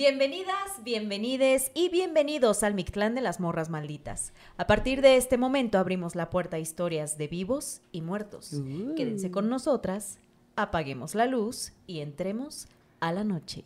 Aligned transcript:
Bienvenidas, 0.00 0.82
bienvenides 0.82 1.72
y 1.74 1.90
bienvenidos 1.90 2.62
al 2.62 2.72
Mictlán 2.72 3.14
de 3.14 3.20
las 3.20 3.38
Morras 3.38 3.68
Malditas. 3.68 4.32
A 4.56 4.66
partir 4.66 5.02
de 5.02 5.16
este 5.16 5.36
momento 5.36 5.76
abrimos 5.76 6.14
la 6.14 6.30
puerta 6.30 6.56
a 6.56 6.58
historias 6.58 7.18
de 7.18 7.28
vivos 7.28 7.82
y 7.92 8.00
muertos. 8.00 8.54
Uh. 8.54 8.94
Quédense 8.94 9.30
con 9.30 9.50
nosotras, 9.50 10.18
apaguemos 10.56 11.14
la 11.14 11.26
luz 11.26 11.74
y 11.86 12.00
entremos 12.00 12.66
a 13.00 13.12
la 13.12 13.24
noche. 13.24 13.62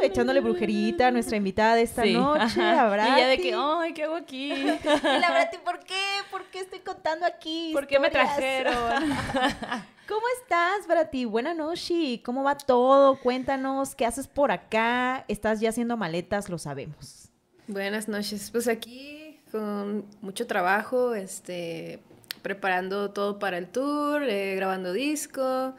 Echándole 0.00 0.38
brujerita 0.38 1.08
a 1.08 1.10
nuestra 1.10 1.36
invitada 1.36 1.74
de 1.74 1.82
esta 1.82 2.04
Sí, 2.04 2.12
noche, 2.12 2.62
a 2.62 2.88
Brati. 2.88 3.10
Y 3.10 3.16
ya 3.16 3.26
de 3.26 3.38
que, 3.38 3.54
ay, 3.56 3.92
¿qué 3.94 4.04
hago 4.04 4.14
aquí? 4.14 4.52
Y 4.52 5.18
la 5.18 5.30
Brati, 5.32 5.58
¿por 5.58 5.80
qué? 5.80 6.00
¿Por 6.30 6.44
qué 6.52 6.60
estoy 6.60 6.78
contando 6.78 7.26
aquí? 7.26 7.72
¿Por 7.74 7.88
qué 7.88 7.98
me 7.98 8.10
trajeron? 8.10 8.76
¿Cómo 10.08 10.22
estás, 10.40 10.86
Brati? 10.86 11.26
Buenas 11.26 11.54
noches. 11.54 12.20
¿Cómo 12.24 12.42
va 12.42 12.56
todo? 12.56 13.16
Cuéntanos, 13.20 13.94
¿qué 13.94 14.06
haces 14.06 14.26
por 14.26 14.50
acá? 14.50 15.26
¿Estás 15.28 15.60
ya 15.60 15.68
haciendo 15.68 15.98
maletas? 15.98 16.48
Lo 16.48 16.56
sabemos. 16.56 17.28
Buenas 17.66 18.08
noches. 18.08 18.50
Pues 18.50 18.68
aquí 18.68 19.38
con 19.52 20.06
mucho 20.22 20.46
trabajo, 20.46 21.14
este, 21.14 22.00
preparando 22.40 23.10
todo 23.10 23.38
para 23.38 23.58
el 23.58 23.68
tour, 23.68 24.22
eh, 24.22 24.54
grabando 24.56 24.94
disco, 24.94 25.74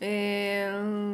eh, 0.00 0.66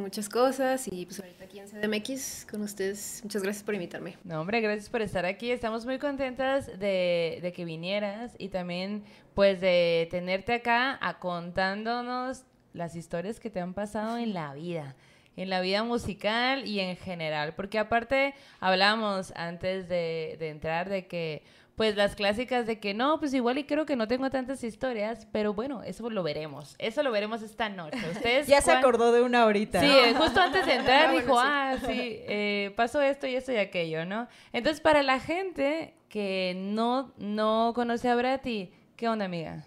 muchas 0.03 0.29
cosas 0.29 0.87
y 0.87 1.07
pues 1.07 1.19
ahorita 1.19 1.45
aquí 1.45 1.59
en 1.59 1.67
CDMX 1.67 2.47
con 2.49 2.63
ustedes. 2.63 3.21
Muchas 3.25 3.43
gracias 3.43 3.65
por 3.65 3.75
invitarme. 3.75 4.17
No, 4.23 4.43
hombre, 4.43 4.61
gracias 4.61 4.89
por 4.89 5.03
estar 5.03 5.27
aquí. 5.27 5.51
Estamos 5.51 5.87
muy 5.87 5.99
contentas 5.99 6.69
de, 6.79 7.41
de 7.43 7.53
que 7.53 7.65
vinieras 7.65 8.37
y 8.39 8.49
también, 8.49 9.03
pues, 9.35 9.61
de 9.61 10.07
tenerte 10.13 10.53
acá 10.53 10.97
a 11.01 11.19
contándonos 11.19 12.45
las 12.73 12.97
historias 12.97 13.41
que 13.41 13.51
te 13.51 13.61
han 13.61 13.75
pasado 13.75 14.19
en 14.19 14.33
la 14.35 14.55
vida, 14.55 14.97
en 15.37 15.51
la 15.51 15.61
vida 15.61 15.83
musical 15.85 16.67
y 16.67 16.81
en 16.81 16.97
general. 16.97 17.55
Porque 17.55 17.79
aparte, 17.79 18.35
hablamos 18.61 19.33
antes 19.37 19.89
de, 19.89 20.37
de 20.39 20.49
entrar 20.51 20.89
de 20.89 21.07
que, 21.07 21.43
pues, 21.77 21.97
las 21.97 22.15
clásicas 22.15 22.67
de 22.67 22.79
que 22.79 22.93
no, 22.93 23.19
pues 23.19 23.33
igual 23.33 23.57
y 23.57 23.65
creo 23.65 23.87
que 23.87 23.97
no 23.97 24.07
tengo 24.07 24.29
tantas 24.29 24.63
historias, 24.65 25.27
pero 25.33 25.55
bueno, 25.55 25.83
eso 25.83 26.11
lo 26.11 26.23
veremos. 26.23 26.75
Eso 26.79 27.03
lo 27.03 27.11
veremos 27.11 27.41
esta 27.43 27.69
noche. 27.71 27.97
Ustedes 28.13 28.47
Ya 28.49 28.61
se 28.61 28.71
acordó 28.73 29.13
de 29.13 29.23
una 29.23 29.43
ahorita. 29.45 29.81
Sí, 29.81 29.91
justo 30.17 30.41
antes 30.41 30.67
de 30.67 30.75
entrar 30.77 31.09
Ah, 31.09 31.13
dijo, 31.13 31.33
bueno, 31.33 31.49
sí. 31.79 31.85
ah, 31.87 31.87
sí, 31.87 32.21
eh, 32.29 32.73
pasó 32.77 33.01
esto 33.01 33.27
y 33.27 33.35
esto 33.35 33.53
y 33.53 33.57
aquello, 33.57 34.05
¿no? 34.05 34.29
Entonces, 34.53 34.81
para 34.83 35.03
la 35.03 35.21
gente 35.21 35.95
que 36.11 36.55
no, 36.57 37.15
no 37.17 37.73
conoce 37.75 38.09
a 38.11 38.15
Brati, 38.15 38.71
¿qué 38.97 39.09
onda, 39.09 39.25
amiga? 39.25 39.65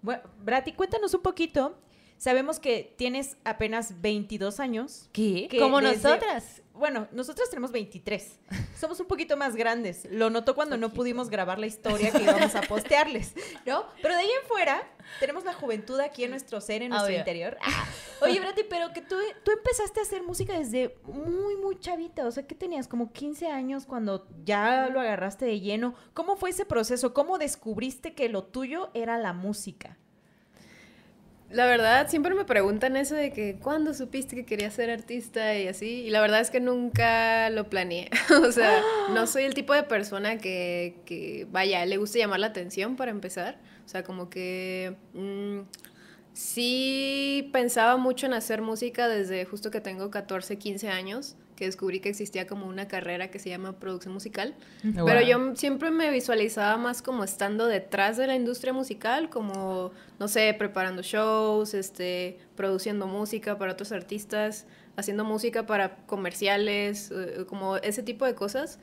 Bueno, 0.00 0.22
Brati, 0.40 0.72
cuéntanos 0.72 1.14
un 1.14 1.22
poquito. 1.22 1.78
Sabemos 2.22 2.60
que 2.60 2.94
tienes 2.96 3.36
apenas 3.42 4.00
22 4.00 4.60
años. 4.60 5.08
¿Qué? 5.12 5.48
Como 5.58 5.80
desde- 5.80 5.96
nosotras. 6.08 6.62
Bueno, 6.72 7.08
nosotros 7.10 7.50
tenemos 7.50 7.72
23. 7.72 8.38
Somos 8.78 9.00
un 9.00 9.08
poquito 9.08 9.36
más 9.36 9.56
grandes. 9.56 10.06
Lo 10.08 10.30
noto 10.30 10.54
cuando 10.54 10.76
no 10.76 10.92
pudimos 10.92 11.30
grabar 11.30 11.58
la 11.58 11.66
historia 11.66 12.12
que 12.12 12.22
íbamos 12.22 12.54
a 12.54 12.60
postearles, 12.62 13.34
¿no? 13.66 13.86
Pero 14.00 14.14
de 14.14 14.20
ahí 14.20 14.28
en 14.40 14.46
fuera, 14.46 14.88
tenemos 15.18 15.42
la 15.44 15.52
juventud 15.52 15.98
aquí 15.98 16.22
en 16.22 16.30
nuestro 16.30 16.60
ser, 16.60 16.82
en 16.82 16.90
nuestro 16.90 17.08
Obvio. 17.08 17.18
interior. 17.18 17.58
Ah, 17.60 17.86
Oye, 18.20 18.38
Brati, 18.38 18.62
pero 18.70 18.92
que 18.92 19.02
tú, 19.02 19.16
tú 19.44 19.50
empezaste 19.50 19.98
a 19.98 20.04
hacer 20.04 20.22
música 20.22 20.56
desde 20.56 20.94
muy, 21.02 21.56
muy 21.56 21.76
chavita. 21.80 22.24
O 22.24 22.30
sea, 22.30 22.46
que 22.46 22.54
tenías 22.54 22.86
como 22.86 23.12
15 23.12 23.48
años 23.48 23.84
cuando 23.84 24.28
ya 24.44 24.88
lo 24.92 25.00
agarraste 25.00 25.44
de 25.44 25.58
lleno. 25.58 25.96
¿Cómo 26.14 26.36
fue 26.36 26.50
ese 26.50 26.66
proceso? 26.66 27.12
¿Cómo 27.14 27.38
descubriste 27.38 28.14
que 28.14 28.28
lo 28.28 28.44
tuyo 28.44 28.90
era 28.94 29.18
la 29.18 29.32
música? 29.32 29.98
La 31.52 31.66
verdad, 31.66 32.08
siempre 32.08 32.34
me 32.34 32.46
preguntan 32.46 32.96
eso 32.96 33.14
de 33.14 33.30
que 33.30 33.56
cuándo 33.56 33.92
supiste 33.92 34.34
que 34.34 34.46
querías 34.46 34.72
ser 34.72 34.90
artista 34.90 35.54
y 35.58 35.68
así, 35.68 36.02
y 36.02 36.10
la 36.10 36.22
verdad 36.22 36.40
es 36.40 36.50
que 36.50 36.60
nunca 36.60 37.50
lo 37.50 37.68
planeé. 37.68 38.08
o 38.42 38.50
sea, 38.52 38.82
no 39.12 39.26
soy 39.28 39.44
el 39.44 39.52
tipo 39.52 39.74
de 39.74 39.82
persona 39.82 40.38
que, 40.38 40.96
que, 41.04 41.46
vaya, 41.50 41.84
le 41.84 41.98
gusta 41.98 42.18
llamar 42.18 42.40
la 42.40 42.46
atención 42.48 42.96
para 42.96 43.10
empezar. 43.10 43.58
O 43.84 43.88
sea, 43.88 44.02
como 44.02 44.30
que 44.30 44.96
mm, 45.12 45.60
sí 46.32 47.50
pensaba 47.52 47.98
mucho 47.98 48.24
en 48.26 48.32
hacer 48.32 48.62
música 48.62 49.06
desde 49.08 49.44
justo 49.44 49.70
que 49.70 49.82
tengo 49.82 50.10
14, 50.10 50.56
15 50.56 50.88
años, 50.88 51.36
que 51.62 51.66
descubrí 51.66 52.00
que 52.00 52.08
existía 52.08 52.48
como 52.48 52.66
una 52.66 52.88
carrera 52.88 53.30
que 53.30 53.38
se 53.38 53.48
llama 53.48 53.78
producción 53.78 54.12
musical. 54.12 54.56
Pero 54.82 55.04
Wow. 55.20 55.20
yo 55.28 55.36
m- 55.36 55.54
siempre 55.56 55.92
me 55.92 56.10
visualizaba 56.10 56.76
más 56.76 57.02
como 57.02 57.22
estando 57.22 57.68
detrás 57.68 58.16
de 58.16 58.26
la 58.26 58.34
industria 58.34 58.72
musical, 58.72 59.30
como, 59.30 59.92
no 60.18 60.26
sé, 60.26 60.52
preparando 60.58 61.02
shows, 61.02 61.72
este, 61.74 62.36
produciendo 62.56 63.06
música 63.06 63.58
para 63.58 63.74
otros 63.74 63.92
artistas, 63.92 64.66
haciendo 64.96 65.24
música 65.24 65.64
para 65.66 65.98
comerciales, 66.06 67.12
eh, 67.12 67.44
como 67.46 67.76
ese 67.76 68.02
tipo 68.02 68.24
de 68.26 68.34
cosas. 68.34 68.80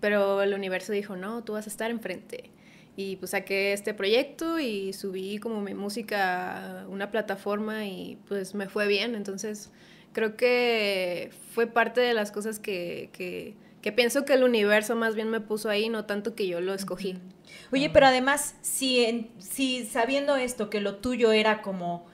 Pero 0.00 0.42
el 0.42 0.52
universo 0.52 0.92
dijo, 0.92 1.16
no, 1.16 1.42
tú 1.44 1.54
vas 1.54 1.66
a 1.66 1.70
estar 1.70 1.90
enfrente. 1.90 2.50
Y 2.94 3.16
pues 3.16 3.30
saqué 3.30 3.72
este 3.72 3.94
proyecto 3.94 4.58
y 4.58 4.92
subí 4.92 5.38
como 5.38 5.62
mi 5.62 5.72
música 5.72 6.82
a 6.82 6.88
una 6.88 7.10
plataforma 7.10 7.86
y 7.86 8.18
pues 8.28 8.54
me 8.54 8.68
fue 8.68 8.86
bien. 8.86 9.14
Entonces 9.14 9.70
creo 10.18 10.36
que 10.36 11.30
fue 11.54 11.68
parte 11.68 12.00
de 12.00 12.12
las 12.12 12.32
cosas 12.32 12.58
que, 12.58 13.08
que, 13.12 13.92
pienso 13.92 14.24
que 14.24 14.32
el 14.34 14.42
universo 14.42 14.96
más 14.96 15.14
bien 15.14 15.30
me 15.30 15.40
puso 15.40 15.70
ahí, 15.70 15.88
no 15.88 16.06
tanto 16.06 16.34
que 16.34 16.48
yo 16.48 16.60
lo 16.60 16.74
escogí. 16.74 17.16
Oye, 17.72 17.88
pero 17.88 18.06
además, 18.06 18.56
si, 18.60 19.04
en- 19.04 19.30
si 19.38 19.84
sabiendo 19.86 20.34
esto, 20.34 20.70
que 20.70 20.80
lo 20.80 20.96
tuyo 20.96 21.30
era 21.30 21.62
como 21.62 22.04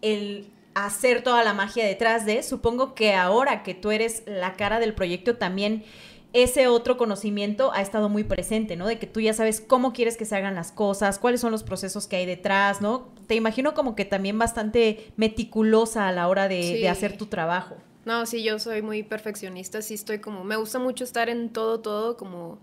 el 0.00 0.48
hacer 0.74 1.22
toda 1.22 1.44
la 1.44 1.54
magia 1.54 1.86
detrás 1.86 2.26
de, 2.26 2.42
supongo 2.42 2.96
que 2.96 3.14
ahora 3.14 3.62
que 3.62 3.74
tú 3.74 3.92
eres 3.92 4.24
la 4.26 4.54
cara 4.54 4.80
del 4.80 4.92
proyecto, 4.92 5.36
también 5.36 5.84
ese 6.32 6.66
otro 6.68 6.96
conocimiento 6.96 7.72
ha 7.72 7.82
estado 7.82 8.08
muy 8.08 8.24
presente, 8.24 8.76
¿no? 8.76 8.86
De 8.86 8.98
que 8.98 9.06
tú 9.06 9.20
ya 9.20 9.34
sabes 9.34 9.60
cómo 9.60 9.92
quieres 9.92 10.16
que 10.16 10.24
se 10.24 10.34
hagan 10.36 10.54
las 10.54 10.72
cosas, 10.72 11.18
cuáles 11.18 11.40
son 11.40 11.52
los 11.52 11.62
procesos 11.62 12.06
que 12.06 12.16
hay 12.16 12.26
detrás, 12.26 12.80
¿no? 12.80 13.08
Te 13.26 13.34
imagino 13.34 13.74
como 13.74 13.94
que 13.94 14.04
también 14.04 14.38
bastante 14.38 15.12
meticulosa 15.16 16.08
a 16.08 16.12
la 16.12 16.28
hora 16.28 16.48
de, 16.48 16.62
Sí. 16.62 16.80
de 16.80 16.88
hacer 16.88 17.16
tu 17.18 17.26
trabajo. 17.26 17.76
No, 18.04 18.26
sí, 18.26 18.42
yo 18.42 18.58
soy 18.58 18.82
muy 18.82 19.02
perfeccionista, 19.02 19.80
sí 19.82 19.94
estoy 19.94 20.18
como, 20.18 20.42
me 20.42 20.56
gusta 20.56 20.78
mucho 20.78 21.04
estar 21.04 21.28
en 21.28 21.50
todo, 21.50 21.80
todo, 21.80 22.16
como 22.16 22.58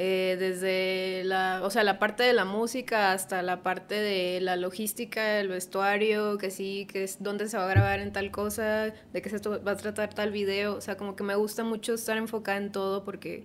eh, 0.00 0.36
desde 0.38 1.24
la, 1.24 1.60
o 1.64 1.70
sea, 1.70 1.82
la 1.82 1.98
parte 1.98 2.22
de 2.22 2.32
la 2.32 2.44
música 2.44 3.10
hasta 3.10 3.42
la 3.42 3.64
parte 3.64 3.96
de 3.96 4.40
la 4.40 4.54
logística, 4.54 5.40
el 5.40 5.48
vestuario, 5.48 6.38
que 6.38 6.52
sí, 6.52 6.86
que 6.88 7.02
es 7.02 7.20
dónde 7.20 7.48
se 7.48 7.56
va 7.56 7.64
a 7.64 7.68
grabar 7.68 7.98
en 7.98 8.12
tal 8.12 8.30
cosa, 8.30 8.94
de 9.12 9.22
qué 9.22 9.28
se 9.28 9.38
va 9.48 9.72
a 9.72 9.76
tratar 9.76 10.14
tal 10.14 10.30
video, 10.30 10.76
o 10.76 10.80
sea, 10.80 10.96
como 10.96 11.16
que 11.16 11.24
me 11.24 11.34
gusta 11.34 11.64
mucho 11.64 11.94
estar 11.94 12.16
enfocada 12.16 12.58
en 12.58 12.70
todo 12.70 13.04
porque 13.04 13.44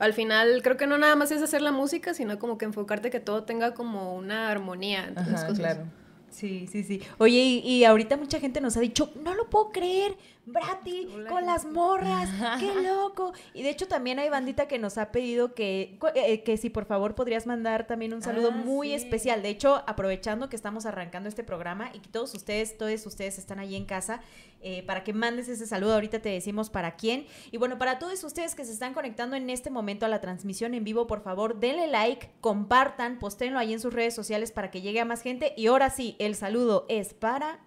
al 0.00 0.14
final 0.14 0.62
creo 0.64 0.76
que 0.76 0.88
no 0.88 0.98
nada 0.98 1.14
más 1.14 1.30
es 1.30 1.40
hacer 1.40 1.62
la 1.62 1.70
música, 1.70 2.12
sino 2.12 2.40
como 2.40 2.58
que 2.58 2.64
enfocarte 2.64 3.10
que 3.10 3.20
todo 3.20 3.44
tenga 3.44 3.74
como 3.74 4.16
una 4.16 4.50
armonía 4.50 5.12
Ajá, 5.14 5.30
cosas. 5.30 5.56
claro. 5.56 5.84
Sí, 6.30 6.66
sí, 6.66 6.82
sí. 6.82 7.00
Oye, 7.18 7.38
y, 7.38 7.58
y 7.60 7.84
ahorita 7.84 8.16
mucha 8.16 8.40
gente 8.40 8.60
nos 8.60 8.76
ha 8.76 8.80
dicho, 8.80 9.12
no 9.22 9.34
lo 9.34 9.48
puedo 9.48 9.70
creer, 9.70 10.16
Brati, 10.46 11.08
con 11.28 11.46
las 11.46 11.64
morras, 11.64 12.28
qué 12.60 12.72
loco. 12.82 13.32
Y 13.54 13.62
de 13.62 13.70
hecho 13.70 13.88
también 13.88 14.18
hay 14.18 14.28
bandita 14.28 14.68
que 14.68 14.78
nos 14.78 14.98
ha 14.98 15.10
pedido 15.10 15.54
que, 15.54 15.96
cu- 15.98 16.08
eh, 16.14 16.42
que 16.42 16.56
si 16.58 16.68
por 16.70 16.84
favor 16.84 17.14
podrías 17.14 17.46
mandar 17.46 17.86
también 17.86 18.12
un 18.12 18.20
saludo 18.22 18.50
Ah, 18.52 18.56
muy 18.56 18.88
sí. 18.88 18.94
especial. 18.94 19.42
De 19.42 19.48
hecho, 19.48 19.82
aprovechando 19.86 20.48
que 20.50 20.56
estamos 20.56 20.84
arrancando 20.86 21.28
este 21.28 21.44
programa 21.44 21.90
y 21.94 22.00
que 22.00 22.08
todos 22.10 22.34
ustedes, 22.34 22.76
todos 22.76 23.06
ustedes 23.06 23.38
están 23.38 23.58
allí 23.58 23.74
en 23.74 23.86
casa, 23.86 24.20
eh, 24.60 24.82
para 24.82 25.02
que 25.04 25.12
mandes 25.12 25.48
ese 25.48 25.66
saludo, 25.66 25.94
ahorita 25.94 26.20
te 26.20 26.28
decimos 26.28 26.68
para 26.70 26.96
quién. 26.96 27.26
Y 27.50 27.56
bueno, 27.56 27.78
para 27.78 27.98
todos 27.98 28.22
ustedes 28.24 28.54
que 28.54 28.64
se 28.64 28.72
están 28.72 28.92
conectando 28.94 29.36
en 29.36 29.48
este 29.50 29.70
momento 29.70 30.04
a 30.06 30.08
la 30.08 30.20
transmisión 30.20 30.74
en 30.74 30.84
vivo, 30.84 31.06
por 31.06 31.22
favor, 31.22 31.58
denle 31.58 31.86
like, 31.86 32.30
compartan, 32.40 33.18
postéenlo 33.18 33.58
ahí 33.58 33.72
en 33.72 33.80
sus 33.80 33.92
redes 33.94 34.14
sociales 34.14 34.52
para 34.52 34.70
que 34.70 34.80
llegue 34.82 35.00
a 35.00 35.04
más 35.04 35.22
gente. 35.22 35.54
Y 35.56 35.66
ahora 35.68 35.90
sí, 35.90 36.16
el 36.18 36.34
saludo 36.34 36.84
es 36.88 37.14
para... 37.14 37.60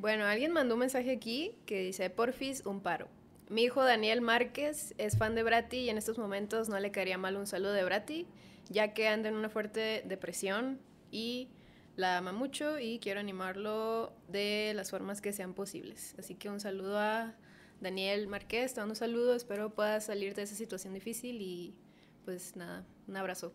Bueno, 0.00 0.24
alguien 0.24 0.52
mandó 0.52 0.76
un 0.76 0.80
mensaje 0.80 1.10
aquí 1.10 1.52
que 1.66 1.82
dice, 1.82 2.08
porfis, 2.08 2.64
un 2.64 2.80
paro. 2.80 3.08
Mi 3.50 3.64
hijo 3.64 3.84
Daniel 3.84 4.22
Márquez 4.22 4.94
es 4.96 5.18
fan 5.18 5.34
de 5.34 5.42
Brati 5.42 5.76
y 5.76 5.90
en 5.90 5.98
estos 5.98 6.16
momentos 6.16 6.70
no 6.70 6.80
le 6.80 6.90
caería 6.90 7.18
mal 7.18 7.36
un 7.36 7.46
saludo 7.46 7.74
de 7.74 7.84
Brati, 7.84 8.26
ya 8.70 8.94
que 8.94 9.08
anda 9.08 9.28
en 9.28 9.34
una 9.34 9.50
fuerte 9.50 10.02
depresión 10.06 10.80
y 11.10 11.50
la 11.96 12.16
ama 12.16 12.32
mucho 12.32 12.78
y 12.78 12.98
quiero 12.98 13.20
animarlo 13.20 14.14
de 14.26 14.72
las 14.74 14.90
formas 14.90 15.20
que 15.20 15.34
sean 15.34 15.52
posibles. 15.52 16.14
Así 16.18 16.34
que 16.34 16.48
un 16.48 16.60
saludo 16.60 16.98
a 16.98 17.34
Daniel 17.82 18.26
Márquez, 18.26 18.72
te 18.72 18.80
mando 18.80 18.92
un 18.92 18.96
saludo, 18.96 19.34
espero 19.34 19.68
puedas 19.68 20.06
salir 20.06 20.34
de 20.34 20.44
esa 20.44 20.54
situación 20.54 20.94
difícil 20.94 21.42
y 21.42 21.74
pues 22.24 22.56
nada, 22.56 22.86
un 23.06 23.18
abrazo. 23.18 23.52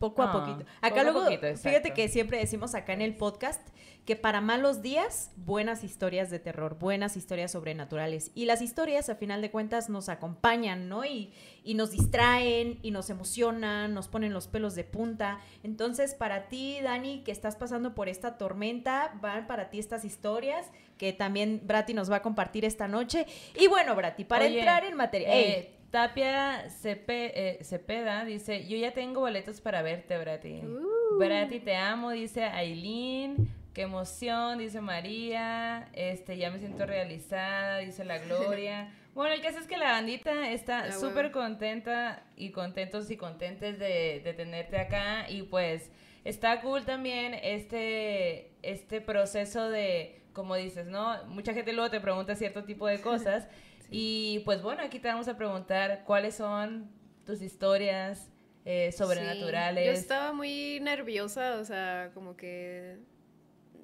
Poco 0.00 0.22
a 0.22 0.30
Ah, 0.30 0.32
poquito. 0.32 0.64
Acá 0.80 1.02
luego, 1.02 1.24
poquito, 1.24 1.46
fíjate 1.58 1.92
que 1.92 2.08
siempre 2.08 2.38
decimos 2.38 2.74
acá 2.74 2.94
en 2.94 3.02
el 3.02 3.18
podcast 3.18 3.60
que 4.06 4.16
para 4.16 4.40
malos 4.40 4.80
días, 4.80 5.30
buenas 5.36 5.84
historias 5.84 6.30
de 6.30 6.38
terror, 6.38 6.78
buenas 6.78 7.18
historias 7.18 7.52
sobrenaturales. 7.52 8.30
Y 8.34 8.46
las 8.46 8.62
historias, 8.62 9.10
a 9.10 9.16
final 9.16 9.42
de 9.42 9.50
cuentas, 9.50 9.90
nos 9.90 10.08
acompañan, 10.08 10.88
¿no? 10.88 11.04
Y, 11.04 11.34
y 11.64 11.74
nos 11.74 11.90
distraen, 11.90 12.78
y 12.80 12.92
nos 12.92 13.10
emocionan, 13.10 13.92
nos 13.92 14.08
ponen 14.08 14.32
los 14.32 14.48
pelos 14.48 14.74
de 14.74 14.84
punta. 14.84 15.38
Entonces, 15.62 16.14
para 16.14 16.48
ti, 16.48 16.78
Dani, 16.82 17.22
que 17.22 17.30
estás 17.30 17.56
pasando 17.56 17.94
por 17.94 18.08
esta 18.08 18.38
tormenta, 18.38 19.12
van 19.20 19.46
para 19.46 19.68
ti 19.68 19.78
estas 19.78 20.06
historias 20.06 20.66
que 20.96 21.12
también 21.12 21.60
Brati 21.64 21.92
nos 21.92 22.10
va 22.10 22.16
a 22.16 22.22
compartir 22.22 22.64
esta 22.64 22.88
noche. 22.88 23.26
Y 23.54 23.66
bueno, 23.66 23.94
Brati, 23.94 24.24
para 24.24 24.46
Oye, 24.46 24.60
entrar 24.60 24.82
en 24.84 24.96
materia... 24.96 25.28
Eh, 25.30 25.76
Tapia 25.90 26.68
Cepe- 26.68 27.32
eh, 27.34 27.58
Cepeda 27.62 28.24
dice, 28.24 28.66
yo 28.68 28.76
ya 28.76 28.92
tengo 28.92 29.20
boletos 29.20 29.60
para 29.60 29.82
verte, 29.82 30.16
Brati. 30.18 30.60
Uh. 30.64 31.18
Brati, 31.18 31.58
te 31.60 31.74
amo, 31.76 32.10
dice 32.10 32.44
Aileen. 32.44 33.48
Qué 33.74 33.82
emoción, 33.82 34.58
dice 34.58 34.80
María. 34.80 35.88
Este, 35.92 36.36
ya 36.36 36.50
me 36.50 36.58
siento 36.58 36.86
realizada, 36.86 37.78
dice 37.78 38.04
la 38.04 38.18
Gloria. 38.18 38.92
Bueno, 39.12 39.34
el 39.34 39.40
caso 39.42 39.58
es 39.58 39.66
que 39.66 39.76
la 39.76 39.90
bandita 39.90 40.50
está 40.52 40.84
Ah, 40.84 40.92
súper 40.92 41.30
bueno. 41.30 41.32
contenta 41.32 42.22
y 42.36 42.50
contentos 42.52 43.10
y 43.10 43.16
contentes 43.16 43.76
de, 43.76 44.20
de 44.22 44.32
tenerte 44.34 44.78
acá. 44.78 45.28
Y 45.28 45.42
pues 45.42 45.90
está 46.24 46.60
cool 46.60 46.84
también 46.84 47.34
este, 47.42 48.52
este 48.62 49.00
proceso 49.00 49.68
de, 49.68 50.22
como 50.32 50.54
dices, 50.54 50.86
¿no? 50.86 51.24
Mucha 51.26 51.52
gente 51.54 51.72
luego 51.72 51.90
te 51.90 51.98
pregunta 52.00 52.36
cierto 52.36 52.62
tipo 52.62 52.86
de 52.86 53.00
cosas. 53.02 53.48
Y 53.90 54.40
pues 54.44 54.62
bueno, 54.62 54.82
aquí 54.82 54.98
te 54.98 55.08
vamos 55.08 55.28
a 55.28 55.36
preguntar 55.36 56.04
cuáles 56.04 56.36
son 56.36 56.90
tus 57.24 57.42
historias 57.42 58.30
eh, 58.64 58.92
sobrenaturales. 58.92 59.84
Sí, 59.84 59.86
yo 59.86 59.92
estaba 59.92 60.32
muy 60.32 60.78
nerviosa, 60.80 61.56
o 61.60 61.64
sea, 61.64 62.10
como 62.14 62.36
que 62.36 62.98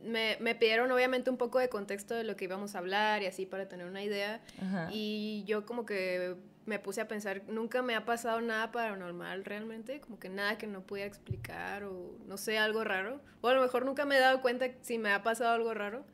me, 0.02 0.36
me 0.40 0.54
pidieron 0.54 0.90
obviamente 0.92 1.30
un 1.30 1.36
poco 1.36 1.58
de 1.58 1.68
contexto 1.68 2.14
de 2.14 2.24
lo 2.24 2.36
que 2.36 2.44
íbamos 2.44 2.74
a 2.74 2.78
hablar 2.78 3.22
y 3.22 3.26
así 3.26 3.46
para 3.46 3.68
tener 3.68 3.86
una 3.86 4.02
idea. 4.02 4.40
Ajá. 4.62 4.88
Y 4.92 5.44
yo 5.46 5.66
como 5.66 5.84
que 5.86 6.36
me 6.66 6.80
puse 6.80 7.00
a 7.00 7.08
pensar, 7.08 7.42
nunca 7.48 7.80
me 7.80 7.94
ha 7.94 8.04
pasado 8.04 8.40
nada 8.40 8.72
paranormal 8.72 9.44
realmente, 9.44 10.00
como 10.00 10.18
que 10.18 10.28
nada 10.28 10.58
que 10.58 10.66
no 10.66 10.82
pudiera 10.82 11.08
explicar 11.08 11.84
o 11.84 12.18
no 12.26 12.36
sé, 12.36 12.58
algo 12.58 12.84
raro. 12.84 13.20
O 13.40 13.48
a 13.48 13.54
lo 13.54 13.62
mejor 13.62 13.84
nunca 13.84 14.04
me 14.04 14.16
he 14.16 14.20
dado 14.20 14.42
cuenta 14.42 14.66
si 14.82 14.98
me 14.98 15.12
ha 15.12 15.22
pasado 15.22 15.50
algo 15.50 15.72
raro, 15.74 16.04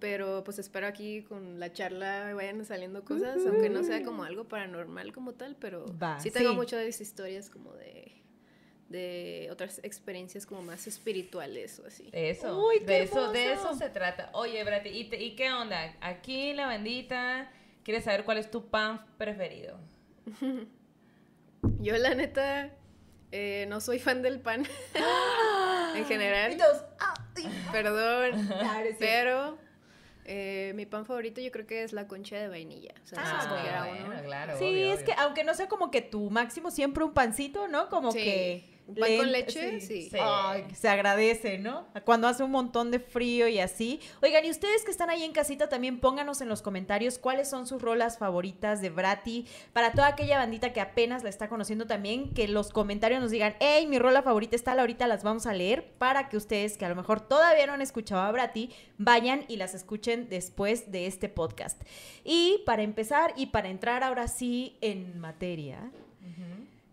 Pero 0.00 0.44
pues 0.44 0.58
espero 0.58 0.86
aquí 0.86 1.22
con 1.22 1.58
la 1.58 1.72
charla 1.72 2.32
vayan 2.34 2.64
saliendo 2.64 3.04
cosas, 3.04 3.44
aunque 3.46 3.68
no 3.68 3.82
sea 3.82 4.02
como 4.04 4.22
algo 4.24 4.44
paranormal 4.44 5.12
como 5.12 5.34
tal, 5.34 5.56
pero 5.56 5.84
Va, 6.00 6.18
sí 6.20 6.30
tengo 6.30 6.50
sí. 6.50 6.56
muchas 6.56 7.00
historias 7.00 7.50
como 7.50 7.72
de 7.74 8.12
de 8.88 9.48
otras 9.52 9.80
experiencias 9.82 10.46
como 10.46 10.62
más 10.62 10.86
espirituales 10.86 11.78
o 11.80 11.86
así. 11.86 12.08
Eso, 12.12 12.66
Uy, 12.66 12.78
qué 12.78 12.86
de 12.86 13.02
eso, 13.02 13.30
de 13.32 13.52
eso 13.52 13.74
se 13.74 13.90
trata. 13.90 14.30
Oye, 14.32 14.64
Brati, 14.64 14.88
¿y, 14.88 15.04
te- 15.10 15.22
¿y 15.22 15.36
qué 15.36 15.52
onda? 15.52 15.94
Aquí 16.00 16.54
la 16.54 16.64
bandita 16.64 17.50
quiere 17.84 18.00
saber 18.00 18.24
cuál 18.24 18.38
es 18.38 18.50
tu 18.50 18.64
pan 18.70 19.04
preferido. 19.18 19.78
Yo 21.80 21.96
la 21.98 22.14
neta 22.14 22.70
eh, 23.32 23.66
no 23.68 23.80
soy 23.80 23.98
fan 23.98 24.22
del 24.22 24.40
pan 24.40 24.66
en 25.94 26.04
general. 26.06 26.56
¡ah! 27.00 27.14
Perdón, 27.72 28.46
Claro, 28.48 28.88
sí. 28.90 28.96
pero 28.98 29.58
eh, 30.24 30.72
mi 30.74 30.86
pan 30.86 31.06
favorito 31.06 31.40
yo 31.40 31.50
creo 31.50 31.66
que 31.66 31.82
es 31.84 31.92
la 31.92 32.06
concha 32.08 32.36
de 32.36 32.48
vainilla. 32.48 32.92
O 33.04 33.06
sea, 33.06 33.24
si 33.24 33.32
Ah, 33.34 33.38
escogiera 33.40 33.86
bueno, 33.86 34.06
uno. 34.12 34.22
claro. 34.24 34.58
Sí, 34.58 34.64
obvio, 34.64 34.92
es 34.92 35.02
obvio. 35.02 35.06
que 35.06 35.12
aunque 35.20 35.44
no 35.44 35.54
sea 35.54 35.68
como 35.68 35.90
que 35.90 36.02
tu 36.02 36.30
máximo, 36.30 36.70
siempre 36.70 37.04
un 37.04 37.14
pancito, 37.14 37.68
¿no? 37.68 37.88
Como 37.88 38.12
Sí, 38.12 38.18
que... 38.18 38.77
un 38.88 38.94
pan 38.94 39.16
con 39.18 39.30
leche, 39.30 39.80
sí. 39.80 40.08
Sí. 40.10 40.16
Ay, 40.18 40.64
se 40.74 40.88
agradece, 40.88 41.58
¿no? 41.58 41.86
Cuando 42.06 42.26
hace 42.26 42.42
un 42.42 42.50
montón 42.50 42.90
de 42.90 42.98
frío 42.98 43.46
y 43.46 43.58
así. 43.60 44.00
Oigan, 44.22 44.46
y 44.46 44.50
ustedes 44.50 44.82
que 44.82 44.90
están 44.90 45.10
ahí 45.10 45.24
en 45.24 45.32
casita 45.32 45.68
también 45.68 46.00
pónganos 46.00 46.40
en 46.40 46.48
los 46.48 46.62
comentarios 46.62 47.18
cuáles 47.18 47.50
son 47.50 47.66
sus 47.66 47.82
rolas 47.82 48.16
favoritas 48.16 48.80
de 48.80 48.88
Brati. 48.88 49.46
Para 49.74 49.92
toda 49.92 50.08
aquella 50.08 50.38
bandita 50.38 50.72
que 50.72 50.80
apenas 50.80 51.22
la 51.22 51.28
está 51.28 51.50
conociendo 51.50 51.86
también, 51.86 52.32
que 52.32 52.48
los 52.48 52.70
comentarios 52.70 53.20
nos 53.20 53.30
digan, 53.30 53.56
hey, 53.60 53.86
mi 53.86 53.98
rola 53.98 54.22
favorita 54.22 54.56
está, 54.56 54.72
ahorita 54.72 55.06
las 55.06 55.22
vamos 55.22 55.46
a 55.46 55.52
leer 55.52 55.92
para 55.98 56.30
que 56.30 56.38
ustedes 56.38 56.78
que 56.78 56.86
a 56.86 56.88
lo 56.88 56.96
mejor 56.96 57.20
todavía 57.20 57.66
no 57.66 57.74
han 57.74 57.82
escuchado 57.82 58.22
a 58.22 58.32
Brati, 58.32 58.70
vayan 58.96 59.44
y 59.48 59.56
las 59.56 59.74
escuchen 59.74 60.30
después 60.30 60.90
de 60.90 61.06
este 61.06 61.28
podcast. 61.28 61.78
Y 62.24 62.62
para 62.64 62.82
empezar 62.82 63.34
y 63.36 63.46
para 63.46 63.68
entrar 63.68 64.02
ahora 64.02 64.28
sí 64.28 64.78
en 64.80 65.18
materia. 65.20 65.90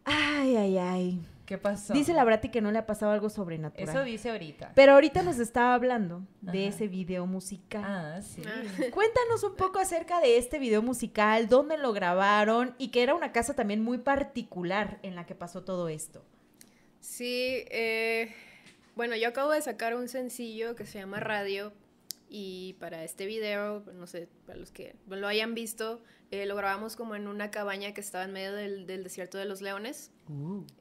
Ay, 0.04 0.56
ay, 0.56 0.78
ay. 0.78 1.35
¿Qué 1.46 1.58
pasó? 1.58 1.94
Dice 1.94 2.14
la 2.14 2.24
Brati 2.24 2.50
que 2.50 2.62
no 2.62 2.72
le 2.72 2.80
ha 2.80 2.86
pasado 2.86 3.12
algo 3.12 3.30
sobrenatural. 3.30 3.88
Eso 3.88 4.04
dice 4.04 4.32
ahorita. 4.32 4.72
Pero 4.76 4.94
ahorita 4.94 5.22
nos 5.22 5.38
estaba 5.40 5.76
hablando 5.76 6.26
de 6.42 6.68
Ajá. 6.68 6.76
ese 6.76 6.88
video 6.88 7.28
musical. 7.28 7.84
Ah, 7.86 8.22
sí. 8.22 8.42
Ah. 8.46 8.64
Cuéntanos 8.92 9.44
un 9.44 9.56
poco 9.56 9.80
acerca 9.80 10.20
de 10.20 10.38
este 10.38 10.58
video 10.58 10.82
musical, 10.82 11.48
dónde 11.48 11.78
lo 11.78 11.94
grabaron 11.94 12.74
y 12.78 12.88
que 12.90 13.04
era 13.04 13.14
una 13.14 13.32
casa 13.32 13.54
también 13.54 13.84
muy 13.84 14.00
particular 14.00 15.00
en 15.04 15.16
la 15.16 15.26
que 15.26 15.36
pasó 15.36 15.64
todo 15.64 15.88
esto. 15.88 16.26
Sí, 17.00 17.64
eh, 17.70 18.34
bueno, 18.96 19.16
yo 19.16 19.28
acabo 19.28 19.52
de 19.52 19.62
sacar 19.62 19.96
un 19.96 20.08
sencillo 20.08 20.76
que 20.76 20.86
se 20.86 20.98
llama 20.98 21.20
Radio 21.20 21.74
y 22.28 22.74
para 22.80 23.04
este 23.04 23.28
video, 23.28 23.84
no 23.94 24.08
sé, 24.08 24.28
para 24.48 24.58
los 24.58 24.72
que 24.72 24.96
lo 25.08 25.28
hayan 25.28 25.54
visto, 25.54 26.02
eh, 26.42 26.46
lo 26.46 26.56
grabamos 26.56 26.96
como 26.96 27.16
en 27.16 27.28
una 27.28 27.52
cabaña 27.52 27.94
que 27.94 28.02
estaba 28.02 28.24
en 28.26 28.34
medio 28.34 28.54
del, 28.54 28.86
del 28.88 29.04
desierto 29.04 29.38
de 29.38 29.46
los 29.46 29.62
leones, 29.62 30.12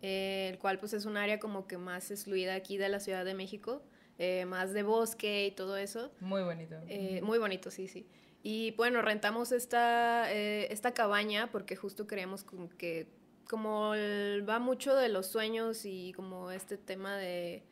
eh, 0.02 0.48
el 0.52 0.58
cual 0.58 0.78
pues 0.78 0.92
es 0.92 1.04
un 1.04 1.16
área 1.16 1.38
como 1.38 1.66
que 1.66 1.78
más 1.78 2.10
excluida 2.10 2.54
aquí 2.54 2.76
de 2.78 2.88
la 2.88 3.00
Ciudad 3.00 3.24
de 3.24 3.34
México, 3.34 3.82
eh, 4.18 4.44
más 4.46 4.72
de 4.72 4.82
bosque 4.82 5.46
y 5.46 5.50
todo 5.52 5.76
eso. 5.76 6.12
Muy 6.20 6.42
bonito. 6.42 6.76
Eh, 6.88 7.20
muy 7.22 7.38
bonito, 7.38 7.70
sí, 7.70 7.88
sí. 7.88 8.06
Y 8.42 8.72
bueno, 8.72 9.00
rentamos 9.02 9.52
esta, 9.52 10.30
eh, 10.32 10.68
esta 10.70 10.92
cabaña 10.92 11.50
porque 11.50 11.76
justo 11.76 12.06
creemos 12.06 12.44
como 12.44 12.68
que 12.68 13.08
como 13.48 13.94
el- 13.94 14.48
va 14.48 14.58
mucho 14.58 14.94
de 14.96 15.08
los 15.08 15.26
sueños 15.26 15.84
y 15.84 16.12
como 16.14 16.50
este 16.50 16.76
tema 16.78 17.16
de, 17.16 17.62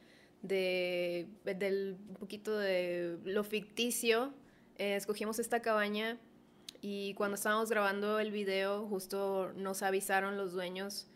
de 0.42 1.28
del 1.44 1.96
un 2.08 2.14
poquito 2.16 2.58
de 2.58 3.18
lo 3.24 3.44
ficticio, 3.44 4.34
eh, 4.76 4.96
escogimos 4.96 5.38
esta 5.38 5.62
cabaña 5.62 6.18
y 6.82 7.14
cuando 7.14 7.36
estábamos 7.36 7.70
grabando 7.70 8.18
el 8.18 8.30
video 8.32 8.86
justo 8.88 9.52
nos 9.56 9.82
avisaron 9.82 10.36
los 10.36 10.52
dueños 10.52 11.06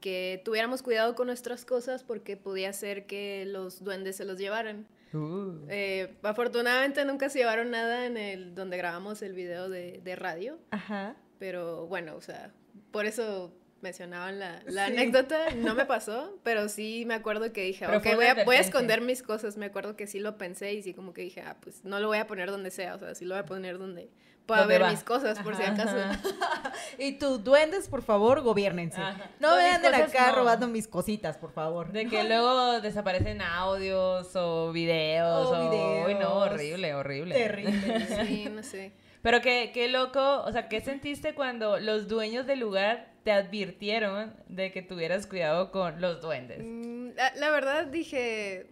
que 0.00 0.40
tuviéramos 0.44 0.82
cuidado 0.82 1.14
con 1.16 1.26
nuestras 1.26 1.64
cosas 1.64 2.04
porque 2.04 2.36
podía 2.36 2.72
ser 2.72 3.06
que 3.06 3.44
los 3.46 3.82
duendes 3.82 4.14
se 4.16 4.24
los 4.24 4.38
llevaran. 4.38 4.86
Uh. 5.12 5.66
Eh, 5.68 6.16
afortunadamente 6.22 7.04
nunca 7.04 7.28
se 7.30 7.40
llevaron 7.40 7.70
nada 7.72 8.06
en 8.06 8.16
el 8.16 8.54
donde 8.54 8.76
grabamos 8.76 9.20
el 9.22 9.32
video 9.32 9.68
de, 9.68 10.00
de 10.04 10.14
radio, 10.16 10.58
Ajá. 10.70 11.16
pero 11.40 11.86
bueno, 11.88 12.14
o 12.14 12.20
sea, 12.20 12.52
por 12.92 13.06
eso 13.06 13.52
mencionaban 13.80 14.38
la, 14.38 14.62
la 14.66 14.86
Sí. 14.86 14.92
anécdota, 14.92 15.50
no 15.56 15.74
me 15.74 15.84
pasó, 15.86 16.38
pero 16.44 16.68
sí 16.68 17.04
me 17.06 17.14
acuerdo 17.14 17.52
que 17.52 17.62
dije, 17.64 17.86
Pero 17.86 17.98
ok, 17.98 18.06
voy 18.16 18.26
a, 18.26 18.44
voy 18.44 18.56
a 18.56 18.60
esconder 18.60 19.00
mis 19.00 19.22
cosas, 19.22 19.56
me 19.56 19.66
acuerdo 19.66 19.96
que 19.96 20.06
sí 20.06 20.20
lo 20.20 20.36
pensé 20.38 20.74
y 20.74 20.82
sí 20.82 20.94
como 20.94 21.12
que 21.12 21.22
dije, 21.22 21.40
ah, 21.40 21.56
pues 21.60 21.84
no 21.84 21.98
lo 21.98 22.06
voy 22.08 22.18
a 22.18 22.26
poner 22.28 22.50
donde 22.50 22.70
sea, 22.70 22.94
o 22.94 22.98
sea, 23.00 23.14
sí 23.16 23.24
lo 23.24 23.34
voy 23.34 23.42
a 23.42 23.46
poner 23.46 23.78
donde 23.78 24.10
¿Dónde 24.56 24.74
ver 24.74 24.82
va? 24.84 24.90
mis 24.90 25.04
cosas, 25.04 25.38
por 25.40 25.54
si 25.56 25.62
acaso. 25.62 25.96
ajá. 25.96 26.20
Y 26.98 27.12
tus 27.18 27.44
duendes, 27.44 27.88
por 27.88 28.02
favor, 28.02 28.40
gobiernense. 28.40 29.00
Ajá. 29.00 29.30
No 29.40 29.54
me 29.56 29.68
anden 29.70 29.94
acá 29.94 30.30
no. 30.30 30.36
robando 30.36 30.66
mis 30.68 30.88
cositas, 30.88 31.36
por 31.36 31.52
favor. 31.52 31.92
De 31.92 32.06
que 32.06 32.24
luego 32.24 32.80
desaparecen 32.80 33.40
audios 33.42 34.34
o 34.34 34.72
videos. 34.72 35.46
O 35.48 35.50
o- 35.70 36.06
Uy, 36.06 36.14
no, 36.14 36.34
horrible, 36.38 36.94
horrible. 36.94 37.34
Terrible. 37.34 38.06
Sí, 38.26 38.48
no 38.50 38.62
sé. 38.62 38.92
Pero 39.22 39.40
qué, 39.40 39.70
qué 39.74 39.88
loco, 39.88 40.42
o 40.44 40.52
sea, 40.52 40.68
¿qué 40.68 40.80
sentiste 40.80 41.34
cuando 41.34 41.78
los 41.78 42.08
dueños 42.08 42.46
del 42.46 42.60
lugar 42.60 43.08
te 43.24 43.32
advirtieron 43.32 44.34
de 44.48 44.70
que 44.72 44.80
tuvieras 44.82 45.26
cuidado 45.26 45.70
con 45.70 46.00
los 46.00 46.20
duendes? 46.20 46.60
Mm, 46.64 47.10
La, 47.16 47.34
la 47.34 47.50
verdad 47.50 47.86
dije, 47.86 48.66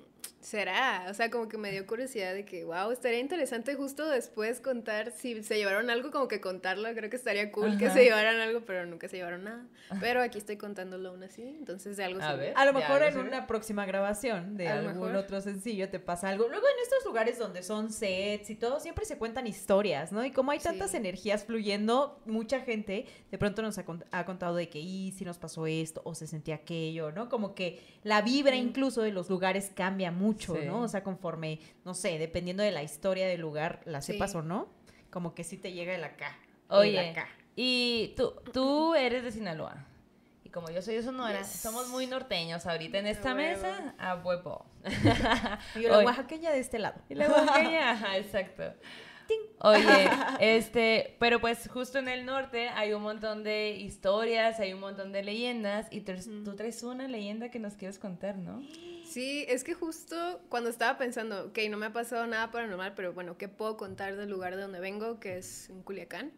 será, 0.51 1.07
o 1.11 1.15
sea, 1.15 1.29
como 1.29 1.49
que 1.49 1.59
me 1.59 1.73
dio 1.73 1.85
curiosidad 1.89 2.33
de 2.33 2.45
que, 2.45 2.65
wow, 2.65 2.93
estaría 2.93 3.19
interesante 3.19 3.75
justo 3.75 4.09
después 4.09 4.61
contar 4.61 5.11
si 5.11 5.43
se 5.43 5.57
llevaron 5.57 5.91
algo, 5.91 6.13
como 6.13 6.29
que 6.29 6.41
contarlo, 6.41 6.89
creo 6.95 7.11
que 7.11 7.17
estaría 7.17 7.51
cool 7.51 7.77
que 7.79 7.87
Ajá. 7.87 7.95
se 7.95 8.05
llevaran 8.05 8.39
algo, 8.39 8.61
pero 8.65 8.87
nunca 8.87 9.09
se 9.09 9.17
llevaron 9.17 9.43
nada. 9.43 9.67
Pero 10.01 10.23
aquí 10.23 10.39
estoy 10.39 10.57
contándolo 10.57 11.09
aún 11.09 11.25
así, 11.25 11.43
entonces 11.43 11.97
de 11.97 12.05
algo 12.05 12.23
A 12.23 12.35
ver. 12.37 12.53
A 12.57 12.65
lo 12.65 12.73
mejor 12.73 13.03
en 13.03 13.19
una 13.19 13.49
próxima 13.49 13.87
grabación 13.87 14.57
de 14.57 14.69
A 14.69 14.81
lo 14.81 14.89
algún 14.91 15.09
mejor. 15.09 15.17
otro 15.25 15.41
sencillo 15.41 15.89
te 15.89 15.99
pasa 15.99 16.29
algo. 16.29 16.47
Luego 16.49 16.65
en 16.67 16.83
estos 16.85 17.05
lugares 17.05 17.39
donde 17.41 17.65
son 17.65 17.91
sets 17.91 18.49
y 18.51 18.55
todo, 18.55 18.79
siempre 18.79 19.05
se 19.05 19.19
cuentan 19.19 19.49
historias, 19.49 20.13
¿no? 20.13 20.25
Y 20.25 20.31
como 20.31 20.53
hay 20.53 20.61
tantas 20.61 20.93
Sí. 20.93 20.97
energías 20.97 21.45
fluyendo, 21.45 22.21
mucha 22.25 22.61
gente 22.61 23.07
de 23.33 23.39
pronto 23.39 23.63
nos 23.63 23.79
ha, 23.79 23.85
cont- 23.85 24.05
ha 24.13 24.25
contado 24.25 24.55
de 24.55 24.69
que, 24.69 24.79
y 24.79 25.11
si 25.13 25.25
nos 25.25 25.39
pasó 25.39 25.67
esto, 25.67 26.03
o 26.05 26.15
se 26.15 26.29
sentía 26.29 26.55
aquello, 26.57 27.11
¿no? 27.11 27.29
Como 27.29 27.55
que 27.57 27.81
la 28.05 28.23
vibra 28.23 28.55
incluso 28.55 29.03
de 29.03 29.11
los 29.11 29.29
lugares 29.29 29.73
cambia 29.75 30.13
mucho, 30.13 30.36
Sí. 30.39 30.67
¿no? 30.67 30.83
O 30.83 30.89
sea, 30.89 31.03
conforme, 31.03 31.61
no 31.85 31.95
sé, 31.95 32.19
dependiendo 32.19 32.63
de 32.63 32.71
la 32.71 32.83
historia 32.83 33.27
del 33.29 33.41
lugar, 33.41 33.81
la 33.85 34.01
Sí. 34.03 34.13
sepas 34.13 34.35
o 34.35 34.43
no, 34.43 34.69
como 35.11 35.35
que 35.35 35.45
sí 35.45 35.57
te 35.57 35.73
llega 35.73 35.95
el 35.95 36.05
acá. 36.05 36.37
el 36.71 36.77
Oye, 36.77 37.11
acá. 37.11 37.29
y 37.55 38.15
tú, 38.17 38.35
tú 38.53 38.95
eres 38.95 39.23
de 39.23 39.31
Sinaloa. 39.33 39.85
Y 40.45 40.49
como 40.51 40.71
yo 40.71 40.81
soy 40.83 40.95
de 40.97 41.03
Sonora, 41.03 41.39
Yes. 41.41 41.49
somos 41.49 41.89
muy 41.89 42.07
norteños 42.07 42.67
ahorita 42.67 42.99
en 42.99 43.07
esta 43.09 43.35
mesa, 43.35 43.95
a 43.99 44.15
huevo. 44.17 44.65
Y 45.75 45.81
la 45.81 45.99
oaxaqueña 46.01 46.51
de 46.53 46.61
este 46.61 46.79
lado. 46.79 47.01
Y 47.09 47.15
la 47.15 47.29
oaxaqueña, 47.29 47.91
ajá, 47.93 48.17
exacto. 48.19 48.63
Oye, 49.61 49.81
este, 50.41 51.17
pero 51.19 51.41
pues 51.41 51.69
justo 51.69 51.99
en 51.99 52.09
el 52.09 52.25
norte 52.27 52.69
hay 52.69 52.93
un 52.93 53.03
montón 53.03 53.43
de 53.43 53.71
historias, 53.71 54.61
hay 54.61 54.73
un 54.73 54.81
montón 54.81 55.13
de 55.13 55.23
leyendas 55.23 55.89
y 55.91 56.03
tú, 56.03 56.13
tú 56.45 56.55
traes 56.57 56.83
una 56.83 57.09
leyenda 57.09 57.51
que 57.51 57.59
nos 57.59 57.75
quieres 57.75 57.99
contar, 57.99 58.37
¿no? 58.37 58.63
Sí, 59.05 59.47
es 59.49 59.65
que 59.65 59.75
justo 59.75 60.41
cuando 60.49 60.69
estaba 60.69 60.99
pensando, 60.99 61.47
ok, 61.47 61.59
no 61.71 61.79
me 61.79 61.87
ha 61.87 61.93
pasado 61.93 62.27
nada 62.27 62.51
paranormal, 62.51 62.95
pero 62.95 63.13
bueno, 63.13 63.39
¿qué 63.39 63.49
puedo 63.49 63.77
contar 63.77 64.17
del 64.17 64.29
lugar 64.29 64.57
de 64.57 64.63
donde 64.63 64.81
vengo, 64.81 65.21
que 65.21 65.39
es 65.39 65.71
en 65.71 65.83
Culiacán? 65.83 66.33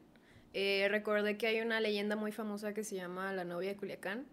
Eh, 0.52 0.87
recordé 0.90 1.37
que 1.37 1.47
hay 1.47 1.61
una 1.61 1.80
leyenda 1.80 2.14
muy 2.14 2.33
famosa 2.33 2.75
que 2.75 2.85
se 2.85 2.97
llama 2.97 3.33
La 3.33 3.45
novia 3.45 3.71
de 3.71 3.76
Culiacán. 3.76 4.26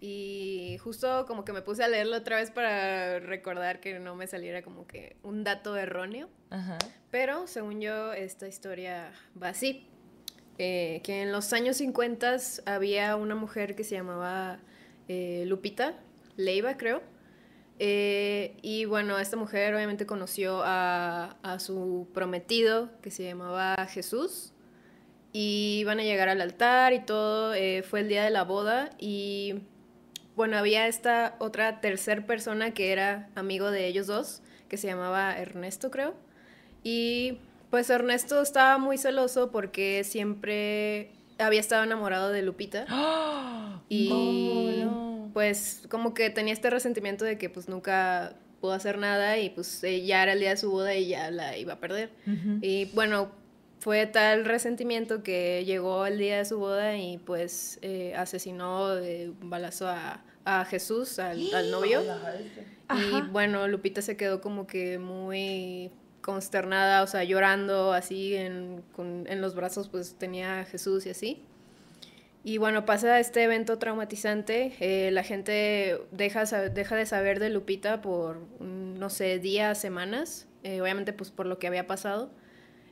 Y 0.00 0.76
justo 0.82 1.24
como 1.26 1.44
que 1.44 1.52
me 1.52 1.62
puse 1.62 1.82
a 1.82 1.88
leerlo 1.88 2.16
otra 2.16 2.36
vez 2.36 2.50
para 2.50 3.18
recordar 3.18 3.80
que 3.80 3.98
no 3.98 4.14
me 4.14 4.26
saliera 4.26 4.62
como 4.62 4.86
que 4.86 5.16
un 5.22 5.42
dato 5.44 5.76
erróneo. 5.76 6.28
Ajá. 6.50 6.78
Pero 7.10 7.46
según 7.46 7.80
yo, 7.80 8.12
esta 8.12 8.46
historia 8.46 9.10
va 9.40 9.48
así. 9.48 9.88
Eh, 10.58 11.00
que 11.04 11.22
en 11.22 11.32
los 11.32 11.52
años 11.52 11.76
50 11.78 12.36
había 12.66 13.16
una 13.16 13.34
mujer 13.34 13.74
que 13.76 13.84
se 13.84 13.94
llamaba 13.94 14.58
eh, 15.08 15.44
Lupita 15.46 15.94
Leiva, 16.36 16.76
creo. 16.76 17.02
Eh, 17.78 18.56
y 18.62 18.86
bueno, 18.86 19.18
esta 19.18 19.36
mujer 19.36 19.74
obviamente 19.74 20.06
conoció 20.06 20.62
a, 20.64 21.36
a 21.42 21.58
su 21.58 22.08
prometido 22.14 22.90
que 23.02 23.10
se 23.10 23.24
llamaba 23.24 23.76
Jesús. 23.86 24.52
Y 25.32 25.78
iban 25.80 26.00
a 26.00 26.02
llegar 26.02 26.28
al 26.30 26.40
altar 26.40 26.92
y 26.94 27.00
todo. 27.00 27.52
eh, 27.54 27.82
fue 27.82 28.00
el 28.00 28.08
día 28.08 28.24
de 28.24 28.30
la 28.30 28.44
boda 28.44 28.90
y 28.98 29.56
bueno, 30.36 30.56
había 30.58 30.86
esta 30.86 31.34
otra 31.38 31.80
tercer 31.80 32.26
persona 32.26 32.72
que 32.74 32.92
era 32.92 33.28
amigo 33.34 33.70
de 33.70 33.86
ellos 33.86 34.06
dos, 34.06 34.42
que 34.68 34.76
se 34.76 34.86
llamaba 34.86 35.36
Ernesto, 35.38 35.90
creo. 35.90 36.14
Y 36.84 37.38
pues 37.70 37.90
Ernesto 37.90 38.40
estaba 38.42 38.78
muy 38.78 38.98
celoso 38.98 39.50
porque 39.50 40.04
siempre 40.04 41.10
había 41.38 41.60
estado 41.60 41.82
enamorado 41.84 42.30
de 42.30 42.42
Lupita. 42.42 42.86
Y 43.88 44.08
Oh, 44.12 44.84
no. 44.84 45.30
pues 45.32 45.82
como 45.88 46.12
que 46.12 46.28
tenía 46.30 46.52
este 46.52 46.70
resentimiento 46.70 47.24
de 47.24 47.38
que 47.38 47.48
pues 47.48 47.68
nunca 47.68 48.34
pudo 48.60 48.72
hacer 48.72 48.98
nada 48.98 49.38
y 49.38 49.50
pues 49.50 49.84
eh, 49.84 50.04
ya 50.04 50.24
era 50.24 50.32
el 50.32 50.40
día 50.40 50.50
de 50.50 50.56
su 50.56 50.70
boda 50.72 50.94
y 50.96 51.06
ya 51.08 51.30
la 51.30 51.56
iba 51.56 51.74
a 51.74 51.78
perder. 51.78 52.10
Y 52.62 52.86
bueno, 52.94 53.30
fue 53.78 54.06
tal 54.06 54.44
resentimiento 54.44 55.22
que 55.22 55.64
llegó 55.64 56.06
el 56.06 56.18
día 56.18 56.38
de 56.38 56.44
su 56.44 56.58
boda 56.58 56.96
y 56.96 57.18
pues 57.18 57.78
eh, 57.82 58.14
asesinó 58.16 58.94
de 58.94 59.30
un 59.40 59.50
balazo 59.50 59.86
a, 59.88 60.24
a 60.44 60.64
Jesús, 60.64 61.18
al, 61.18 61.54
al 61.54 61.70
novio. 61.72 62.02
Y 62.02 63.14
Ajá. 63.14 63.28
bueno, 63.30 63.66
Lupita 63.68 64.00
se 64.02 64.16
quedó 64.16 64.40
como 64.40 64.66
que 64.66 64.98
muy 64.98 65.90
consternada, 66.20 67.02
o 67.02 67.06
sea, 67.06 67.22
llorando 67.24 67.92
así 67.92 68.34
en, 68.34 68.82
con- 68.94 69.26
en 69.28 69.40
los 69.40 69.54
brazos, 69.54 69.88
pues 69.88 70.16
tenía 70.18 70.60
a 70.60 70.64
Jesús 70.64 71.06
y 71.06 71.10
así. 71.10 71.42
Y 72.42 72.58
bueno, 72.58 72.84
pasa 72.86 73.18
este 73.18 73.42
evento 73.42 73.78
traumatizante, 73.78 74.74
eh, 74.78 75.10
la 75.10 75.24
gente 75.24 76.00
deja, 76.12 76.44
deja 76.44 76.94
de 76.96 77.06
saber 77.06 77.40
de 77.40 77.50
Lupita 77.50 78.00
por, 78.02 78.38
mm, 78.60 78.98
no 78.98 79.10
sé, 79.10 79.38
días, 79.40 79.78
semanas, 79.80 80.46
eh, 80.62 80.80
obviamente 80.80 81.12
pues 81.12 81.30
por 81.32 81.46
lo 81.46 81.58
que 81.58 81.66
había 81.66 81.86
pasado. 81.88 82.30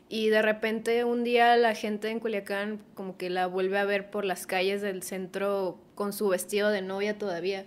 Y 0.08 0.28
de 0.28 0.42
repente 0.42 1.04
un 1.04 1.24
día 1.24 1.56
la 1.56 1.74
gente 1.74 2.10
en 2.10 2.20
Culiacán 2.20 2.80
como 2.94 3.16
que 3.16 3.30
la 3.30 3.46
vuelve 3.46 3.78
a 3.78 3.84
ver 3.84 4.10
por 4.10 4.24
las 4.24 4.46
calles 4.46 4.82
del 4.82 5.02
centro 5.02 5.78
con 5.94 6.12
su 6.12 6.28
vestido 6.28 6.70
de 6.70 6.82
novia 6.82 7.18
todavía. 7.18 7.66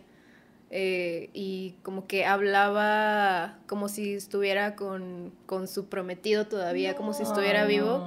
Eh, 0.70 1.30
y 1.34 1.76
como 1.82 2.08
que 2.08 2.26
hablaba 2.26 3.58
como 3.68 3.88
si 3.88 4.16
estuviera 4.16 4.76
con, 4.76 5.32
con 5.46 5.68
su 5.68 5.88
prometido 5.88 6.46
todavía, 6.46 6.96
como 6.96 7.14
si 7.14 7.24
estuviera 7.24 7.66
vivo. 7.66 8.06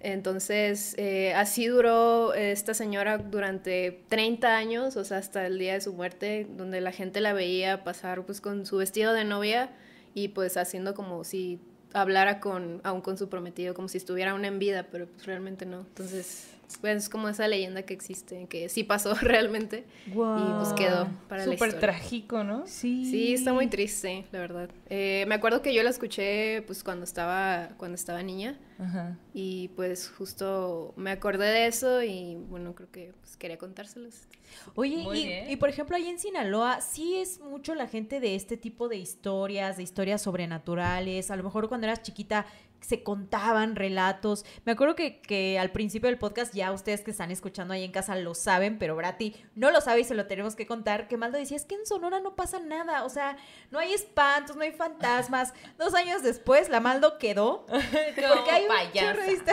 Entonces, 0.00 0.94
eh, 0.96 1.34
así 1.34 1.66
duró 1.66 2.32
esta 2.34 2.72
señora 2.72 3.18
durante 3.18 4.04
30 4.08 4.56
años, 4.56 4.96
o 4.96 5.04
sea, 5.04 5.18
hasta 5.18 5.46
el 5.46 5.58
día 5.58 5.74
de 5.74 5.80
su 5.80 5.92
muerte, 5.92 6.46
donde 6.56 6.80
la 6.80 6.92
gente 6.92 7.20
la 7.20 7.32
veía 7.32 7.82
pasar 7.82 8.24
pues 8.24 8.40
con 8.40 8.64
su 8.64 8.76
vestido 8.76 9.12
de 9.12 9.24
novia 9.24 9.70
y 10.14 10.28
pues 10.28 10.56
haciendo 10.56 10.94
como 10.94 11.24
si 11.24 11.58
hablara 11.92 12.40
con, 12.40 12.80
aún 12.84 13.00
con 13.00 13.16
su 13.18 13.28
prometido, 13.28 13.74
como 13.74 13.88
si 13.88 13.98
estuviera 13.98 14.32
aún 14.32 14.44
en 14.44 14.58
vida, 14.58 14.86
pero 14.90 15.06
pues 15.06 15.26
realmente 15.26 15.66
no. 15.66 15.80
Entonces, 15.80 16.48
pues 16.76 17.04
es 17.04 17.08
como 17.08 17.28
esa 17.28 17.48
leyenda 17.48 17.82
que 17.82 17.94
existe, 17.94 18.46
que 18.48 18.68
sí 18.68 18.84
pasó 18.84 19.14
realmente 19.22 19.84
y 20.06 20.10
pues 20.12 20.72
quedó 20.76 21.08
para 21.28 21.46
la 21.46 21.52
Súper 21.52 21.68
historia. 21.68 21.80
trágico, 21.80 22.44
¿no? 22.44 22.66
Sí. 22.66 23.04
Sí, 23.06 23.34
está 23.34 23.52
muy 23.52 23.68
triste, 23.68 24.26
la 24.32 24.38
verdad. 24.40 24.70
Eh, 24.90 25.24
me 25.28 25.34
acuerdo 25.36 25.62
que 25.62 25.72
yo 25.74 25.82
la 25.82 25.90
escuché 25.90 26.62
pues 26.62 26.84
cuando 26.84 27.04
estaba, 27.04 27.70
cuando 27.78 27.94
estaba 27.94 28.22
niña. 28.22 28.58
Ajá. 28.78 29.16
Y 29.34 29.68
pues 29.68 30.08
justo 30.16 30.92
me 30.96 31.10
acordé 31.10 31.46
de 31.46 31.66
eso 31.66 32.02
y 32.02 32.36
bueno, 32.48 32.74
creo 32.74 32.90
que 32.90 33.12
pues, 33.20 33.36
quería 33.36 33.58
contárselos. 33.58 34.28
Oye, 34.76 34.98
Muy 35.02 35.18
y, 35.20 35.26
bien. 35.26 35.50
y 35.50 35.56
por 35.56 35.68
ejemplo, 35.68 35.96
ahí 35.96 36.06
en 36.08 36.18
Sinaloa, 36.18 36.80
sí 36.80 37.16
es 37.16 37.40
mucho 37.40 37.74
la 37.74 37.86
gente 37.88 38.20
de 38.20 38.34
este 38.34 38.56
tipo 38.56 38.88
de 38.88 38.96
historias, 38.96 39.76
de 39.78 39.82
historias 39.82 40.22
sobrenaturales. 40.22 41.30
A 41.30 41.36
lo 41.36 41.42
mejor 41.42 41.68
cuando 41.68 41.86
eras 41.86 42.02
chiquita 42.02 42.46
se 42.80 43.02
contaban 43.02 43.76
relatos. 43.76 44.44
Me 44.64 44.72
acuerdo 44.72 44.94
que, 44.94 45.20
que 45.20 45.58
al 45.58 45.70
principio 45.70 46.08
del 46.08 46.18
podcast, 46.18 46.54
ya 46.54 46.72
ustedes 46.72 47.02
que 47.02 47.10
están 47.10 47.30
escuchando 47.30 47.74
ahí 47.74 47.84
en 47.84 47.92
casa 47.92 48.16
lo 48.16 48.34
saben, 48.34 48.78
pero 48.78 48.96
Brati 48.96 49.34
no 49.54 49.70
lo 49.70 49.80
sabe 49.80 50.00
y 50.00 50.04
se 50.04 50.14
lo 50.14 50.26
tenemos 50.26 50.56
que 50.56 50.66
contar. 50.66 51.08
Que 51.08 51.16
Maldo 51.16 51.38
decía, 51.38 51.56
es 51.56 51.64
que 51.64 51.74
en 51.74 51.86
Sonora 51.86 52.20
no 52.20 52.36
pasa 52.36 52.60
nada. 52.60 53.04
O 53.04 53.08
sea, 53.08 53.36
no 53.70 53.78
hay 53.78 53.92
espantos, 53.92 54.56
no 54.56 54.62
hay 54.62 54.72
fantasmas. 54.72 55.52
Dos 55.78 55.94
años 55.94 56.22
después, 56.22 56.68
la 56.68 56.80
Maldo 56.80 57.18
quedó. 57.18 57.66
Porque 57.68 58.50
hay 58.50 58.64
un 58.64 59.44
de. 59.44 59.52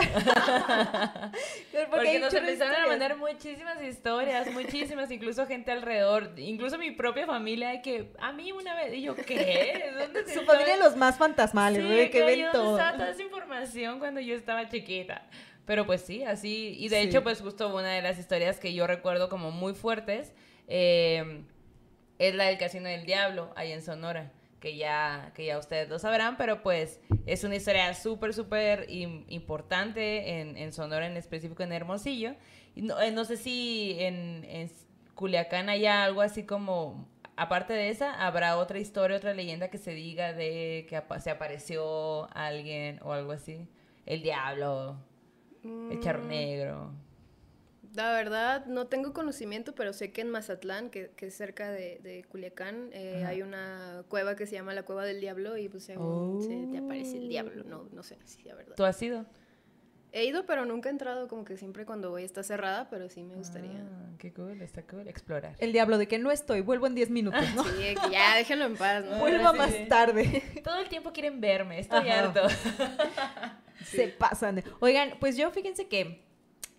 Porque, 1.72 1.86
Porque, 1.90 2.08
hay 2.08 2.20
nos 2.20 2.32
de 2.32 2.38
empezaron 2.38 2.74
a 2.76 2.86
mandar 2.86 3.16
muchísimas 3.16 3.82
historias, 3.82 4.50
muchísimas, 4.52 5.10
incluso 5.10 5.46
gente 5.46 5.72
alrededor, 5.72 6.32
incluso 6.36 6.78
mi 6.78 6.90
propia 6.92 7.26
familia, 7.26 7.70
de 7.70 7.82
que 7.82 8.12
a 8.18 8.32
mí 8.32 8.52
una 8.52 8.74
vez, 8.74 8.94
y 8.94 9.02
yo, 9.02 9.14
¿qué? 9.14 9.92
¿Dónde 9.98 10.24
se 10.26 10.34
Su 10.34 10.44
familia 10.44 10.76
los 10.76 10.96
más 10.96 11.18
fantasmales, 11.18 11.82
Sí, 11.82 11.88
güey, 11.88 12.10
que 12.10 12.20
yo, 12.20 12.26
ven 12.26 12.42
¿dónde 12.42 12.58
todo. 12.58 12.78
estaba 12.78 12.96
toda 12.96 13.14
esa 13.16 13.24
información 13.24 13.98
cuando 13.98 14.20
yo 14.20 14.34
estaba 14.34 14.68
chiquita? 14.68 15.26
Pero 15.64 15.84
pues 15.84 16.02
sí, 16.02 16.22
así, 16.22 16.76
y 16.78 16.88
de 16.88 17.02
Sí. 17.02 17.08
hecho, 17.08 17.22
pues 17.24 17.40
justo 17.40 17.74
una 17.74 17.88
de 17.92 18.02
las 18.02 18.18
historias 18.18 18.60
que 18.60 18.72
yo 18.72 18.86
recuerdo 18.86 19.28
como 19.28 19.50
muy 19.50 19.74
fuertes 19.74 20.32
eh, 20.68 21.42
es 22.18 22.34
la 22.34 22.44
del 22.44 22.58
Casino 22.58 22.88
del 22.88 23.04
Diablo, 23.04 23.52
ahí 23.56 23.72
en 23.72 23.82
Sonora, 23.82 24.30
que 24.60 24.76
ya, 24.76 25.32
que 25.34 25.44
ya 25.44 25.58
ustedes 25.58 25.88
lo 25.88 25.98
sabrán, 25.98 26.36
pero 26.36 26.62
pues 26.62 27.00
es 27.26 27.42
una 27.44 27.56
historia 27.56 27.92
súper, 27.94 28.32
súper 28.32 28.86
im- 28.88 29.24
importante 29.28 30.40
en, 30.40 30.56
en 30.56 30.72
Sonora, 30.72 31.06
en 31.06 31.16
específico 31.16 31.62
en 31.62 31.72
Hermosillo. 31.72 32.34
Y 32.74 32.82
no, 32.82 33.00
eh, 33.00 33.10
no 33.10 33.24
sé 33.24 33.36
si 33.36 33.96
en, 33.98 34.44
en 34.48 34.70
Culiacán 35.14 35.68
haya 35.68 36.04
algo 36.04 36.20
así 36.22 36.44
como, 36.44 37.08
aparte 37.36 37.72
de 37.72 37.90
esa, 37.90 38.14
habrá 38.26 38.56
otra 38.56 38.78
historia, 38.78 39.16
otra 39.16 39.34
leyenda 39.34 39.68
que 39.68 39.78
se 39.78 39.92
diga 39.92 40.32
de 40.32 40.86
que 40.88 41.02
se 41.20 41.30
apareció 41.30 42.28
alguien 42.34 43.00
o 43.02 43.12
algo 43.12 43.32
así. 43.32 43.68
El 44.06 44.22
diablo, 44.22 44.96
el 45.62 46.00
charro 46.00 46.22
Mm, 46.24 46.28
negro. 46.28 46.92
La 47.94 48.12
verdad, 48.12 48.66
no 48.66 48.88
tengo 48.88 49.14
conocimiento, 49.14 49.74
pero 49.74 49.94
sé 49.94 50.12
que 50.12 50.20
en 50.20 50.28
Mazatlán, 50.30 50.90
que, 50.90 51.10
que 51.16 51.26
es 51.28 51.34
cerca 51.34 51.70
de, 51.70 51.98
de 52.02 52.24
Culiacán, 52.24 52.90
eh, 52.92 53.24
hay 53.24 53.40
una 53.40 54.04
cueva 54.08 54.36
que 54.36 54.46
se 54.46 54.54
llama 54.54 54.74
la 54.74 54.82
Cueva 54.82 55.04
del 55.06 55.20
Diablo 55.20 55.56
y 55.56 55.68
pues 55.70 55.84
se 55.84 55.94
te 55.94 56.78
aparece 56.78 57.16
el 57.16 57.28
diablo. 57.28 57.64
No, 57.64 57.88
no 57.92 58.02
sé 58.02 58.18
si 58.24 58.46
es 58.46 58.54
verdad. 58.54 58.74
¿Tú 58.76 58.84
has 58.84 59.00
ido? 59.00 59.24
He 60.16 60.24
ido, 60.24 60.46
pero 60.46 60.64
nunca 60.64 60.88
he 60.88 60.92
entrado, 60.92 61.28
como 61.28 61.44
que 61.44 61.58
siempre 61.58 61.84
cuando 61.84 62.08
voy 62.08 62.24
está 62.24 62.42
cerrada, 62.42 62.88
pero 62.88 63.10
sí 63.10 63.22
me 63.22 63.34
gustaría. 63.34 63.82
Ah, 63.82 64.14
qué 64.18 64.32
cool, 64.32 64.62
está 64.62 64.80
cool. 64.84 65.06
Explorar. 65.06 65.54
El 65.58 65.74
diablo 65.74 65.98
de 65.98 66.08
que 66.08 66.18
no 66.18 66.30
estoy, 66.30 66.62
vuelvo 66.62 66.86
en 66.86 66.94
10 66.94 67.10
minutos, 67.10 67.44
¿no? 67.54 67.62
Sí, 67.64 67.70
que 67.78 68.10
ya 68.10 68.34
déjenlo 68.34 68.64
en 68.64 68.76
paz, 68.78 69.04
¿no? 69.04 69.18
Vuelvo 69.18 69.50
sí, 69.52 69.58
más 69.58 69.88
tarde. 69.90 70.42
Todo 70.64 70.78
el 70.80 70.88
tiempo 70.88 71.12
quieren 71.12 71.38
verme, 71.42 71.80
estoy 71.80 72.08
Ajá. 72.08 72.20
harto. 72.30 72.48
Se 73.84 74.08
pasan. 74.08 74.54
de- 74.54 74.64
Oigan, 74.80 75.10
pues 75.20 75.36
yo 75.36 75.50
fíjense 75.50 75.86
que 75.86 76.25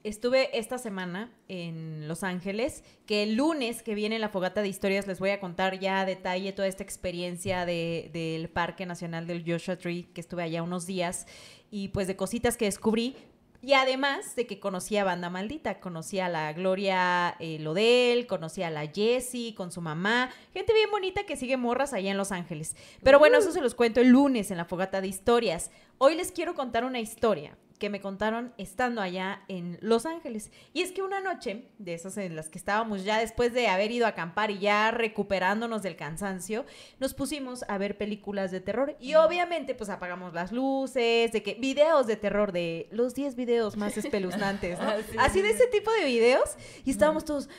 estuve 0.08 0.58
esta 0.58 0.78
semana 0.78 1.32
en 1.48 2.08
Los 2.08 2.24
Ángeles, 2.24 2.84
que 3.06 3.24
el 3.24 3.36
lunes 3.36 3.84
que 3.84 3.96
viene 3.96 4.20
la 4.20 4.30
fogata 4.30 4.62
de 4.62 4.68
historias 4.68 5.08
les 5.08 5.20
voy 5.20 5.30
a 5.32 5.40
contar 5.40 5.80
ya 5.80 6.02
a 6.02 6.06
detalle 6.06 6.54
toda 6.54 6.68
esta 6.68 6.84
experiencia 6.84 7.66
de- 7.66 8.10
del 8.14 8.50
Parque 8.50 8.86
Nacional 8.86 9.28
del 9.28 9.44
Joshua 9.46 9.78
Tree, 9.78 10.04
que 10.14 10.22
estuve 10.22 10.44
allá 10.44 10.64
unos 10.64 10.86
días, 10.86 11.28
y 11.72 11.90
pues 11.90 12.08
de 12.08 12.16
cositas 12.16 12.58
que 12.58 12.66
descubrí. 12.66 13.16
Y 13.60 13.74
además 13.74 14.36
de 14.36 14.46
que 14.46 14.60
conocí 14.60 14.98
a 14.98 15.04
Banda 15.04 15.32
Maldita, 15.32 15.80
conocí 15.80 16.20
a 16.20 16.30
la 16.30 16.54
Gloria 16.54 17.36
eh, 17.40 17.58
Lodel, 17.60 18.28
conocí 18.28 18.62
a 18.62 18.70
la 18.70 18.86
Jessie 18.88 19.56
con 19.56 19.72
su 19.72 19.82
mamá, 19.82 20.30
gente 20.54 20.74
bien 20.74 20.92
bonita 20.92 21.26
que 21.26 21.36
sigue 21.36 21.58
morras 21.58 21.92
allá 21.92 22.12
en 22.12 22.18
Los 22.18 22.32
Ángeles. 22.32 22.76
Pero 23.02 23.18
bueno, 23.18 23.40
eso 23.40 23.52
se 23.52 23.60
los 23.62 23.74
cuento 23.74 24.00
el 24.00 24.10
lunes 24.10 24.52
en 24.52 24.58
la 24.58 24.66
fogata 24.66 25.02
de 25.02 25.08
historias. 25.08 25.72
Hoy 25.98 26.16
les 26.16 26.32
quiero 26.32 26.54
contar 26.54 26.86
una 26.86 27.00
historia 27.00 27.58
que 27.80 27.90
me 27.90 28.02
contaron 28.02 28.54
estando 28.58 29.02
allá 29.02 29.44
en 29.48 29.78
Los 29.82 30.06
Ángeles. 30.06 30.52
Y 30.74 30.82
es 30.82 30.92
que 30.92 31.04
una 31.04 31.22
noche, 31.22 31.66
de 31.78 31.94
esas 31.94 32.18
en 32.18 32.36
las 32.36 32.50
que 32.50 32.58
estábamos 32.58 33.04
ya 33.04 33.20
después 33.20 33.54
de 33.54 33.68
haber 33.68 33.92
ido 33.92 34.06
a 34.06 34.10
acampar 34.10 34.52
y 34.52 34.60
ya 34.60 34.92
recuperándonos 34.92 35.84
del 35.84 35.96
cansancio, 35.96 36.66
nos 37.00 37.14
pusimos 37.14 37.64
a 37.68 37.78
ver 37.78 37.98
películas 37.98 38.52
de 38.52 38.62
terror. 38.62 38.96
Y 39.00 39.16
obviamente, 39.16 39.76
pues 39.76 39.90
apagamos 39.90 40.34
las 40.34 40.52
luces, 40.52 41.32
de 41.32 41.44
que 41.44 41.56
videos 41.56 42.08
de 42.08 42.16
terror, 42.16 42.52
de 42.52 42.88
los 42.92 43.14
10 43.14 43.36
videos 43.36 43.78
más 43.78 43.98
espeluznantes, 43.98 44.80
¿no? 44.80 44.90
Así 45.20 45.42
de 45.42 45.52
ese 45.52 45.68
tipo 45.68 45.92
de 45.92 46.06
videos. 46.06 46.58
Y 46.84 46.92
estábamos 46.92 47.26
todos, 47.26 47.50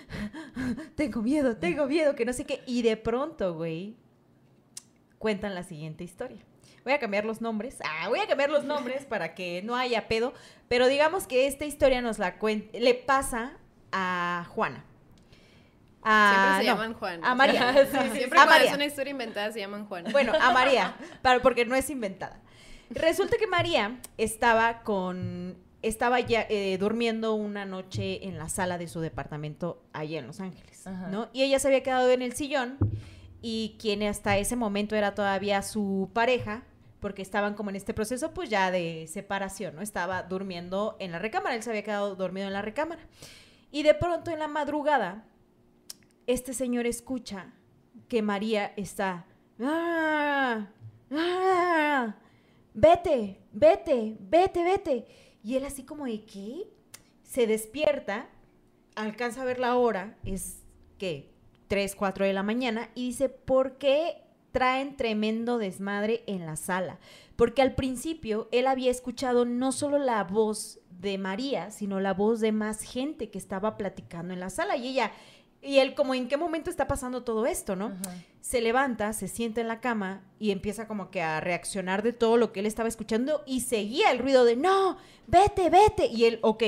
tengo 0.97 1.23
miedo, 1.23 1.57
tengo 1.57 1.87
miedo, 1.87 2.15
que 2.15 2.25
no 2.25 2.33
sé 2.33 2.45
qué. 2.45 2.63
Y 2.67 2.83
de 2.83 2.97
pronto, 2.97 3.55
güey, 3.55 3.97
cuentan 5.19 5.55
la 5.55 5.63
siguiente 5.63 6.03
historia. 6.05 6.39
Voy 6.89 6.95
a 6.95 6.99
cambiar 6.99 7.27
los 7.27 7.43
nombres. 7.43 7.77
Ah, 7.85 8.09
voy 8.09 8.19
a 8.19 8.27
cambiar 8.27 8.49
los 8.49 8.65
nombres 8.65 9.05
para 9.05 9.35
que 9.35 9.61
no 9.63 9.77
haya 9.77 10.09
pedo. 10.09 10.33
Pero 10.69 10.89
digamos 10.89 11.27
que 11.27 11.47
esta 11.47 11.67
historia 11.67 12.01
nos 12.01 12.19
la 12.19 12.37
le 12.73 12.95
pasa 12.95 13.59
a 13.93 14.47
Juana. 14.49 14.87
A, 16.03 16.33
Siempre 16.33 16.65
se 16.65 16.65
llaman 16.65 16.95
Juan. 16.95 17.23
A 17.23 17.35
María. 17.35 17.75
Siempre 18.15 18.41
a 18.41 18.47
cuando 18.47 18.65
es 18.65 18.75
una 18.75 18.87
historia 18.87 19.11
inventada 19.11 19.53
se 19.53 19.61
llaman 19.61 19.85
Juan. 19.85 20.07
Bueno, 20.13 20.33
a 20.41 20.51
María, 20.55 20.97
para, 21.21 21.43
porque 21.43 21.67
no 21.67 21.75
es 21.75 21.91
inventada. 21.91 22.41
Resulta 22.89 23.37
que 23.37 23.47
María 23.47 23.99
estaba 24.17 24.81
con 24.81 25.59
estaba 25.83 26.21
ya 26.21 26.47
eh, 26.49 26.79
durmiendo 26.79 27.35
una 27.35 27.67
noche 27.67 28.27
en 28.27 28.39
la 28.39 28.49
sala 28.49 28.79
de 28.79 28.89
su 28.89 29.01
departamento 29.01 29.83
allá 29.93 30.21
en 30.21 30.27
Los 30.27 30.41
Ángeles, 30.41 30.87
¿no? 31.11 31.29
Y 31.35 31.43
ella 31.43 31.59
se 31.59 31.69
había 31.69 31.83
quedado 31.83 32.11
en 32.11 32.23
el 32.23 32.33
sillón 32.33 32.79
y 33.43 33.77
quien 33.79 34.03
hasta 34.03 34.39
ese 34.39 34.57
momento 34.57 34.97
era 34.97 35.15
todavía 35.15 35.63
su 35.63 36.11
pareja, 36.15 36.63
porque 37.01 37.23
estaban 37.23 37.55
como 37.55 37.71
en 37.71 37.77
este 37.77 37.95
proceso 37.95 38.35
pues 38.35 38.51
ya 38.51 38.71
de 38.71 39.07
separación, 39.09 39.77
¿no? 39.77 39.83
Estaba 39.83 40.23
durmiendo 40.23 40.97
en 40.99 41.13
la 41.13 41.19
recámara, 41.19 41.55
él 41.55 41.63
se 41.63 41.71
había 41.71 41.85
quedado 41.85 42.17
dormido 42.17 42.47
en 42.47 42.53
la 42.53 42.63
recámara. 42.63 43.03
Y 43.71 43.83
de 43.83 43.95
pronto 43.95 44.31
en 44.31 44.39
la 44.39 44.49
madrugada, 44.49 45.25
este 46.27 46.55
señor 46.55 46.87
escucha 46.87 47.53
que 48.09 48.23
María 48.23 48.73
está, 48.77 49.27
¡Ah! 49.61 50.69
¡Ah! 51.11 52.17
vete, 52.75 53.41
vete, 53.53 54.17
vete, 54.21 54.65
vete. 54.65 55.07
Y 55.43 55.57
él 55.57 55.65
así 55.65 55.85
como 55.85 56.07
de, 56.07 56.25
¿qué? 56.25 56.69
Se 57.23 57.47
despierta, 57.47 58.29
alcanza 58.95 59.43
a 59.43 59.45
ver 59.45 59.59
la 59.59 59.77
hora, 59.77 60.17
es 60.25 60.63
que 60.99 61.31
3, 61.69 61.95
4 61.95 62.27
de 62.27 62.33
la 62.33 62.43
mañana, 62.43 62.91
y 62.95 63.09
dice, 63.09 63.29
¿por 63.29 63.79
qué 63.79 64.23
traen 64.59 64.97
tremendo 64.97 65.57
desmadre 65.59 66.25
en 66.27 66.45
la 66.45 66.57
sala? 66.57 66.99
Porque 67.37 67.63
al 67.63 67.77
principio 67.77 68.49
él 68.51 68.67
había 68.67 68.91
escuchado 68.91 69.45
no 69.45 69.71
solo 69.71 69.99
la 69.99 70.25
voz 70.25 70.81
de 70.91 71.17
María, 71.17 71.71
sino 71.71 72.01
la 72.01 72.13
voz 72.13 72.41
de 72.41 72.51
más 72.51 72.83
gente 72.83 73.31
que 73.31 73.39
estaba 73.39 73.77
platicando 73.77 74.35
en 74.35 74.41
la 74.41 74.51
sala. 74.51 74.77
Y 74.77 74.89
ella, 74.89 75.13
y 75.63 75.79
él 75.79 75.95
como, 75.95 76.13
¿en 76.15 76.27
qué 76.27 76.37
momento 76.37 76.71
está 76.71 76.89
pasando 76.89 77.23
todo 77.23 77.47
esto, 77.47 77.77
no? 77.77 77.93
Se 78.41 78.61
levanta, 78.61 79.13
se 79.13 79.29
sienta 79.29 79.61
en 79.61 79.69
la 79.69 79.81
cama 79.81 80.23
y 80.41 80.51
empieza 80.51 80.89
como 80.89 81.13
que 81.13 81.23
a 81.23 81.39
reaccionar 81.39 82.03
de 82.03 82.13
todo 82.13 82.37
lo 82.37 82.53
que 82.53 82.59
él 82.59 82.67
estaba 82.67 82.89
escuchando 82.89 83.45
y 83.47 83.61
seguía 83.61 84.11
el 84.11 84.19
ruido 84.19 84.45
de, 84.45 84.57
no, 84.57 84.97
vete, 85.29 85.71
vete. 85.71 86.07
Y 86.07 86.25
él, 86.25 86.41
ok, 86.43 86.65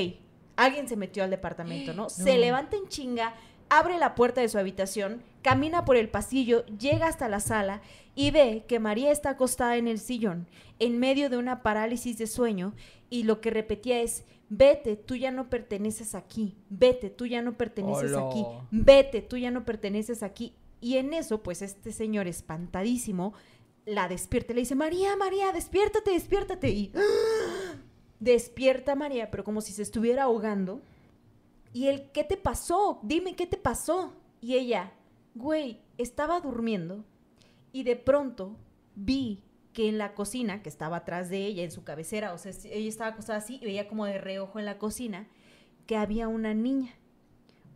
alguien 0.54 0.87
se 0.87 0.94
metió 0.94 1.25
al 1.25 1.30
departamento, 1.30 1.94
¿no? 1.94 2.09
Se 2.11 2.38
levanta 2.38 2.76
en 2.76 2.87
chinga, 2.87 3.35
abre 3.68 3.99
la 3.99 4.14
puerta 4.14 4.40
de 4.40 4.49
su 4.49 4.59
habitación, 4.59 5.25
camina 5.42 5.85
por 5.85 5.97
el 5.97 6.09
pasillo, 6.09 6.64
llega 6.66 7.06
hasta 7.06 7.28
la 7.28 7.40
sala 7.40 7.82
y 8.14 8.30
ve 8.30 8.64
que 8.68 8.80
María 8.80 9.11
está 9.11 9.30
acostada 9.30 9.76
en 9.76 9.88
el 9.88 9.99
sillón, 9.99 10.47
en 10.78 10.99
medio 10.99 11.30
de 11.30 11.37
una 11.37 11.62
parálisis 11.62 12.18
de 12.18 12.26
sueño, 12.26 12.75
y 13.09 13.25
lo 13.25 13.40
que 13.40 13.50
repetía 13.50 14.00
es, 14.00 14.25
vete, 14.49 14.97
tú 14.97 15.16
ya 15.16 15.30
no 15.30 15.50
perteneces 15.50 16.14
aquí, 16.14 16.56
vete, 16.68 17.11
tú 17.11 17.26
ya 17.26 17.42
no 17.42 17.56
perteneces 17.56 18.14
aquí, 18.16 18.44
vete, 18.70 19.23
tú 19.23 19.37
ya 19.37 19.50
no 19.50 19.64
perteneces 19.64 20.23
aquí. 20.23 20.54
Y 20.80 20.97
en 20.97 21.12
eso, 21.12 21.42
pues 21.42 21.62
este 21.62 21.92
señor 21.92 22.26
espantadísimo 22.26 23.35
la 23.87 24.09
despierta, 24.09 24.54
le 24.54 24.61
dice, 24.61 24.75
María, 24.75 25.16
María, 25.16 25.52
despiértate, 25.52 26.12
despiértate. 26.12 26.68
Y 26.70 26.92
despierta 28.20 28.94
María, 28.94 29.30
pero 29.30 29.44
como 29.44 29.61
si 29.61 29.73
se 29.73 29.82
estuviera 29.82 30.25
ahogando 30.25 30.82
y 31.73 31.87
él, 31.87 32.11
¿qué 32.12 32.25
te 32.25 32.37
pasó? 32.37 32.99
Dime, 33.02 33.37
¿qué 33.37 33.47
te 33.47 33.56
pasó? 33.56 34.12
Y 34.40 34.54
ella, 34.54 34.92
güey, 35.34 35.80
estaba 35.99 36.40
durmiendo 36.40 37.04
y 37.72 37.82
de 37.84 37.96
pronto 37.96 38.56
vi 38.94 39.42
que 39.72 39.88
en 39.88 39.99
la 39.99 40.14
cocina, 40.14 40.62
que 40.62 40.68
estaba 40.68 40.99
atrás 40.99 41.30
de 41.30 41.46
ella, 41.46 41.62
en 41.62 41.71
su 41.71 41.84
cabecera, 41.84 42.32
o 42.32 42.38
sea, 42.38 42.52
ella 42.64 42.88
estaba 42.88 43.10
acostada 43.10 43.38
así 43.38 43.58
y 43.60 43.64
veía 43.64 43.88
como 43.88 44.04
de 44.06 44.19
reojo 44.19 44.58
en 44.58 44.64
la 44.64 44.78
cocina, 44.78 45.28
que 45.86 45.97
había 45.97 46.28
una 46.28 46.54
niña, 46.54 46.93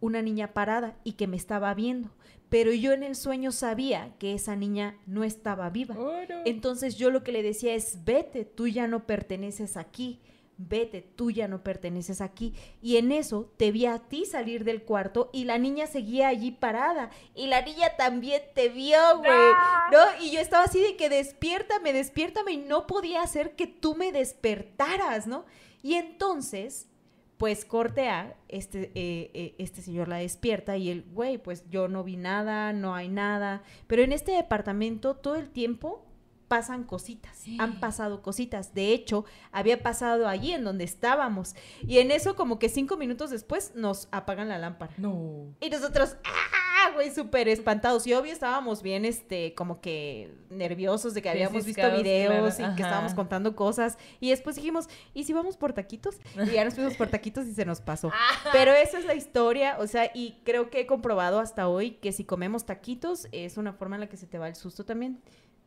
una 0.00 0.20
niña 0.22 0.52
parada 0.52 0.96
y 1.04 1.12
que 1.12 1.26
me 1.26 1.36
estaba 1.36 1.72
viendo. 1.74 2.10
Pero 2.48 2.72
yo 2.72 2.92
en 2.92 3.02
el 3.02 3.16
sueño 3.16 3.52
sabía 3.52 4.14
que 4.18 4.34
esa 4.34 4.54
niña 4.54 4.96
no 5.06 5.24
estaba 5.24 5.70
viva. 5.70 5.96
Entonces 6.44 6.96
yo 6.96 7.10
lo 7.10 7.24
que 7.24 7.32
le 7.32 7.42
decía 7.42 7.74
es, 7.74 8.04
vete, 8.04 8.44
tú 8.44 8.68
ya 8.68 8.86
no 8.86 9.06
perteneces 9.06 9.76
aquí 9.76 10.20
vete, 10.56 11.02
tú 11.02 11.30
ya 11.30 11.48
no 11.48 11.62
perteneces 11.62 12.20
aquí. 12.20 12.54
Y 12.80 12.96
en 12.96 13.12
eso 13.12 13.52
te 13.56 13.72
vi 13.72 13.86
a 13.86 13.98
ti 13.98 14.24
salir 14.24 14.64
del 14.64 14.82
cuarto 14.82 15.30
y 15.32 15.44
la 15.44 15.58
niña 15.58 15.86
seguía 15.86 16.28
allí 16.28 16.50
parada. 16.52 17.10
Y 17.34 17.46
la 17.46 17.62
niña 17.62 17.96
también 17.96 18.42
te 18.54 18.68
vio, 18.68 19.18
güey. 19.18 19.52
¿No? 19.92 20.24
Y 20.24 20.30
yo 20.30 20.40
estaba 20.40 20.64
así 20.64 20.80
de 20.80 20.96
que 20.96 21.08
despiértame, 21.08 21.92
despiértame. 21.92 22.52
Y 22.52 22.56
no 22.58 22.86
podía 22.86 23.22
hacer 23.22 23.56
que 23.56 23.66
tú 23.66 23.94
me 23.94 24.12
despertaras, 24.12 25.26
¿no? 25.26 25.44
Y 25.82 25.94
entonces, 25.94 26.88
pues 27.36 27.64
corte 27.64 28.08
a, 28.08 28.36
este, 28.48 28.92
eh, 28.94 29.30
eh, 29.34 29.54
este 29.58 29.82
señor 29.82 30.08
la 30.08 30.16
despierta 30.16 30.76
y 30.76 30.90
él, 30.90 31.04
güey, 31.12 31.38
pues 31.38 31.68
yo 31.68 31.88
no 31.88 32.04
vi 32.04 32.16
nada, 32.16 32.72
no 32.72 32.94
hay 32.94 33.08
nada. 33.08 33.62
Pero 33.86 34.02
en 34.02 34.12
este 34.12 34.32
departamento 34.32 35.16
todo 35.16 35.36
el 35.36 35.50
tiempo 35.50 36.06
pasan 36.54 36.84
cositas, 36.84 37.42
han 37.58 37.80
pasado 37.80 38.22
cositas. 38.22 38.74
De 38.74 38.92
hecho, 38.92 39.24
había 39.50 39.82
pasado 39.82 40.28
allí 40.28 40.52
en 40.52 40.62
donde 40.62 40.84
estábamos. 40.84 41.56
Y 41.84 41.98
en 41.98 42.12
eso, 42.12 42.36
como 42.36 42.60
que 42.60 42.68
cinco 42.68 42.96
minutos 42.96 43.30
después, 43.30 43.72
nos 43.74 44.06
apagan 44.12 44.48
la 44.48 44.56
lámpara. 44.56 44.94
No. 44.96 45.52
Y 45.60 45.68
nosotros, 45.68 46.16
¡ah! 46.24 46.64
Güey, 46.92 47.10
súper 47.12 47.48
espantados. 47.48 48.06
Y 48.06 48.14
obvio 48.14 48.32
estábamos 48.32 48.82
bien, 48.82 49.04
este, 49.04 49.52
como 49.54 49.80
que 49.80 50.32
nerviosos 50.50 51.12
de 51.14 51.22
que 51.22 51.30
habíamos 51.30 51.64
visto 51.64 51.90
videos 51.90 52.60
y 52.60 52.62
que 52.76 52.82
estábamos 52.82 53.14
contando 53.14 53.56
cosas. 53.56 53.98
Y 54.20 54.30
después 54.30 54.54
dijimos, 54.54 54.88
¿y 55.12 55.24
si 55.24 55.32
vamos 55.32 55.56
por 55.56 55.72
taquitos? 55.72 56.18
Y 56.36 56.52
ya 56.52 56.64
nos 56.64 56.74
fuimos 56.74 56.94
por 56.94 57.08
taquitos 57.08 57.46
y 57.46 57.54
se 57.54 57.64
nos 57.64 57.80
pasó. 57.80 58.12
Pero 58.52 58.70
esa 58.72 58.98
es 58.98 59.06
la 59.06 59.14
historia, 59.14 59.76
o 59.80 59.88
sea, 59.88 60.10
y 60.14 60.38
creo 60.44 60.70
que 60.70 60.80
he 60.80 60.86
comprobado 60.86 61.40
hasta 61.40 61.68
hoy 61.68 61.92
que 61.92 62.12
si 62.12 62.24
comemos 62.24 62.64
taquitos 62.64 63.26
es 63.32 63.56
una 63.56 63.72
forma 63.72 63.96
en 63.96 64.00
la 64.02 64.08
que 64.08 64.16
se 64.16 64.26
te 64.26 64.38
va 64.38 64.46
el 64.46 64.54
susto 64.54 64.84
también 64.84 65.20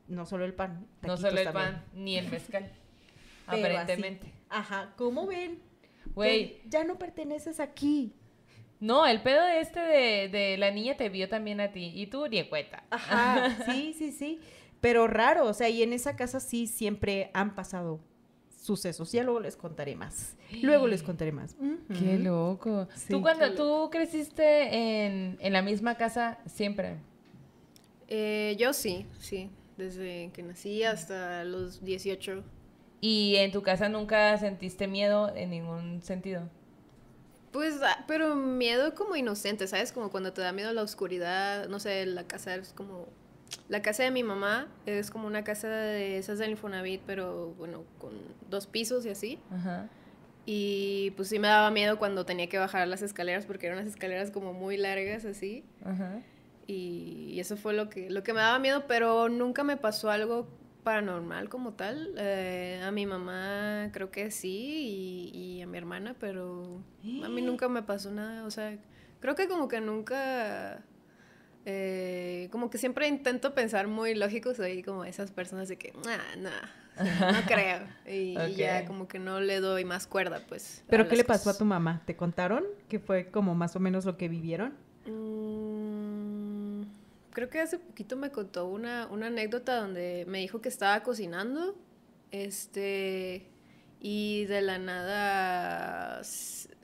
no 0.08 0.26
solo 0.26 0.46
el 0.46 0.54
pan. 0.54 0.88
No 1.02 1.18
solo 1.18 1.40
el 1.40 1.52
pan, 1.52 1.84
ni 1.94 2.18
el 2.18 2.30
mezcal. 2.30 2.72
aparentemente. 3.48 4.34
Ajá, 4.50 4.94
¿cómo 4.98 5.28
ven? 5.28 5.60
Güey. 6.14 6.62
Ya, 6.68 6.84
no 6.84 6.98
perteneces 6.98 7.60
aquí. 7.60 8.14
No, 8.80 9.06
el 9.08 9.22
pedo 9.22 9.44
de 9.44 9.60
este 9.60 9.80
de, 9.80 10.30
de, 10.30 10.58
la 10.58 10.72
niña 10.72 10.96
te 10.96 11.10
vio 11.10 11.28
también 11.28 11.60
a 11.60 11.72
ti. 11.72 11.92
Y 11.96 12.08
tú 12.08 12.28
ni 12.28 12.44
cuenta. 12.48 12.84
Ajá, 12.90 13.58
sí, 13.66 13.94
sí, 13.98 14.12
sí. 14.12 14.40
Pero 14.82 15.08
raro, 15.08 15.48
o 15.48 15.54
sea, 15.54 15.70
y 15.70 15.82
en 15.82 15.94
esa 15.94 16.16
casa 16.16 16.40
sí 16.40 16.68
siempre 16.68 17.32
han 17.34 17.56
pasado 17.56 18.00
sucesos. 18.56 19.12
Ya 19.12 19.24
luego 19.24 19.40
les 19.40 19.56
contaré 19.56 19.96
más. 19.96 20.36
Luego 20.62 20.88
les 20.88 21.02
contaré 21.02 21.32
más. 21.32 21.56
Qué 21.98 22.20
loco. 22.20 22.88
¿Tú 23.10 23.22
cuando 23.22 23.54
tú 23.56 23.90
creciste 23.92 25.06
en, 25.06 25.38
en, 25.40 25.54
la 25.54 25.62
misma 25.62 25.96
casa 25.96 26.38
siempre? 26.46 26.98
Eh, 28.08 28.56
yo 28.60 28.74
sí, 28.74 29.08
sí 29.20 29.50
desde 29.78 30.32
que 30.34 30.44
nací 30.44 30.84
hasta 30.84 31.44
los 31.44 31.84
18. 31.84 32.44
¿Y 33.02 33.36
en 33.38 33.52
tu 33.52 33.62
casa 33.62 33.90
nunca 33.90 34.38
sentiste 34.38 34.88
miedo 34.88 35.34
en 35.36 35.52
ningún 35.52 36.02
sentido? 36.02 36.50
Pues, 37.52 37.80
ah, 37.82 38.04
pero 38.08 38.36
miedo 38.36 38.94
como 38.96 39.16
inocente, 39.16 39.68
¿sabes? 39.68 39.92
Como 39.92 40.10
cuando 40.10 40.34
te 40.34 40.42
da 40.42 40.52
miedo 40.52 40.74
la 40.74 40.84
oscuridad, 40.84 41.68
no 41.70 41.80
sé, 41.80 42.06
la 42.06 42.24
casa 42.26 42.56
es 42.56 42.74
como... 42.74 43.08
La 43.70 43.82
casa 43.82 44.04
de 44.04 44.12
mi 44.12 44.24
mamá 44.24 44.68
es 44.86 45.10
como 45.10 45.26
una 45.26 45.44
casa 45.46 45.70
de 45.70 46.18
esas 46.18 46.38
del 46.38 46.52
Infonavit, 46.52 47.02
pero 47.06 47.54
bueno, 47.58 47.84
con 47.98 48.12
dos 48.50 48.68
pisos 48.68 49.06
y 49.06 49.10
así. 49.10 49.40
Ajá. 49.52 49.88
Y 50.46 51.12
pues 51.12 51.30
sí 51.30 51.40
me 51.40 51.48
daba 51.48 51.72
miedo 51.72 51.98
cuando 51.98 52.26
tenía 52.26 52.48
que 52.48 52.58
bajar 52.58 52.88
las 52.88 53.02
escaleras 53.02 53.46
porque 53.46 53.68
eran 53.68 53.80
unas 53.80 53.90
escaleras 53.90 54.32
como 54.32 54.54
muy 54.54 54.76
largas 54.78 55.24
así. 55.24 55.64
Ajá. 55.84 56.22
Y, 56.68 57.40
eso 57.40 57.56
fue 57.56 57.74
lo 57.74 57.90
que, 57.90 58.10
lo 58.10 58.24
que 58.24 58.34
me 58.34 58.42
daba 58.42 58.60
miedo, 58.60 58.86
pero 58.88 59.30
nunca 59.30 59.64
me 59.64 59.78
pasó 59.78 60.10
algo 60.12 60.48
paranormal 60.84 61.50
como 61.50 61.74
tal. 61.74 62.14
Eh, 62.18 62.82
a 62.84 62.92
mi 62.92 63.06
mamá 63.06 63.90
creo 63.94 64.12
que 64.12 64.32
sí 64.32 65.32
y, 65.34 65.62
a 65.62 65.68
mi 65.68 65.78
hermana, 65.78 66.16
pero 66.20 66.82
a 67.24 67.30
mí 67.30 67.42
nunca 67.44 67.70
me 67.70 67.84
pasó 67.84 68.12
nada. 68.12 68.46
O 68.46 68.52
sea, 68.52 68.78
creo 69.20 69.36
que 69.36 69.48
como 69.48 69.68
que 69.68 69.82
nunca... 69.82 70.84
Eh, 71.70 72.48
como 72.52 72.70
que 72.70 72.78
siempre 72.78 73.10
intento 73.10 73.54
pensar 73.54 73.90
muy 73.90 74.16
lógico, 74.16 74.54
soy 74.54 74.84
como 74.84 75.04
esas 75.04 75.32
personas 75.32 75.68
de 75.68 75.78
que, 75.78 75.92
nah, 76.06 76.38
nah, 76.38 77.34
no 77.34 77.42
creo. 77.48 77.80
Y, 78.08 78.40
y 78.40 78.56
ya 78.56 78.86
como 78.86 79.10
que 79.10 79.20
no 79.20 79.42
le 79.42 79.60
doy 79.60 79.84
más 79.84 80.08
cuerda, 80.08 80.42
pues. 80.48 80.84
¿Pero 80.88 81.10
qué 81.10 81.18
le 81.18 81.24
pasó 81.26 81.50
a 81.50 81.58
tu 81.58 81.66
mamá? 81.66 82.04
¿Te 82.06 82.16
contaron? 82.16 82.64
¿Que 82.88 83.00
fue 83.00 83.28
como 83.32 83.54
más 83.54 83.76
o 83.76 83.82
menos 83.82 84.06
lo 84.06 84.16
que 84.16 84.30
vivieron? 84.30 84.76
Mm, 85.06 85.37
creo 87.38 87.52
que 87.52 87.60
hace 87.60 87.78
poquito 87.78 88.18
me 88.18 88.32
contó 88.32 88.66
una, 88.66 89.06
una 89.12 89.28
anécdota 89.28 89.76
donde 89.76 90.26
me 90.28 90.40
dijo 90.40 90.60
que 90.60 90.70
estaba 90.70 91.04
cocinando, 91.04 91.76
este, 92.32 93.46
y 94.00 94.46
de 94.46 94.62
la 94.62 94.80
nada 94.80 96.24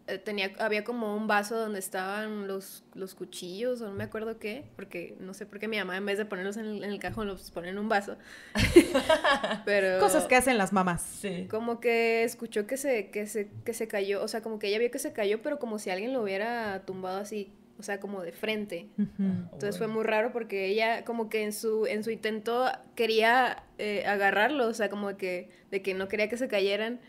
eh, 0.05 0.19
tenía, 0.19 0.51
había 0.59 0.83
como 0.83 1.17
un 1.17 1.25
vaso 1.25 1.57
donde 1.57 1.79
estaban 1.79 2.47
los, 2.47 2.83
los 2.93 3.15
cuchillos, 3.15 3.81
o 3.81 3.87
no 3.87 3.93
me 3.93 4.03
acuerdo 4.03 4.37
qué, 4.37 4.65
porque 4.75 5.17
no 5.19 5.33
sé 5.33 5.47
por 5.47 5.57
qué 5.57 5.67
mi 5.67 5.79
mamá 5.79 5.97
en 5.97 6.05
vez 6.05 6.19
de 6.19 6.25
ponerlos 6.25 6.57
en 6.57 6.65
el, 6.65 6.83
en 6.83 6.91
el 6.91 6.99
cajón 6.99 7.25
los 7.25 7.49
pone 7.49 7.69
en 7.69 7.79
un 7.79 7.89
vaso. 7.89 8.15
Pero 9.65 9.99
Cosas 9.99 10.27
que 10.27 10.35
hacen 10.35 10.59
las 10.59 10.71
mamás. 10.71 11.01
Sí. 11.01 11.47
como 11.49 11.79
que 11.79 12.23
escuchó 12.23 12.67
que 12.67 12.77
se, 12.77 13.09
que 13.09 13.25
se, 13.25 13.49
que 13.65 13.73
se 13.73 13.87
cayó, 13.87 14.23
o 14.23 14.27
sea, 14.27 14.43
como 14.43 14.59
que 14.59 14.67
ella 14.67 14.77
vio 14.77 14.91
que 14.91 14.99
se 14.99 15.13
cayó, 15.13 15.41
pero 15.41 15.57
como 15.57 15.79
si 15.79 15.89
alguien 15.89 16.13
lo 16.13 16.21
hubiera 16.21 16.85
tumbado 16.85 17.17
así, 17.17 17.51
o 17.79 17.83
sea, 17.83 17.99
como 17.99 18.21
de 18.21 18.31
frente. 18.31 18.89
Ujú. 18.97 19.23
Entonces 19.53 19.77
fue 19.77 19.87
muy 19.87 20.03
raro 20.03 20.31
porque 20.31 20.67
ella 20.67 21.03
como 21.05 21.29
que 21.29 21.43
en 21.43 21.53
su, 21.53 21.85
en 21.85 22.03
su 22.03 22.11
intento 22.11 22.65
quería 22.95 23.63
eh, 23.77 24.03
agarrarlo, 24.05 24.67
o 24.67 24.73
sea, 24.73 24.89
como 24.89 25.17
que, 25.17 25.49
de 25.71 25.81
que 25.81 25.93
no 25.93 26.07
quería 26.07 26.29
que 26.29 26.37
se 26.37 26.47
cayeran, 26.47 26.99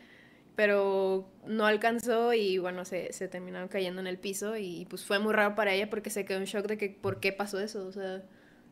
pero 0.57 1.29
no 1.47 1.67
alcanzó 1.67 2.33
y 2.33 2.59
bueno, 2.59 2.85
se, 2.85 3.13
se 3.13 3.29
terminaron 3.29 3.69
cayendo 3.69 4.01
en 4.01 4.07
el 4.07 4.19
piso 4.19 4.57
y 4.57 4.87
pues 4.89 5.05
fue 5.05 5.19
muy 5.19 5.33
raro 5.33 5.55
para 5.55 5.73
ella 5.75 5.91
porque 5.91 6.11
se 6.11 6.25
quedó 6.25 6.39
en 6.39 6.45
shock 6.45 6.67
de 6.67 6.79
que 6.79 6.91
por 6.91 7.21
qué 7.21 7.33
pasó 7.33 7.61
eso, 7.61 7.87
o 7.87 7.93
sea, 7.93 8.23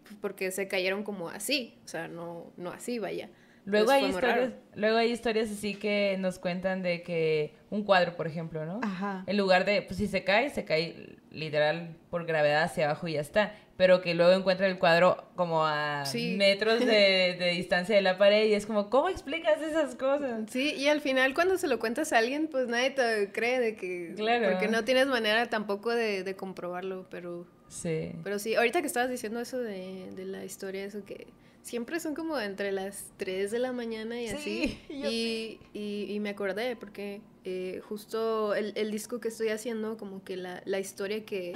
pues, 0.03 0.17
porque 0.21 0.51
se 0.51 0.69
cayeron 0.69 1.03
como 1.05 1.29
así, 1.29 1.79
o 1.85 1.89
sea, 1.89 2.09
no, 2.09 2.53
no 2.57 2.71
así, 2.71 2.99
vaya. 2.99 3.31
Luego 3.65 3.91
hay, 3.93 4.07
historias, 4.07 4.53
luego 4.75 4.97
hay 4.99 5.13
historias 5.13 5.51
así 5.51 5.75
que 5.75 6.17
nos 6.19 6.39
cuentan 6.41 6.83
de 6.83 7.03
que 7.03 7.55
un 7.71 7.85
cuadro, 7.85 8.17
por 8.17 8.27
ejemplo, 8.27 8.67
¿no? 8.67 8.81
Ajá. 8.83 9.23
En 9.27 9.37
lugar 9.37 9.65
de, 9.65 9.83
pues 9.83 9.99
si 9.99 10.09
se 10.09 10.25
cae, 10.25 10.51
se 10.51 10.65
cae 10.65 11.17
literal 11.31 11.97
por 12.11 12.27
gravedad 12.27 12.65
hacia 12.65 12.87
abajo 12.87 13.07
y 13.09 13.13
ya 13.15 13.21
está. 13.21 13.55
Pero 13.77 14.03
que 14.03 14.15
luego 14.15 14.33
encuentra 14.33 14.67
el 14.67 14.79
cuadro 14.79 15.25
como 15.35 15.65
a 15.67 16.05
Sí. 16.05 16.35
metros 16.37 16.81
de, 16.81 16.85
de 17.39 17.51
distancia 17.57 17.95
de 17.97 18.03
la 18.03 18.19
pared 18.19 18.47
y 18.47 18.55
es 18.55 18.67
como, 18.67 18.91
¿cómo 18.91 19.09
explicas 19.09 19.61
esas 19.63 19.95
cosas? 19.95 20.43
Sí, 20.51 20.75
y 20.75 20.89
al 20.89 21.01
final 21.01 21.33
cuando 21.33 21.57
se 21.57 21.69
lo 21.69 21.79
cuentas 21.79 22.13
a 22.13 22.19
alguien, 22.19 22.49
pues 22.49 22.69
nadie 22.69 22.91
te 22.91 23.31
cree 23.33 23.61
de 23.61 23.75
que... 23.77 24.13
Claro. 24.17 24.51
Porque 24.51 24.69
no 24.69 24.85
tienes 24.85 25.07
manera 25.07 25.49
tampoco 25.49 25.91
de, 25.91 26.23
de 26.25 26.37
comprobarlo, 26.37 27.07
pero... 27.11 27.47
Sí. 27.69 28.13
Pero 28.23 28.39
sí, 28.39 28.55
ahorita 28.55 28.83
que 28.83 28.87
estabas 28.87 29.09
diciendo 29.09 29.41
eso 29.41 29.59
de, 29.59 30.11
de 30.15 30.25
la 30.27 30.45
historia, 30.45 30.85
eso 30.85 31.05
que 31.05 31.27
siempre 31.63 32.01
son 32.01 32.15
como 32.15 32.39
entre 32.39 32.73
las 32.73 33.11
3 33.17 33.51
de 33.51 33.59
la 33.59 33.73
mañana 33.73 34.21
y 34.21 34.29
Sí, 34.29 34.35
así. 34.37 34.79
yo 35.03 35.09
Y, 35.11 35.61
y, 35.73 36.07
y 36.13 36.21
me 36.21 36.31
acordé 36.31 36.77
porque 36.77 37.21
eh, 37.45 37.81
justo 37.85 38.55
el, 38.55 38.73
el 38.77 38.91
disco 38.91 39.21
que 39.21 39.29
estoy 39.29 39.49
haciendo, 39.49 39.97
como 39.97 40.23
que 40.25 40.37
la, 40.37 40.63
la 40.65 40.79
historia 40.81 41.25
que, 41.25 41.55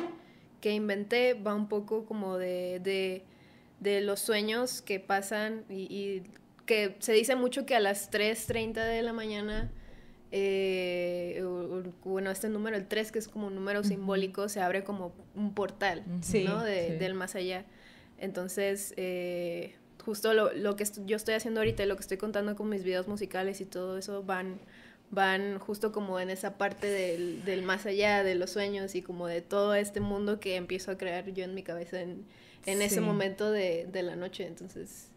que 0.60 0.72
inventé 0.72 1.34
va 1.34 1.54
un 1.54 1.68
poco 1.68 2.04
como 2.06 2.38
de, 2.38 2.80
de, 2.82 3.22
de 3.80 4.00
los 4.00 4.20
sueños 4.20 4.80
que 4.82 5.00
pasan 5.00 5.64
y, 5.68 5.82
y 5.94 6.22
que 6.66 6.96
se 6.98 7.12
dice 7.12 7.36
mucho 7.36 7.66
que 7.66 7.74
a 7.76 7.80
las 7.80 8.10
3.30 8.10 8.84
de 8.84 9.02
la 9.02 9.12
mañana... 9.12 9.70
eh, 10.32 11.40
o- 11.44 11.78
o- 11.78 11.82
bueno, 12.10 12.30
este 12.30 12.48
número, 12.48 12.76
el 12.76 12.86
3, 12.88 13.12
que 13.12 13.18
es 13.20 13.28
como 13.28 13.46
un 13.46 13.54
número 13.54 13.84
simbólico, 13.84 14.48
se 14.48 14.60
abre 14.60 14.82
como 14.84 15.12
un 15.34 15.54
portal, 15.54 16.04
Sí, 16.20 16.42
¿no? 16.44 16.62
De- 16.62 16.88
sí. 16.92 16.96
Del 16.96 17.14
más 17.14 17.34
allá. 17.36 17.64
Entonces, 18.18 18.92
eh, 18.96 19.74
justo 20.06 20.32
lo, 20.32 20.52
lo 20.54 20.76
que 20.76 20.84
est- 20.84 21.00
yo 21.04 21.16
estoy 21.16 21.34
haciendo 21.34 21.60
ahorita 21.60 21.82
y 21.82 21.86
lo 21.86 21.96
que 21.96 22.00
estoy 22.02 22.16
contando 22.16 22.56
con 22.56 22.68
mis 22.70 22.82
videos 22.82 23.08
musicales 23.08 23.60
y 23.60 23.66
todo 23.66 23.98
eso 23.98 24.22
van, 24.22 24.58
van 25.10 25.58
justo 25.58 25.92
como 25.92 26.18
en 26.20 26.30
esa 26.30 26.56
parte 26.56 26.86
del, 26.88 27.44
del 27.44 27.62
más 27.62 27.84
allá, 27.86 28.24
de 28.24 28.34
los 28.36 28.50
sueños 28.50 28.94
y 28.94 29.02
como 29.02 29.26
de 29.26 29.42
todo 29.42 29.74
este 29.74 30.00
mundo 30.00 30.40
que 30.40 30.56
empiezo 30.56 30.90
a 30.92 30.96
crear 30.96 31.30
yo 31.32 31.44
en 31.44 31.54
mi 31.54 31.62
cabeza 31.62 32.00
en, 32.00 32.24
en 32.64 32.80
ese 32.82 33.00
momento 33.06 33.50
de, 33.50 33.86
de 33.92 34.02
la 34.02 34.16
noche. 34.16 34.46
Entonces, 34.46 35.08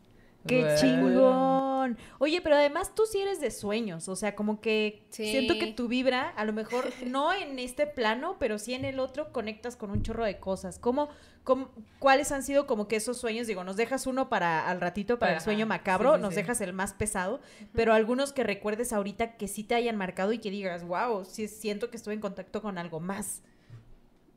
¡Qué 0.48 0.62
Bueno. 0.62 0.76
chingón! 0.80 1.98
Oye, 2.20 2.42
pero 2.42 2.56
además 2.56 2.94
tú 2.96 3.04
sí 3.06 3.20
eres 3.20 3.42
de 3.42 3.52
sueños, 3.52 4.08
o 4.08 4.16
sea, 4.16 4.36
como 4.36 4.62
que 4.62 5.04
Sí. 5.10 5.30
siento 5.32 5.56
que 5.60 5.68
tu 5.74 5.88
vibra, 5.88 6.30
a 6.30 6.46
lo 6.46 6.54
mejor 6.54 6.86
no 7.06 7.34
en 7.34 7.60
este 7.60 7.86
plano, 7.88 8.38
pero 8.40 8.58
sí 8.58 8.74
en 8.74 8.86
el 8.86 9.00
otro, 9.00 9.32
conectas 9.34 9.76
con 9.76 9.92
un 9.92 10.02
chorro 10.02 10.24
de 10.26 10.40
cosas. 10.40 10.80
¿Cómo, 10.80 11.10
cómo- 11.44 11.70
cuáles 12.00 12.32
han 12.32 12.44
sido 12.44 12.68
como 12.68 12.88
que 12.88 12.96
esos 12.96 13.18
sueños? 13.18 13.48
Digo, 13.48 13.64
nos 13.66 13.76
dejas 13.76 14.08
uno 14.08 14.30
para 14.30 14.70
al 14.70 14.80
ratito 14.80 15.20
para 15.20 15.36
el 15.36 15.42
sueño 15.42 15.66
macabro, 15.66 16.12
sí, 16.12 16.16
sí, 16.18 16.22
nos 16.22 16.30
sí. 16.34 16.36
dejas 16.42 16.62
el 16.62 16.72
más 16.74 16.94
pesado, 16.94 17.42
pero 17.74 17.94
algunos 17.94 18.32
que 18.32 18.44
recuerdes 18.44 18.94
ahorita 18.94 19.36
que 19.36 19.48
sí 19.50 19.64
te 19.66 19.76
hayan 19.76 19.98
marcado 19.98 20.32
y 20.32 20.40
que 20.40 20.52
digas, 20.52 20.84
wow, 20.86 21.26
sí 21.26 21.48
siento 21.50 21.90
que 21.90 21.98
estoy 21.98 22.14
en 22.16 22.22
contacto 22.22 22.62
con 22.62 22.78
algo 22.78 23.00
más. 23.02 23.42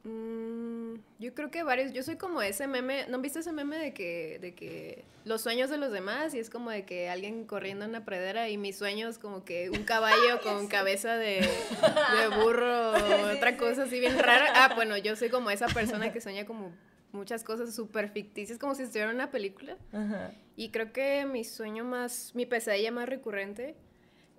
Mm, 0.05 0.95
yo 1.21 1.35
creo 1.35 1.51
que 1.51 1.63
varios. 1.63 1.93
Yo 1.93 2.03
soy 2.03 2.17
como 2.17 2.43
ese 2.43 2.67
meme. 2.67 3.07
¿No 3.09 3.21
viste 3.21 3.39
ese 3.39 3.53
meme 3.53 3.79
de 3.79 3.95
que, 3.95 4.39
de 4.41 4.55
que 4.55 5.05
los 5.25 5.41
sueños 5.43 5.71
de 5.71 5.79
los 5.79 5.93
demás? 5.93 6.35
Y 6.35 6.39
es 6.41 6.51
como 6.51 6.71
de 6.71 6.85
que 6.85 7.09
alguien 7.09 7.45
corriendo 7.47 7.85
en 7.85 7.91
una 7.91 8.05
pradera 8.05 8.49
y 8.49 8.59
mis 8.59 8.77
sueños 8.77 9.19
como 9.19 9.45
que 9.45 9.71
un 9.71 9.85
caballo 9.85 10.41
con 10.43 10.67
cabeza 10.67 11.17
de, 11.17 11.41
de 12.21 12.29
burro 12.43 12.93
o 12.93 13.33
otra 13.33 13.57
cosa 13.57 13.85
así 13.85 14.01
bien 14.01 14.19
rara. 14.19 14.47
Ah, 14.55 14.73
bueno, 14.75 14.97
yo 14.97 15.15
soy 15.17 15.29
como 15.29 15.51
esa 15.51 15.67
persona 15.69 16.13
que 16.13 16.21
sueña 16.21 16.47
como 16.47 16.73
muchas 17.13 17.45
cosas 17.45 17.75
súper 17.75 18.09
ficticias, 18.11 18.59
como 18.59 18.75
si 18.75 18.83
estuviera 18.83 19.11
en 19.11 19.17
una 19.17 19.31
película. 19.31 19.77
Ajá. 19.93 20.33
Y 20.57 20.71
creo 20.71 20.93
que 20.93 21.25
mi 21.27 21.45
sueño 21.45 21.85
más, 21.85 22.33
mi 22.35 22.45
pesadilla 22.47 22.91
más 22.91 23.09
recurrente 23.09 23.77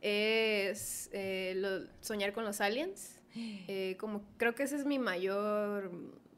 es 0.02 1.10
eh, 1.14 1.54
lo- 1.56 1.88
soñar 2.02 2.34
con 2.34 2.44
los 2.44 2.60
aliens. 2.62 3.13
Eh, 3.68 3.96
como 4.00 4.24
creo 4.38 4.54
que 4.56 4.64
esa 4.64 4.76
es 4.76 4.86
mi 4.86 5.00
mayor, 5.00 5.92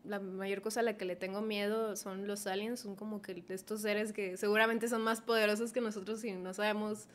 la 0.03 0.19
mayor 0.19 0.61
cosa 0.61 0.79
a 0.81 0.83
la 0.83 0.97
que 0.97 1.05
le 1.05 1.15
tengo 1.15 1.41
miedo 1.41 1.95
son 1.95 2.27
los 2.27 2.45
aliens, 2.47 2.79
son 2.79 2.95
como 2.95 3.21
que 3.21 3.43
estos 3.49 3.81
seres 3.81 4.13
que 4.13 4.37
seguramente 4.37 4.87
son 4.87 5.01
más 5.01 5.21
poderosos 5.21 5.71
que 5.73 5.81
nosotros 5.81 6.23
y 6.23 6.31
no 6.33 6.53
sabemos 6.53 7.07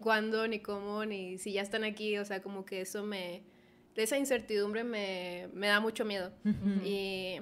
cuándo, 0.00 0.46
ni 0.48 0.60
cómo, 0.60 1.04
ni 1.04 1.38
si 1.38 1.52
ya 1.52 1.62
están 1.62 1.84
aquí, 1.84 2.18
o 2.18 2.24
sea, 2.24 2.42
como 2.42 2.64
que 2.64 2.80
eso 2.82 3.04
me, 3.04 3.42
esa 3.96 4.18
incertidumbre 4.18 4.84
me, 4.84 5.48
me 5.54 5.68
da 5.68 5.80
mucho 5.80 6.04
miedo. 6.04 6.32
Y, 6.84 7.40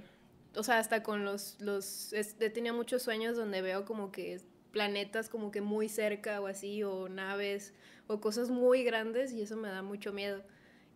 o 0.55 0.63
sea, 0.63 0.79
hasta 0.79 1.03
con 1.03 1.25
los, 1.25 1.57
los, 1.61 2.13
es- 2.13 2.37
he 2.41 2.51
tenido 2.51 2.75
muchos 2.75 3.03
sueños 3.03 3.37
donde 3.37 3.63
veo 3.63 3.85
como 3.85 4.13
que 4.13 4.41
planetas 4.71 5.29
como 5.29 5.51
que 5.51 5.61
muy 5.61 5.89
cerca 5.89 6.41
o 6.41 6.47
así, 6.47 6.83
o 6.85 7.09
naves, 7.09 7.75
o 8.07 8.21
cosas 8.21 8.49
muy 8.51 8.85
grandes 8.85 9.33
y 9.33 9.43
eso 9.43 9.57
me 9.57 9.69
da 9.69 9.83
mucho 9.83 10.13
miedo. 10.13 10.43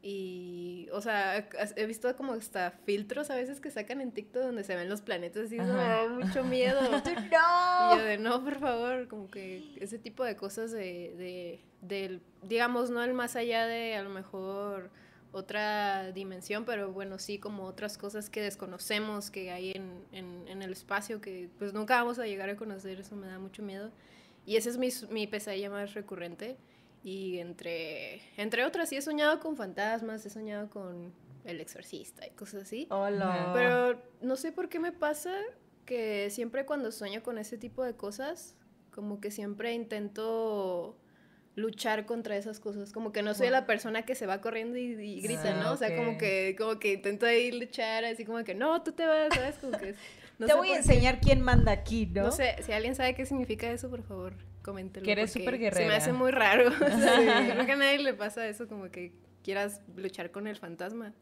Y, 0.08 0.88
o 0.92 1.00
sea, 1.00 1.48
he 1.74 1.84
visto 1.84 2.14
como 2.14 2.34
hasta 2.34 2.70
filtros 2.70 3.28
a 3.30 3.34
veces 3.34 3.58
que 3.58 3.72
sacan 3.72 4.00
en 4.00 4.12
TikTok 4.12 4.40
donde 4.40 4.62
se 4.62 4.76
ven 4.76 4.88
los 4.88 5.00
planetas 5.00 5.50
y 5.50 5.56
eso 5.56 5.72
me 5.72 5.82
da 5.82 6.08
mucho 6.08 6.44
miedo. 6.44 6.78
Y 7.16 7.28
¡No! 7.28 7.96
yo 7.98 8.04
de, 8.04 8.16
no, 8.16 8.44
por 8.44 8.60
favor, 8.60 9.08
como 9.08 9.28
que 9.28 9.74
ese 9.80 9.98
tipo 9.98 10.22
de 10.22 10.36
cosas 10.36 10.70
de, 10.70 11.12
de, 11.16 11.60
del, 11.80 12.20
digamos, 12.44 12.90
no 12.90 13.02
el 13.02 13.14
más 13.14 13.34
allá 13.34 13.66
de 13.66 13.96
a 13.96 14.02
lo 14.04 14.10
mejor 14.10 14.90
otra 15.32 16.12
dimensión, 16.12 16.64
pero 16.64 16.92
bueno, 16.92 17.18
sí 17.18 17.40
como 17.40 17.64
otras 17.64 17.98
cosas 17.98 18.30
que 18.30 18.40
desconocemos 18.42 19.32
que 19.32 19.50
hay 19.50 19.72
en, 19.72 20.04
en, 20.12 20.46
en 20.46 20.62
el 20.62 20.70
espacio 20.70 21.20
que 21.20 21.50
pues 21.58 21.72
nunca 21.72 21.96
vamos 21.96 22.20
a 22.20 22.26
llegar 22.26 22.48
a 22.48 22.54
conocer, 22.54 23.00
eso 23.00 23.16
me 23.16 23.26
da 23.26 23.40
mucho 23.40 23.60
miedo. 23.60 23.90
Y 24.44 24.54
esa 24.54 24.70
es 24.70 24.78
mi, 24.78 24.90
mi 25.10 25.26
pesadilla 25.26 25.68
más 25.68 25.94
recurrente. 25.94 26.56
Y 27.08 27.38
entre, 27.38 28.20
entre 28.36 28.64
otras, 28.64 28.88
sí 28.88 28.96
he 28.96 29.00
soñado 29.00 29.38
con 29.38 29.56
fantasmas, 29.56 30.26
he 30.26 30.30
soñado 30.30 30.68
con 30.68 31.12
el 31.44 31.60
exorcista 31.60 32.26
y 32.26 32.30
cosas 32.30 32.64
así. 32.64 32.88
Hola. 32.90 33.52
Pero 33.54 34.02
no 34.22 34.34
sé 34.34 34.50
por 34.50 34.68
qué 34.68 34.80
me 34.80 34.90
pasa 34.90 35.32
que 35.84 36.30
siempre 36.30 36.66
cuando 36.66 36.90
sueño 36.90 37.22
con 37.22 37.38
ese 37.38 37.58
tipo 37.58 37.84
de 37.84 37.94
cosas, 37.94 38.56
como 38.90 39.20
que 39.20 39.30
siempre 39.30 39.72
intento 39.72 40.98
luchar 41.54 42.06
contra 42.06 42.36
esas 42.36 42.58
cosas, 42.58 42.90
como 42.92 43.12
que 43.12 43.22
no 43.22 43.34
soy 43.34 43.50
la 43.50 43.66
persona 43.66 44.02
que 44.04 44.16
se 44.16 44.26
va 44.26 44.40
corriendo 44.40 44.76
y, 44.76 44.86
y 45.00 45.20
grita, 45.20 45.54
Ah, 45.56 45.62
¿no? 45.62 45.72
O 45.72 45.76
sea, 45.76 45.96
como 45.96 46.18
que 46.18 46.56
como 46.58 46.80
que 46.80 46.94
intento 46.94 47.24
ahí 47.24 47.52
luchar, 47.52 48.04
así 48.04 48.24
como 48.24 48.42
que 48.42 48.56
no, 48.56 48.82
tú 48.82 48.90
te 48.90 49.06
vas, 49.06 49.32
¿sabes? 49.32 49.58
Como 49.58 49.78
que 49.78 49.94
no 50.40 50.46
Te 50.46 50.52
sé 50.52 50.58
voy 50.58 50.70
a 50.70 50.72
qué. 50.72 50.78
enseñar 50.78 51.20
quién 51.20 51.40
manda 51.40 51.70
aquí, 51.70 52.06
¿no? 52.06 52.24
No 52.24 52.32
sé, 52.32 52.56
si 52.62 52.72
alguien 52.72 52.96
sabe 52.96 53.14
qué 53.14 53.24
significa 53.24 53.70
eso, 53.70 53.88
por 53.88 54.02
favor, 54.02 54.34
coméntelo. 54.66 55.04
Que 55.06 55.12
eres 55.12 55.32
súper 55.32 55.54
Se 55.54 55.58
me 55.58 55.58
guerrera. 55.64 55.96
hace 55.96 56.12
muy 56.12 56.30
raro. 56.32 56.68
O 56.82 56.98
sea, 57.00 57.48
Creo 57.54 57.64
que 57.64 57.72
a 57.72 57.76
nadie 57.76 57.98
le 58.00 58.12
pasa 58.12 58.46
eso, 58.46 58.68
como 58.68 58.90
que 58.90 59.12
quieras 59.42 59.80
luchar 59.96 60.30
con 60.30 60.46
el 60.46 60.56
fantasma. 60.56 61.14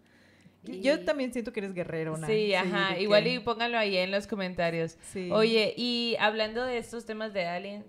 Y- 0.67 0.81
Yo 0.81 1.05
también 1.05 1.33
siento 1.33 1.53
que 1.53 1.61
eres 1.61 1.75
guerrero, 1.75 2.17
Sí, 2.27 2.55
ajá. 2.55 2.95
de 2.95 3.03
Igual 3.03 3.23
que- 3.25 3.35
y 3.35 3.39
pónganlo 3.39 3.77
ahí 3.79 3.97
en 3.99 4.11
los 4.11 4.27
comentarios. 4.27 4.97
Sí. 5.13 5.29
Oye, 5.31 5.75
y 5.77 6.17
hablando 6.19 6.65
de 6.65 6.79
estos 6.79 7.05
temas 7.05 7.33
de 7.35 7.45
aliens, 7.47 7.85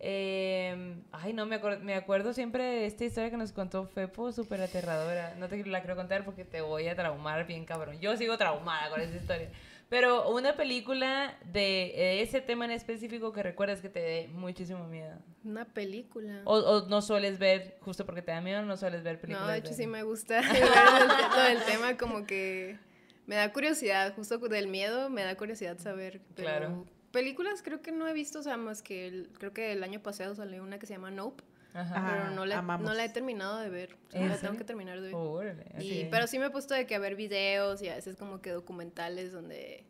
eh, 0.00 0.94
ay, 1.10 1.32
no, 1.32 1.44
me, 1.46 1.60
acuer- 1.60 1.80
me 1.80 1.94
acuerdo 1.94 2.32
siempre 2.32 2.62
de 2.62 2.86
esta 2.86 3.04
historia 3.04 3.30
que 3.30 3.36
nos 3.36 3.52
contó 3.52 3.84
Fepo, 3.86 4.30
súper 4.30 4.60
aterradora. 4.60 5.34
No 5.38 5.48
te 5.48 5.64
la 5.66 5.80
quiero 5.80 5.96
contar 5.96 6.24
porque 6.24 6.44
te 6.44 6.60
voy 6.60 6.86
a 6.88 6.94
traumar 6.94 7.46
bien 7.46 7.64
cabrón. 7.64 7.98
Yo 8.00 8.16
sigo 8.16 8.36
traumada 8.38 8.90
con 8.90 9.00
esa 9.00 9.16
historia. 9.16 9.48
Pero 9.88 10.28
una 10.30 10.54
película 10.54 11.38
de 11.50 12.20
ese 12.22 12.40
tema 12.42 12.66
en 12.66 12.72
específico 12.72 13.32
que 13.32 13.42
recuerdas 13.42 13.80
que 13.80 13.88
te 13.88 14.00
dé 14.00 14.28
muchísimo 14.28 14.86
miedo. 14.86 15.16
Una 15.44 15.64
película. 15.64 16.42
O, 16.44 16.56
o 16.58 16.88
no 16.88 17.00
sueles 17.00 17.38
ver, 17.38 17.78
justo 17.80 18.04
porque 18.04 18.20
te 18.20 18.30
da 18.32 18.40
miedo, 18.42 18.62
no 18.62 18.76
sueles 18.76 19.02
ver 19.02 19.18
películas. 19.18 19.46
No, 19.46 19.52
de 19.52 19.58
hecho 19.58 19.70
de- 19.70 19.76
sí 19.76 19.86
me 19.86 20.02
gusta 20.02 20.40
ver 20.42 20.62
el, 20.62 21.30
todo 21.30 21.46
el 21.46 21.62
tema 21.64 21.96
como 21.96 22.26
que 22.26 22.78
me 23.26 23.36
da 23.36 23.50
curiosidad, 23.52 24.14
justo 24.14 24.36
del 24.38 24.68
miedo 24.68 25.08
me 25.08 25.22
da 25.22 25.36
curiosidad 25.36 25.78
saber. 25.78 26.20
Pero 26.34 26.48
Claro. 26.48 26.86
películas 27.10 27.62
creo 27.62 27.80
que 27.80 27.90
no 27.92 28.06
he 28.06 28.12
visto, 28.12 28.40
o 28.40 28.42
sea, 28.42 28.58
más 28.58 28.82
que 28.82 29.06
el- 29.06 29.30
creo 29.38 29.54
que 29.54 29.72
el 29.72 29.82
año 29.82 30.00
pasado 30.02 30.34
salió 30.34 30.62
una 30.62 30.78
que 30.78 30.84
se 30.86 30.92
llama 30.94 31.10
Nope, 31.10 31.42
Ajá. 31.74 31.94
Ah, 31.96 32.18
pero 32.24 32.34
no 32.34 32.46
la, 32.46 32.58
amamos. 32.58 32.86
no 32.88 32.94
la 32.94 33.04
he 33.04 33.08
terminado 33.08 33.58
de 33.58 33.68
ver. 33.68 33.94
o 34.08 34.10
sea, 34.10 34.20
¿En 34.22 34.28
la 34.28 34.38
tengo 34.38 34.56
que 34.56 34.64
terminar 34.64 34.96
de 35.00 35.06
ver. 35.08 35.14
Órale, 35.14 35.64
Y, 35.80 36.04
pero 36.10 36.26
sí 36.26 36.38
me 36.38 36.46
he 36.46 36.50
puesto 36.50 36.74
de 36.74 36.86
que 36.86 36.94
a 36.94 36.98
ver 36.98 37.14
videos 37.16 37.82
y 37.82 37.88
a 37.88 37.94
veces 37.96 38.16
como 38.16 38.40
que 38.40 38.50
documentales 38.50 39.32
donde, 39.32 39.84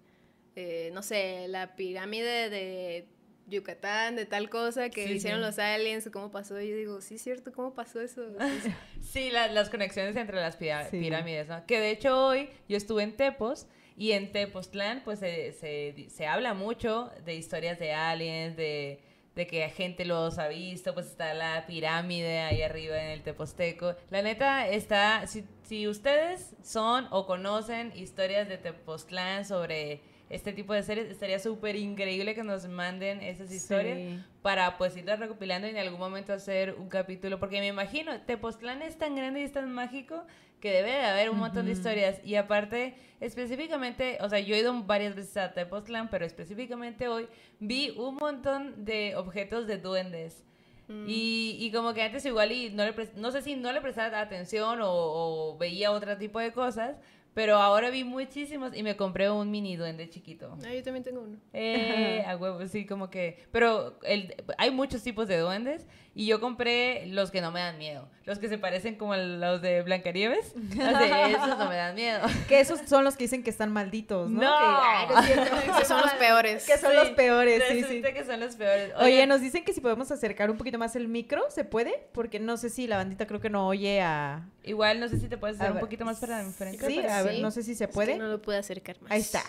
eh, 0.57 0.91
no 0.93 1.03
sé, 1.03 1.47
la 1.49 1.77
pirámide 1.77 2.51
de 2.51 3.07
Yucatán, 3.47 4.17
de 4.17 4.27
tal 4.27 4.51
cosa 4.51 4.91
que 4.91 5.07
Sí, 5.07 5.13
hicieron 5.15 5.41
sí. 5.41 5.47
los 5.47 5.59
aliens, 5.59 6.07
o 6.07 6.13
cómo 6.13 6.31
pasó. 6.31 6.61
Y 6.61 6.69
yo 6.69 6.77
digo, 6.77 7.01
sí, 7.01 7.15
es 7.15 7.23
cierto, 7.23 7.53
¿cómo 7.53 7.73
pasó 7.75 8.01
eso? 8.01 8.23
Sí, 8.63 8.73
Sí, 9.01 9.31
la- 9.31 9.49
las 9.49 9.71
conexiones 9.71 10.17
entre 10.17 10.37
las 10.37 10.57
pirámides, 10.57 11.49
¿no? 11.49 11.65
Que 11.65 11.81
de 11.81 11.91
hecho 11.91 12.27
hoy 12.27 12.51
yo 12.69 12.77
estuve 12.77 13.03
en 13.05 13.17
Tepos 13.17 13.67
y 13.97 14.13
en 14.13 14.33
Tepoztlán 14.33 15.03
pues 15.05 15.19
se, 15.21 15.53
se, 15.53 16.09
se 16.11 16.27
habla 16.27 16.53
mucho 16.55 17.11
de 17.25 17.35
historias 17.37 17.79
de 17.79 17.93
aliens, 17.95 18.57
de, 18.57 19.01
de 19.39 19.47
que 19.47 19.69
gente 19.71 20.05
los 20.05 20.37
ha 20.41 20.49
visto, 20.49 20.93
pues 20.95 21.07
está 21.07 21.33
la 21.33 21.65
pirámide 21.65 22.41
ahí 22.41 22.61
arriba 22.61 23.01
en 23.01 23.11
el 23.11 23.23
Teposteco. 23.23 23.95
La 24.11 24.21
neta 24.21 24.67
está, 24.69 25.29
si, 25.29 25.45
si 25.63 25.87
ustedes 25.87 26.57
son 26.65 27.07
o 27.13 27.25
conocen 27.25 27.93
historias 27.95 28.49
de 28.49 28.59
Tepoztlán 28.59 29.45
sobre 29.45 30.01
este 30.29 30.53
tipo 30.53 30.75
de 30.75 30.83
series, 30.83 31.09
estaría 31.09 31.39
súper 31.39 31.77
increíble 31.77 32.35
que 32.35 32.43
nos 32.43 32.67
manden 32.67 33.23
esas 33.23 33.53
historias 33.53 33.97
Sí. 33.97 34.21
para 34.43 34.77
pues 34.77 34.97
irlas 34.97 35.21
recopilando 35.21 35.69
y 35.69 35.71
en 35.71 35.79
algún 35.79 36.01
momento 36.01 36.33
hacer 36.33 36.75
un 36.75 36.89
capítulo, 36.89 37.39
porque 37.39 37.61
me 37.61 37.69
imagino, 37.69 38.21
Tepoztlán 38.23 38.83
es 38.83 38.99
tan 38.99 39.15
grande 39.15 39.41
y 39.41 39.45
es 39.45 39.53
tan 39.53 39.73
mágico 39.73 40.25
que 40.61 40.73
debe 40.73 40.91
de 40.91 41.05
haber 41.05 41.31
un 41.31 41.39
montón 41.39 41.67
de 41.67 41.73
Ujú. 41.73 41.81
historias 41.81 42.21
y 42.25 42.35
aparte, 42.35 42.95
específicamente, 43.21 44.19
o 44.21 44.29
sea, 44.29 44.41
yo 44.41 44.55
he 44.55 44.59
ido 44.59 44.83
varias 44.83 45.15
veces 45.15 45.37
a 45.37 45.53
Tepoztlán, 45.53 46.09
pero 46.11 46.25
específicamente 46.25 47.09
hoy 47.09 47.29
vi 47.61 47.91
un 47.97 48.17
montón 48.17 48.85
de 48.85 49.17
objetos 49.17 49.67
de 49.67 49.79
duendes. 49.79 50.45
Mm. 50.89 51.05
Y, 51.07 51.57
y 51.61 51.71
como 51.71 51.93
que 51.93 52.03
antes 52.03 52.25
igual 52.25 52.51
y 52.51 52.71
no 52.71 52.85
le 52.85 52.95
no 53.17 53.31
sé 53.31 53.43
si 53.43 53.57
no 53.57 53.73
le 53.73 53.81
prestaba 53.81 54.21
atención 54.21 54.81
o, 54.81 54.89
o 54.91 55.59
veía 55.59 55.93
otro 55.93 56.17
tipo 56.17 56.41
de 56.41 56.53
cosas, 56.53 56.97
pero 57.39 57.57
ahora 57.59 57.91
vi 57.91 58.03
muchísimos 58.03 58.75
y 58.77 58.83
me 58.83 58.97
compré 58.97 59.31
un 59.31 59.49
mini 59.49 59.77
duende 59.77 60.09
chiquito. 60.09 60.59
Ah, 60.67 60.75
yo 60.75 60.83
también 60.83 61.05
tengo 61.05 61.21
uno. 61.21 61.39
Eh, 61.53 62.25
a 62.27 62.37
huevo, 62.37 62.67
sí, 62.67 62.85
como 62.85 63.11
que. 63.11 63.45
Pero 63.53 63.97
el, 64.03 64.35
hay 64.57 64.73
muchos 64.73 65.05
tipos 65.05 65.29
de 65.29 65.39
duendes 65.39 65.87
y 66.15 66.27
yo 66.27 66.41
compré 66.41 67.07
los 67.07 67.31
que 67.31 67.41
no 67.41 67.51
me 67.53 67.61
dan 67.61 67.79
miedo. 67.79 68.09
Los 68.25 68.39
que 68.39 68.49
se 68.49 68.59
parecen 68.59 68.97
como 68.97 69.13
a 69.15 69.17
los 69.17 69.63
de 69.63 69.83
Blancanieves. 69.83 70.53
Los 70.77 70.99
de 70.99 71.31
esos 71.33 71.49
no 71.59 71.69
me 71.69 71.77
dan 71.77 71.95
miedo. 71.95 72.21
Que 72.49 72.61
esos 72.61 72.81
son 72.87 73.05
los 73.05 73.17
que 73.17 73.25
dicen 73.25 73.43
que 73.43 73.51
están 73.51 73.73
malditos, 73.73 74.29
¿no? 74.31 74.43
No. 74.43 75.23
Que. 75.23 75.35
Que 75.79 75.85
son 75.85 76.01
los 76.01 76.13
peores. 76.15 76.67
Que 76.67 76.77
son 76.77 76.91
Sí, 76.91 76.97
los 76.97 77.11
peores, 77.11 77.63
sí, 77.69 78.03
que 78.03 78.25
son 78.25 78.41
los 78.41 78.57
peores. 78.57 78.93
Oye, 78.99 79.27
nos 79.27 79.41
dicen 79.41 79.65
que 79.65 79.73
si 79.73 79.81
podemos 79.81 80.11
acercar 80.11 80.51
un 80.51 80.57
poquito 80.59 80.79
más 80.79 80.97
el 80.97 81.09
micro, 81.09 81.43
¿se 81.51 81.65
puede? 81.65 82.09
Porque 82.13 82.41
no 82.41 82.57
sé 82.57 82.69
si 82.71 82.87
la 82.87 82.97
bandita 82.97 83.27
creo 83.27 83.41
que 83.41 83.51
no 83.51 83.67
oye 83.69 84.01
a... 84.01 84.49
Igual 84.65 85.01
no 85.01 85.09
sé 85.09 85.19
si 85.21 85.29
te 85.29 85.39
puedes 85.39 85.59
hacer 85.61 85.73
un 85.73 85.79
poquito 85.81 86.05
más 86.05 86.19
para 86.19 86.41
enfrente. 86.41 86.87
Sí, 86.87 86.99
a 87.01 87.23
ver, 87.23 87.37
Sí. 87.37 87.43
no 87.43 87.51
sé 87.51 87.63
si 87.63 87.75
se 87.75 87.85
Es 87.85 87.89
que 87.91 87.95
puede. 87.95 88.17
no 88.19 88.27
lo 88.27 88.43
puedo 88.43 88.59
acercar 88.59 89.01
más. 89.01 89.11
Ahí 89.13 89.21
está. 89.21 89.43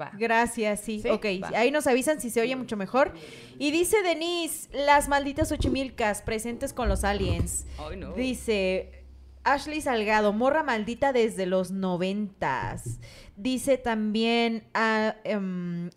Va. 0.00 0.10
Gracias, 0.18 0.80
sí. 0.80 1.00
¿Sí? 1.00 1.08
Ok, 1.08 1.24
Va. 1.42 1.50
ahí 1.58 1.70
nos 1.70 1.86
avisan 1.86 2.20
si 2.20 2.30
se 2.30 2.40
oye 2.40 2.54
mucho 2.56 2.76
mejor. 2.76 3.12
Y 3.58 3.70
dice 3.70 4.02
Denise, 4.02 4.68
las 4.72 5.08
malditas 5.08 5.50
ochimilcas 5.52 6.22
presentes 6.22 6.72
con 6.72 6.88
los 6.88 7.04
aliens. 7.04 7.66
Ay, 7.78 7.96
no. 7.96 8.12
Dice 8.12 9.04
Ashley 9.44 9.80
Salgado, 9.80 10.32
morra 10.32 10.62
maldita 10.62 11.12
desde 11.12 11.46
los 11.46 11.70
noventas. 11.70 13.00
Dice 13.36 13.78
también 13.78 14.68
a 14.74 15.16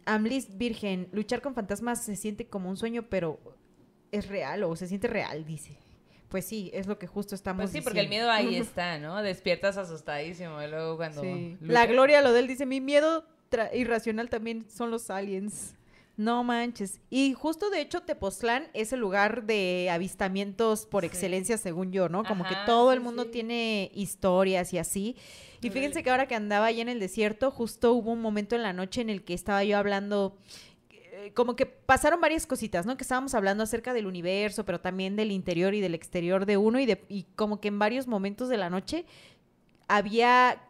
Amlis 0.05 0.57
Virgen, 0.57 1.09
luchar 1.11 1.41
con 1.41 1.53
fantasmas 1.53 2.03
se 2.03 2.15
siente 2.15 2.47
como 2.47 2.69
un 2.69 2.77
sueño, 2.77 3.03
pero 3.09 3.39
es 4.11 4.27
real 4.27 4.63
o 4.63 4.75
se 4.75 4.87
siente 4.87 5.07
real, 5.07 5.45
dice. 5.45 5.77
Pues 6.29 6.45
sí, 6.45 6.71
es 6.73 6.87
lo 6.87 6.97
que 6.97 7.07
justo 7.07 7.35
estamos 7.35 7.63
Pues 7.63 7.71
sí, 7.73 7.81
porque 7.81 7.99
el 7.99 8.05
diciendo. 8.09 8.31
miedo 8.31 8.49
ahí 8.49 8.55
está, 8.61 8.97
¿no? 8.99 9.21
Despiertas 9.21 9.75
asustadísimo 9.77 10.61
y 10.61 10.67
luego 10.69 10.95
cuando. 10.95 11.21
Sí. 11.21 11.57
La 11.59 11.85
Gloria 11.87 12.21
Lodel 12.21 12.47
dice, 12.47 12.65
mi 12.65 12.79
miedo 12.79 13.25
irracional 13.73 14.29
también 14.29 14.65
son 14.69 14.91
los 14.91 15.09
aliens. 15.09 15.75
No 16.17 16.43
manches. 16.43 16.99
Y 17.09 17.33
justo 17.33 17.69
de 17.69 17.81
hecho 17.81 18.01
Tepoztlán 18.01 18.67
es 18.73 18.93
el 18.93 18.99
lugar 18.99 19.45
de 19.45 19.89
avistamientos 19.91 20.85
por 20.85 21.03
Sí. 21.03 21.07
excelencia, 21.07 21.57
según 21.57 21.91
yo, 21.91 22.09
¿no? 22.09 22.23
Como 22.23 22.43
que 22.43 22.55
todo 22.65 22.91
el 22.91 22.99
mundo 22.99 23.23
sí. 23.23 23.29
tiene 23.31 23.91
historias 23.95 24.71
y 24.73 24.77
así. 24.77 25.15
Y 25.61 25.67
Órale. 25.67 25.71
fíjense 25.71 26.03
que 26.03 26.09
ahora 26.11 26.27
que 26.27 26.35
andaba 26.35 26.65
allá 26.67 26.81
en 26.81 26.89
el 26.89 26.99
desierto, 26.99 27.49
justo 27.49 27.93
hubo 27.93 28.11
un 28.11 28.21
momento 28.21 28.55
en 28.55 28.61
la 28.61 28.73
noche 28.73 29.01
en 29.01 29.09
el 29.09 29.23
que 29.23 29.33
estaba 29.33 29.63
yo 29.63 29.77
hablando 29.77 30.37
eh, 30.89 31.31
como 31.33 31.55
que 31.55 31.65
pasaron 31.65 32.19
varias 32.21 32.45
cositas, 32.45 32.85
¿no? 32.85 32.97
Que 32.97 33.03
estábamos 33.03 33.33
hablando 33.33 33.63
acerca 33.63 33.93
del 33.93 34.05
universo, 34.05 34.65
pero 34.65 34.79
también 34.81 35.15
del 35.15 35.31
interior 35.31 35.73
y 35.73 35.79
del 35.81 35.95
exterior 35.95 36.45
de 36.45 36.57
uno 36.57 36.79
y, 36.79 36.85
de, 36.85 37.03
y 37.09 37.23
como 37.35 37.61
que 37.61 37.69
en 37.69 37.79
varios 37.79 38.05
momentos 38.07 38.49
de 38.49 38.57
la 38.57 38.69
noche 38.69 39.05
había 39.87 40.61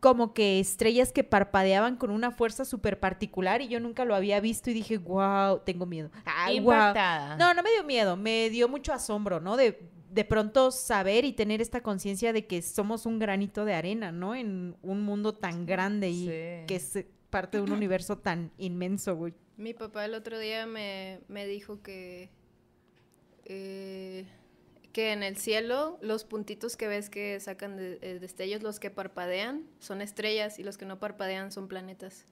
como 0.00 0.32
que 0.34 0.58
estrellas 0.60 1.12
que 1.12 1.24
parpadeaban 1.24 1.96
con 1.96 2.10
una 2.10 2.30
fuerza 2.30 2.64
súper 2.64 2.98
particular 2.98 3.60
y 3.60 3.68
yo 3.68 3.80
nunca 3.80 4.04
lo 4.04 4.14
había 4.14 4.40
visto 4.40 4.70
y 4.70 4.72
dije, 4.72 4.98
wow, 4.98 5.60
tengo 5.64 5.86
miedo. 5.86 6.10
Ay, 6.24 6.58
guau. 6.60 6.76
Impactada. 6.78 7.36
No, 7.36 7.52
no 7.54 7.62
me 7.62 7.70
dio 7.70 7.84
miedo, 7.84 8.16
me 8.16 8.48
dio 8.50 8.68
mucho 8.68 8.92
asombro, 8.94 9.40
¿no? 9.40 9.56
De, 9.58 9.78
de 10.10 10.24
pronto 10.24 10.70
saber 10.70 11.24
y 11.24 11.32
tener 11.32 11.60
esta 11.60 11.82
conciencia 11.82 12.32
de 12.32 12.46
que 12.46 12.62
somos 12.62 13.04
un 13.06 13.18
granito 13.18 13.64
de 13.64 13.74
arena, 13.74 14.10
¿no? 14.10 14.34
En 14.34 14.74
un 14.82 15.02
mundo 15.02 15.34
tan 15.34 15.66
grande 15.66 16.08
y 16.10 16.24
Sí. 16.26 16.66
que 16.66 16.76
es 16.76 17.04
parte 17.28 17.58
de 17.58 17.62
un 17.64 17.72
universo 17.72 18.16
tan 18.18 18.50
inmenso, 18.58 19.14
güey. 19.16 19.34
Mi 19.56 19.74
papá 19.74 20.06
el 20.06 20.14
otro 20.14 20.38
día 20.38 20.66
me, 20.66 21.20
me 21.28 21.46
dijo 21.46 21.82
que, 21.82 22.30
eh, 23.44 24.24
que 24.92 25.12
en 25.12 25.22
el 25.22 25.36
cielo 25.36 25.98
los 26.00 26.24
puntitos 26.24 26.76
que 26.76 26.88
ves 26.88 27.10
que 27.10 27.38
sacan 27.40 27.76
de, 27.76 27.98
eh, 28.02 28.18
destellos, 28.20 28.62
los 28.62 28.80
que 28.80 28.90
parpadean, 28.90 29.64
son 29.78 30.00
estrellas 30.00 30.58
y 30.58 30.62
los 30.62 30.78
que 30.78 30.86
no 30.86 30.98
parpadean 30.98 31.52
son 31.52 31.68
planetas. 31.68 32.26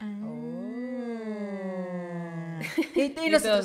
Y, 2.94 3.00
y 3.00 3.14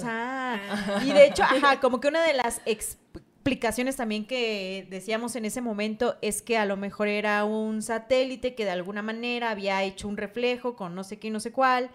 ah. 0.03 0.59
Y 1.05 1.11
de 1.11 1.27
hecho, 1.27 1.43
ajá, 1.43 1.79
como 1.81 1.99
que 1.99 2.07
una 2.07 2.23
de 2.23 2.33
las 2.33 2.61
explicaciones 2.65 3.95
también 3.95 4.25
que 4.25 4.87
decíamos 4.89 5.35
en 5.35 5.45
ese 5.45 5.61
momento 5.61 6.17
es 6.21 6.41
que 6.41 6.57
a 6.57 6.65
lo 6.65 6.77
mejor 6.77 7.07
era 7.07 7.43
un 7.45 7.81
satélite 7.81 8.55
que 8.55 8.65
de 8.65 8.71
alguna 8.71 9.01
manera 9.01 9.51
había 9.51 9.83
hecho 9.83 10.07
un 10.07 10.17
reflejo 10.17 10.75
con 10.75 10.95
no 10.95 11.03
sé 11.03 11.19
qué 11.19 11.27
y 11.27 11.31
no 11.31 11.39
sé 11.39 11.51
cuál. 11.51 11.89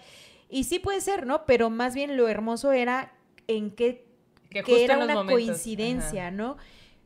Y 0.49 0.65
sí 0.65 0.79
puede 0.79 1.01
ser, 1.01 1.27
¿no? 1.27 1.47
Pero 1.47 1.71
más 1.71 1.95
bien 1.95 2.17
lo 2.17 2.29
hermoso 2.29 2.73
era 2.73 3.13
en 3.49 3.71
qué 3.71 4.07
Que 4.53 4.85
era 4.85 4.99
una 4.99 5.15
momentos, 5.15 5.33
coincidencia, 5.33 6.29
ajá. 6.29 6.31
¿no? 6.31 6.57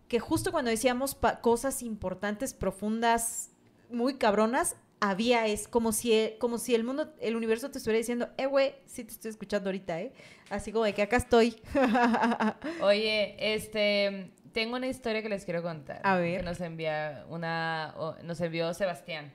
Que 0.08 0.20
justo 0.20 0.52
cuando 0.52 0.70
decíamos 0.70 1.16
cosas 1.40 1.82
importantes, 1.82 2.54
profundas, 2.54 3.50
muy 3.90 4.14
cabronas, 4.14 4.76
había 5.00 5.46
es 5.46 5.68
como 5.68 5.92
si 5.92 6.12
el, 6.12 6.38
como 6.38 6.58
si 6.58 6.74
el 6.74 6.84
mundo, 6.84 7.12
el 7.20 7.36
universo 7.36 7.70
te 7.70 7.78
estuviera 7.78 7.98
diciendo, 7.98 8.28
eh, 8.38 8.46
güey, 8.46 8.74
sí 8.86 9.04
te 9.04 9.12
estoy 9.12 9.30
escuchando 9.30 9.68
ahorita, 9.68 10.00
¿eh? 10.00 10.12
Así 10.50 10.72
como 10.72 10.84
de 10.84 10.94
que 10.94 11.02
acá 11.02 11.16
estoy. 11.16 11.56
Oye, 12.80 13.36
este, 13.54 14.30
tengo 14.52 14.76
una 14.76 14.86
historia 14.86 15.22
que 15.22 15.28
les 15.28 15.44
quiero 15.44 15.62
contar. 15.62 16.00
A 16.04 16.16
ver. 16.16 16.40
Que 16.40 16.44
nos 16.44 16.60
envía 16.60 17.26
una, 17.28 17.94
nos 18.22 18.40
envió 18.40 18.72
Sebastián. 18.74 19.32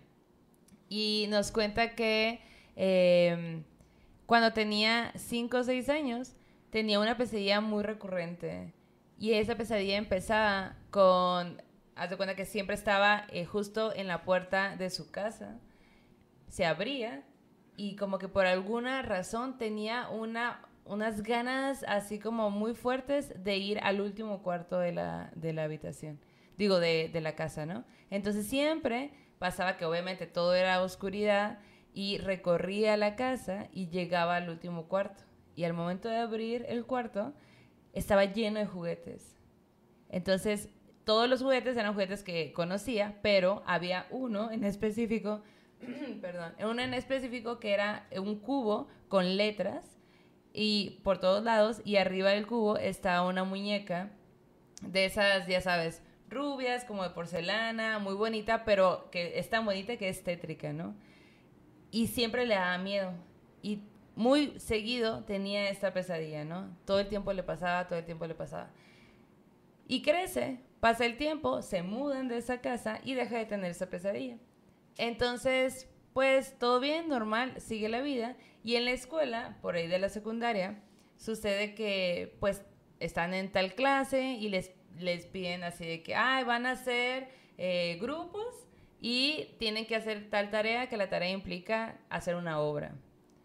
Y 0.89 1.27
nos 1.29 1.51
cuenta 1.51 1.95
que 1.95 2.41
eh, 2.75 3.63
cuando 4.25 4.53
tenía 4.53 5.11
5 5.15 5.57
o 5.57 5.63
6 5.63 5.89
años, 5.89 6.33
tenía 6.71 6.99
una 6.99 7.17
pesadilla 7.17 7.61
muy 7.61 7.83
recurrente. 7.83 8.73
Y 9.19 9.33
esa 9.33 9.55
pesadilla 9.55 9.97
empezaba 9.97 10.77
con, 10.89 11.61
haz 11.95 12.09
de 12.09 12.17
cuenta 12.17 12.35
que 12.35 12.45
siempre 12.45 12.75
estaba 12.75 13.25
eh, 13.29 13.45
justo 13.45 13.93
en 13.93 14.07
la 14.07 14.23
puerta 14.23 14.75
de 14.77 14.89
su 14.89 15.11
casa. 15.11 15.59
Se 16.47 16.65
abría 16.65 17.23
y 17.77 17.95
como 17.95 18.17
que 18.17 18.27
por 18.27 18.45
alguna 18.45 19.01
razón 19.03 19.57
tenía 19.57 20.09
una, 20.09 20.61
unas 20.85 21.21
ganas 21.21 21.85
así 21.87 22.19
como 22.19 22.49
muy 22.49 22.73
fuertes 22.73 23.43
de 23.43 23.57
ir 23.57 23.79
al 23.83 24.01
último 24.01 24.41
cuarto 24.41 24.79
de 24.79 24.91
la, 24.91 25.31
de 25.35 25.53
la 25.53 25.63
habitación, 25.63 26.19
digo, 26.57 26.79
de, 26.79 27.09
de 27.09 27.21
la 27.21 27.35
casa, 27.35 27.65
¿no? 27.65 27.85
Entonces 28.09 28.47
siempre 28.47 29.11
pasaba 29.39 29.77
que 29.77 29.85
obviamente 29.85 30.27
todo 30.27 30.55
era 30.55 30.81
oscuridad 30.81 31.59
y 31.93 32.17
recorría 32.17 32.97
la 32.97 33.15
casa 33.15 33.67
y 33.71 33.89
llegaba 33.89 34.35
al 34.35 34.49
último 34.49 34.87
cuarto. 34.87 35.23
Y 35.55 35.63
al 35.63 35.73
momento 35.73 36.09
de 36.09 36.17
abrir 36.17 36.65
el 36.67 36.85
cuarto, 36.85 37.33
estaba 37.93 38.25
lleno 38.25 38.59
de 38.59 38.65
juguetes. 38.65 39.37
Entonces, 40.09 40.69
todos 41.03 41.29
los 41.29 41.41
juguetes 41.41 41.75
eran 41.77 41.93
juguetes 41.93 42.23
que 42.23 42.53
conocía, 42.53 43.19
pero 43.21 43.63
había 43.65 44.07
uno 44.11 44.51
en 44.51 44.63
específico 44.63 45.41
perdón, 46.21 46.53
una 46.63 46.83
en 46.83 46.93
específico 46.93 47.59
que 47.59 47.73
era 47.73 48.07
un 48.17 48.39
cubo 48.39 48.87
con 49.07 49.37
letras 49.37 49.85
y 50.53 51.01
por 51.03 51.19
todos 51.19 51.43
lados 51.43 51.81
y 51.85 51.95
arriba 51.95 52.31
del 52.31 52.47
cubo 52.47 52.77
está 52.77 53.23
una 53.23 53.43
muñeca 53.43 54.11
de 54.81 55.05
esas, 55.05 55.47
ya 55.47 55.61
sabes, 55.61 56.01
rubias, 56.29 56.85
como 56.85 57.03
de 57.03 57.11
porcelana, 57.11 57.99
muy 57.99 58.13
bonita, 58.13 58.63
pero 58.65 59.09
que 59.11 59.37
es 59.37 59.49
tan 59.49 59.65
bonita 59.65 59.97
que 59.97 60.09
es 60.09 60.23
tétrica, 60.23 60.73
¿no? 60.73 60.95
Y 61.91 62.07
siempre 62.07 62.45
le 62.45 62.55
daba 62.55 62.77
miedo. 62.77 63.11
Muy 64.15 64.59
seguido 64.59 65.23
tenía 65.23 65.69
esta 65.69 65.93
pesadilla, 65.93 66.45
¿no? 66.45 66.75
Todo 66.85 66.99
el 66.99 67.07
tiempo 67.07 67.33
le 67.33 67.43
pasaba, 67.43 67.87
todo 67.87 67.99
el 67.99 68.05
tiempo 68.05 68.25
le 68.27 68.35
pasaba. 68.35 68.69
Y 69.87 70.01
crece, 70.01 70.59
pasa 70.79 71.05
el 71.05 71.17
tiempo, 71.17 71.61
se 71.61 71.81
mudan 71.83 72.27
de 72.27 72.37
esa 72.37 72.61
casa 72.61 72.99
y 73.03 73.13
deja 73.13 73.37
de 73.37 73.45
tener 73.45 73.71
esa 73.71 73.89
pesadilla. 73.89 74.37
Entonces, 74.97 75.89
pues 76.13 76.57
todo 76.59 76.79
bien, 76.79 77.07
normal, 77.07 77.59
sigue 77.59 77.89
la 77.89 78.01
vida. 78.01 78.35
Y 78.63 78.75
en 78.75 78.85
la 78.85 78.91
escuela, 78.91 79.57
por 79.61 79.75
ahí 79.75 79.87
de 79.87 79.99
la 79.99 80.09
secundaria, 80.09 80.81
sucede 81.17 81.73
que 81.73 82.35
pues 82.39 82.63
están 82.99 83.33
en 83.33 83.51
tal 83.51 83.73
clase 83.73 84.33
y 84.33 84.49
les, 84.49 84.71
les 84.99 85.25
piden 85.25 85.63
así 85.63 85.85
de 85.85 86.03
que, 86.03 86.15
ay, 86.15 86.43
van 86.43 86.65
a 86.65 86.71
hacer 86.71 87.29
eh, 87.57 87.97
grupos 88.01 88.67
y 88.99 89.55
tienen 89.57 89.87
que 89.87 89.95
hacer 89.95 90.29
tal 90.29 90.51
tarea 90.51 90.87
que 90.87 90.97
la 90.97 91.09
tarea 91.09 91.31
implica 91.31 91.99
hacer 92.09 92.35
una 92.35 92.59
obra. 92.59 92.93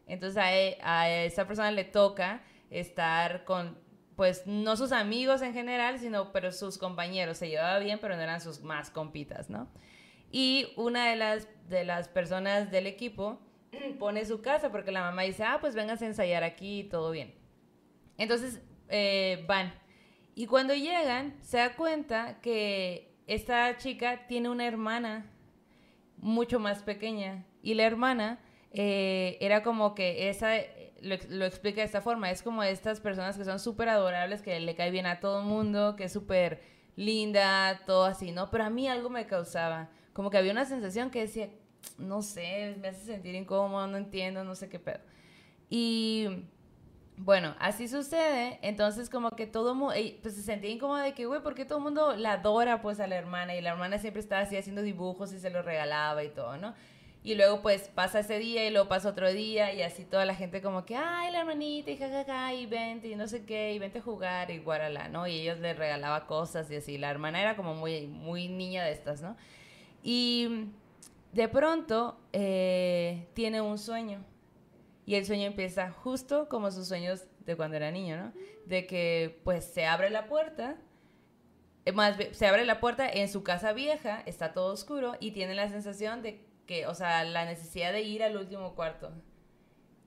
Entonces 0.07 0.39
a, 0.39 0.55
e, 0.57 0.79
a 0.83 1.11
esa 1.11 1.47
persona 1.47 1.71
le 1.71 1.85
toca 1.85 2.43
estar 2.71 3.45
con, 3.45 3.79
pues 4.17 4.47
no 4.47 4.77
sus 4.77 4.93
amigos 4.93 5.43
en 5.43 5.53
general, 5.53 5.99
sino 5.99 6.33
pero 6.33 6.53
sus 6.53 6.79
compañeros. 6.79 7.39
Se 7.39 7.49
llevaba 7.49 7.79
bien, 7.79 7.99
pero 8.01 8.17
no 8.17 8.23
eran 8.23 8.41
sus 8.41 8.63
más 8.63 8.91
compitas, 8.91 9.51
¿no? 9.51 9.69
Y 10.31 10.69
una 10.77 11.09
de 11.09 11.17
las, 11.17 11.49
de 11.69 11.85
las 11.85 12.09
personas 12.09 12.71
del 12.71 12.87
equipo 12.87 13.41
pone 13.99 14.25
su 14.25 14.41
casa 14.41 14.71
porque 14.71 14.93
la 14.93 15.03
mamá 15.03 15.23
dice, 15.23 15.45
ah, 15.45 15.59
pues 15.61 15.75
vengas 15.75 16.03
a 16.03 16.07
ensayar 16.07 16.45
aquí 16.45 16.85
todo 16.85 17.11
bien. 17.11 17.35
Entonces 18.19 18.61
eh, 18.89 19.45
van. 19.49 19.75
Y 20.35 20.47
cuando 20.47 20.75
llegan, 20.75 21.35
se 21.43 21.59
da 21.59 21.77
cuenta 21.77 22.41
que 22.41 23.15
esta 23.27 23.77
chica 23.79 24.27
tiene 24.27 24.51
una 24.51 24.67
hermana 24.67 25.27
mucho 26.19 26.61
más 26.61 26.83
pequeña. 26.83 27.45
Y 27.63 27.75
la 27.75 27.85
hermana 27.85 28.39
eh, 28.77 29.39
era 29.41 29.63
como 29.63 29.95
que 29.95 30.29
esa, 30.29 30.55
lo, 31.01 31.17
lo, 31.31 31.47
explica 31.47 31.81
de 31.81 31.87
esta 31.87 32.03
forma, 32.03 32.31
es 32.31 32.43
como 32.43 32.63
estas 32.63 33.01
personas 33.01 33.37
que 33.39 33.45
son 33.45 33.59
súper 33.59 33.89
adorables, 33.89 34.43
que 34.43 34.61
le 34.61 34.75
cae 34.75 34.91
bien 34.91 35.07
a 35.07 35.19
todo 35.19 35.41
el 35.41 35.47
mundo, 35.47 35.97
que 35.97 36.05
es 36.05 36.13
súper 36.13 36.61
linda, 36.95 37.81
todo 37.87 38.05
así, 38.05 38.33
¿no? 38.33 38.51
Pero 38.51 38.65
a 38.65 38.71
mí 38.71 38.87
algo 38.87 39.09
me 39.09 39.27
causaba, 39.27 39.89
como 40.13 40.31
que 40.31 40.37
había 40.37 40.53
una 40.53 40.67
sensación 40.67 41.11
que 41.11 41.23
decía, 41.23 41.49
no 41.99 42.21
sé, 42.21 42.77
me 42.81 42.89
hace 42.89 43.07
sentir 43.07 43.35
incómodo, 43.35 43.87
no 43.87 43.97
entiendo, 43.97 44.45
no 44.45 44.55
sé 44.55 44.69
qué 44.69 44.79
pedo. 44.79 45.01
Y 45.71 46.45
bueno, 47.17 47.55
así 47.59 47.89
sucede, 47.89 48.59
entonces 48.61 49.09
como 49.09 49.31
que 49.31 49.47
todo 49.47 49.75
mundo, 49.75 49.95
pues 50.21 50.35
se 50.35 50.43
sentía 50.43 50.71
incómodo 50.71 50.99
de 50.99 51.15
que, 51.15 51.25
güey, 51.25 51.43
¿por 51.43 51.55
qué 51.55 51.65
todo 51.65 51.79
el 51.79 51.85
mundo 51.85 52.15
la 52.15 52.33
adora 52.33 52.83
pues 52.83 53.01
a 53.01 53.07
la 53.07 53.17
hermana? 53.17 53.55
Y 53.57 53.63
la 53.63 53.71
hermana 53.71 53.97
siempre 53.99 54.21
estaba 54.21 54.43
así 54.43 54.55
haciendo 54.55 54.83
dibujos 54.83 55.33
y 55.33 55.41
se 55.41 55.49
los 55.49 55.65
regalaba 55.65 56.23
y 56.25 56.29
todo, 56.29 56.59
¿no? 56.59 56.75
Y 57.27 57.35
luego 57.35 57.61
pues 57.61 57.89
pasa 57.89 58.21
ese 58.21 58.39
día 58.39 58.65
y 58.69 58.71
luego 58.71 58.87
pasa 58.87 59.09
otro 59.09 59.33
día 59.33 59.75
y 59.75 59.83
así 59.83 60.05
toda 60.05 60.25
la 60.25 60.37
gente 60.37 60.63
como 60.63 60.87
que, 60.87 60.95
ay, 60.95 61.33
la 61.33 61.41
hermanita 61.41 61.91
y 61.91 61.97
jajaja 61.97 62.55
y 62.55 62.67
vente 62.67 63.09
y 63.09 63.17
no 63.17 63.27
sé 63.27 63.45
qué 63.45 63.73
y 63.73 63.81
vente 63.81 63.99
a 63.99 64.03
jugar 64.03 64.53
y 64.53 64.59
guarala, 64.59 65.09
¿no? 65.09 65.27
Y 65.27 65.41
ellos 65.41 65.59
le 65.59 65.75
regalaba 65.75 66.29
cosas 66.29 66.71
y 66.71 66.77
así. 66.77 66.99
La 66.99 67.11
hermana 67.11 67.41
era 67.41 67.57
como 67.57 67.75
muy, 67.75 68.07
muy 68.07 68.47
niña 68.47 68.85
de 68.85 68.93
estas, 68.93 69.23
¿no? 69.23 69.37
Y 70.05 70.69
de 71.33 71.49
pronto 71.49 72.17
eh, 72.33 73.27
tiene 73.35 73.61
un 73.61 73.79
sueño 73.79 74.25
y 75.05 75.17
el 75.17 75.27
sueño 75.27 75.47
empieza 75.49 75.91
justo 75.91 76.49
como 76.49 76.71
sus 76.71 76.87
sueños 76.87 77.25
de 77.45 77.57
cuando 77.57 77.77
era 77.77 77.91
niño, 77.91 78.17
¿no? 78.19 78.33
De 78.67 78.87
que 78.87 79.41
pues 79.43 79.65
se 79.65 79.85
abre 79.85 80.11
la 80.11 80.29
puerta, 80.29 80.77
eh, 81.87 81.91
más 81.91 82.17
se 82.31 82.47
abre 82.47 82.65
la 82.65 82.79
puerta 82.79 83.11
en 83.11 83.29
su 83.29 83.43
casa 83.43 83.73
vieja, 83.73 84.23
está 84.27 84.53
todo 84.53 84.73
oscuro 84.73 85.17
y 85.19 85.33
tiene 85.33 85.57
la 85.57 85.69
sensación 85.69 86.23
de 86.23 86.47
que, 86.67 86.87
o 86.87 86.95
sea, 86.95 87.25
la 87.25 87.45
necesidad 87.45 87.93
de 87.93 88.03
ir 88.03 88.23
al 88.23 88.37
último 88.37 88.75
cuarto. 88.75 89.13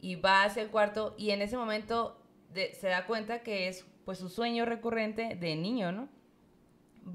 Y 0.02 0.16
va 0.16 0.44
hacia 0.44 0.64
el 0.64 0.70
cuarto 0.70 1.16
y 1.18 1.32
en 1.32 1.42
ese 1.42 1.58
momento 1.58 2.22
se 2.54 2.88
da 2.88 3.06
cuenta 3.06 3.44
que 3.44 3.68
es 3.68 3.86
pues 4.06 4.18
su 4.18 4.30
sueño 4.30 4.66
recurrente 4.66 5.36
de 5.36 5.56
niño, 5.56 5.92
¿no? 5.92 6.10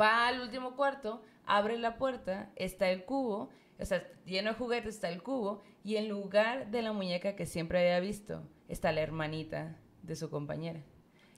Va 0.00 0.28
al 0.28 0.40
último 0.40 0.76
cuarto, 0.76 1.22
abre 1.44 1.78
la 1.78 1.96
puerta, 1.96 2.50
está 2.56 2.90
el 2.90 3.04
cubo 3.04 3.50
o 3.78 3.84
sea, 3.84 4.06
lleno 4.24 4.50
de 4.50 4.56
juguetes 4.56 4.94
está 4.94 5.08
el 5.08 5.22
cubo 5.22 5.62
y 5.82 5.96
en 5.96 6.08
lugar 6.08 6.70
de 6.70 6.82
la 6.82 6.92
muñeca 6.92 7.34
que 7.34 7.46
siempre 7.46 7.80
había 7.80 8.00
visto 8.00 8.42
está 8.68 8.92
la 8.92 9.00
hermanita 9.00 9.76
de 10.02 10.16
su 10.16 10.30
compañera. 10.30 10.80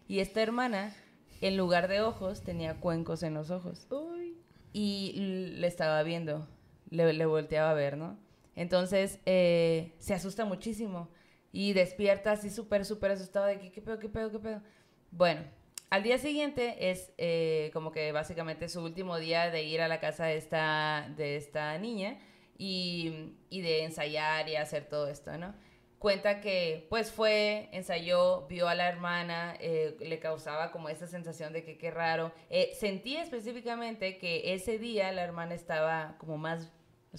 Y 0.06 0.20
esta 0.20 0.42
hermana, 0.42 0.94
en 1.40 1.56
lugar 1.56 1.88
de 1.88 2.02
ojos, 2.02 2.42
tenía 2.42 2.78
cuencos 2.78 3.22
en 3.22 3.34
los 3.34 3.50
ojos. 3.50 3.86
Y 4.72 5.12
le 5.56 5.66
estaba 5.66 6.02
viendo, 6.02 6.46
le, 6.90 7.27
volteaba 7.27 7.70
a 7.70 7.75
ver, 7.75 7.96
¿no? 7.96 8.18
Entonces 8.55 9.20
eh, 9.27 9.92
se 9.99 10.14
asusta 10.14 10.44
muchísimo 10.44 11.09
y 11.53 11.72
despierta 11.72 12.33
así 12.33 12.51
súper, 12.51 12.85
súper 12.85 13.12
asustado 13.12 13.46
de 13.46 13.59
que, 13.59 13.70
¿qué 13.72 13.83
pedo, 13.83 13.99
qué 13.99 14.09
pedo, 14.09 14.31
qué 14.31 14.38
pedo? 14.38 14.62
Bueno, 15.11 15.42
al 15.90 16.03
día 16.03 16.18
siguiente 16.18 16.90
es 16.90 17.12
eh, 17.18 17.70
como 17.72 17.92
que 17.92 18.12
básicamente 18.12 18.68
su 18.68 18.83
último 18.83 19.18
día 19.18 19.51
de 19.51 19.62
ir 19.62 19.81
a 19.81 19.88
la 19.88 20.01
casa 20.01 20.27
de 20.27 20.37
esta, 20.37 21.12
de 21.16 21.37
esta 21.37 21.79
niña 21.79 22.18
y, 22.59 23.35
y 23.51 23.61
de 23.61 23.85
ensayar 23.85 24.49
y 24.49 24.57
hacer 24.57 24.88
todo 24.88 25.09
esto, 25.09 25.37
¿no? 25.38 25.55
Cuenta 25.98 26.40
que 26.40 26.87
pues 26.90 27.11
fue, 27.11 27.70
ensayó, 27.72 28.46
vio 28.48 28.68
a 28.68 28.74
la 28.74 28.88
hermana, 28.88 29.56
eh, 29.61 29.96
le 29.98 30.18
causaba 30.18 30.70
como 30.70 30.90
esa 30.90 31.06
sensación 31.06 31.52
de 31.54 31.64
que 31.64 31.78
qué 31.78 31.90
raro. 31.90 32.32
Eh, 32.50 32.72
sentía 32.74 33.22
específicamente 33.22 34.18
que 34.18 34.54
ese 34.54 34.78
día 34.78 35.11
la 35.12 35.22
hermana 35.22 35.54
estaba 35.54 36.16
como 36.18 36.37
más, 36.37 36.70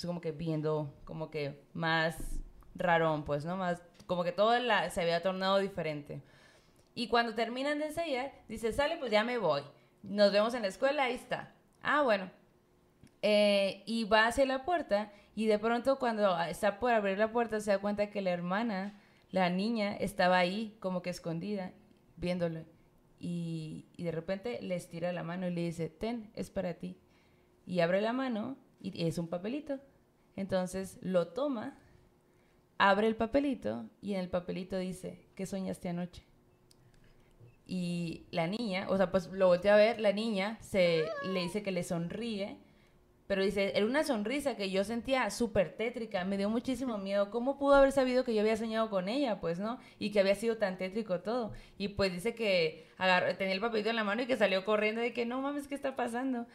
como 0.05 0.21
que 0.21 0.31
viendo, 0.31 0.93
como 1.05 1.31
que 1.31 1.63
más 1.73 2.39
rarón, 2.75 3.25
pues, 3.25 3.45
¿no? 3.45 3.57
Más, 3.57 3.81
como 4.05 4.23
que 4.23 4.31
todo 4.31 4.57
la, 4.59 4.89
se 4.91 5.01
había 5.01 5.23
tornado 5.23 5.57
diferente. 5.57 6.21
Y 6.93 7.07
cuando 7.07 7.33
terminan 7.33 7.79
de 7.79 7.87
ensayar, 7.87 8.31
dice, 8.47 8.71
sale, 8.73 8.97
pues 8.97 9.11
ya 9.11 9.23
me 9.23 9.37
voy. 9.37 9.63
Nos 10.03 10.31
vemos 10.31 10.53
en 10.53 10.61
la 10.61 10.67
escuela, 10.67 11.03
ahí 11.03 11.15
está. 11.15 11.53
Ah, 11.81 12.03
bueno. 12.03 12.29
Eh, 13.21 13.83
y 13.85 14.03
va 14.03 14.27
hacia 14.27 14.45
la 14.45 14.63
puerta 14.63 15.11
y 15.37 15.45
de 15.45 15.59
pronto 15.59 15.99
cuando 15.99 16.35
está 16.41 16.79
por 16.79 16.91
abrir 16.91 17.19
la 17.19 17.31
puerta 17.31 17.59
se 17.59 17.69
da 17.69 17.77
cuenta 17.77 18.09
que 18.09 18.23
la 18.23 18.31
hermana, 18.31 18.99
la 19.29 19.51
niña, 19.51 19.95
estaba 19.95 20.39
ahí 20.39 20.75
como 20.79 21.03
que 21.03 21.11
escondida, 21.11 21.73
viéndolo. 22.15 22.65
Y, 23.19 23.85
de 23.99 24.11
repente 24.11 24.59
le 24.63 24.73
estira 24.73 25.11
la 25.11 25.21
mano 25.21 25.47
y 25.47 25.53
le 25.53 25.61
dice, 25.61 25.89
ten, 25.89 26.31
es 26.33 26.49
para 26.49 26.73
ti. 26.73 26.97
Y 27.67 27.81
abre 27.81 28.01
la 28.01 28.13
mano 28.13 28.57
y 28.81 29.05
es 29.05 29.19
un 29.19 29.27
papelito. 29.27 29.79
Entonces 30.35 30.97
lo 31.03 31.27
toma, 31.27 31.77
abre 32.79 33.05
el 33.05 33.15
papelito 33.15 33.87
y 34.01 34.15
en 34.15 34.21
el 34.21 34.29
papelito 34.29 34.75
dice, 34.79 35.29
¿qué 35.35 35.45
soñaste 35.45 35.89
anoche? 35.89 36.23
Y 37.67 38.25
la 38.31 38.47
niña, 38.47 38.87
o 38.89 38.97
sea, 38.97 39.11
pues 39.11 39.27
lo 39.27 39.49
volteé 39.49 39.69
a 39.69 39.75
ver, 39.75 39.99
la 39.99 40.13
niña 40.13 40.57
se 40.61 41.05
le 41.27 41.41
dice 41.41 41.61
que 41.61 41.71
le 41.71 41.83
sonríe, 41.83 42.57
pero 43.27 43.43
dice, 43.43 43.73
era 43.75 43.85
una 43.85 44.05
sonrisa 44.05 44.55
que 44.55 44.71
yo 44.71 44.85
sentía 44.85 45.29
súper 45.29 45.75
tétrica, 45.75 46.23
me 46.23 46.37
dio 46.37 46.49
muchísimo 46.49 46.97
miedo. 46.97 47.29
¿Cómo 47.29 47.59
pudo 47.59 47.75
haber 47.75 47.91
sabido 47.91 48.23
que 48.23 48.33
yo 48.33 48.39
había 48.39 48.55
soñado 48.55 48.89
con 48.89 49.09
ella, 49.09 49.41
pues, 49.41 49.59
no? 49.59 49.79
Y 49.99 50.11
que 50.11 50.21
había 50.21 50.33
sido 50.35 50.57
tan 50.57 50.77
tétrico 50.77 51.19
todo. 51.19 51.51
Y 51.77 51.89
pues 51.89 52.13
dice 52.13 52.33
que 52.33 52.87
agarró, 52.97 53.35
tenía 53.35 53.53
el 53.53 53.59
papelito 53.59 53.89
en 53.89 53.97
la 53.97 54.05
mano 54.05 54.21
y 54.21 54.27
que 54.27 54.37
salió 54.37 54.63
corriendo 54.63 55.01
de 55.01 55.11
que 55.11 55.25
no 55.25 55.41
mames, 55.41 55.67
¿qué 55.67 55.75
está 55.75 55.97
pasando? 55.97 56.47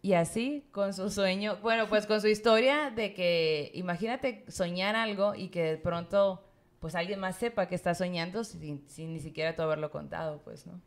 Y 0.00 0.14
así, 0.14 0.66
con 0.72 0.94
su 0.94 1.10
sueño, 1.10 1.58
bueno, 1.60 1.86
pues 1.86 2.06
con 2.06 2.22
su 2.22 2.28
historia 2.28 2.90
de 2.90 3.12
que, 3.12 3.70
imagínate 3.74 4.46
soñar 4.48 4.96
algo 4.96 5.34
y 5.34 5.48
que 5.48 5.62
de 5.62 5.76
pronto 5.76 6.42
pues 6.78 6.94
alguien 6.94 7.20
más 7.20 7.36
sepa 7.36 7.68
que 7.68 7.74
está 7.74 7.94
soñando 7.94 8.42
sin, 8.42 8.86
ni 8.96 9.20
siquiera 9.20 9.54
tú 9.54 9.60
haberlo 9.60 9.90
contado, 9.90 10.40
pues, 10.42 10.66
¿no? 10.66 10.80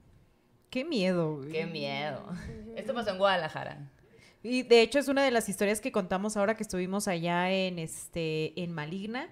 Qué 0.71 0.83
miedo, 0.83 1.35
güey. 1.35 1.51
Qué 1.51 1.67
miedo. 1.67 2.25
Esto 2.75 2.95
pasó 2.95 3.11
en 3.11 3.19
Guadalajara. 3.19 3.91
Y 4.43 4.63
de 4.63 4.81
hecho 4.81 4.99
es 4.99 5.07
una 5.07 5.23
de 5.23 5.31
las 5.31 5.47
historias 5.47 5.79
que 5.79 5.93
contamos 5.93 6.35
ahora 6.35 6.55
que 6.55 6.63
estuvimos 6.63 7.07
allá 7.07 7.49
en 7.49 7.79
este 7.79 8.61
en 8.61 8.73
Maligna 8.73 9.29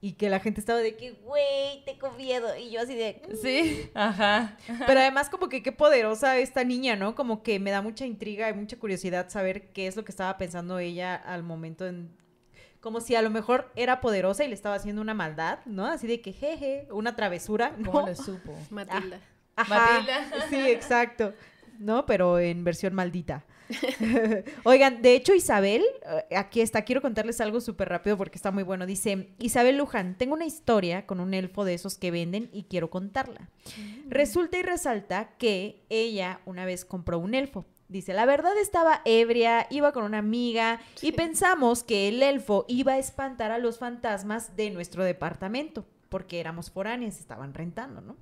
y 0.00 0.12
que 0.14 0.28
la 0.28 0.40
gente 0.40 0.60
estaba 0.60 0.80
de 0.80 0.96
que, 0.96 1.12
güey, 1.12 1.84
tengo 1.84 2.10
miedo. 2.12 2.56
Y 2.56 2.70
yo 2.70 2.80
así 2.80 2.96
de, 2.96 3.22
sí, 3.40 3.90
ajá. 3.94 4.56
Pero 4.86 5.00
además 5.00 5.30
como 5.30 5.48
que 5.48 5.62
qué 5.62 5.72
poderosa 5.72 6.36
esta 6.38 6.64
niña, 6.64 6.96
¿no? 6.96 7.14
Como 7.14 7.42
que 7.42 7.60
me 7.60 7.70
da 7.70 7.80
mucha 7.80 8.06
intriga 8.06 8.48
y 8.48 8.54
mucha 8.54 8.78
curiosidad 8.78 9.28
saber 9.28 9.72
qué 9.72 9.86
es 9.86 9.96
lo 9.96 10.04
que 10.04 10.10
estaba 10.10 10.36
pensando 10.36 10.78
ella 10.78 11.14
al 11.14 11.42
momento 11.42 11.86
en 11.86 12.18
como 12.80 13.02
si 13.02 13.14
a 13.14 13.20
lo 13.20 13.28
mejor 13.28 13.70
era 13.76 14.00
poderosa 14.00 14.42
y 14.42 14.48
le 14.48 14.54
estaba 14.54 14.74
haciendo 14.74 15.02
una 15.02 15.12
maldad, 15.12 15.58
¿no? 15.66 15.84
Así 15.84 16.06
de 16.06 16.22
que 16.22 16.32
jeje, 16.32 16.88
una 16.90 17.14
travesura. 17.14 17.76
¿Cómo 17.84 18.06
lo 18.06 18.14
supo? 18.16 18.56
Matilda. 18.70 19.20
Ah, 19.54 19.64
Matilda. 19.68 20.48
Sí, 20.48 20.66
exacto. 20.66 21.34
¿no? 21.80 22.06
Pero 22.06 22.38
en 22.38 22.62
versión 22.62 22.94
maldita. 22.94 23.44
Oigan, 24.64 25.02
de 25.02 25.14
hecho 25.14 25.34
Isabel, 25.34 25.84
eh, 26.30 26.36
aquí 26.36 26.60
está, 26.60 26.82
quiero 26.82 27.02
contarles 27.02 27.40
algo 27.40 27.60
súper 27.60 27.88
rápido 27.88 28.16
porque 28.16 28.36
está 28.36 28.50
muy 28.50 28.62
bueno. 28.62 28.86
Dice, 28.86 29.28
Isabel 29.38 29.76
Luján, 29.76 30.16
tengo 30.16 30.34
una 30.34 30.46
historia 30.46 31.06
con 31.06 31.20
un 31.20 31.34
elfo 31.34 31.64
de 31.64 31.74
esos 31.74 31.96
que 31.96 32.10
venden 32.10 32.50
y 32.52 32.64
quiero 32.64 32.90
contarla. 32.90 33.48
Mm. 33.76 34.10
Resulta 34.10 34.58
y 34.58 34.62
resalta 34.62 35.30
que 35.38 35.82
ella 35.88 36.40
una 36.46 36.64
vez 36.64 36.84
compró 36.84 37.18
un 37.18 37.34
elfo. 37.34 37.64
Dice, 37.88 38.12
la 38.12 38.24
verdad 38.24 38.56
estaba 38.56 39.02
ebria, 39.04 39.66
iba 39.68 39.92
con 39.92 40.04
una 40.04 40.18
amiga 40.18 40.80
y 41.02 41.10
pensamos 41.10 41.82
que 41.82 42.06
el 42.06 42.22
elfo 42.22 42.64
iba 42.68 42.92
a 42.92 42.98
espantar 42.98 43.50
a 43.50 43.58
los 43.58 43.78
fantasmas 43.78 44.54
de 44.54 44.70
nuestro 44.70 45.02
departamento, 45.02 45.84
porque 46.08 46.38
éramos 46.38 46.70
foráneas, 46.70 47.18
estaban 47.18 47.52
rentando, 47.52 48.00
¿no? 48.00 48.16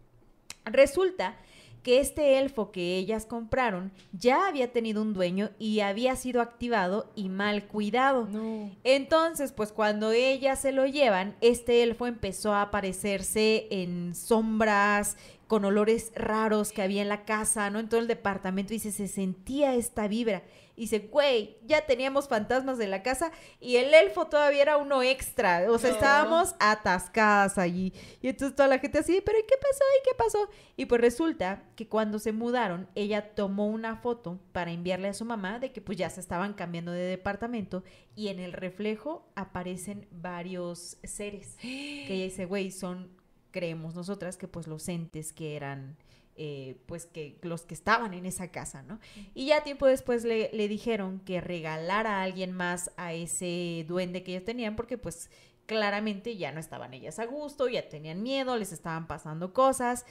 Resulta 0.65 1.37
que 1.83 2.01
este 2.01 2.39
elfo 2.39 2.71
que 2.71 2.97
ellas 2.97 3.27
compraron 3.27 3.93
ya 4.13 4.47
había 4.47 4.73
tenido 4.73 5.03
un 5.03 5.15
dueño 5.15 5.51
y 5.59 5.81
había 5.81 6.17
sido 6.17 6.41
activado 6.41 7.11
y 7.15 7.29
mal 7.29 7.67
cuidado. 7.67 8.27
No. 8.31 8.71
Entonces, 8.85 9.53
pues 9.53 9.73
cuando 9.73 10.13
ellas 10.13 10.61
se 10.61 10.73
lo 10.73 10.87
llevan, 10.87 11.37
este 11.41 11.83
elfo 11.83 12.07
empezó 12.07 12.53
a 12.53 12.63
aparecerse 12.63 13.67
en 13.71 14.15
sombras, 14.15 15.17
con 15.49 15.65
olores 15.65 16.13
raros 16.15 16.73
que 16.73 16.83
había 16.83 17.03
en 17.03 17.09
la 17.09 17.25
casa, 17.25 17.71
¿no? 17.71 17.81
En 17.81 17.89
todo 17.89 18.01
el 18.01 18.07
departamento, 18.07 18.75
y 18.75 18.79
se, 18.79 18.93
se 18.93 19.09
sentía 19.09 19.75
esta 19.75 20.07
vibra. 20.07 20.43
Y 20.79 20.83
dice, 20.83 21.01
güey, 21.11 21.59
ya 21.65 21.85
teníamos 21.87 22.29
fantasmas 22.29 22.79
de 22.79 22.87
la 22.87 23.03
casa 23.03 23.33
y 23.61 23.77
el 23.77 23.93
elfo 23.93 24.29
todavía 24.29 24.63
era 24.63 24.77
uno 24.77 25.03
extra. 25.03 25.67
O 25.71 25.77
sea, 25.79 25.91
No. 25.91 25.97
estábamos 25.97 26.55
atascadas 26.61 27.59
allí. 27.59 27.93
Y 28.23 28.29
entonces 28.29 28.55
toda 28.55 28.69
la 28.69 28.79
gente 28.79 28.99
así, 28.99 29.21
pero 29.25 29.39
¿y 29.39 29.43
qué 29.43 29.57
pasó? 29.61 29.85
¿Y 30.01 30.05
qué 30.09 30.15
pasó? 30.17 30.49
Y 30.77 30.87
pues 30.87 31.01
resulta 31.01 31.65
que 31.75 31.89
cuando 31.89 32.21
se 32.21 32.31
mudaron, 32.33 32.89
ella 32.95 33.35
tomó 33.35 33.67
una 33.67 33.97
foto 33.97 34.39
para 34.53 34.71
enviarle 34.71 35.09
a 35.09 35.15
su 35.15 35.25
mamá 35.25 35.59
de 35.59 35.73
que 35.73 35.81
pues 35.81 35.99
ya 35.99 36.09
se 36.11 36.21
estaban 36.21 36.55
cambiando 36.55 36.93
de 36.93 37.03
departamento 37.03 37.83
y 38.15 38.29
en 38.29 38.39
el 38.39 38.53
reflejo 38.53 39.29
aparecen 39.35 40.07
varios 40.13 40.99
seres. 41.03 41.57
Que 41.61 42.07
ella 42.15 42.25
dice, 42.25 42.45
güey, 42.45 42.71
son, 42.71 43.11
creemos 43.51 43.95
nosotras, 43.97 44.37
que 44.37 44.47
pues 44.47 44.69
los 44.69 44.89
entes 44.89 45.33
que 45.33 45.57
eran, 45.57 45.97
eh, 46.39 46.77
pues 46.87 47.05
que 47.05 47.37
los 47.43 47.63
que 47.63 47.75
estaban 47.75 48.15
en 48.15 48.25
esa 48.25 48.53
casa, 48.53 48.83
¿no? 48.83 49.01
Y 49.35 49.47
ya 49.47 49.65
tiempo 49.65 49.87
después 49.87 50.25
le, 50.25 50.51
le 50.53 50.69
dijeron 50.69 51.21
que 51.21 51.41
regalara 51.41 52.21
a 52.21 52.23
alguien 52.23 52.53
más 52.53 52.93
a 52.97 53.13
ese 53.13 53.85
duende 53.89 54.23
que 54.23 54.33
ellos 54.33 54.45
tenían 54.45 54.77
porque 54.77 54.99
pues 54.99 55.31
claramente 55.67 56.37
ya 56.37 56.53
no 56.53 56.61
estaban 56.61 56.95
ellas 56.95 57.19
a 57.19 57.27
gusto, 57.27 57.69
ya 57.69 57.89
tenían 57.89 58.23
miedo, 58.23 58.57
les 58.57 58.73
estaban 58.73 59.07
pasando 59.07 59.53
cosas. 59.53 60.07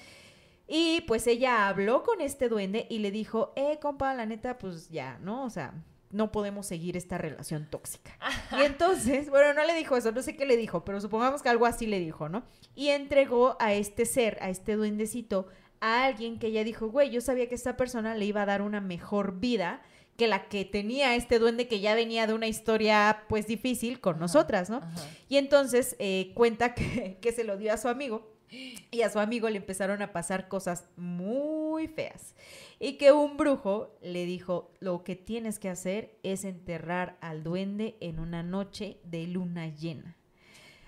Y 0.67 1.01
pues 1.07 1.27
ella 1.27 1.67
habló 1.67 2.03
con 2.03 2.19
este 2.19 2.49
duende 2.49 2.87
y 2.89 2.99
le 2.99 3.09
dijo, 3.09 3.53
eh, 3.55 3.79
compa, 3.81 4.13
la 4.13 4.25
neta, 4.25 4.57
pues 4.57 4.89
ya, 4.89 5.17
¿no? 5.19 5.45
O 5.45 5.49
sea, 5.49 5.73
no 6.11 6.31
podemos 6.31 6.67
seguir 6.67 6.97
esta 6.97 7.17
relación 7.17 7.67
tóxica. 7.69 8.17
Y 8.51 8.61
entonces, 8.65 9.29
bueno, 9.29 9.53
no 9.53 9.65
le 9.65 9.73
dijo 9.73 9.95
eso, 9.95 10.11
no 10.11 10.21
sé 10.21 10.35
qué 10.35 10.45
le 10.45 10.57
dijo, 10.57 10.83
pero 10.83 11.01
supongamos 11.01 11.41
que 11.41 11.49
algo 11.49 11.65
así 11.65 11.87
le 11.87 11.99
dijo, 11.99 12.29
¿no? 12.29 12.43
Y 12.75 12.89
entregó 12.89 13.57
a 13.59 13.73
este 13.73 14.05
ser, 14.05 14.37
a 14.41 14.49
este 14.49 14.75
duendecito, 14.75 15.47
a 15.81 16.05
alguien 16.05 16.39
que 16.39 16.47
ella 16.47 16.63
dijo, 16.63 16.87
güey, 16.87 17.09
yo 17.09 17.21
sabía 17.21 17.47
que 17.47 17.55
esta 17.55 17.77
persona 17.77 18.15
le 18.15 18.25
iba 18.25 18.41
a 18.41 18.45
dar 18.45 18.61
una 18.61 18.81
mejor 18.81 19.39
vida 19.39 19.81
que 20.17 20.27
la 20.27 20.49
que 20.49 20.65
tenía 20.65 21.15
este 21.15 21.37
duende 21.39 21.67
que 21.67 21.79
ya 21.79 21.93
venía 21.93 22.25
de 22.25 22.33
una 22.33 22.47
historia 22.47 23.25
pues 23.29 23.47
difícil 23.47 23.99
con 23.99 24.19
nosotras, 24.19 24.69
¿no? 24.69 24.77
Ajá. 24.77 25.05
Y 25.29 25.37
entonces 25.37 25.95
eh, 25.99 26.31
cuenta 26.33 26.73
que, 26.75 27.19
que 27.21 27.31
se 27.31 27.43
lo 27.43 27.57
dio 27.57 27.73
a 27.73 27.77
su 27.77 27.87
amigo 27.87 28.37
y 28.49 29.01
a 29.01 29.09
su 29.09 29.19
amigo 29.19 29.49
le 29.49 29.57
empezaron 29.57 30.01
a 30.01 30.11
pasar 30.13 30.47
cosas 30.47 30.85
muy 30.95 31.87
feas. 31.87 32.35
Y 32.79 32.93
que 32.93 33.11
un 33.11 33.37
brujo 33.37 33.97
le 34.01 34.25
dijo, 34.25 34.71
lo 34.79 35.03
que 35.03 35.15
tienes 35.15 35.59
que 35.59 35.69
hacer 35.69 36.17
es 36.23 36.45
enterrar 36.45 37.17
al 37.21 37.43
duende 37.43 37.97
en 37.99 38.19
una 38.19 38.43
noche 38.43 38.99
de 39.03 39.27
luna 39.27 39.67
llena. 39.67 40.15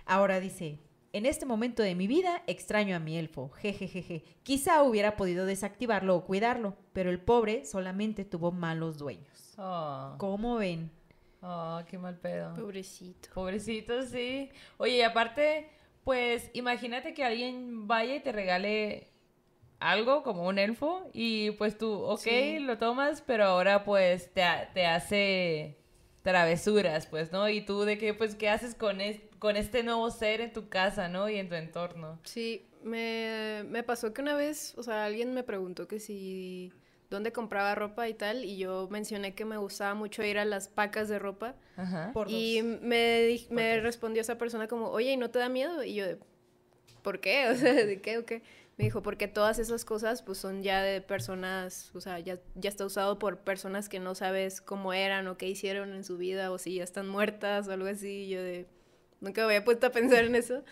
Ahora 0.05 0.39
dice, 0.39 0.79
en 1.13 1.25
este 1.25 1.45
momento 1.45 1.81
de 1.83 1.95
mi 1.95 2.07
vida 2.07 2.43
extraño 2.47 2.95
a 2.95 2.99
mi 2.99 3.17
elfo, 3.17 3.49
jejejeje. 3.49 4.23
Quizá 4.43 4.83
hubiera 4.83 5.15
podido 5.17 5.45
desactivarlo 5.45 6.15
o 6.15 6.25
cuidarlo, 6.25 6.75
pero 6.93 7.09
el 7.09 7.19
pobre 7.19 7.65
solamente 7.65 8.25
tuvo 8.25 8.51
malos 8.51 8.97
dueños. 8.97 9.53
Oh, 9.57 10.15
¿Cómo 10.17 10.55
ven? 10.57 10.91
oh, 11.41 11.81
qué 11.87 11.97
mal 11.97 12.17
pedo. 12.19 12.53
Pobrecito. 12.55 13.29
Pobrecito, 13.33 14.03
sí. 14.03 14.49
Oye, 14.77 14.97
y 14.97 15.01
aparte, 15.01 15.69
pues 16.03 16.49
imagínate 16.53 17.13
que 17.13 17.23
alguien 17.23 17.87
vaya 17.87 18.15
y 18.15 18.19
te 18.19 18.31
regale 18.31 19.07
algo 19.79 20.23
como 20.23 20.45
un 20.47 20.59
elfo 20.59 21.09
y 21.13 21.51
pues 21.51 21.77
tú, 21.77 21.91
ok, 21.93 22.19
Sí. 22.19 22.59
lo 22.59 22.77
tomas, 22.77 23.21
pero 23.21 23.45
ahora 23.45 23.83
pues 23.85 24.33
te, 24.33 24.43
te 24.73 24.85
hace 24.85 25.77
travesuras, 26.21 27.07
pues, 27.07 27.31
¿no? 27.31 27.47
Y 27.49 27.61
tú 27.61 27.81
de 27.83 27.97
qué, 27.97 28.13
pues, 28.13 28.35
¿qué 28.35 28.49
haces 28.49 28.75
con, 28.75 28.99
es- 29.01 29.21
con 29.39 29.55
este 29.55 29.83
nuevo 29.83 30.09
ser 30.11 30.41
en 30.41 30.53
tu 30.53 30.69
casa, 30.69 31.07
¿no? 31.07 31.29
Y 31.29 31.37
en 31.37 31.49
tu 31.49 31.55
entorno. 31.55 32.19
Sí, 32.23 32.67
me, 32.83 33.63
me 33.67 33.83
pasó 33.83 34.13
que 34.13 34.21
una 34.21 34.35
vez, 34.35 34.73
o 34.77 34.83
sea, 34.83 35.05
alguien 35.05 35.33
me 35.33 35.43
preguntó 35.43 35.87
que 35.87 35.99
si 35.99 36.71
dónde 37.09 37.31
compraba 37.31 37.73
ropa 37.75 38.07
y 38.07 38.13
tal, 38.13 38.45
y 38.45 38.57
yo 38.57 38.87
mencioné 38.91 39.33
que 39.33 39.45
me 39.45 39.57
gustaba 39.57 39.93
mucho 39.95 40.23
ir 40.23 40.37
a 40.37 40.45
las 40.45 40.67
pacas 40.69 41.09
de 41.09 41.19
ropa, 41.19 41.55
Ajá. 41.77 42.11
Por 42.13 42.29
y 42.29 42.61
me, 42.61 43.21
di- 43.23 43.47
me 43.49 43.79
respondió 43.79 44.21
esa 44.21 44.37
persona 44.37 44.67
como, 44.67 44.89
oye, 44.89 45.11
¿y 45.13 45.17
no 45.17 45.29
te 45.31 45.39
da 45.39 45.49
miedo? 45.49 45.83
Y 45.83 45.95
yo, 45.95 46.05
de, 46.05 46.19
¿por 47.01 47.19
qué? 47.19 47.47
O 47.51 47.55
sea, 47.55 47.73
¿de 47.73 48.01
qué 48.01 48.17
o 48.17 48.25
qué? 48.25 48.43
Me 48.77 48.85
dijo, 48.85 49.01
porque 49.01 49.27
todas 49.27 49.59
esas 49.59 49.83
cosas 49.83 50.21
pues 50.21 50.37
son 50.37 50.63
ya 50.63 50.81
de 50.81 51.01
personas, 51.01 51.91
o 51.95 51.99
sea, 52.01 52.19
ya, 52.19 52.39
ya 52.55 52.69
está 52.69 52.85
usado 52.85 53.19
por 53.19 53.39
personas 53.39 53.89
que 53.89 53.99
no 53.99 54.15
sabes 54.15 54.61
cómo 54.61 54.93
eran 54.93 55.27
o 55.27 55.37
qué 55.37 55.47
hicieron 55.49 55.93
en 55.93 56.03
su 56.05 56.17
vida 56.17 56.49
o 56.51 56.57
si 56.57 56.75
ya 56.75 56.83
están 56.85 57.07
muertas 57.09 57.67
o 57.67 57.73
algo 57.73 57.87
así. 57.87 58.23
Y 58.25 58.29
yo 58.29 58.41
de, 58.41 58.67
nunca 59.21 59.41
me 59.41 59.47
había 59.47 59.63
puesto 59.63 59.87
a 59.87 59.91
pensar 59.91 60.25
en 60.25 60.35
eso. 60.35 60.63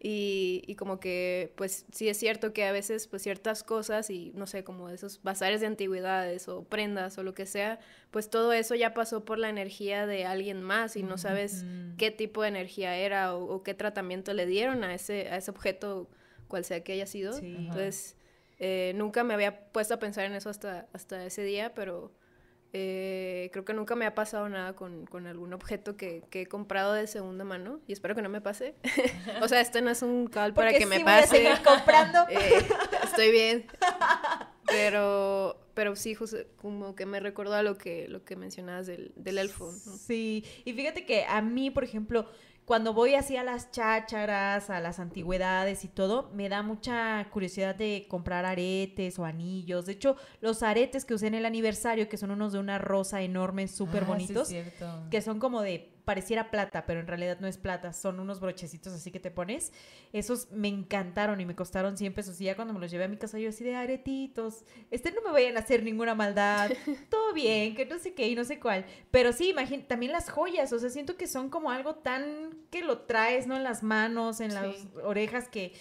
Y, 0.00 0.62
y 0.66 0.74
como 0.76 1.00
que, 1.00 1.52
pues 1.56 1.86
sí 1.92 2.08
es 2.08 2.16
cierto 2.16 2.52
que 2.52 2.64
a 2.64 2.72
veces 2.72 3.08
pues 3.08 3.22
ciertas 3.22 3.62
cosas 3.62 4.10
y 4.10 4.32
no 4.34 4.46
sé, 4.46 4.62
como 4.62 4.88
esos 4.90 5.22
bazares 5.22 5.60
de 5.60 5.66
antigüedades 5.66 6.48
o 6.48 6.64
prendas 6.64 7.18
o 7.18 7.22
lo 7.22 7.34
que 7.34 7.46
sea, 7.46 7.80
pues 8.10 8.30
todo 8.30 8.52
eso 8.52 8.74
ya 8.74 8.94
pasó 8.94 9.24
por 9.24 9.38
la 9.38 9.48
energía 9.48 10.06
de 10.06 10.24
alguien 10.24 10.62
más 10.62 10.96
y 10.96 11.02
no 11.02 11.18
sabes 11.18 11.64
qué 11.98 12.10
tipo 12.10 12.42
de 12.42 12.48
energía 12.48 12.96
era 12.96 13.34
o, 13.34 13.44
o 13.44 13.62
qué 13.62 13.74
tratamiento 13.74 14.32
le 14.34 14.46
dieron 14.46 14.84
a 14.84 14.94
ese, 14.94 15.28
a 15.28 15.36
ese 15.36 15.50
objeto, 15.50 16.08
cual 16.48 16.64
sea 16.64 16.84
que 16.84 16.92
haya 16.92 17.06
sido. 17.06 17.32
Sí. 17.32 17.56
Entonces, 17.58 18.16
eh, 18.58 18.92
nunca 18.94 19.24
me 19.24 19.34
había 19.34 19.66
puesto 19.72 19.94
a 19.94 19.98
pensar 19.98 20.24
en 20.24 20.34
eso 20.34 20.48
hasta, 20.48 20.86
hasta 20.92 21.24
ese 21.24 21.42
día, 21.42 21.74
pero 21.74 22.12
eh, 22.78 23.48
creo 23.52 23.64
que 23.64 23.72
nunca 23.72 23.96
me 23.96 24.04
ha 24.04 24.14
pasado 24.14 24.50
nada 24.50 24.74
con, 24.74 25.06
con 25.06 25.26
algún 25.26 25.54
objeto 25.54 25.96
que, 25.96 26.22
que 26.28 26.42
he 26.42 26.46
comprado 26.46 26.92
de 26.92 27.06
segunda 27.06 27.42
mano 27.42 27.80
y 27.86 27.94
espero 27.94 28.14
que 28.14 28.20
no 28.20 28.28
me 28.28 28.42
pase. 28.42 28.74
o 29.40 29.48
sea, 29.48 29.62
este 29.62 29.80
no 29.80 29.88
es 29.90 30.02
un 30.02 30.26
call 30.26 30.52
para 30.52 30.68
Porque 30.68 30.80
que 30.80 30.86
me 30.86 30.98
sí 30.98 31.02
voy 31.02 31.12
a 31.12 31.20
pase. 31.22 31.36
seguir 31.36 31.62
comprando. 31.64 32.18
Eh, 32.28 32.66
estoy 33.02 33.30
bien. 33.30 33.66
Pero, 34.66 35.56
pero 35.74 35.94
sí, 35.94 36.16
José, 36.16 36.48
como 36.56 36.96
que 36.96 37.06
me 37.06 37.20
recordó 37.20 37.54
a 37.54 37.62
lo 37.62 37.78
que, 37.78 38.08
lo 38.08 38.24
que 38.24 38.34
mencionabas 38.34 38.88
del, 38.88 39.12
del 39.14 39.38
elfo. 39.38 39.70
¿no? 39.86 39.92
Sí, 39.96 40.44
y 40.64 40.72
fíjate 40.72 41.06
que 41.06 41.24
a 41.24 41.40
mí, 41.40 41.70
por 41.70 41.84
ejemplo, 41.84 42.28
cuando 42.66 42.92
voy 42.92 43.14
así 43.14 43.36
a 43.36 43.44
las 43.44 43.70
chácharas, 43.70 44.70
a 44.70 44.80
las 44.80 44.98
antigüedades 44.98 45.84
y 45.84 45.88
todo, 45.88 46.30
me 46.34 46.48
da 46.48 46.62
mucha 46.62 47.24
curiosidad 47.30 47.74
de 47.76 48.06
comprar 48.10 48.44
aretes 48.44 49.18
o 49.18 49.24
anillos. 49.24 49.86
De 49.86 49.92
hecho, 49.92 50.16
los 50.40 50.62
aretes 50.62 51.04
que 51.04 51.14
usé 51.14 51.28
en 51.28 51.34
el 51.34 51.46
aniversario, 51.46 52.08
que 52.08 52.16
son 52.16 52.32
unos 52.32 52.52
de 52.52 52.58
una 52.58 52.78
rosa 52.78 53.22
enorme, 53.22 53.68
súper 53.68 54.02
Ah, 54.02 54.06
sí, 54.06 54.12
bonitos, 54.12 54.48
cierto. 54.48 54.86
que 55.10 55.22
son 55.22 55.38
como 55.38 55.62
de, 55.62 55.95
pareciera 56.06 56.50
plata, 56.50 56.86
pero 56.86 57.00
en 57.00 57.06
realidad 57.06 57.38
no 57.40 57.48
es 57.48 57.58
plata, 57.58 57.92
son 57.92 58.20
unos 58.20 58.40
brochecitos 58.40 58.94
así 58.94 59.10
que 59.10 59.20
te 59.20 59.30
pones. 59.30 59.72
Esos 60.14 60.50
me 60.52 60.68
encantaron 60.68 61.40
y 61.40 61.44
me 61.44 61.54
costaron 61.54 61.98
100 61.98 62.14
pesos. 62.14 62.40
Y 62.40 62.44
ya 62.44 62.54
cuando 62.54 62.72
me 62.72 62.80
los 62.80 62.90
llevé 62.90 63.04
a 63.04 63.08
mi 63.08 63.16
casa, 63.18 63.38
yo 63.38 63.48
así 63.50 63.64
de 63.64 63.74
aretitos, 63.74 64.64
este 64.90 65.10
no 65.12 65.20
me 65.22 65.32
vayan 65.32 65.56
a 65.56 65.60
hacer 65.60 65.82
ninguna 65.82 66.14
maldad, 66.14 66.70
todo 67.10 67.34
bien, 67.34 67.74
que 67.74 67.84
no 67.84 67.98
sé 67.98 68.14
qué 68.14 68.28
y 68.28 68.34
no 68.36 68.44
sé 68.44 68.58
cuál. 68.60 68.86
Pero 69.10 69.32
sí, 69.32 69.50
imagín 69.50 69.82
también 69.86 70.12
las 70.12 70.30
joyas, 70.30 70.72
o 70.72 70.78
sea, 70.78 70.88
siento 70.90 71.16
que 71.16 71.26
son 71.26 71.50
como 71.50 71.70
algo 71.72 71.96
tan 71.96 72.56
que 72.70 72.82
lo 72.82 73.00
traes, 73.00 73.46
¿no? 73.48 73.56
En 73.56 73.64
las 73.64 73.82
manos, 73.82 74.40
en 74.40 74.54
las 74.54 74.76
Sí. 74.76 74.88
orejas, 75.02 75.48
que 75.48 75.72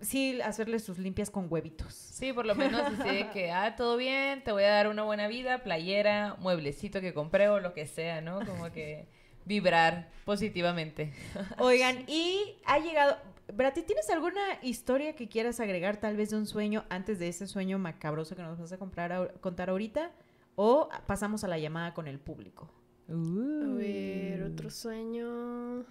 sí, 0.00 0.40
hacerle 0.42 0.78
sus 0.80 0.98
limpias 0.98 1.30
con 1.30 1.46
huevitos. 1.48 1.94
Sí, 1.94 2.32
por 2.32 2.46
lo 2.46 2.54
menos 2.54 2.80
así 2.82 3.08
de 3.08 3.30
que, 3.30 3.50
ah, 3.52 3.76
todo 3.76 3.96
bien, 3.96 4.42
te 4.44 4.52
voy 4.52 4.64
a 4.64 4.70
dar 4.70 4.88
una 4.88 5.04
buena 5.04 5.28
vida, 5.28 5.62
playera, 5.62 6.36
mueblecito 6.40 7.00
que 7.00 7.14
compré 7.14 7.48
o 7.48 7.60
lo 7.60 7.72
que 7.74 7.86
sea, 7.86 8.20
¿no? 8.20 8.44
Como 8.44 8.70
que 8.72 9.06
vibrar 9.46 10.10
positivamente. 10.26 11.12
Oigan, 11.58 12.04
y 12.08 12.56
ha 12.66 12.78
llegado. 12.78 13.16
Brati, 13.54 13.82
¿tienes 13.82 14.10
alguna 14.10 14.42
historia 14.62 15.14
que 15.14 15.28
quieras 15.28 15.60
agregar, 15.60 15.98
tal 15.98 16.16
vez 16.16 16.30
de 16.30 16.36
un 16.36 16.46
sueño, 16.46 16.84
antes 16.88 17.18
de 17.20 17.28
ese 17.28 17.46
sueño 17.46 17.78
macabroso 17.78 18.34
que 18.36 18.42
nos 18.42 18.58
vas 18.58 18.72
a 18.72 18.78
comprar 18.78 19.12
ahor- 19.12 19.40
contar 19.40 19.70
ahorita? 19.70 20.10
¿O 20.56 20.88
pasamos 21.06 21.44
a 21.44 21.48
la 21.48 21.58
llamada 21.58 21.94
con 21.94 22.08
el 22.08 22.18
público? 22.18 22.68
A 23.08 23.74
ver, 23.76 24.42
otro 24.42 24.68
sueño. 24.68 25.84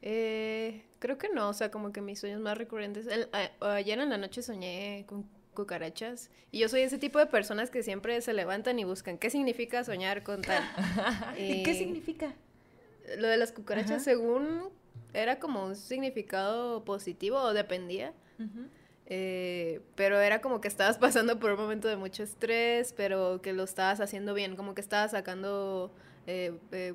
Eh, 0.00 0.84
creo 0.98 1.18
que 1.18 1.28
no, 1.28 1.48
o 1.48 1.52
sea, 1.52 1.70
como 1.70 1.92
que 1.92 2.00
mis 2.00 2.18
sueños 2.18 2.40
más 2.40 2.58
recurrentes. 2.58 3.06
el- 3.06 3.28
a- 3.32 3.74
ayer 3.76 3.98
en 4.00 4.08
la 4.10 4.18
noche 4.18 4.42
soñé 4.42 5.04
con 5.06 5.24
cucarachas. 5.54 6.30
Y 6.50 6.60
yo 6.60 6.68
soy 6.68 6.82
ese 6.82 6.98
tipo 6.98 7.18
de 7.18 7.26
personas 7.26 7.70
que 7.70 7.82
siempre 7.82 8.20
se 8.20 8.32
levantan 8.32 8.78
y 8.78 8.84
buscan 8.84 9.18
qué 9.18 9.30
significa 9.30 9.84
soñar 9.84 10.22
con 10.22 10.42
tal. 10.42 10.62
¿Y 11.38 11.62
qué 11.62 11.74
significa? 11.74 12.34
Lo 13.18 13.28
de 13.28 13.36
las 13.36 13.52
cucarachas, 13.52 14.04
según 14.04 14.70
era 15.12 15.38
como 15.38 15.64
un 15.64 15.76
significado 15.76 16.84
positivo 16.84 17.38
o 17.38 17.52
dependía. 17.52 18.12
Eh, 19.06 19.80
pero 19.94 20.20
era 20.20 20.40
como 20.40 20.60
que 20.60 20.68
estabas 20.68 20.98
pasando 20.98 21.38
por 21.38 21.52
un 21.52 21.60
momento 21.60 21.88
de 21.88 21.96
mucho 21.96 22.22
estrés, 22.22 22.92
pero 22.96 23.40
que 23.42 23.52
lo 23.52 23.64
estabas 23.64 24.00
haciendo 24.00 24.34
bien, 24.34 24.56
como 24.56 24.74
que 24.74 24.80
estabas 24.80 25.10
sacando, 25.10 25.92
eh, 26.26 26.56
eh, 26.72 26.94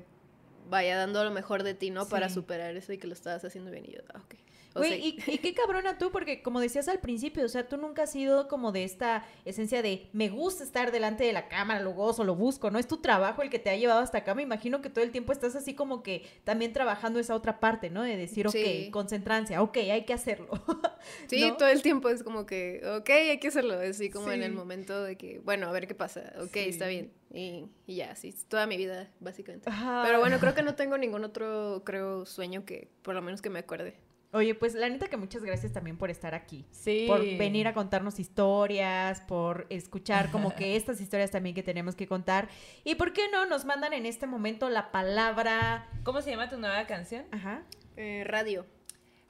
vaya 0.68 0.96
dando 0.96 1.22
lo 1.24 1.30
mejor 1.30 1.62
de 1.62 1.74
ti, 1.74 1.90
¿no? 1.90 2.08
Para 2.08 2.28
superar 2.28 2.76
eso 2.76 2.92
y 2.92 2.98
que 2.98 3.06
lo 3.06 3.12
estabas 3.12 3.44
haciendo 3.44 3.70
bien. 3.70 3.84
Y 3.86 3.92
yo, 3.92 4.00
ah, 4.14 4.20
ok. 4.24 4.34
Güey, 4.74 5.16
y, 5.26 5.38
qué 5.38 5.54
cabrona 5.54 5.98
tú, 5.98 6.10
porque 6.10 6.42
como 6.42 6.60
decías 6.60 6.88
al 6.88 7.00
principio, 7.00 7.44
o 7.44 7.48
sea, 7.48 7.66
tú 7.68 7.76
nunca 7.76 8.02
has 8.02 8.12
sido 8.12 8.48
como 8.48 8.72
de 8.72 8.84
esta 8.84 9.24
esencia 9.44 9.82
de 9.82 10.08
me 10.12 10.28
gusta 10.28 10.64
estar 10.64 10.92
delante 10.92 11.24
de 11.24 11.32
la 11.32 11.48
cámara, 11.48 11.80
lo 11.80 11.92
gozo, 11.92 12.24
lo 12.24 12.34
busco, 12.34 12.70
¿no? 12.70 12.78
Es 12.78 12.86
tu 12.86 12.98
trabajo 12.98 13.42
el 13.42 13.50
que 13.50 13.58
te 13.58 13.70
ha 13.70 13.76
llevado 13.76 14.00
hasta 14.00 14.18
acá. 14.18 14.34
Me 14.34 14.42
imagino 14.42 14.80
que 14.80 14.90
todo 14.90 15.04
el 15.04 15.10
tiempo 15.10 15.32
estás 15.32 15.56
así 15.56 15.74
como 15.74 16.02
que 16.02 16.26
también 16.44 16.72
trabajando 16.72 17.18
esa 17.18 17.34
otra 17.34 17.60
parte, 17.60 17.90
¿no? 17.90 18.02
De 18.02 18.16
decir, 18.16 18.46
ok, 18.46 18.90
concentrancia, 18.90 19.62
ok, 19.62 19.76
hay 19.78 20.04
que 20.04 20.12
hacerlo. 20.12 20.48
sí, 21.28 21.52
todo 21.58 21.68
el 21.68 21.82
tiempo 21.82 22.08
es 22.08 22.22
como 22.22 22.46
que, 22.46 22.82
ok, 22.98 23.10
hay 23.10 23.38
que 23.38 23.48
hacerlo. 23.48 23.78
Así 23.80 24.10
como 24.10 24.30
en 24.30 24.42
el 24.42 24.52
momento 24.52 25.02
de 25.02 25.16
que, 25.16 25.40
bueno, 25.40 25.68
a 25.68 25.72
ver 25.72 25.86
qué 25.86 25.94
pasa, 25.94 26.32
ok, 26.40 26.56
está 26.56 26.86
bien. 26.86 27.12
Y, 27.32 27.66
ya, 27.86 28.14
sí, 28.16 28.34
toda 28.48 28.66
mi 28.66 28.76
vida, 28.76 29.10
básicamente. 29.20 29.70
Pero 30.04 30.18
bueno, 30.18 30.38
creo 30.38 30.54
que 30.54 30.62
no 30.62 30.74
tengo 30.74 30.96
ningún 30.96 31.24
otro, 31.24 31.82
creo, 31.84 32.24
sueño 32.24 32.64
que, 32.64 32.88
por 33.02 33.14
lo 33.14 33.22
menos 33.22 33.42
que 33.42 33.50
me 33.50 33.58
acuerde. 33.58 33.94
Oye, 34.32 34.54
pues 34.54 34.74
la 34.74 34.88
neta 34.90 35.08
que 35.08 35.16
muchas 35.16 35.42
gracias 35.42 35.72
también 35.72 35.96
por 35.96 36.10
estar 36.10 36.34
aquí. 36.34 36.66
Sí. 36.70 37.06
Por 37.08 37.20
venir 37.20 37.66
a 37.66 37.72
contarnos 37.72 38.20
historias, 38.20 39.22
por 39.22 39.66
escuchar 39.70 40.30
como 40.30 40.54
que 40.54 40.76
estas 40.76 41.00
historias 41.00 41.30
también 41.30 41.54
que 41.54 41.62
tenemos 41.62 41.94
que 41.94 42.06
contar. 42.06 42.48
Y 42.84 42.96
por 42.96 43.14
qué 43.14 43.30
no 43.30 43.46
nos 43.46 43.64
mandan 43.64 43.94
en 43.94 44.04
este 44.04 44.26
momento 44.26 44.68
la 44.68 44.90
palabra. 44.90 45.88
¿Cómo 46.04 46.20
se 46.20 46.30
llama 46.30 46.50
tu 46.50 46.58
nueva 46.58 46.86
canción? 46.86 47.24
Ajá. 47.30 47.62
Eh, 47.96 48.24
radio. 48.26 48.66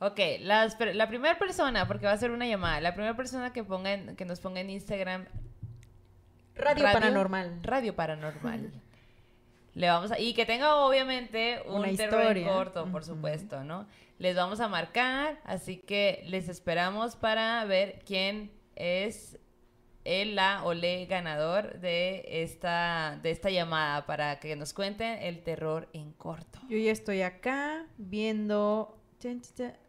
Ok, 0.00 0.20
la 0.40 1.08
primera 1.08 1.38
persona, 1.38 1.86
porque 1.88 2.06
va 2.06 2.12
a 2.12 2.16
ser 2.16 2.30
una 2.30 2.46
llamada, 2.46 2.80
la 2.80 2.94
primera 2.94 3.16
persona 3.16 3.52
que, 3.52 3.64
ponga 3.64 4.14
que 4.16 4.24
nos 4.24 4.38
ponga 4.40 4.60
en 4.60 4.70
Instagram. 4.70 5.26
Radio, 6.54 6.84
Paranormal. 6.84 7.60
Radio 7.62 7.94
Paranormal. 7.94 8.72
Le 9.74 9.88
vamos 9.88 10.10
a, 10.10 10.18
y 10.18 10.34
que 10.34 10.44
tenga 10.44 10.76
obviamente 10.76 11.62
un 11.66 11.76
una 11.76 11.90
historia 11.90 12.48
corto, 12.48 12.86
por 12.90 13.04
supuesto, 13.04 13.62
¿no? 13.62 13.86
Les 14.18 14.34
vamos 14.36 14.60
a 14.60 14.68
marcar, 14.68 15.40
así 15.44 15.78
que 15.78 16.24
les 16.26 16.48
esperamos 16.48 17.16
para 17.16 17.64
ver 17.64 18.02
quién 18.04 18.50
es 18.74 19.38
el, 20.04 20.34
la 20.34 20.64
o 20.64 20.74
le 20.74 21.06
ganador 21.06 21.78
de 21.80 22.24
esta, 22.42 23.18
de 23.22 23.30
esta 23.30 23.50
llamada 23.50 24.06
para 24.06 24.40
que 24.40 24.56
nos 24.56 24.72
cuenten 24.72 25.22
el 25.22 25.42
terror 25.42 25.88
en 25.92 26.12
corto. 26.12 26.58
Yo 26.68 26.78
ya 26.78 26.92
estoy 26.92 27.22
acá 27.22 27.86
viendo... 27.96 28.94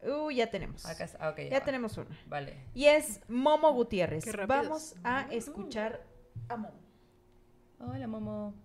Uh, 0.04 0.32
ya 0.32 0.50
tenemos. 0.50 0.86
Acá, 0.88 1.08
ah, 1.20 1.36
ya, 1.38 1.64
tenemos 1.64 1.96
una. 1.98 2.10
Vale. 2.26 2.66
Y 2.74 2.86
es 2.86 3.22
Momo 3.30 3.72
Gutiérrez. 3.74 4.26
Vamos 4.48 4.96
a 5.04 5.28
escuchar 5.30 6.04
a 6.48 6.58
Momo. 6.58 6.80
Hola, 7.80 8.08
Momo. 8.08 8.56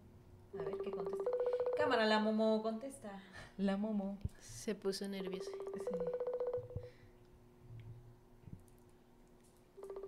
A 0.59 0.63
ver 0.63 0.75
qué 0.83 0.91
contesta. 0.91 1.31
Cámara, 1.77 2.07
la 2.07 2.19
Momo 2.19 2.63
contesta. 2.63 3.11
La 3.59 3.77
Momo. 3.77 4.19
Se 4.65 4.75
puso 4.75 5.07
nerviosa. 5.07 5.51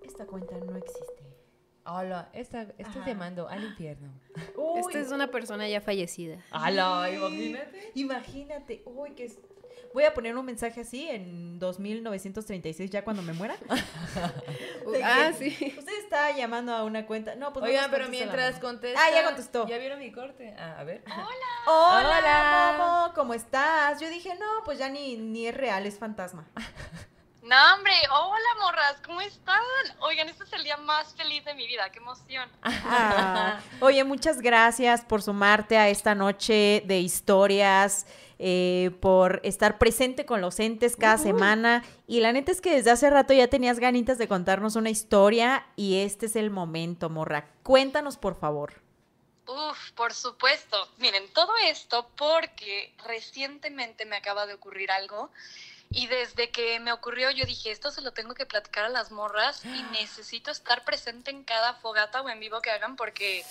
Esta 0.03 0.25
cuenta 0.27 0.57
no 0.57 0.77
existe. 0.77 1.25
Hola, 1.85 2.31
esta, 2.33 2.63
esta 2.79 3.05
te 3.05 3.15
mando 3.15 3.49
al 3.49 3.65
infierno. 3.65 4.19
esta 4.79 4.99
es 4.99 5.13
una 5.13 5.31
persona 5.31 5.69
ya 5.69 5.83
fallecida. 5.83 6.43
Hola, 6.55 7.11
imagínate. 7.13 7.93
Imagínate. 7.97 8.83
Uy, 8.87 9.11
que 9.11 9.27
es 9.27 9.39
Voy 9.93 10.05
a 10.05 10.15
poner 10.15 10.37
un 10.37 10.45
mensaje 10.45 10.81
así 10.83 11.09
en 11.09 11.59
2936 11.59 12.91
ya 12.91 13.05
cuando 13.05 13.23
me 13.23 13.33
muera. 13.33 13.57
ah, 15.05 15.33
sí. 15.37 15.75
Usted 15.79 15.99
está 16.03 16.37
llamando 16.37 16.73
a 16.73 16.85
una 16.85 17.07
cuenta. 17.07 17.35
No, 17.37 17.53
pues 17.53 17.65
Oigan, 17.65 17.91
pero 17.91 18.09
mientras 18.09 18.59
contesta. 18.59 19.01
Ah, 19.03 19.11
ya 19.11 19.25
contestó. 19.25 19.67
¿Ya 19.67 19.79
vieron 19.79 19.99
mi 19.99 20.13
corte? 20.13 20.55
Ah, 20.59 20.77
a 20.79 20.85
ver. 20.85 21.03
Hola. 21.07 21.27
Hola, 21.67 22.19
Hola. 22.19 23.13
¿cómo 23.15 23.35
estás? 23.35 24.01
Yo 24.01 24.09
dije, 24.09 24.35
no, 24.35 24.65
pues 24.65 24.79
ya 24.79 24.89
ni, 24.89 25.17
ni 25.17 25.47
es 25.47 25.55
real, 25.55 25.87
es 25.87 25.99
fantasma. 25.99 26.49
No, 27.47 27.75
hombre, 27.75 27.93
hola 28.11 28.49
morras, 28.59 28.97
¿cómo 29.05 29.21
están? 29.21 29.63
Oigan, 30.01 30.29
este 30.29 30.43
es 30.43 30.53
el 30.53 30.65
día 30.65 30.77
más 30.79 31.15
feliz 31.15 31.45
de 31.45 31.55
mi 31.55 31.65
vida, 31.69 31.89
qué 31.93 32.01
emoción. 32.01 32.51
Ah, 32.63 33.61
oye, 33.81 34.03
muchas 34.03 34.41
gracias 34.41 35.05
por 35.05 35.23
sumarte 35.23 35.79
a 35.79 35.89
esta 35.89 36.17
noche 36.17 36.83
de 36.87 36.99
historias. 36.99 38.07
Eh, 38.39 38.91
por 39.01 39.41
estar 39.45 39.79
presente 39.79 40.27
con 40.27 40.43
los 40.43 40.61
entes 40.61 40.97
cada 40.97 41.17
semana. 41.17 41.83
Y 42.07 42.21
la 42.21 42.33
neta 42.33 42.53
es 42.53 42.61
que 42.61 42.75
desde 42.75 42.91
hace 42.91 43.09
rato 43.09 43.33
ya 43.33 43.49
tenías 43.49 43.79
ganitas 43.79 44.19
de 44.19 44.29
contarnos 44.29 44.77
una 44.77 44.91
historia 44.91 45.67
y 45.75 46.03
este 46.03 46.27
es 46.27 46.37
el 46.37 46.51
momento, 46.51 47.09
morra. 47.09 47.49
Cuéntanos, 47.63 48.19
por 48.19 48.39
favor. 48.39 48.75
Uf, 49.47 49.93
por 49.93 50.13
supuesto. 50.13 50.77
Miren, 50.99 51.33
todo 51.33 51.53
esto 51.65 52.11
porque 52.17 52.93
recientemente 53.07 54.05
me 54.05 54.17
acaba 54.17 54.45
de 54.45 54.53
ocurrir 54.53 54.91
algo 54.91 55.31
y 55.91 56.07
desde 56.07 56.51
que 56.51 56.81
me 56.81 56.93
ocurrió 56.93 57.31
yo 57.31 57.45
dije, 57.45 57.71
esto 57.71 57.91
se 57.91 58.01
lo 58.01 58.13
tengo 58.13 58.35
que 58.35 58.47
platicar 58.47 58.85
a 58.85 58.89
las 58.89 59.11
morras 59.11 59.65
y 59.65 59.83
necesito 59.93 60.51
estar 60.51 60.85
presente 60.85 61.31
en 61.31 61.45
cada 61.45 61.75
fogata 61.75 62.21
o 62.23 62.29
en 62.29 62.41
vivo 62.41 62.61
que 62.61 62.71
hagan 62.71 62.97
porque 62.97 63.45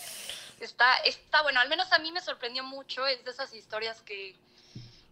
está, 0.60 0.96
está 1.06 1.42
bueno, 1.42 1.60
al 1.60 1.70
menos 1.70 1.92
a 1.92 2.00
mí 2.00 2.12
me 2.12 2.22
sorprendió 2.22 2.64
mucho, 2.64 3.06
es 3.08 3.24
de 3.24 3.32
esas 3.32 3.54
historias 3.54 4.02
que 4.02 4.36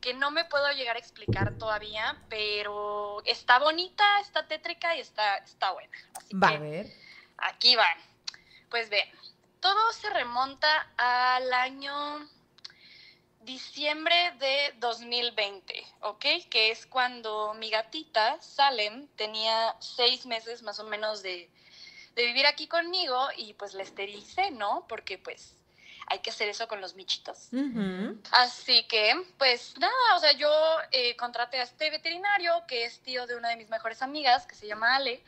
que 0.04 0.14
no 0.14 0.32
me 0.32 0.44
puedo 0.44 0.70
llegar 0.74 0.98
a 0.98 1.00
explicar 1.00 1.58
todavía, 1.58 2.18
pero 2.28 3.24
está 3.24 3.58
bonita, 3.60 4.04
está 4.20 4.46
tétrica 4.46 4.98
y 4.98 5.00
está, 5.00 5.38
está 5.38 5.72
buena. 5.72 5.98
Así 6.18 6.36
va. 6.36 6.50
a 6.50 6.58
ver. 6.58 6.88
Aquí 7.38 7.78
va. 7.78 7.88
Pues 8.70 8.90
vean, 8.90 9.08
todo 9.62 9.94
se 9.94 10.10
remonta 10.10 10.90
al 10.98 11.54
año 11.54 12.28
diciembre 13.44 14.34
de 14.40 14.74
2020, 14.80 15.86
¿ok? 16.02 16.26
Que 16.50 16.72
es 16.72 16.86
cuando 16.86 17.54
mi 17.56 17.70
gatita, 17.70 18.42
Salem, 18.42 19.08
tenía 19.16 19.76
seis 19.80 20.26
meses 20.26 20.62
más 20.62 20.80
o 20.80 20.84
menos 20.86 21.22
de, 21.22 21.50
de 22.16 22.26
vivir 22.26 22.46
aquí 22.46 22.68
conmigo 22.68 23.28
y 23.38 23.54
pues 23.54 23.74
la 23.74 23.84
esterilicé, 23.84 24.52
¿no? 24.52 24.86
Porque 24.88 25.18
pues 25.18 25.56
hay 26.08 26.20
que 26.20 26.30
hacer 26.30 26.50
eso 26.50 26.68
con 26.68 26.82
los 26.82 26.96
michitos. 26.96 27.50
Así 28.32 28.84
que, 28.88 29.14
pues 29.38 29.78
nada, 29.78 30.16
o 30.16 30.20
sea, 30.20 30.34
yo 30.34 30.50
eh, 30.92 31.16
contraté 31.16 31.60
a 31.60 31.64
este 31.64 31.90
veterinario 31.90 32.64
que 32.68 32.86
es 32.86 33.00
tío 33.00 33.26
de 33.28 33.36
una 33.36 33.50
de 33.50 33.56
mis 33.56 33.70
mejores 33.70 34.02
amigas, 34.02 34.46
que 34.46 34.56
se 34.56 34.68
llama 34.68 34.96
Ale, 34.96 35.24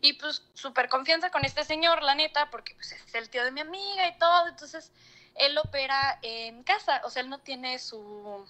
y 0.00 0.14
pues 0.14 0.42
súper 0.54 0.88
confianza 0.88 1.30
con 1.30 1.44
este 1.44 1.64
señor, 1.64 2.02
la 2.02 2.14
neta, 2.14 2.50
porque 2.50 2.74
pues 2.74 2.92
es 2.92 3.14
el 3.14 3.30
tío 3.30 3.44
de 3.44 3.52
mi 3.52 3.60
amiga 3.60 4.08
y 4.08 4.18
todo, 4.18 4.48
entonces 4.48 4.90
él 5.34 5.56
opera 5.58 6.18
en 6.22 6.62
casa, 6.64 7.00
o 7.04 7.10
sea, 7.10 7.22
él 7.22 7.28
no 7.28 7.38
tiene 7.38 7.78
su 7.78 8.46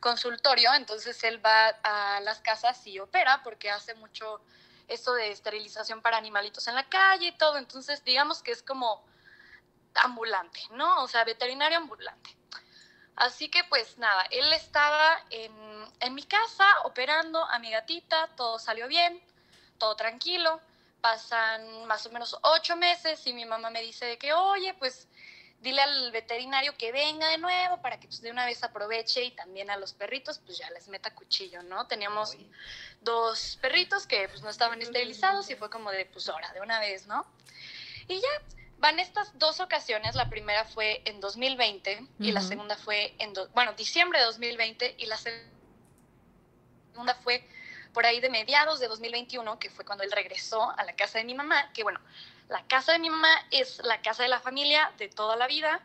consultorio, 0.00 0.72
entonces 0.74 1.22
él 1.24 1.44
va 1.44 1.68
a 1.82 2.20
las 2.20 2.40
casas 2.40 2.86
y 2.86 2.98
opera 2.98 3.42
porque 3.42 3.70
hace 3.70 3.94
mucho 3.94 4.40
eso 4.86 5.14
de 5.14 5.30
esterilización 5.30 6.00
para 6.00 6.16
animalitos 6.16 6.66
en 6.68 6.74
la 6.74 6.88
calle 6.88 7.28
y 7.28 7.32
todo, 7.32 7.58
entonces 7.58 8.04
digamos 8.04 8.42
que 8.42 8.52
es 8.52 8.62
como 8.62 9.04
ambulante, 9.94 10.60
¿no? 10.72 11.02
O 11.02 11.08
sea, 11.08 11.24
veterinario 11.24 11.78
ambulante. 11.78 12.36
Así 13.16 13.48
que 13.48 13.64
pues 13.64 13.98
nada, 13.98 14.26
él 14.30 14.52
estaba 14.52 15.20
en, 15.30 15.52
en, 16.00 16.14
mi 16.14 16.22
casa 16.22 16.64
operando 16.84 17.44
a 17.44 17.58
mi 17.58 17.70
gatita, 17.70 18.28
todo 18.36 18.60
salió 18.60 18.86
bien, 18.86 19.20
todo 19.76 19.96
tranquilo. 19.96 20.60
Pasan 21.00 21.84
más 21.86 22.06
o 22.06 22.10
menos 22.10 22.36
ocho 22.42 22.76
meses 22.76 23.24
y 23.26 23.32
mi 23.32 23.44
mamá 23.44 23.70
me 23.70 23.82
dice 23.82 24.04
de 24.04 24.18
que, 24.18 24.32
oye, 24.32 24.74
pues 24.74 25.08
dile 25.60 25.82
al 25.82 26.12
veterinario 26.12 26.76
que 26.76 26.92
venga 26.92 27.28
de 27.28 27.38
nuevo 27.38 27.80
para 27.82 27.98
que 27.98 28.06
pues 28.06 28.20
de 28.20 28.30
una 28.30 28.46
vez 28.46 28.62
aproveche 28.62 29.24
y 29.24 29.30
también 29.32 29.70
a 29.70 29.76
los 29.76 29.92
perritos 29.92 30.38
pues 30.38 30.58
ya 30.58 30.70
les 30.70 30.88
meta 30.88 31.14
cuchillo, 31.14 31.62
¿no? 31.62 31.86
Teníamos 31.86 32.36
dos 33.00 33.58
perritos 33.60 34.06
que 34.06 34.28
pues 34.28 34.42
no 34.42 34.50
estaban 34.50 34.80
esterilizados 34.80 35.50
y 35.50 35.56
fue 35.56 35.70
como 35.70 35.90
de 35.90 36.06
pues 36.06 36.28
ahora, 36.28 36.52
de 36.52 36.60
una 36.60 36.78
vez, 36.80 37.06
¿no? 37.06 37.26
Y 38.06 38.20
ya, 38.20 38.28
Van 38.78 39.00
estas 39.00 39.36
dos 39.38 39.58
ocasiones, 39.58 40.14
la 40.14 40.30
primera 40.30 40.64
fue 40.64 41.02
en 41.04 41.20
2020 41.20 42.06
y 42.20 42.30
la 42.30 42.40
segunda 42.40 42.76
fue 42.76 43.12
en, 43.18 43.32
bueno, 43.52 43.72
diciembre 43.72 44.20
de 44.20 44.26
2020 44.26 44.94
y 44.98 45.06
la 45.06 45.16
segunda 45.16 47.14
fue 47.16 47.44
por 47.92 48.06
ahí 48.06 48.20
de 48.20 48.30
mediados 48.30 48.78
de 48.78 48.86
2021, 48.86 49.58
que 49.58 49.68
fue 49.68 49.84
cuando 49.84 50.04
él 50.04 50.12
regresó 50.12 50.70
a 50.78 50.84
la 50.84 50.94
casa 50.94 51.18
de 51.18 51.24
mi 51.24 51.34
mamá, 51.34 51.72
que 51.72 51.82
bueno, 51.82 51.98
la 52.48 52.66
casa 52.66 52.92
de 52.92 52.98
mi 52.98 53.10
mamá 53.10 53.30
es 53.50 53.78
la 53.84 54.00
casa 54.00 54.22
de 54.22 54.28
la 54.28 54.40
familia 54.40 54.92
de 54.98 55.08
toda 55.08 55.36
la 55.36 55.46
vida, 55.46 55.80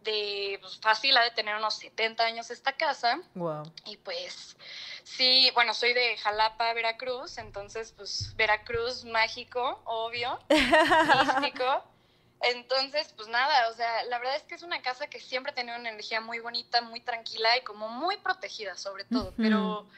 de 0.00 0.58
pues, 0.60 0.78
fácil, 0.78 1.16
ha 1.16 1.22
de 1.22 1.30
tener 1.30 1.56
unos 1.56 1.74
70 1.74 2.24
años 2.24 2.50
esta 2.50 2.72
casa. 2.72 3.20
Wow. 3.34 3.72
Y 3.86 3.96
pues 3.98 4.56
sí, 5.04 5.50
bueno, 5.54 5.74
soy 5.74 5.92
de 5.92 6.16
Jalapa, 6.18 6.72
Veracruz, 6.74 7.38
entonces 7.38 7.92
pues 7.96 8.34
Veracruz 8.36 9.04
mágico, 9.04 9.80
obvio, 9.84 10.38
místico. 10.50 11.84
Entonces, 12.44 13.12
pues 13.16 13.28
nada, 13.28 13.68
o 13.68 13.72
sea, 13.74 14.02
la 14.06 14.18
verdad 14.18 14.34
es 14.34 14.42
que 14.42 14.56
es 14.56 14.64
una 14.64 14.82
casa 14.82 15.06
que 15.06 15.20
siempre 15.20 15.52
ha 15.52 15.54
tenido 15.54 15.78
una 15.78 15.90
energía 15.90 16.20
muy 16.20 16.40
bonita, 16.40 16.80
muy 16.82 17.00
tranquila 17.00 17.56
y 17.56 17.60
como 17.60 17.88
muy 17.88 18.16
protegida 18.16 18.76
sobre 18.76 19.04
todo, 19.04 19.28
Ujú. 19.28 19.34
pero 19.36 19.88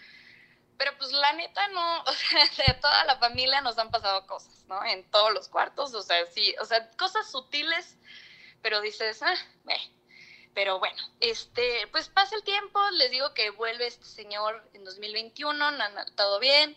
pero 0.78 0.96
pues 0.98 1.12
la 1.12 1.32
neta 1.34 1.68
no, 1.68 2.02
o 2.06 2.12
sea, 2.12 2.44
de 2.66 2.74
toda 2.74 3.04
la 3.04 3.16
familia 3.18 3.60
nos 3.60 3.78
han 3.78 3.90
pasado 3.90 4.26
cosas, 4.26 4.64
¿no? 4.68 4.84
En 4.84 5.08
todos 5.10 5.32
los 5.32 5.48
cuartos, 5.48 5.94
o 5.94 6.02
sea, 6.02 6.24
sí, 6.26 6.54
o 6.60 6.64
sea, 6.64 6.88
cosas 6.96 7.30
sutiles, 7.30 7.96
pero 8.62 8.80
dices, 8.80 9.22
ah, 9.22 9.34
eh. 9.68 9.92
Pero 10.54 10.78
bueno, 10.78 11.02
este, 11.20 11.86
pues 11.88 12.08
pasa 12.08 12.36
el 12.36 12.44
tiempo, 12.44 12.80
les 12.92 13.10
digo 13.10 13.34
que 13.34 13.50
vuelve 13.50 13.86
este 13.88 14.04
señor 14.06 14.62
en 14.72 14.84
2021, 14.84 15.70
na- 15.72 15.88
na- 15.90 16.06
todo 16.16 16.38
bien, 16.38 16.76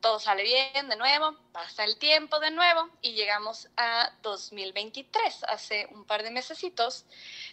todo 0.00 0.18
sale 0.18 0.42
bien 0.42 0.88
de 0.88 0.96
nuevo, 0.96 1.36
pasa 1.52 1.84
el 1.84 1.96
tiempo 1.96 2.40
de 2.40 2.50
nuevo 2.50 2.88
y 3.02 3.12
llegamos 3.12 3.68
a 3.76 4.10
2023, 4.22 5.44
hace 5.44 5.86
un 5.92 6.04
par 6.04 6.22
de 6.22 6.30
mesecitos. 6.30 7.04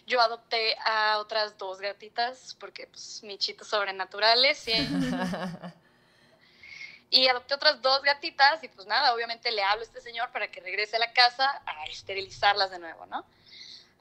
Yo 0.06 0.20
adopté 0.20 0.76
a 0.84 1.18
otras 1.18 1.58
dos 1.58 1.80
gatitas 1.80 2.56
porque 2.58 2.86
pues 2.86 3.22
michitos 3.22 3.68
sobrenaturales 3.68 4.66
y, 4.68 4.72
y 7.10 7.28
adopté 7.28 7.54
otras 7.54 7.82
dos 7.82 8.02
gatitas 8.02 8.62
y 8.64 8.68
pues 8.68 8.86
nada, 8.86 9.14
obviamente 9.14 9.52
le 9.52 9.62
hablo 9.62 9.82
a 9.82 9.84
este 9.84 10.00
señor 10.00 10.30
para 10.32 10.50
que 10.50 10.60
regrese 10.60 10.96
a 10.96 11.00
la 11.00 11.12
casa 11.12 11.62
a 11.66 11.84
esterilizarlas 11.86 12.70
de 12.70 12.78
nuevo, 12.78 13.06
¿no? 13.06 13.24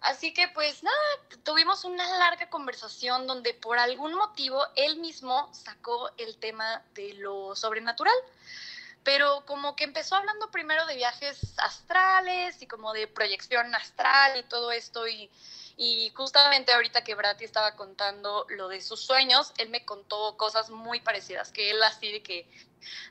Así 0.01 0.33
que 0.33 0.47
pues 0.49 0.83
nada, 0.83 0.97
tuvimos 1.43 1.83
una 1.83 2.07
larga 2.19 2.49
conversación 2.49 3.27
donde 3.27 3.53
por 3.53 3.79
algún 3.79 4.13
motivo 4.13 4.61
él 4.75 4.97
mismo 4.97 5.49
sacó 5.53 6.11
el 6.17 6.37
tema 6.37 6.83
de 6.93 7.13
lo 7.15 7.55
sobrenatural. 7.55 8.15
Pero 9.03 9.45
como 9.45 9.75
que 9.75 9.85
empezó 9.85 10.15
hablando 10.15 10.51
primero 10.51 10.85
de 10.85 10.95
viajes 10.95 11.57
astrales 11.57 12.61
y 12.61 12.67
como 12.67 12.91
de 12.93 13.07
proyección 13.07 13.73
astral 13.73 14.37
y 14.37 14.43
todo 14.43 14.71
esto 14.71 15.07
y, 15.07 15.31
y 15.79 16.11
justamente 16.15 16.73
ahorita 16.73 17.03
que 17.03 17.13
Brati 17.13 17.45
estaba 17.45 17.75
contando 17.75 18.47
lo 18.49 18.67
de 18.67 18.81
sus 18.81 18.99
sueños, 18.99 19.53
él 19.59 19.69
me 19.69 19.85
contó 19.85 20.35
cosas 20.35 20.71
muy 20.71 20.99
parecidas, 21.01 21.51
que 21.51 21.69
él 21.69 21.81
así 21.83 22.11
de 22.11 22.23
que 22.23 22.49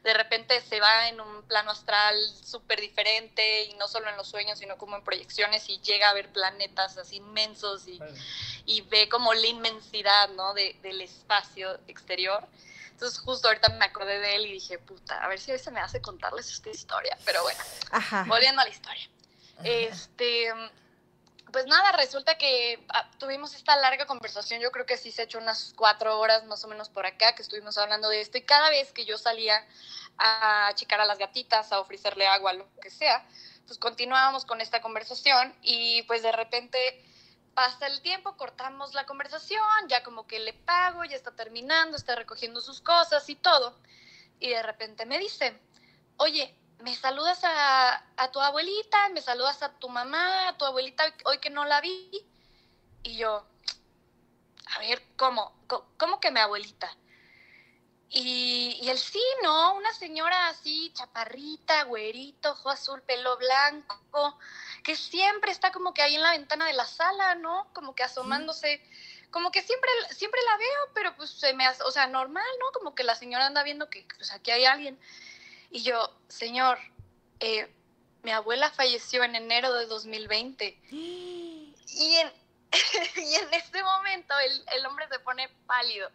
de 0.03 0.15
repente 0.15 0.61
se 0.63 0.81
va 0.81 1.09
en 1.09 1.21
un 1.21 1.45
plano 1.45 1.71
astral 1.71 2.17
súper 2.45 2.81
diferente 2.81 3.65
y 3.65 3.75
no 3.75 3.87
solo 3.87 4.09
en 4.09 4.17
los 4.17 4.29
sueños, 4.29 4.59
sino 4.59 4.77
como 4.79 4.97
en 4.97 5.05
proyecciones 5.05 5.69
y 5.69 5.79
llega 5.79 6.11
a 6.11 6.15
ver 6.15 6.29
planetas 6.33 6.99
así 6.99 7.17
inmensos 7.17 7.87
y, 7.87 8.01
y 8.65 8.81
ve 8.83 9.09
como 9.09 9.33
la 9.33 9.47
inmensidad, 9.47 10.31
¿no? 10.31 10.53
De, 10.53 10.77
del 10.83 11.01
espacio 11.03 11.79
exterior. 11.87 12.45
Entonces 12.91 13.21
justo 13.21 13.47
ahorita 13.47 13.69
me 13.71 13.85
acordé 13.85 14.19
de 14.19 14.37
él 14.37 14.47
y 14.47 14.53
dije, 14.55 14.79
puta, 14.79 15.23
a 15.23 15.29
ver 15.29 15.39
si 15.39 15.53
hoy 15.53 15.59
se 15.61 15.71
me 15.71 15.81
hace 15.81 16.01
contarles 16.01 16.51
esta 16.51 16.71
historia. 16.71 17.17
Pero 17.25 17.43
bueno, 17.43 17.61
Ajá. 17.93 18.25
volviendo 18.27 18.61
a 18.61 18.65
la 18.65 18.71
historia. 18.71 19.09
Este, 19.63 20.53
pues 21.57 21.69
nada, 21.69 21.91
resulta 21.93 22.37
que 22.37 22.85
ah, 22.91 23.09
tuvimos 23.17 23.55
esta 23.55 23.75
larga 23.77 24.05
conversación, 24.05 24.61
yo 24.61 24.71
creo 24.71 24.85
que 24.85 24.99
sí 24.99 25.11
se 25.11 25.23
echó 25.23 25.39
unas 25.39 25.73
cuatro 25.75 26.21
horas 26.21 26.45
más 26.45 26.63
o 26.65 26.69
menos 26.69 26.91
por 26.91 27.07
acá, 27.07 27.35
que 27.35 27.41
estuvimos 27.41 27.79
hablando 27.79 28.11
de 28.11 28.21
esto, 28.21 28.37
y 28.37 28.43
cada 28.43 28.69
vez 28.69 28.93
que 28.93 29.07
yo 29.07 29.17
salía 29.17 29.67
a 30.19 30.71
checar 30.75 31.01
a 31.01 31.07
las 31.07 31.17
gatitas, 31.17 31.73
a 31.73 31.81
ofrecerle 31.81 32.27
agua, 32.27 32.53
lo 32.53 32.69
que 32.83 32.91
sea, 32.91 33.27
pues 33.67 33.79
continuábamos 33.79 34.45
con 34.45 34.61
esta 34.61 34.83
conversación 34.83 35.57
y 35.63 36.03
pues 36.03 36.23
de 36.23 36.33
repente 36.33 36.79
pasa 37.55 37.87
el 37.87 38.03
tiempo, 38.03 38.37
cortamos 38.37 38.93
la 38.93 39.07
conversación, 39.07 39.89
ya 39.89 40.03
como 40.03 40.27
que 40.27 40.39
le 40.39 40.53
pago, 40.53 41.05
ya 41.05 41.17
está 41.17 41.31
terminando, 41.31 41.97
está 41.97 42.17
recogiendo 42.17 42.61
sus 42.61 42.83
cosas 42.83 43.31
y 43.31 43.35
todo, 43.35 43.75
y 44.41 44.51
de 44.51 44.63
repente 44.63 45.07
me 45.07 45.19
dice, 45.19 45.59
oye, 46.19 46.55
me 46.81 46.95
saludas 46.95 47.43
a, 47.45 48.05
a 48.17 48.31
tu 48.31 48.41
abuelita, 48.41 49.09
me 49.11 49.23
saludas 49.23 49.63
a 49.63 49.73
tu 49.73 49.89
mamá, 49.89 50.49
a 50.49 50.57
tu 50.59 50.65
abuelita 50.65 51.05
hoy 51.25 51.39
que 51.39 51.51
no 51.51 51.65
la 51.65 51.81
vi. 51.81 52.11
Y 53.03 53.17
yo, 53.17 53.47
a 54.75 54.79
ver, 54.81 55.03
¿cómo? 55.17 55.55
¿Cómo, 55.97 56.21
que 56.21 56.31
mi 56.31 56.41
abuelita? 56.41 56.91
Y, 58.09 58.79
y 58.83 58.89
él 58.89 58.99
sí, 58.99 59.23
¿no? 59.43 59.75
Una 59.75 59.93
señora 59.93 60.49
así, 60.49 60.93
chaparrita, 60.95 61.85
güerito, 61.85 62.53
ojo 62.53 62.71
azul, 62.71 63.03
pelo 63.03 63.37
blanco, 63.37 64.39
que 64.83 64.97
siempre 64.97 65.51
está 65.51 65.73
como 65.73 65.93
que 65.93 66.03
ahí 66.03 66.15
en 66.15 66.23
la 66.23 66.33
ventana 66.33 66.67
de 66.67 66.73
la 66.73 66.85
sala, 66.85 67.35
¿no? 67.35 67.69
Como 67.73 67.95
que 67.95 68.05
asomándose. 68.05 68.81
Como 69.31 69.51
que 69.51 69.63
siempre, 69.63 69.91
siempre 70.11 70.41
la 70.43 70.57
veo, 70.57 70.93
pero 70.95 71.17
pues 71.17 71.31
se 71.31 71.53
me 71.53 71.67
hace, 71.67 71.83
o 71.83 71.91
sea, 71.91 72.07
normal, 72.07 72.47
¿no? 72.61 72.73
Como 72.73 72.95
que 72.95 73.05
la 73.05 73.15
señora 73.15 73.47
anda 73.47 73.63
viendo 73.63 73.91
que 73.91 74.07
pues 74.17 74.33
aquí 74.33 74.51
hay 74.51 74.65
alguien. 74.65 74.99
Y 75.71 75.83
yo, 75.83 76.13
señor, 76.29 76.79
eh, 77.41 77.69
mi 78.23 78.33
abuela 78.33 78.71
falleció 78.71 79.25
en 79.25 79.37
enero 79.37 79.73
de 79.75 79.87
2020. 79.87 80.79
Y 81.89 82.17
en, 82.17 82.31
y 83.17 83.35
en 83.37 83.55
este 83.55 83.83
momento 83.83 84.39
el, 84.39 84.65
el 84.75 84.85
hombre 84.85 85.07
se 85.09 85.19
pone 85.21 85.49
pálido, 85.67 86.11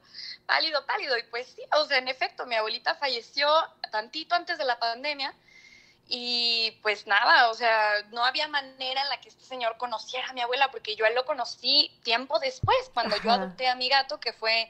pálido, 0.45 0.85
pálido. 0.85 1.17
Y 1.17 1.23
pues 1.23 1.47
sí, 1.47 1.63
o 1.75 1.85
sea, 1.85 1.97
en 1.97 2.07
efecto, 2.07 2.45
mi 2.45 2.55
abuelita 2.55 2.93
falleció 2.95 3.49
tantito 3.91 4.35
antes 4.35 4.57
de 4.59 4.65
la 4.65 4.77
pandemia. 4.77 5.33
Y 6.07 6.77
pues 6.81 7.07
nada, 7.07 7.49
o 7.49 7.53
sea, 7.53 8.03
no 8.11 8.25
había 8.25 8.47
manera 8.49 9.01
en 9.01 9.09
la 9.09 9.21
que 9.21 9.29
este 9.29 9.45
señor 9.45 9.77
conociera 9.77 10.27
a 10.29 10.33
mi 10.33 10.41
abuela, 10.41 10.69
porque 10.69 10.95
yo 10.95 11.05
a 11.05 11.07
él 11.07 11.15
lo 11.15 11.25
conocí 11.25 11.89
tiempo 12.03 12.37
después, 12.39 12.77
cuando 12.93 13.15
yo 13.23 13.31
adopté 13.31 13.69
a 13.69 13.75
mi 13.75 13.87
gato, 13.87 14.19
que 14.19 14.33
fue, 14.33 14.69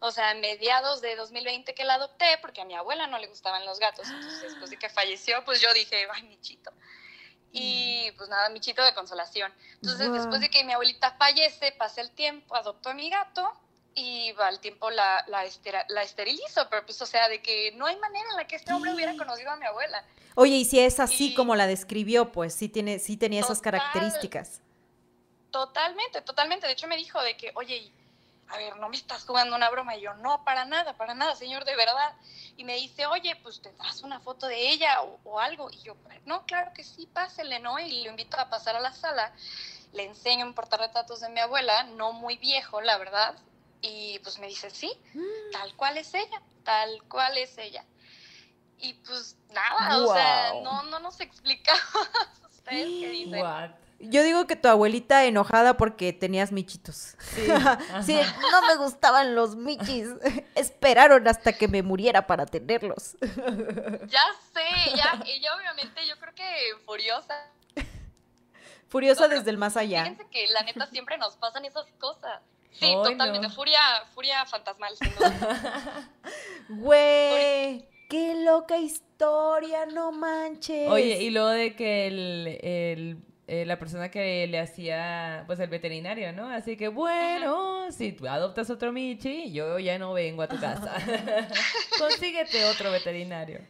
o 0.00 0.10
sea, 0.10 0.34
mediados 0.34 1.00
de 1.00 1.16
2020 1.16 1.74
que 1.74 1.84
la 1.84 1.94
adopté, 1.94 2.26
porque 2.40 2.60
a 2.60 2.64
mi 2.64 2.74
abuela 2.74 3.06
no 3.06 3.18
le 3.18 3.26
gustaban 3.28 3.64
los 3.64 3.78
gatos. 3.78 4.06
Entonces, 4.08 4.42
después 4.42 4.70
de 4.70 4.78
que 4.78 4.88
falleció, 4.88 5.44
pues 5.44 5.60
yo 5.60 5.72
dije, 5.74 6.06
ay, 6.12 6.22
Michito. 6.24 6.70
Y 7.52 8.10
pues 8.18 8.28
nada, 8.28 8.48
Michito 8.50 8.84
de 8.84 8.92
consolación. 8.94 9.52
Entonces, 9.76 10.08
Guau. 10.08 10.18
después 10.20 10.40
de 10.40 10.50
que 10.50 10.62
mi 10.64 10.72
abuelita 10.74 11.12
fallece, 11.18 11.72
pasa 11.72 12.00
el 12.02 12.10
tiempo, 12.10 12.54
adopto 12.54 12.90
a 12.90 12.94
mi 12.94 13.08
gato 13.08 13.50
y 13.94 14.34
al 14.38 14.60
tiempo 14.60 14.90
la, 14.90 15.24
la, 15.28 15.44
estera- 15.46 15.86
la 15.88 16.02
esterilizo, 16.02 16.68
pero 16.68 16.84
pues, 16.84 17.00
o 17.00 17.06
sea, 17.06 17.28
de 17.30 17.40
que 17.40 17.72
no 17.76 17.86
hay 17.86 17.96
manera 17.96 18.28
en 18.30 18.36
la 18.36 18.46
que 18.46 18.56
este 18.56 18.74
hombre 18.74 18.92
hubiera 18.92 19.16
conocido 19.16 19.50
a 19.50 19.56
mi 19.56 19.64
abuela. 19.64 20.04
Oye, 20.34 20.56
y 20.56 20.64
si 20.66 20.78
es 20.80 21.00
así 21.00 21.28
Y- 21.32 21.34
como 21.34 21.56
la 21.56 21.66
describió, 21.66 22.30
pues 22.30 22.52
sí 22.54 22.68
tiene, 22.68 22.98
sí 22.98 23.16
tenía 23.16 23.40
esas 23.40 23.62
Total. 23.62 23.72
características. 23.80 24.60
Totalmente, 25.50 26.20
totalmente. 26.20 26.66
De 26.66 26.74
hecho, 26.74 26.86
me 26.88 26.96
dijo 26.98 27.22
de 27.22 27.36
que, 27.38 27.52
oye, 27.54 27.90
a 28.48 28.56
ver, 28.58 28.76
no 28.76 28.88
me 28.88 28.96
estás 28.96 29.24
jugando 29.24 29.56
una 29.56 29.70
broma. 29.70 29.96
Y 29.96 30.02
yo, 30.02 30.14
no, 30.14 30.44
para 30.44 30.64
nada, 30.64 30.96
para 30.96 31.14
nada, 31.14 31.34
señor, 31.34 31.64
de 31.64 31.76
verdad. 31.76 32.14
Y 32.56 32.64
me 32.64 32.74
dice, 32.76 33.06
oye, 33.06 33.36
pues 33.42 33.60
tendrás 33.60 34.02
una 34.02 34.20
foto 34.20 34.46
de 34.46 34.70
ella 34.70 35.02
o, 35.02 35.18
o 35.24 35.40
algo. 35.40 35.70
Y 35.70 35.78
yo, 35.78 35.96
no, 36.24 36.46
claro 36.46 36.72
que 36.74 36.84
sí, 36.84 37.06
pásele, 37.12 37.58
¿no? 37.60 37.78
Y 37.78 38.04
lo 38.04 38.10
invito 38.10 38.38
a 38.38 38.48
pasar 38.48 38.76
a 38.76 38.80
la 38.80 38.92
sala. 38.92 39.32
Le 39.92 40.04
enseño 40.04 40.46
un 40.46 40.54
portarretratos 40.54 41.20
de 41.20 41.28
mi 41.28 41.40
abuela, 41.40 41.84
no 41.84 42.12
muy 42.12 42.36
viejo, 42.36 42.80
la 42.80 42.98
verdad. 42.98 43.36
Y 43.80 44.18
pues 44.20 44.38
me 44.38 44.46
dice, 44.46 44.70
sí, 44.70 44.92
tal 45.52 45.74
cual 45.76 45.98
es 45.98 46.12
ella, 46.14 46.42
tal 46.64 47.02
cual 47.04 47.36
es 47.38 47.56
ella. 47.58 47.84
Y 48.78 48.94
pues 48.94 49.36
nada, 49.50 49.98
o 49.98 50.12
sea, 50.12 50.52
no, 50.62 50.82
no 50.84 50.98
nos 50.98 51.20
explicamos. 51.20 51.82
¿Ustedes 52.50 52.86
qué 52.86 53.10
dicen? 53.10 53.40
What? 53.40 53.85
Yo 53.98 54.22
digo 54.22 54.46
que 54.46 54.56
tu 54.56 54.68
abuelita 54.68 55.24
enojada 55.24 55.76
porque 55.78 56.12
tenías 56.12 56.52
michitos. 56.52 57.16
Sí. 58.04 58.18
No 58.52 58.66
me 58.66 58.76
gustaban 58.76 59.34
los 59.34 59.56
michis. 59.56 60.08
Esperaron 60.54 61.26
hasta 61.28 61.52
que 61.54 61.66
me 61.68 61.82
muriera 61.82 62.26
para 62.26 62.46
tenerlos. 62.46 63.16
Ya 64.08 64.22
sé, 64.54 64.96
ya, 64.96 65.22
ella 65.26 65.56
obviamente 65.56 66.06
yo 66.06 66.16
creo 66.18 66.34
que 66.34 66.44
furiosa. 66.84 67.46
Furiosa 68.88 69.26
No, 69.28 69.34
desde 69.34 69.50
el 69.50 69.58
más 69.58 69.76
allá. 69.76 70.02
Fíjense 70.04 70.26
que 70.30 70.46
la 70.48 70.62
neta 70.62 70.86
siempre 70.86 71.18
nos 71.18 71.36
pasan 71.36 71.64
esas 71.64 71.86
cosas. 71.98 72.40
Sí, 72.72 72.92
totalmente. 72.92 73.48
no. 73.48 73.54
Furia, 73.54 73.80
furia 74.14 74.44
fantasmal. 74.46 74.94
Güey, 76.68 77.88
qué 78.08 78.34
loca 78.44 78.76
historia, 78.78 79.86
no 79.86 80.12
manches. 80.12 80.88
Oye, 80.90 81.22
y 81.22 81.30
luego 81.30 81.48
de 81.48 81.74
que 81.74 82.06
el, 82.06 82.58
el- 82.62 83.18
eh, 83.48 83.64
la 83.64 83.78
persona 83.78 84.10
que 84.10 84.46
le 84.48 84.58
hacía, 84.58 85.44
pues 85.46 85.60
el 85.60 85.68
veterinario, 85.68 86.32
¿no? 86.32 86.48
Así 86.50 86.76
que 86.76 86.88
bueno, 86.88 87.92
si 87.92 88.12
tú 88.12 88.26
adoptas 88.26 88.70
otro 88.70 88.92
Michi, 88.92 89.52
yo 89.52 89.78
ya 89.78 89.98
no 89.98 90.12
vengo 90.12 90.42
a 90.42 90.48
tu 90.48 90.58
casa. 90.58 90.94
Consíguete 91.98 92.64
otro 92.64 92.90
veterinario. 92.90 93.60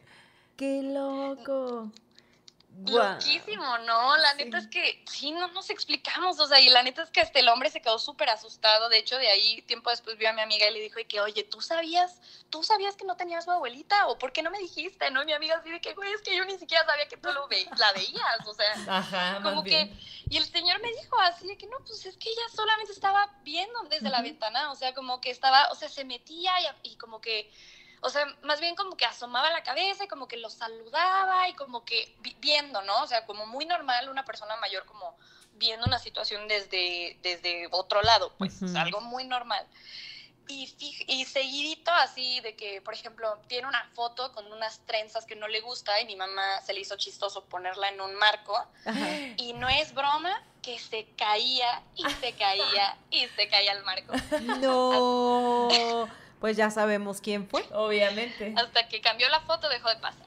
Qué 0.56 0.82
loco. 0.82 1.92
Guau. 2.78 3.14
Loquísimo, 3.14 3.78
¿no? 3.78 4.16
La 4.18 4.34
neta 4.34 4.58
es 4.58 4.66
que 4.66 5.02
sí, 5.10 5.32
no 5.32 5.48
nos 5.48 5.70
explicamos, 5.70 6.38
o 6.38 6.46
sea, 6.46 6.60
y 6.60 6.68
la 6.68 6.82
neta 6.82 7.02
es 7.02 7.10
que 7.10 7.22
este, 7.22 7.40
el 7.40 7.48
hombre 7.48 7.70
se 7.70 7.80
quedó 7.80 7.98
súper 7.98 8.28
asustado, 8.28 8.90
de 8.90 8.98
hecho, 8.98 9.16
de 9.16 9.28
ahí, 9.28 9.62
tiempo 9.62 9.88
después 9.88 10.18
vio 10.18 10.28
a 10.28 10.34
mi 10.34 10.42
amiga 10.42 10.68
y 10.68 10.74
le 10.74 10.80
dijo, 10.80 11.00
y 11.00 11.06
que, 11.06 11.20
oye, 11.20 11.42
¿tú 11.42 11.62
sabías, 11.62 12.20
tú 12.50 12.62
sabías 12.62 12.94
que 12.94 13.06
no 13.06 13.16
tenías 13.16 13.46
su 13.46 13.50
abuelita? 13.50 14.08
¿O 14.08 14.18
por 14.18 14.30
qué 14.30 14.42
no 14.42 14.50
me 14.50 14.58
dijiste? 14.58 15.10
¿No? 15.10 15.22
Y 15.22 15.26
mi 15.26 15.32
amiga 15.32 15.56
así 15.56 15.70
de 15.70 15.80
que, 15.80 15.94
güey, 15.94 16.12
es 16.12 16.20
que 16.20 16.36
yo 16.36 16.44
ni 16.44 16.58
siquiera 16.58 16.84
sabía 16.84 17.08
que 17.08 17.16
tú 17.16 17.32
lo 17.32 17.48
ve 17.48 17.66
la 17.78 17.92
veías, 17.92 18.46
o 18.46 18.52
sea, 18.52 18.66
Ajá, 18.98 19.40
como 19.42 19.62
bien. 19.62 19.88
que, 19.88 19.96
y 20.28 20.36
el 20.36 20.44
señor 20.44 20.78
me 20.82 20.92
dijo 20.92 21.18
así 21.20 21.46
de 21.46 21.56
que 21.56 21.66
no, 21.66 21.78
pues 21.78 22.04
es 22.04 22.18
que 22.18 22.28
ella 22.28 22.42
solamente 22.54 22.92
estaba 22.92 23.30
viendo 23.42 23.80
desde 23.84 24.10
la 24.10 24.20
ventana, 24.20 24.70
o 24.70 24.74
sea, 24.74 24.92
como 24.92 25.22
que 25.22 25.30
estaba, 25.30 25.70
o 25.70 25.74
sea, 25.74 25.88
se 25.88 26.04
metía 26.04 26.52
y, 26.82 26.90
y 26.90 26.96
como 26.96 27.22
que, 27.22 27.50
o 28.06 28.10
sea, 28.10 28.24
más 28.42 28.60
bien 28.60 28.74
como 28.76 28.96
que 28.96 29.04
asomaba 29.04 29.50
la 29.50 29.62
cabeza 29.62 30.04
y 30.04 30.08
como 30.08 30.28
que 30.28 30.36
los 30.36 30.54
saludaba 30.54 31.48
y 31.48 31.54
como 31.54 31.84
que 31.84 32.14
vi- 32.20 32.36
viendo, 32.38 32.80
¿no? 32.82 33.02
O 33.02 33.06
sea, 33.06 33.26
como 33.26 33.46
muy 33.46 33.66
normal 33.66 34.08
una 34.08 34.24
persona 34.24 34.56
mayor 34.56 34.84
como 34.86 35.18
viendo 35.54 35.86
una 35.86 35.98
situación 35.98 36.46
desde, 36.48 37.18
desde 37.22 37.68
otro 37.70 38.02
lado, 38.02 38.32
pues, 38.38 38.62
algo 38.76 39.00
muy 39.00 39.24
normal. 39.24 39.66
Y, 40.48 40.72
y 41.08 41.24
seguidito 41.24 41.90
así 41.90 42.38
de 42.40 42.54
que, 42.54 42.80
por 42.80 42.94
ejemplo, 42.94 43.36
tiene 43.48 43.66
una 43.66 43.82
foto 43.94 44.30
con 44.32 44.46
unas 44.52 44.78
trenzas 44.86 45.26
que 45.26 45.34
no 45.34 45.48
le 45.48 45.60
gusta 45.60 46.00
y 46.00 46.04
mi 46.06 46.14
mamá 46.14 46.60
se 46.60 46.72
le 46.72 46.80
hizo 46.80 46.96
chistoso 46.96 47.44
ponerla 47.46 47.88
en 47.88 48.00
un 48.00 48.14
marco 48.14 48.56
Ajá. 48.84 49.08
y 49.38 49.54
no 49.54 49.68
es 49.68 49.92
broma 49.92 50.40
que 50.62 50.78
se 50.78 51.06
caía 51.16 51.82
y 51.96 52.04
se 52.20 52.32
caía 52.34 52.96
y 53.10 53.26
se 53.28 53.48
caía 53.48 53.72
el 53.72 53.82
marco. 53.82 54.12
No. 54.60 56.08
Pues 56.40 56.56
ya 56.56 56.70
sabemos 56.70 57.20
quién 57.20 57.46
fue. 57.48 57.64
Obviamente. 57.72 58.54
Hasta 58.56 58.88
que 58.88 59.00
cambió 59.00 59.28
la 59.30 59.40
foto 59.40 59.68
dejó 59.68 59.88
de 59.88 59.96
pasar. 59.96 60.26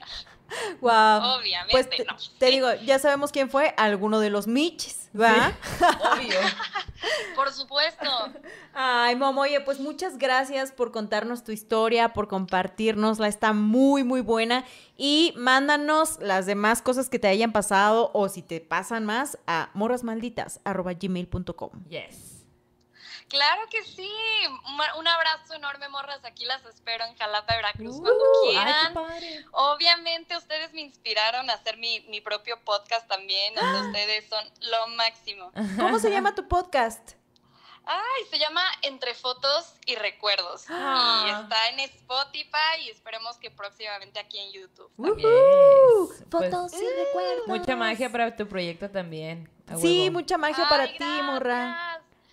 Wow. 0.82 1.38
Obviamente 1.38 1.72
Pues 1.72 1.88
te, 1.90 2.04
no. 2.06 2.16
te 2.40 2.48
Sí, 2.48 2.52
digo, 2.54 2.74
ya 2.84 2.98
sabemos 2.98 3.32
quién 3.32 3.52
fue, 3.52 3.76
alguno 3.78 4.20
de 4.20 4.32
los 4.32 4.48
Michis, 4.48 5.10
¿va? 5.20 5.52
Obvio. 6.16 6.40
Por 7.36 7.54
supuesto. 7.54 8.10
Ay, 8.74 9.16
Momo, 9.16 9.42
oye, 9.42 9.62
pues 9.62 9.80
muchas 9.80 10.18
gracias 10.18 10.72
por 10.72 10.92
contarnos 10.92 11.44
tu 11.44 11.52
historia, 11.52 12.14
por 12.14 12.28
compartirnosla, 12.28 13.28
está 13.28 13.54
muy, 13.54 14.04
muy 14.04 14.22
buena. 14.22 14.66
Y 14.98 15.34
mándanos 15.38 16.18
las 16.20 16.48
demás 16.48 16.82
cosas 16.82 17.10
que 17.10 17.20
te 17.20 17.28
hayan 17.28 17.52
pasado 17.52 18.10
o 18.14 18.28
si 18.28 18.42
te 18.42 18.60
pasan 18.60 19.06
más 19.06 19.38
a 19.46 19.70
morrasmalditas.gmail.com. 19.76 21.70
Yes. 21.90 22.29
Claro 23.30 23.62
que 23.70 23.84
sí. 23.84 24.12
Un 24.98 25.08
abrazo 25.08 25.54
enorme, 25.54 25.88
morras. 25.90 26.24
Aquí 26.26 26.46
las 26.46 26.66
espero 26.66 27.06
en 27.06 27.16
Jalapa, 27.16 27.56
Veracruz, 27.56 27.96
cuando 28.02 28.14
Uh, 28.14 28.48
Ay, 28.48 28.50
quieran. 28.56 28.88
qué 28.88 28.94
padre. 28.94 29.46
Obviamente 29.52 30.36
ustedes 30.38 30.74
me 30.74 30.82
inspiraron 30.82 31.50
a 31.50 31.54
hacer 31.54 31.78
mi, 31.78 32.02
mi 32.10 32.22
propio 32.22 32.60
podcast 32.64 33.08
también. 33.08 33.54
Sea, 33.56 33.82
ustedes 33.88 34.28
son 34.28 34.44
lo 34.62 34.88
máximo. 34.90 35.52
¿Cómo 35.78 36.00
se 36.00 36.10
llama 36.12 36.34
tu 36.36 36.48
podcast? 36.48 37.14
Ay, 37.92 38.24
se 38.30 38.38
llama 38.38 38.62
Entre 38.84 39.16
Fotos 39.16 39.74
y 39.88 39.96
Recuerdos. 39.96 40.66
Ah. 40.70 41.24
Y 41.26 41.30
está 41.44 41.70
en 41.70 41.80
Spotify 41.80 42.82
y 42.84 42.90
esperemos 42.92 43.38
que 43.38 43.50
próximamente 43.50 44.20
aquí 44.20 44.38
en 44.38 44.52
YouTube. 44.52 44.92
También. 44.96 45.32
Pues, 46.08 46.24
Fotos 46.30 46.74
y 46.74 46.86
recuerdos. 47.06 47.48
Mucha 47.48 47.76
magia 47.76 48.12
para 48.12 48.36
tu 48.36 48.48
proyecto 48.48 48.92
también. 48.92 49.50
Sí, 49.80 50.10
mucha 50.12 50.38
magia 50.38 50.64
Ay, 50.66 50.70
para 50.70 50.88
ti, 50.98 51.22
morra. 51.24 51.89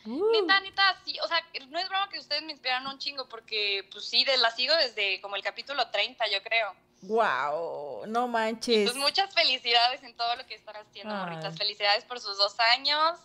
Uh. 0.07 0.32
Neta, 0.32 0.61
neta, 0.61 1.00
sí. 1.04 1.18
O 1.22 1.28
sea, 1.28 1.38
no 1.68 1.78
es 1.78 1.88
broma 1.88 2.09
que 2.09 2.18
ustedes 2.18 2.42
me 2.42 2.52
inspiraron 2.52 2.86
un 2.86 2.98
chingo 2.98 3.28
porque, 3.28 3.88
pues 3.92 4.04
sí, 4.04 4.24
de, 4.24 4.36
la 4.38 4.50
sigo 4.50 4.74
desde 4.76 5.20
como 5.20 5.36
el 5.36 5.42
capítulo 5.42 5.88
30, 5.88 6.26
yo 6.28 6.42
creo. 6.42 6.74
Wow, 7.02 8.07
no 8.07 8.26
manches. 8.26 8.90
Pues 8.90 8.96
muchas 8.96 9.32
felicidades 9.34 10.02
en 10.02 10.16
todo 10.16 10.34
lo 10.36 10.46
que 10.46 10.54
están 10.54 10.76
haciendo, 10.76 11.14
Ay. 11.14 11.20
morritas. 11.20 11.57
Felicidades 11.57 12.04
por 12.04 12.20
sus 12.20 12.38
dos 12.38 12.59
años 12.59 13.18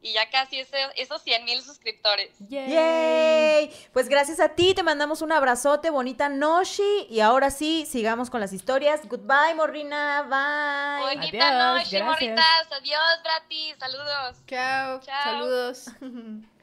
y 0.00 0.12
ya 0.12 0.30
casi 0.30 0.60
ese, 0.60 0.76
esos 0.96 1.22
100 1.22 1.44
mil 1.44 1.60
suscriptores. 1.60 2.30
Yay. 2.48 2.70
¡Yay! 2.72 3.72
Pues 3.92 4.08
gracias 4.08 4.38
a 4.40 4.50
ti, 4.50 4.74
te 4.74 4.82
mandamos 4.82 5.22
un 5.22 5.32
abrazote, 5.32 5.90
bonita 5.90 6.28
Noshi. 6.28 7.06
Y 7.10 7.20
ahora 7.20 7.50
sí, 7.50 7.84
sigamos 7.86 8.30
con 8.30 8.40
las 8.40 8.52
historias. 8.52 9.00
Goodbye, 9.08 9.54
Morrina. 9.56 10.22
Bye. 10.22 11.16
Bonita 11.16 11.48
Adiós, 11.48 11.84
noche, 11.84 11.98
gracias. 11.98 12.04
morritas. 12.06 12.72
Adiós, 12.80 13.22
Brati. 13.24 13.74
Saludos. 13.78 14.36
Chao. 14.46 15.00
Chao. 15.00 15.24
Saludos. 15.24 15.86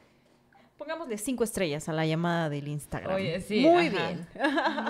Pongámosle 0.78 1.16
cinco 1.16 1.42
estrellas 1.42 1.88
a 1.88 1.92
la 1.92 2.04
llamada 2.04 2.50
del 2.50 2.68
Instagram. 2.68 3.14
Oye, 3.14 3.40
sí. 3.40 3.60
Muy 3.60 3.86
ajá. 3.88 3.96
bien. 4.08 4.28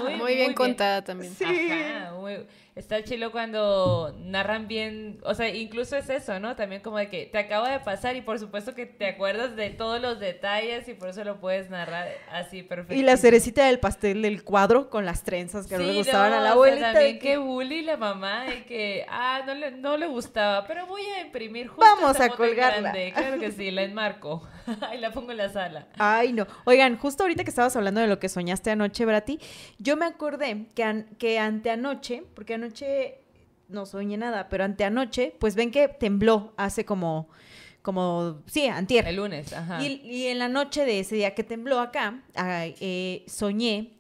Muy, 0.03 0.15
Muy 0.17 0.35
bien 0.35 0.53
contada 0.53 1.03
también. 1.05 1.33
Ajá, 1.41 2.13
muy- 2.15 2.47
está 2.77 3.03
chilo 3.03 3.33
cuando 3.33 4.15
narran 4.21 4.69
bien, 4.69 5.19
o 5.25 5.35
sea, 5.35 5.49
incluso 5.49 5.97
es 5.97 6.11
eso, 6.11 6.39
¿no? 6.41 6.57
También 6.57 6.83
como 6.83 6.99
de 6.99 7.09
que 7.09 7.25
te 7.27 7.39
acaba 7.39 7.71
de 7.71 7.81
pasar 7.81 8.17
y 8.17 8.21
por 8.21 8.39
supuesto 8.39 8.75
que 8.75 8.85
te 8.85 9.07
acuerdas 9.09 9.57
de 9.57 9.71
todos 9.71 10.01
los 10.01 10.21
detalles 10.21 10.87
y 10.89 10.93
por 10.95 11.09
eso 11.09 11.25
lo 11.25 11.41
puedes 11.41 11.71
narrar 11.71 12.07
así 12.31 12.63
perfecto. 12.63 12.95
Y 12.95 13.03
la 13.03 13.17
cerecita 13.17 13.65
del 13.67 13.79
pastel 13.81 14.21
del 14.23 14.45
cuadro 14.45 14.91
con 14.91 15.07
las 15.07 15.25
trenzas 15.25 15.67
que 15.67 15.79
no 15.79 15.85
le 15.85 15.95
gustaban 15.95 16.31
no, 16.33 16.37
a 16.37 16.41
la 16.41 16.45
o 16.45 16.45
sea, 16.45 16.53
abuelita. 16.53 16.93
también 16.93 17.19
que 17.19 17.27
que- 17.31 17.37
bully 17.39 17.83
la 17.83 17.97
mamá 17.97 18.45
de 18.45 18.65
que, 18.67 19.07
ah, 19.09 19.41
no 19.47 19.55
le, 19.55 19.71
no 19.71 19.97
le 19.97 20.07
gustaba, 20.07 20.67
pero 20.67 20.87
voy 20.87 21.03
a 21.03 21.23
imprimir 21.23 21.69
justo 21.69 21.83
Vamos 21.83 22.21
a 22.21 22.29
colgarla. 22.29 22.93
grande. 22.93 23.13
Claro 23.17 23.41
que 23.41 23.53
sí, 23.53 23.71
la 23.71 23.83
enmarco 23.85 24.47
y 24.95 24.99
la 24.99 25.13
pongo 25.13 25.31
en 25.31 25.39
la 25.39 25.49
sala. 25.49 25.87
Ay, 25.97 26.35
no. 26.35 26.47
Oigan, 26.65 26.99
justo 26.99 27.23
ahorita 27.23 27.43
que 27.43 27.51
estabas 27.51 27.75
hablando 27.75 28.03
de 28.03 28.07
lo 28.07 28.19
que 28.19 28.29
soñaste 28.29 28.71
anoche, 28.71 29.07
Brati, 29.07 29.41
yo 29.79 29.97
me 29.97 30.05
acordé 30.05 30.67
que, 30.75 30.85
an- 30.85 31.07
que 31.19 31.39
anteanoche, 31.39 32.23
porque 32.35 32.53
anoche 32.55 32.66
no 33.69 33.87
soñé 33.87 34.17
nada, 34.17 34.49
pero 34.49 34.65
anteanoche, 34.65 35.35
pues 35.39 35.55
ven 35.55 35.71
que 35.71 35.89
tembló 35.89 36.53
hace 36.57 36.85
como, 36.85 37.29
como, 37.83 38.43
sí, 38.47 38.67
antier. 38.67 39.07
El 39.07 39.17
lunes, 39.17 39.53
ajá. 39.53 39.83
Y, 39.83 40.01
y 40.05 40.27
en 40.27 40.39
la 40.39 40.49
noche 40.49 40.85
de 40.85 41.01
ese 41.01 41.17
día 41.17 41.35
que 41.35 41.45
tembló 41.45 41.81
acá, 41.81 42.23
eh, 42.37 43.25
soñé 43.27 43.93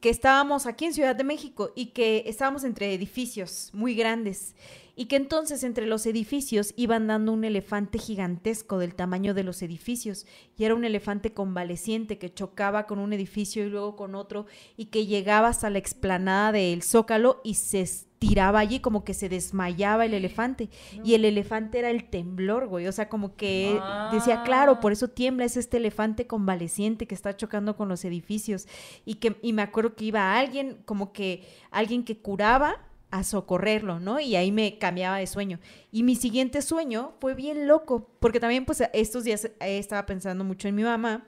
que 0.00 0.10
estábamos 0.10 0.66
aquí 0.66 0.84
en 0.84 0.92
Ciudad 0.92 1.16
de 1.16 1.24
México 1.24 1.72
y 1.74 1.86
que 1.86 2.24
estábamos 2.26 2.62
entre 2.64 2.92
edificios 2.92 3.70
muy 3.72 3.94
grandes 3.94 4.54
y 4.96 5.06
que 5.06 5.16
entonces 5.16 5.64
entre 5.64 5.86
los 5.86 6.06
edificios 6.06 6.72
iban 6.76 7.06
dando 7.06 7.32
un 7.32 7.44
elefante 7.44 7.98
gigantesco 7.98 8.78
del 8.78 8.94
tamaño 8.94 9.34
de 9.34 9.44
los 9.44 9.62
edificios 9.62 10.26
y 10.56 10.64
era 10.64 10.74
un 10.74 10.84
elefante 10.84 11.32
convaleciente 11.32 12.18
que 12.18 12.32
chocaba 12.32 12.86
con 12.86 12.98
un 12.98 13.12
edificio 13.12 13.66
y 13.66 13.70
luego 13.70 13.96
con 13.96 14.14
otro 14.14 14.46
y 14.76 14.86
que 14.86 15.06
llegaba 15.06 15.48
hasta 15.48 15.70
la 15.70 15.78
explanada 15.78 16.52
del 16.52 16.82
Zócalo 16.82 17.40
y 17.44 17.54
se 17.54 17.80
estiraba 17.80 18.60
allí 18.60 18.80
como 18.80 19.04
que 19.04 19.12
se 19.12 19.28
desmayaba 19.28 20.06
el 20.06 20.14
elefante. 20.14 20.70
y 21.02 21.14
el 21.14 21.24
elefante 21.24 21.78
era 21.80 21.90
el 21.90 22.08
temblor, 22.08 22.68
güey, 22.68 22.86
o 22.86 22.92
sea, 22.92 23.08
como 23.08 23.36
que 23.36 23.78
decía, 24.12 24.42
claro, 24.44 24.80
por 24.80 24.92
eso 24.92 25.08
tiembla, 25.08 25.44
es 25.44 25.56
este 25.56 25.76
elefante 25.76 26.26
convaleciente 26.26 27.06
que 27.06 27.14
está 27.14 27.36
chocando 27.36 27.76
con 27.76 27.88
los 27.88 28.04
edificios 28.04 28.66
y 29.04 29.16
que 29.16 29.36
y 29.42 29.52
me 29.52 29.62
acuerdo 29.62 29.94
que 29.94 30.06
iba 30.06 30.38
alguien 30.38 30.78
como 30.84 31.12
que 31.12 31.46
alguien 31.70 32.04
que 32.04 32.16
curaba 32.16 32.78
a 33.14 33.22
socorrerlo, 33.22 34.00
¿no? 34.00 34.18
Y 34.18 34.34
ahí 34.34 34.50
me 34.50 34.76
cambiaba 34.76 35.18
de 35.18 35.28
sueño. 35.28 35.60
Y 35.92 36.02
mi 36.02 36.16
siguiente 36.16 36.62
sueño 36.62 37.14
fue 37.20 37.34
bien 37.34 37.68
loco, 37.68 38.10
porque 38.18 38.40
también 38.40 38.64
pues 38.64 38.82
estos 38.92 39.22
días 39.22 39.48
estaba 39.60 40.04
pensando 40.04 40.42
mucho 40.42 40.66
en 40.66 40.74
mi 40.74 40.82
mamá 40.82 41.24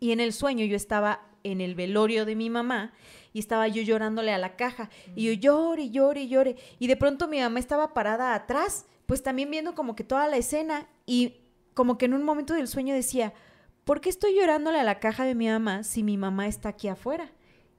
y 0.00 0.12
en 0.12 0.20
el 0.20 0.32
sueño 0.32 0.64
yo 0.64 0.74
estaba 0.74 1.20
en 1.44 1.60
el 1.60 1.74
velorio 1.74 2.24
de 2.24 2.34
mi 2.34 2.48
mamá 2.48 2.94
y 3.34 3.40
estaba 3.40 3.68
yo 3.68 3.82
llorándole 3.82 4.32
a 4.32 4.38
la 4.38 4.56
caja 4.56 4.88
y 5.14 5.24
yo 5.24 5.32
llore, 5.34 5.90
llore, 5.90 6.28
llore 6.28 6.56
y 6.78 6.86
de 6.86 6.96
pronto 6.96 7.28
mi 7.28 7.40
mamá 7.40 7.58
estaba 7.58 7.92
parada 7.92 8.34
atrás, 8.34 8.86
pues 9.04 9.22
también 9.22 9.50
viendo 9.50 9.74
como 9.74 9.94
que 9.94 10.04
toda 10.04 10.28
la 10.28 10.38
escena 10.38 10.88
y 11.04 11.42
como 11.74 11.98
que 11.98 12.06
en 12.06 12.14
un 12.14 12.22
momento 12.22 12.54
del 12.54 12.68
sueño 12.68 12.94
decía, 12.94 13.34
¿por 13.84 14.00
qué 14.00 14.08
estoy 14.08 14.34
llorándole 14.34 14.80
a 14.80 14.84
la 14.84 14.98
caja 14.98 15.24
de 15.24 15.34
mi 15.34 15.48
mamá 15.48 15.82
si 15.82 16.02
mi 16.02 16.16
mamá 16.16 16.46
está 16.46 16.70
aquí 16.70 16.88
afuera? 16.88 17.32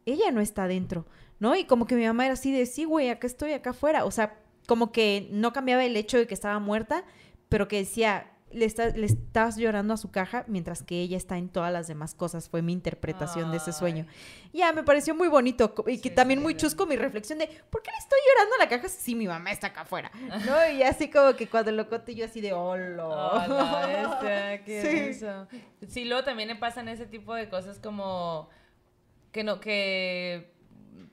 Ella 0.06 0.30
no 0.32 0.40
está 0.40 0.66
adentro, 0.66 1.08
¿no? 1.44 1.56
Y 1.58 1.66
como 1.66 1.86
que 1.86 1.96
mi 1.96 2.06
mamá 2.08 2.24
era 2.26 2.34
así 2.36 2.54
de, 2.54 2.66
sí, 2.66 2.86
güey, 2.86 3.10
acá 3.10 3.28
estoy, 3.28 3.52
acá 3.52 3.72
afuera. 3.72 4.06
O 4.06 4.12
sea, 4.12 4.40
como 4.66 4.94
que 4.94 5.28
no 5.30 5.52
cambiaba 5.52 5.84
el 5.84 5.98
hecho 5.98 6.18
de 6.18 6.26
que 6.26 6.34
estaba 6.34 6.58
muerta, 6.60 7.04
pero 7.50 7.68
que 7.68 7.76
decía, 7.80 8.30
le, 8.50 8.64
está- 8.66 8.90
le 8.92 9.06
estás 9.08 9.58
llorando 9.58 9.94
a 9.94 9.98
su 9.98 10.10
caja 10.12 10.46
mientras 10.48 10.84
que 10.84 11.02
ella 11.02 11.18
está 11.18 11.38
en 11.38 11.50
todas 11.50 11.74
las 11.74 11.88
demás 11.88 12.14
cosas. 12.16 12.48
Fue 12.50 12.62
mi 12.62 12.72
interpretación 12.72 13.52
de 13.52 13.58
ese 13.58 13.74
sueño. 13.74 14.06
Ya, 14.54 14.72
me 14.72 14.84
pareció 14.84 15.14
muy 15.16 15.28
bonito 15.28 15.74
y 15.88 15.98
que 15.98 16.10
Sí, 16.10 16.16
también 16.16 16.42
muy 16.42 16.56
chusco 16.56 16.86
mi 16.86 16.96
reflexión 16.96 17.40
de, 17.40 17.48
¿por 17.70 17.82
qué 17.82 17.92
le 17.92 17.98
estoy 17.98 18.20
llorando 18.30 18.56
a 18.56 18.60
la 18.64 18.70
caja 18.70 18.88
si 18.88 19.14
mi 19.16 19.28
mamá 19.28 19.52
está 19.52 19.68
acá 19.68 19.82
afuera? 19.82 20.12
¿No? 20.48 20.70
Y 20.72 20.84
así 20.84 21.10
como 21.10 21.36
que 21.36 21.48
cuando 21.50 21.72
lo 21.74 21.90
conté 21.90 22.16
yo 22.16 22.26
así 22.26 22.40
de, 22.42 22.54
hola. 22.54 23.06
Hola, 23.06 24.02
esta, 24.02 24.64
qué 24.66 24.82
Sí. 24.82 24.88
denso. 25.00 25.48
Sí, 25.90 26.06
luego 26.06 26.24
también 26.24 26.48
le 26.48 26.56
pasan 26.56 26.88
ese 26.88 27.06
tipo 27.08 27.34
de 27.34 27.50
cosas 27.50 27.80
como 27.80 28.50
que 29.32 29.44
no, 29.44 29.60
que 29.60 30.53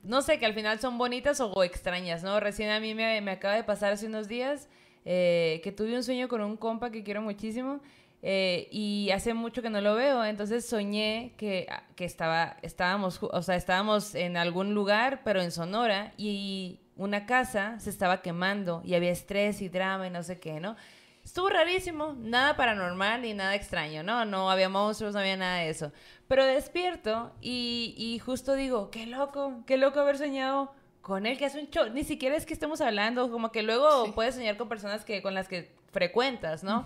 no 0.03 0.21
sé, 0.21 0.39
que 0.39 0.45
al 0.45 0.53
final 0.53 0.79
son 0.79 0.97
bonitas 0.97 1.39
o 1.39 1.63
extrañas, 1.63 2.23
¿no? 2.23 2.39
Recién 2.39 2.69
a 2.69 2.79
mí 2.79 2.95
me, 2.95 3.21
me 3.21 3.31
acaba 3.31 3.55
de 3.55 3.63
pasar 3.63 3.93
hace 3.93 4.07
unos 4.07 4.27
días 4.27 4.67
eh, 5.05 5.61
que 5.63 5.71
tuve 5.71 5.95
un 5.95 6.03
sueño 6.03 6.27
con 6.27 6.41
un 6.41 6.57
compa 6.57 6.91
que 6.91 7.03
quiero 7.03 7.21
muchísimo 7.21 7.81
eh, 8.21 8.67
y 8.71 9.09
hace 9.11 9.33
mucho 9.33 9.63
que 9.63 9.71
no 9.71 9.81
lo 9.81 9.95
veo, 9.95 10.23
entonces 10.23 10.67
soñé 10.67 11.33
que, 11.37 11.67
que 11.95 12.05
estaba, 12.05 12.57
estábamos, 12.61 13.19
o 13.21 13.41
sea, 13.41 13.55
estábamos 13.55 14.13
en 14.13 14.37
algún 14.37 14.75
lugar, 14.75 15.21
pero 15.23 15.41
en 15.41 15.51
Sonora 15.51 16.13
y 16.17 16.81
una 16.95 17.25
casa 17.25 17.79
se 17.79 17.89
estaba 17.89 18.21
quemando 18.21 18.83
y 18.85 18.93
había 18.93 19.09
estrés 19.09 19.61
y 19.61 19.69
drama 19.69 20.05
y 20.05 20.11
no 20.11 20.21
sé 20.21 20.39
qué, 20.39 20.59
¿no? 20.59 20.75
Estuvo 21.23 21.49
rarísimo, 21.49 22.15
nada 22.19 22.55
paranormal 22.55 23.21
ni 23.21 23.33
nada 23.33 23.55
extraño, 23.55 24.03
¿no? 24.03 24.25
No 24.25 24.51
había 24.51 24.69
monstruos, 24.69 25.13
no 25.13 25.19
había 25.19 25.37
nada 25.37 25.57
de 25.57 25.69
eso. 25.69 25.91
Pero 26.31 26.45
despierto 26.45 27.33
y, 27.41 27.93
y 27.97 28.17
justo 28.19 28.53
digo, 28.53 28.89
qué 28.89 29.05
loco, 29.05 29.65
qué 29.67 29.75
loco 29.75 29.99
haber 29.99 30.17
soñado 30.17 30.73
con 31.01 31.25
él 31.25 31.37
que 31.37 31.45
hace 31.45 31.59
un 31.59 31.69
show. 31.69 31.89
Ni 31.89 32.05
siquiera 32.05 32.37
es 32.37 32.45
que 32.45 32.53
estemos 32.53 32.79
hablando, 32.79 33.29
como 33.29 33.51
que 33.51 33.63
luego 33.63 34.13
puedes 34.15 34.35
soñar 34.35 34.55
con 34.55 34.69
personas 34.69 35.03
que 35.03 35.21
con 35.21 35.33
las 35.33 35.49
que 35.49 35.73
frecuentas, 35.91 36.63
¿no? 36.63 36.85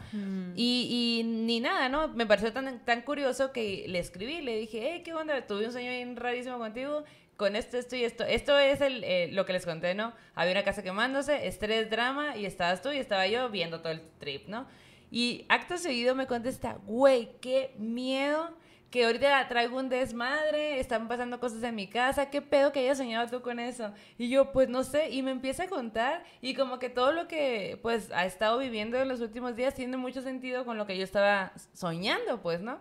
y, 0.55 1.19
y, 1.21 1.23
ni 1.23 1.59
nada, 1.59 1.89
¿no? 1.89 2.07
Me 2.07 2.25
pareció 2.25 2.53
tan, 2.53 2.83
tan 2.85 3.03
curioso 3.03 3.51
que 3.51 3.85
le 3.87 3.99
escribí, 3.99 4.41
le 4.41 4.57
dije, 4.57 4.81
hey, 4.81 5.03
¿qué 5.05 5.13
onda? 5.13 5.45
Tuve 5.45 5.67
un 5.67 5.71
sueño 5.71 5.91
bien 5.91 6.15
rarísimo 6.15 6.57
contigo 6.57 7.03
con 7.37 7.55
esto, 7.55 7.77
esto 7.77 7.95
y 7.95 8.03
esto. 8.03 8.23
Esto 8.23 8.57
es 8.57 8.81
el, 8.81 9.03
eh, 9.03 9.29
lo 9.31 9.45
que 9.45 9.53
les 9.53 9.63
conté, 9.63 9.93
¿no? 9.93 10.13
Había 10.33 10.53
una 10.53 10.63
casa 10.63 10.81
quemándose, 10.81 11.45
estrés, 11.45 11.91
drama, 11.91 12.35
y 12.35 12.47
estabas 12.47 12.81
tú 12.81 12.91
y 12.91 12.97
estaba 12.97 13.27
yo 13.27 13.47
viendo 13.51 13.81
todo 13.81 13.91
el 13.91 14.01
trip, 14.17 14.47
¿no? 14.47 14.65
Y 15.11 15.45
acto 15.49 15.77
seguido 15.77 16.15
me 16.15 16.25
contesta, 16.25 16.79
güey, 16.87 17.29
qué 17.41 17.75
miedo 17.77 18.49
que 18.89 19.05
ahorita 19.05 19.47
traigo 19.47 19.77
un 19.77 19.89
desmadre, 19.89 20.79
están 20.79 21.07
pasando 21.07 21.39
cosas 21.39 21.61
en 21.63 21.75
mi 21.75 21.87
casa, 21.87 22.29
qué 22.29 22.41
pedo 22.41 22.71
que 22.71 22.79
hayas 22.79 22.97
soñado 22.97 23.29
tú 23.29 23.41
con 23.41 23.59
eso. 23.59 23.91
Y 24.17 24.29
yo, 24.29 24.51
pues 24.51 24.69
no 24.69 24.83
sé, 24.83 25.09
y 25.09 25.21
me 25.21 25.31
empieza 25.31 25.63
a 25.63 25.67
contar 25.67 26.23
y 26.41 26.53
como 26.55 26.79
que 26.79 26.89
todo 26.89 27.11
lo 27.11 27.27
que 27.27 27.77
pues 27.81 28.11
ha 28.11 28.25
estado 28.25 28.57
viviendo 28.57 28.97
en 28.97 29.07
los 29.07 29.19
últimos 29.21 29.55
días 29.55 29.75
tiene 29.75 29.97
mucho 29.97 30.21
sentido 30.21 30.65
con 30.65 30.77
lo 30.77 30.85
que 30.85 30.97
yo 30.97 31.03
estaba 31.03 31.51
soñando, 31.73 32.41
pues, 32.41 32.61
¿no? 32.61 32.79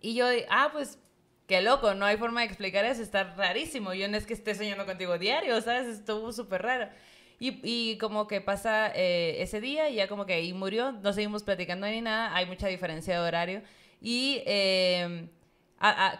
Y 0.00 0.14
yo, 0.14 0.26
ah, 0.50 0.70
pues 0.72 0.98
qué 1.46 1.62
loco, 1.62 1.94
no 1.94 2.04
hay 2.04 2.16
forma 2.16 2.40
de 2.40 2.46
explicar 2.46 2.84
eso, 2.84 3.02
está 3.02 3.24
rarísimo. 3.34 3.94
Yo 3.94 4.08
no 4.08 4.16
es 4.16 4.26
que 4.26 4.34
esté 4.34 4.54
soñando 4.54 4.86
contigo 4.86 5.18
diario, 5.18 5.60
¿sabes? 5.60 5.86
Estuvo 5.86 6.32
súper 6.32 6.62
raro. 6.62 6.88
Y, 7.38 7.60
y, 7.64 7.98
como 7.98 8.28
que 8.28 8.40
pasa 8.40 8.92
eh, 8.94 9.42
ese 9.42 9.60
día 9.60 9.88
y 9.90 9.96
ya 9.96 10.06
como 10.06 10.26
que 10.26 10.34
ahí 10.34 10.52
murió, 10.52 10.92
no 10.92 11.12
seguimos 11.12 11.42
platicando 11.42 11.88
ni 11.88 12.00
nada, 12.00 12.36
hay 12.36 12.46
mucha 12.46 12.68
diferencia 12.68 13.14
de 13.14 13.26
horario. 13.26 13.62
Y 14.02 14.42
eh, 14.46 15.28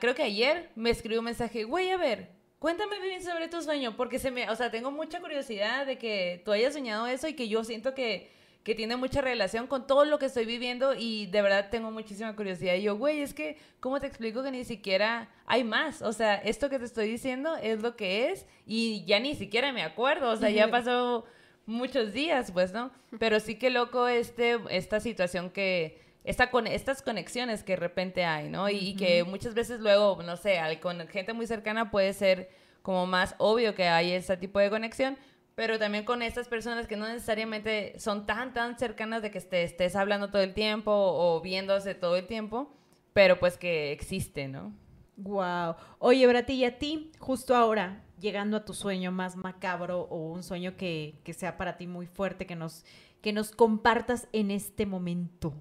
creo 0.01 0.15
que 0.15 0.23
ayer 0.23 0.71
me 0.77 0.91
escribió 0.91 1.19
un 1.19 1.27
mensaje, 1.27 1.65
güey, 1.65 1.91
a 1.91 1.97
ver, 1.97 2.31
cuéntame 2.59 3.01
bien 3.01 3.23
sobre 3.23 3.49
tu 3.49 3.61
sueño, 3.61 3.97
porque 3.97 4.19
se 4.19 4.31
me, 4.31 4.49
o 4.49 4.57
sea, 4.57 4.71
tengo 4.71 4.91
mucha 4.91 5.21
curiosidad 5.21 5.85
de 5.85 5.99
que 5.99 6.41
tú 6.45 6.53
hayas 6.53 6.73
soñado 6.73 7.07
eso 7.09 7.29
y 7.29 7.35
que 7.35 7.49
yo 7.49 7.65
siento 7.65 7.95
que 7.95 8.31
que 8.63 8.75
tiene 8.75 8.97
mucha 8.97 9.21
relación 9.21 9.67
con 9.67 9.87
todo 9.87 10.05
lo 10.05 10.19
que 10.19 10.27
estoy 10.27 10.47
viviendo 10.47 10.95
y 10.95 11.27
de 11.27 11.43
verdad 11.43 11.69
tengo 11.71 11.91
muchísima 11.91 12.37
curiosidad. 12.37 12.75
Y 12.75 12.83
yo, 12.83 12.97
güey, 12.97 13.21
es 13.21 13.35
que, 13.35 13.59
¿cómo 13.81 13.99
te 14.01 14.07
explico 14.07 14.43
que 14.43 14.53
ni 14.53 14.65
siquiera 14.65 15.29
hay 15.47 15.65
más? 15.65 16.01
O 16.03 16.13
sea, 16.13 16.37
esto 16.37 16.71
que 16.71 16.79
te 16.79 16.85
estoy 16.85 17.09
diciendo 17.09 17.57
es 17.57 17.83
lo 17.83 17.97
que 17.97 18.31
es 18.31 18.47
y 18.65 19.05
ya 19.05 19.19
ni 19.19 19.35
siquiera 19.35 19.73
me 19.73 19.83
acuerdo, 19.83 20.31
o 20.31 20.37
sea, 20.37 20.51
ya 20.51 20.71
pasó 20.71 21.25
muchos 21.67 22.13
días, 22.13 22.53
pues, 22.53 22.73
¿no? 22.73 22.93
Pero 23.19 23.41
sí 23.41 23.57
que 23.57 23.71
loco 23.71 24.07
este, 24.07 24.61
esta 24.71 25.01
situación 25.01 25.51
que, 25.51 26.01
esta 26.25 26.51
con, 26.51 26.67
estas 26.67 27.03
conexiones 27.03 27.65
que 27.65 27.73
de 27.73 27.77
repente 27.77 28.25
hay, 28.25 28.49
¿no? 28.49 28.69
Y, 28.69 28.95
que 28.95 29.25
muchas 29.25 29.55
veces 29.55 29.81
luego, 29.81 30.23
no 30.23 30.37
sé, 30.37 30.61
con 30.81 31.07
gente 31.09 31.33
muy 31.33 31.47
cercana 31.47 31.91
puede 31.91 32.13
ser 32.13 32.51
como 32.83 33.07
más 33.07 33.35
obvio 33.39 33.75
que 33.75 33.89
hay 33.89 34.13
ese 34.13 34.37
tipo 34.37 34.59
de 34.59 34.71
conexión, 34.71 35.17
pero 35.55 35.79
también 35.79 36.05
con 36.05 36.23
estas 36.23 36.49
personas 36.49 36.87
que 36.87 36.97
no 36.97 37.07
necesariamente 37.07 37.99
son 37.99 38.27
tan, 38.27 38.53
tan 38.53 38.79
cercanas 38.79 39.23
de 39.23 39.31
que 39.31 39.41
te 39.41 39.63
estés 39.63 39.97
hablando 39.97 40.31
todo 40.31 40.43
el 40.43 40.55
tiempo 40.55 40.93
o 40.93 41.41
viéndose 41.41 41.95
todo 41.95 42.17
el 42.17 42.27
tiempo, 42.27 42.73
pero 43.13 43.39
pues 43.39 43.59
que 43.59 43.93
existe, 43.93 44.49
¿no? 44.49 44.73
Wow. 45.17 45.77
Oye, 45.99 46.27
Brati, 46.27 46.55
y 46.55 46.65
a 46.65 46.79
ti, 46.79 47.13
justo 47.19 47.55
ahora, 47.55 48.05
llegando 48.19 48.57
a 48.57 48.65
tu 48.65 48.73
sueño 48.73 49.13
más 49.13 49.37
macabro 49.37 50.03
o 50.03 50.33
un 50.33 50.43
sueño 50.43 50.77
que, 50.77 51.21
que 51.23 51.35
sea 51.35 51.59
para 51.59 51.77
ti 51.77 51.87
muy 51.87 52.07
fuerte, 52.07 52.47
que 52.47 52.57
nos, 52.57 52.85
que 53.21 53.33
nos 53.33 53.51
compartas 53.51 54.29
en 54.33 54.51
este 54.51 54.87
momento. 54.87 55.53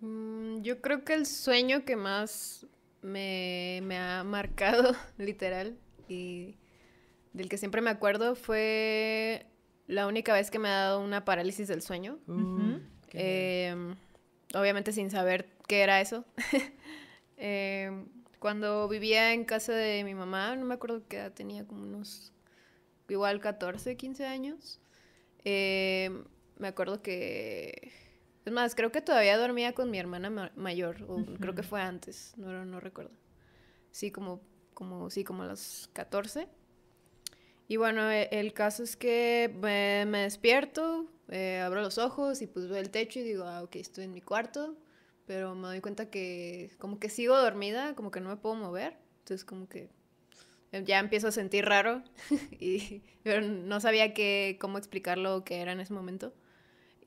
Mm, 0.00 0.62
yo 0.62 0.80
creo 0.80 1.04
que 1.04 1.14
el 1.14 1.26
sueño 1.26 1.84
que 1.84 1.96
más 1.96 2.66
me, 3.02 3.80
me 3.84 3.98
ha 3.98 4.24
marcado, 4.24 4.94
literal, 5.18 5.78
y 6.08 6.56
del 7.32 7.48
que 7.48 7.58
siempre 7.58 7.80
me 7.80 7.90
acuerdo 7.90 8.34
fue 8.34 9.46
la 9.86 10.06
única 10.06 10.32
vez 10.32 10.50
que 10.50 10.58
me 10.58 10.68
ha 10.68 10.76
dado 10.76 11.00
una 11.00 11.24
parálisis 11.24 11.68
del 11.68 11.82
sueño. 11.82 12.18
Em, 13.12 13.96
obviamente 14.54 14.92
sin 14.92 15.10
saber 15.10 15.48
qué 15.68 15.82
era 15.82 16.00
eso. 16.00 16.24
Em, 17.38 18.06
cuando 18.38 18.88
vivía 18.88 19.34
en 19.34 19.44
casa 19.44 19.74
de 19.74 20.02
mi 20.04 20.14
mamá, 20.14 20.56
no 20.56 20.64
me 20.64 20.72
acuerdo 20.72 21.06
qué 21.06 21.18
edad 21.18 21.32
tenía, 21.34 21.66
como 21.66 21.82
unos 21.82 22.32
igual 23.10 23.40
14, 23.40 23.94
15 23.98 24.24
años. 24.24 24.80
Em, 25.44 26.24
me 26.58 26.68
acuerdo 26.68 27.02
que... 27.02 27.92
Es 28.46 28.52
más, 28.52 28.76
creo 28.76 28.92
que 28.92 29.00
todavía 29.00 29.36
dormía 29.36 29.72
con 29.72 29.90
mi 29.90 29.98
hermana 29.98 30.52
mayor, 30.54 31.02
o 31.08 31.24
creo 31.40 31.56
que 31.56 31.64
fue 31.64 31.80
antes, 31.82 32.32
no, 32.36 32.64
no 32.64 32.78
recuerdo. 32.78 33.10
Sí, 33.90 34.12
como, 34.12 34.40
como, 34.72 35.10
sí, 35.10 35.24
como 35.24 35.42
a 35.42 35.46
los 35.46 35.90
14. 35.92 36.46
Y 37.66 37.76
bueno, 37.76 38.08
e, 38.08 38.28
el 38.30 38.52
caso 38.52 38.84
es 38.84 38.96
que 38.96 39.52
me, 39.60 40.18
despierto, 40.20 41.06
eh, 41.28 41.58
abro 41.58 41.80
los 41.80 41.98
ojos 41.98 42.40
y 42.40 42.46
pues 42.46 42.68
veo 42.68 42.78
el 42.78 42.90
techo 42.90 43.18
y 43.18 43.24
digo, 43.24 43.42
ah, 43.42 43.64
ok, 43.64 43.74
estoy 43.76 44.04
en 44.04 44.14
mi 44.14 44.20
cuarto, 44.20 44.76
pero 45.26 45.56
me 45.56 45.66
doy 45.66 45.80
cuenta 45.80 46.08
que 46.08 46.70
como 46.78 47.00
que 47.00 47.08
sigo 47.08 47.36
dormida, 47.36 47.96
como 47.96 48.12
que 48.12 48.20
no 48.20 48.28
me 48.28 48.36
puedo 48.36 48.54
mover, 48.54 48.96
entonces 49.18 49.44
como 49.44 49.68
que 49.68 49.90
eh, 50.70 50.84
ya 50.86 51.00
empiezo 51.00 51.26
a 51.26 51.32
sentir 51.32 51.64
raro 51.64 52.04
y 52.60 53.02
pero 53.24 53.40
no 53.40 53.80
sabía 53.80 54.14
qué, 54.14 54.56
cómo 54.60 54.78
explicarlo 54.78 55.42
qué 55.42 55.62
era 55.62 55.72
en 55.72 55.80
ese 55.80 55.92
momento. 55.92 56.32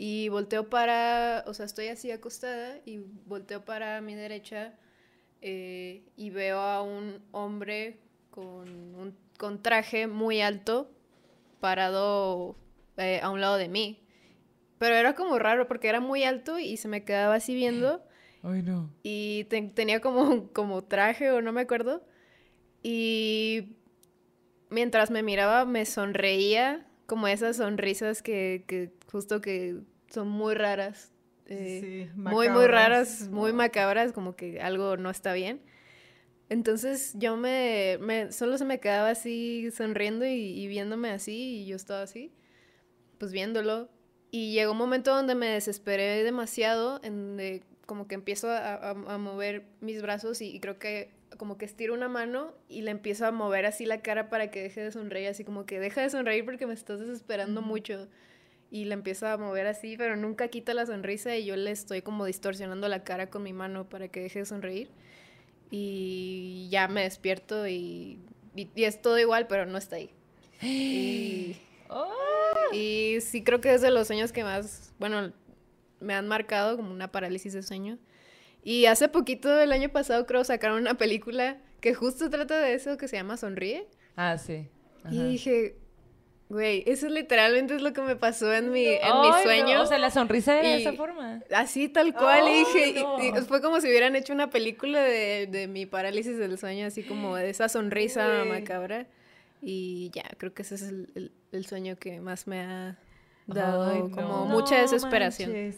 Y 0.02 0.30
volteo 0.30 0.70
para, 0.70 1.44
o 1.46 1.54
sea, 1.54 1.66
estoy 1.66 1.90
así 1.90 2.10
acostada 2.10 2.78
y 2.86 3.00
volteo 3.26 3.66
para 3.66 4.00
mi 4.00 4.16
derecha 4.16 4.80
eh, 5.42 6.06
y 6.16 6.30
veo 6.30 6.58
a 6.58 6.82
un 6.82 7.22
hombre 7.34 8.00
con 8.32 8.96
un 8.96 9.14
con 9.38 9.62
traje 9.62 10.08
muy 10.08 10.40
alto 10.40 10.90
parado 11.60 12.56
eh, 12.96 13.20
a 13.22 13.30
un 13.30 13.42
lado 13.42 13.58
de 13.58 13.68
mí. 13.68 14.02
Pero 14.78 14.96
era 14.96 15.16
como 15.16 15.38
raro 15.38 15.68
porque 15.68 15.90
era 15.90 16.00
muy 16.00 16.24
alto 16.24 16.60
y 16.60 16.78
se 16.78 16.88
me 16.88 17.04
quedaba 17.04 17.36
así 17.36 17.54
viendo. 17.54 18.02
Ay, 18.44 18.62
no. 18.62 18.90
Y 19.04 19.44
tenía 19.76 20.00
como, 20.00 20.48
como 20.54 20.82
traje 20.86 21.30
o 21.32 21.42
no 21.42 21.52
me 21.52 21.60
acuerdo. 21.60 22.08
Y 22.84 23.76
mientras 24.70 25.12
me 25.12 25.24
miraba 25.24 25.66
me 25.66 25.86
sonreía 25.86 26.89
como 27.10 27.28
esas 27.28 27.58
sonrisas 27.58 28.22
que, 28.22 28.64
que 28.68 28.94
justo 29.12 29.42
que 29.42 29.82
son 30.10 30.30
muy 30.30 30.54
raras. 30.54 31.12
Eh, 31.48 32.12
muy, 32.16 32.48
muy 32.48 32.68
raras, 32.68 33.28
muy 33.30 33.52
macabras, 33.52 34.14
como 34.14 34.36
que 34.36 34.62
algo 34.62 34.96
no 34.98 35.10
está 35.10 35.34
bien. 35.34 35.62
Entonces 36.48 37.14
yo 37.16 37.38
me, 37.38 37.98
me, 38.00 38.32
solo 38.32 38.58
se 38.60 38.66
me 38.66 38.80
quedaba 38.80 39.10
así 39.10 39.70
sonriendo 39.72 40.26
y, 40.26 40.68
viéndome 40.68 41.10
así 41.10 41.62
y 41.62 41.66
yo 41.66 41.76
estaba 41.76 42.04
así, 42.04 42.32
pues 43.18 43.32
viéndolo. 43.32 43.90
Y 44.30 44.54
llegó 44.54 44.74
un 44.74 44.78
momento 44.78 45.14
donde 45.14 45.34
me 45.34 45.48
desesperé 45.48 46.24
demasiado, 46.24 47.00
en 47.04 47.36
de, 47.36 47.64
como 47.88 48.08
que 48.08 48.14
empiezo 48.14 48.52
a, 48.52 48.92
a, 48.92 49.18
mover 49.18 49.66
mis 49.82 50.04
brazos 50.04 50.42
y, 50.42 50.60
creo 50.60 50.78
que 50.78 51.12
como 51.40 51.58
que 51.58 51.66
estiro 51.66 51.94
una 51.96 52.10
mano 52.10 52.54
y 52.68 52.82
le 52.82 52.92
empiezo 52.92 53.26
a 53.26 53.32
mover 53.32 53.66
así 53.66 53.86
la 53.86 54.02
cara 54.02 54.30
para 54.30 54.52
que 54.52 54.62
deje 54.62 54.84
de 54.84 54.92
sonreír, 54.92 55.30
así 55.30 55.46
como 55.46 55.66
que 55.66 55.80
deja 55.80 56.02
de 56.02 56.10
sonreír 56.10 56.44
porque 56.46 56.68
me 56.68 56.74
estás 56.74 57.00
desesperando 57.00 57.62
mucho. 57.64 58.08
Y 58.70 58.86
le 58.86 58.94
empiezo 58.94 59.26
a 59.26 59.38
mover 59.38 59.66
así, 59.66 59.96
pero 59.98 60.16
nunca 60.16 60.50
quita 60.50 60.76
la 60.76 60.86
sonrisa 60.86 61.36
y 61.36 61.46
yo 61.46 61.56
le 61.56 61.72
estoy 61.72 62.04
como 62.04 62.26
distorsionando 62.26 62.88
la 62.90 63.04
cara 63.04 63.32
con 63.32 63.42
mi 63.42 63.54
mano 63.54 63.90
para 63.90 64.10
que 64.10 64.20
deje 64.20 64.40
de 64.40 64.46
sonreír 64.46 64.92
y 65.72 66.68
ya 66.70 66.88
me 66.88 67.04
despierto 67.04 67.68
y, 67.68 68.20
y, 68.56 68.70
es 68.84 69.02
todo 69.02 69.18
igual, 69.18 69.48
pero 69.48 69.66
no 69.66 69.78
está 69.78 69.96
ahí. 69.96 70.12
Y, 72.72 72.78
y 72.78 73.22
sí 73.22 73.44
creo 73.44 73.62
que 73.62 73.74
es 73.74 73.82
de 73.82 73.90
los 73.90 74.06
sueños 74.06 74.32
que 74.32 74.44
más, 74.44 74.94
bueno, 75.00 75.32
me 76.00 76.14
han 76.14 76.28
marcado 76.28 76.76
como 76.76 76.92
una 76.92 77.12
parálisis 77.12 77.54
de 77.54 77.64
sueño. 77.64 77.98
Y 78.64 78.86
hace 78.86 79.08
poquito, 79.08 79.60
el 79.60 79.72
año 79.72 79.90
pasado, 79.90 80.26
creo, 80.26 80.44
sacaron 80.44 80.80
una 80.80 80.96
película 80.96 81.58
que 81.82 81.94
justo 81.94 82.30
trata 82.30 82.60
de 82.60 82.74
eso, 82.74 82.98
que 82.98 83.08
se 83.08 83.16
llama 83.16 83.38
Sonríe. 83.38 83.88
Ah, 84.16 84.38
sí. 84.38 84.68
Y 85.10 85.24
dije, 85.24 85.78
Güey, 86.50 86.84
eso 86.88 87.08
literalmente 87.10 87.76
es 87.76 87.84
lo 87.84 87.94
que 87.94 88.02
me 88.02 88.16
pasó 88.16 88.52
en 88.52 88.72
mi, 88.72 88.84
en 88.88 89.22
mi 89.22 89.44
sueño. 89.44 89.84
O 89.84 89.86
sea, 89.86 90.00
la 90.00 90.10
sonrisa 90.10 90.56
de 90.56 90.78
esa 90.78 90.94
forma. 90.94 91.44
Así, 91.56 91.90
tal 91.90 92.12
cual. 92.16 92.48
y 92.50 92.58
dije, 92.60 93.42
fue 93.48 93.62
como 93.62 93.80
si 93.80 93.88
hubieran 93.88 94.16
hecho 94.16 94.34
una 94.34 94.50
película 94.50 95.00
de, 95.00 95.46
de, 95.46 95.68
mi 95.68 95.86
parálisis 95.86 96.40
del 96.40 96.58
sueño, 96.58 96.88
así 96.88 97.04
como 97.04 97.36
de 97.36 97.52
esa 97.52 97.70
sonrisa 97.70 98.46
macabra. 98.46 99.06
Y 99.62 100.10
ya, 100.10 100.24
creo 100.38 100.52
que 100.56 100.64
ese 100.64 100.76
es 100.76 100.82
el, 100.82 101.32
el, 101.52 101.66
sueño 101.68 101.98
que 101.98 102.20
más 102.20 102.48
me 102.48 102.62
ha 102.62 102.98
dado 103.46 104.10
como 104.10 104.46
mucha 104.48 104.82
desesperación. 104.82 105.76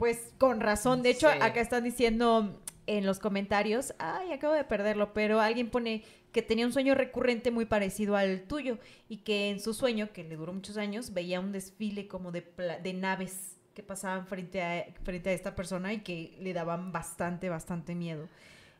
Pues 0.00 0.32
con 0.38 0.60
razón. 0.60 1.02
De 1.02 1.10
hecho, 1.10 1.28
acá 1.28 1.60
están 1.60 1.84
diciendo 1.84 2.58
en 2.86 3.04
los 3.04 3.18
comentarios, 3.18 3.92
ay, 3.98 4.32
acabo 4.32 4.54
de 4.54 4.64
perderlo, 4.64 5.12
pero 5.12 5.42
alguien 5.42 5.68
pone 5.68 6.04
que 6.32 6.40
tenía 6.40 6.64
un 6.64 6.72
sueño 6.72 6.94
recurrente 6.94 7.50
muy 7.50 7.66
parecido 7.66 8.16
al 8.16 8.44
tuyo 8.44 8.78
y 9.10 9.18
que 9.18 9.50
en 9.50 9.60
su 9.60 9.74
sueño, 9.74 10.08
que 10.14 10.24
le 10.24 10.36
duró 10.36 10.54
muchos 10.54 10.78
años, 10.78 11.12
veía 11.12 11.38
un 11.38 11.52
desfile 11.52 12.08
como 12.08 12.32
de, 12.32 12.46
de 12.82 12.94
naves 12.94 13.58
que 13.74 13.82
pasaban 13.82 14.26
frente 14.26 14.62
a, 14.62 14.86
frente 15.02 15.28
a 15.28 15.32
esta 15.34 15.54
persona 15.54 15.92
y 15.92 16.00
que 16.00 16.34
le 16.40 16.54
daban 16.54 16.92
bastante, 16.92 17.50
bastante 17.50 17.94
miedo. 17.94 18.26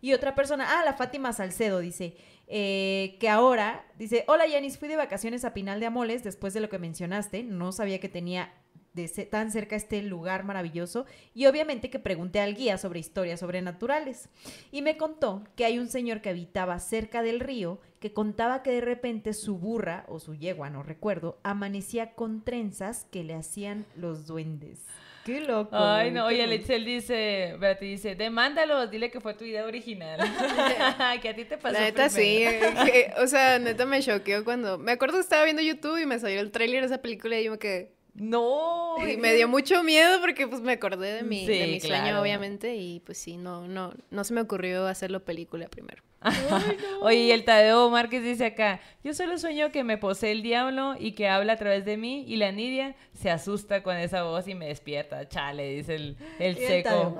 Y 0.00 0.14
otra 0.14 0.34
persona, 0.34 0.80
ah, 0.80 0.86
la 0.86 0.94
Fátima 0.94 1.34
Salcedo, 1.34 1.80
dice, 1.80 2.16
eh, 2.46 3.18
que 3.20 3.28
ahora, 3.28 3.84
dice, 3.98 4.24
hola 4.26 4.46
Yanis, 4.46 4.78
fui 4.78 4.88
de 4.88 4.96
vacaciones 4.96 5.44
a 5.44 5.52
Pinal 5.52 5.80
de 5.80 5.86
Amoles 5.86 6.24
después 6.24 6.54
de 6.54 6.60
lo 6.60 6.70
que 6.70 6.78
mencionaste, 6.78 7.42
no 7.42 7.72
sabía 7.72 8.00
que 8.00 8.08
tenía 8.08 8.54
de 8.92 9.08
tan 9.26 9.52
cerca 9.52 9.76
este 9.76 10.02
lugar 10.02 10.44
maravilloso 10.44 11.06
y 11.34 11.46
obviamente 11.46 11.90
que 11.90 11.98
pregunté 11.98 12.40
al 12.40 12.54
guía 12.54 12.76
sobre 12.76 12.98
historias 13.00 13.40
sobrenaturales 13.40 14.28
y 14.72 14.82
me 14.82 14.96
contó 14.96 15.44
que 15.56 15.64
hay 15.64 15.78
un 15.78 15.88
señor 15.88 16.20
que 16.20 16.30
habitaba 16.30 16.78
cerca 16.80 17.22
del 17.22 17.40
río 17.40 17.80
que 18.00 18.12
contaba 18.12 18.62
que 18.62 18.72
de 18.72 18.80
repente 18.80 19.32
su 19.32 19.58
burra 19.58 20.04
o 20.08 20.18
su 20.18 20.34
yegua, 20.34 20.70
no 20.70 20.82
recuerdo, 20.82 21.38
amanecía 21.42 22.14
con 22.14 22.42
trenzas 22.42 23.06
que 23.10 23.22
le 23.24 23.34
hacían 23.34 23.86
los 23.94 24.26
duendes. 24.26 24.86
Qué 25.24 25.40
loco. 25.42 25.76
Ay, 25.76 26.10
no, 26.10 26.24
oye. 26.24 26.46
Letzel 26.46 26.84
dice, 26.84 27.50
espérate, 27.50 27.84
dice, 27.84 28.14
demándalo, 28.14 28.86
dile 28.86 29.10
que 29.10 29.20
fue 29.20 29.34
tu 29.34 29.44
idea 29.44 29.66
original. 29.66 30.18
que 31.22 31.28
a 31.28 31.34
ti 31.36 31.44
te 31.44 31.58
pasó 31.58 31.74
La 31.74 31.80
neta 31.80 32.08
sí, 32.08 32.42
primero. 32.46 32.82
eh, 32.82 32.90
que- 32.90 33.22
o 33.22 33.26
sea, 33.26 33.58
neta 33.58 33.84
me 33.84 34.00
choqueó 34.00 34.44
cuando... 34.44 34.78
Me 34.78 34.92
acuerdo 34.92 35.16
que 35.16 35.20
estaba 35.20 35.44
viendo 35.44 35.60
YouTube 35.62 35.98
y 35.98 36.06
me 36.06 36.18
salió 36.18 36.40
el 36.40 36.50
tráiler 36.50 36.80
de 36.80 36.86
esa 36.86 37.02
película 37.02 37.38
y 37.38 37.44
yo 37.44 37.52
me 37.52 37.58
quedé... 37.58 37.92
No. 38.20 38.96
Y 39.08 39.16
me 39.16 39.32
dio 39.34 39.48
mucho 39.48 39.82
miedo 39.82 40.20
porque 40.20 40.46
pues 40.46 40.60
me 40.60 40.72
acordé 40.72 41.14
de 41.14 41.22
mi, 41.22 41.46
de 41.46 41.66
mi 41.68 41.80
sueño, 41.80 42.02
claro. 42.02 42.20
obviamente, 42.20 42.76
y 42.76 43.00
pues 43.00 43.16
sí, 43.16 43.38
no, 43.38 43.66
no, 43.66 43.94
no 44.10 44.24
se 44.24 44.34
me 44.34 44.42
ocurrió 44.42 44.86
hacerlo 44.86 45.24
película 45.24 45.68
primero. 45.68 46.02
Oye, 47.00 47.16
y 47.16 47.30
el 47.30 47.46
Tadeo 47.46 47.88
Márquez 47.88 48.22
dice 48.22 48.44
acá, 48.44 48.80
yo 49.02 49.14
solo 49.14 49.38
sueño 49.38 49.72
que 49.72 49.84
me 49.84 49.96
posee 49.96 50.32
el 50.32 50.42
diablo 50.42 50.96
y 50.98 51.12
que 51.12 51.30
habla 51.30 51.54
a 51.54 51.56
través 51.56 51.86
de 51.86 51.96
mí 51.96 52.26
y 52.28 52.36
la 52.36 52.52
Nidia 52.52 52.94
se 53.14 53.30
asusta 53.30 53.82
con 53.82 53.96
esa 53.96 54.24
voz 54.24 54.46
y 54.46 54.54
me 54.54 54.66
despierta. 54.66 55.26
Chale, 55.26 55.76
dice 55.76 55.94
el, 55.94 56.18
el 56.38 56.56
seco. 56.56 57.18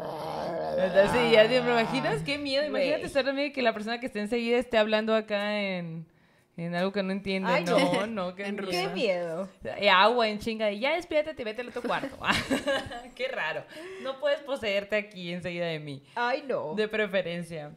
Entonces, 0.76 1.10
sí, 1.12 1.30
ya 1.32 1.48
te 1.48 1.56
imaginas 1.56 2.22
qué 2.24 2.36
miedo. 2.36 2.66
Imagínate 2.66 3.06
estar 3.06 3.24
dormido 3.24 3.46
y 3.46 3.52
que 3.52 3.62
la 3.62 3.72
persona 3.72 4.00
que 4.00 4.06
esté 4.06 4.20
enseguida 4.20 4.58
esté 4.58 4.76
hablando 4.76 5.14
acá 5.14 5.58
en, 5.58 6.04
en 6.64 6.74
algo 6.74 6.92
que 6.92 7.02
no 7.02 7.12
entiende. 7.12 7.48
Ay, 7.50 7.64
no, 7.64 8.06
no. 8.06 8.34
qué. 8.36 8.44
Qué 8.70 8.88
miedo. 8.88 9.48
Y 9.80 9.86
agua 9.88 10.28
en 10.28 10.38
chinga 10.38 10.70
y 10.70 10.80
ya 10.80 10.94
despiértate 10.94 11.40
y 11.42 11.44
vete 11.44 11.62
al 11.62 11.68
otro 11.68 11.82
cuarto. 11.82 12.16
qué 13.14 13.28
raro. 13.28 13.64
No 14.02 14.18
puedes 14.20 14.40
poseerte 14.40 14.96
aquí 14.96 15.32
enseguida 15.32 15.66
de 15.66 15.78
mí. 15.78 16.02
Ay, 16.14 16.44
no. 16.46 16.74
De 16.74 16.88
preferencia. 16.88 17.72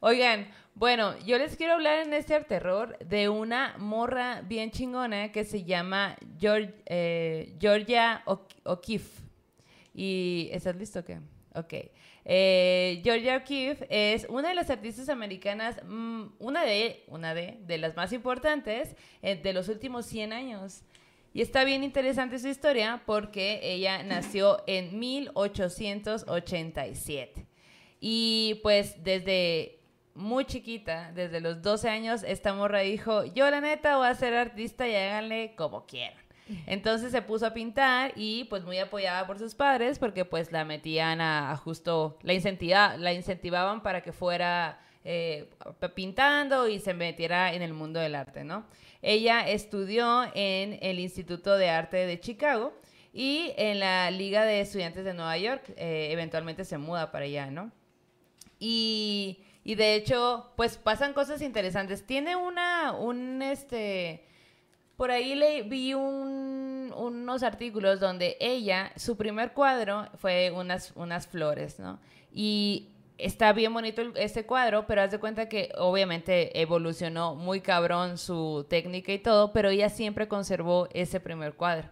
Oigan, 0.00 0.46
bueno, 0.74 1.18
yo 1.20 1.38
les 1.38 1.56
quiero 1.56 1.72
hablar 1.74 2.06
en 2.06 2.12
este 2.12 2.38
terror 2.44 2.98
de 2.98 3.28
una 3.30 3.74
morra 3.78 4.42
bien 4.42 4.70
chingona 4.70 5.32
que 5.32 5.44
se 5.44 5.64
llama 5.64 6.16
Geor- 6.38 6.74
eh, 6.84 7.54
Georgia 7.58 8.22
O- 8.26 8.46
O'Keeffe. 8.64 9.22
¿Y 9.94 10.50
estás 10.52 10.76
listo 10.76 11.00
o 11.00 11.04
qué? 11.04 11.18
Ok. 11.54 11.74
Eh, 12.28 13.02
Georgia 13.04 13.36
O'Keeffe 13.36 13.86
es 13.88 14.26
una 14.28 14.48
de 14.48 14.56
las 14.56 14.68
artistas 14.68 15.08
americanas, 15.08 15.80
mm, 15.86 16.24
una 16.40 16.64
de, 16.64 17.04
una 17.06 17.34
de, 17.34 17.58
de 17.60 17.78
las 17.78 17.94
más 17.94 18.12
importantes 18.12 18.96
eh, 19.22 19.36
de 19.36 19.52
los 19.52 19.68
últimos 19.68 20.06
100 20.06 20.32
años. 20.32 20.82
Y 21.32 21.40
está 21.40 21.62
bien 21.62 21.84
interesante 21.84 22.40
su 22.40 22.48
historia 22.48 23.04
porque 23.06 23.60
ella 23.62 24.02
nació 24.02 24.64
en 24.66 24.98
1887. 24.98 27.46
Y 28.00 28.58
pues 28.62 29.04
desde 29.04 29.78
muy 30.14 30.46
chiquita, 30.46 31.12
desde 31.14 31.40
los 31.40 31.62
12 31.62 31.88
años, 31.88 32.24
esta 32.26 32.52
morra 32.54 32.80
dijo, 32.80 33.24
yo 33.24 33.48
la 33.50 33.60
neta 33.60 33.98
voy 33.98 34.08
a 34.08 34.14
ser 34.14 34.34
artista 34.34 34.88
y 34.88 34.96
háganle 34.96 35.54
como 35.54 35.86
quieran. 35.86 36.25
Entonces 36.66 37.12
se 37.12 37.22
puso 37.22 37.46
a 37.46 37.54
pintar 37.54 38.12
y 38.14 38.44
pues 38.44 38.64
muy 38.64 38.78
apoyada 38.78 39.26
por 39.26 39.38
sus 39.38 39.54
padres 39.54 39.98
porque 39.98 40.24
pues 40.24 40.52
la 40.52 40.64
metían 40.64 41.20
a, 41.20 41.56
justo, 41.56 42.18
la, 42.22 42.96
la 42.98 43.12
incentivaban 43.12 43.82
para 43.82 44.02
que 44.02 44.12
fuera 44.12 44.80
eh, 45.04 45.48
pintando 45.94 46.68
y 46.68 46.80
se 46.80 46.94
metiera 46.94 47.52
en 47.52 47.62
el 47.62 47.72
mundo 47.72 48.00
del 48.00 48.14
arte, 48.14 48.44
¿no? 48.44 48.66
Ella 49.02 49.48
estudió 49.48 50.24
en 50.34 50.78
el 50.82 50.98
Instituto 50.98 51.56
de 51.56 51.68
Arte 51.70 51.98
de 52.06 52.18
Chicago 52.18 52.74
y 53.12 53.52
en 53.56 53.78
la 53.78 54.10
Liga 54.10 54.44
de 54.44 54.60
Estudiantes 54.60 55.04
de 55.04 55.14
Nueva 55.14 55.38
York. 55.38 55.62
eh, 55.76 56.08
eventualmente 56.10 56.64
se 56.64 56.76
muda 56.76 57.12
para 57.12 57.24
allá, 57.24 57.50
¿no? 57.50 57.70
Y, 58.58 59.44
y 59.64 59.74
de 59.74 59.94
hecho, 59.94 60.52
pues 60.56 60.76
pasan 60.76 61.12
cosas 61.12 61.40
interesantes. 61.40 62.04
Tiene 62.04 62.36
una, 62.36 62.92
un, 62.92 63.42
este, 63.42 64.25
por 64.96 65.10
ahí 65.10 65.34
le 65.34 65.62
vi 65.62 65.94
un- 65.94 66.92
unos 66.96 67.42
artículos 67.42 68.00
donde 68.00 68.36
ella, 68.40 68.92
su 68.96 69.16
primer 69.16 69.52
cuadro 69.52 70.08
fue 70.16 70.50
unas, 70.50 70.92
unas 70.96 71.26
flores, 71.26 71.78
¿no? 71.78 71.98
Y 72.32 72.88
está 73.18 73.52
bien 73.52 73.72
bonito 73.74 74.02
este 74.16 74.44
cuadro, 74.46 74.86
pero 74.86 75.02
haz 75.02 75.10
de 75.10 75.18
cuenta 75.18 75.48
que 75.48 75.70
obviamente 75.78 76.58
evolucionó 76.60 77.34
muy 77.34 77.60
cabrón 77.60 78.18
su 78.18 78.66
técnica 78.68 79.12
y 79.12 79.18
todo, 79.18 79.52
pero 79.52 79.70
ella 79.70 79.88
siempre 79.88 80.28
conservó 80.28 80.88
ese 80.92 81.20
primer 81.20 81.54
cuadro. 81.54 81.88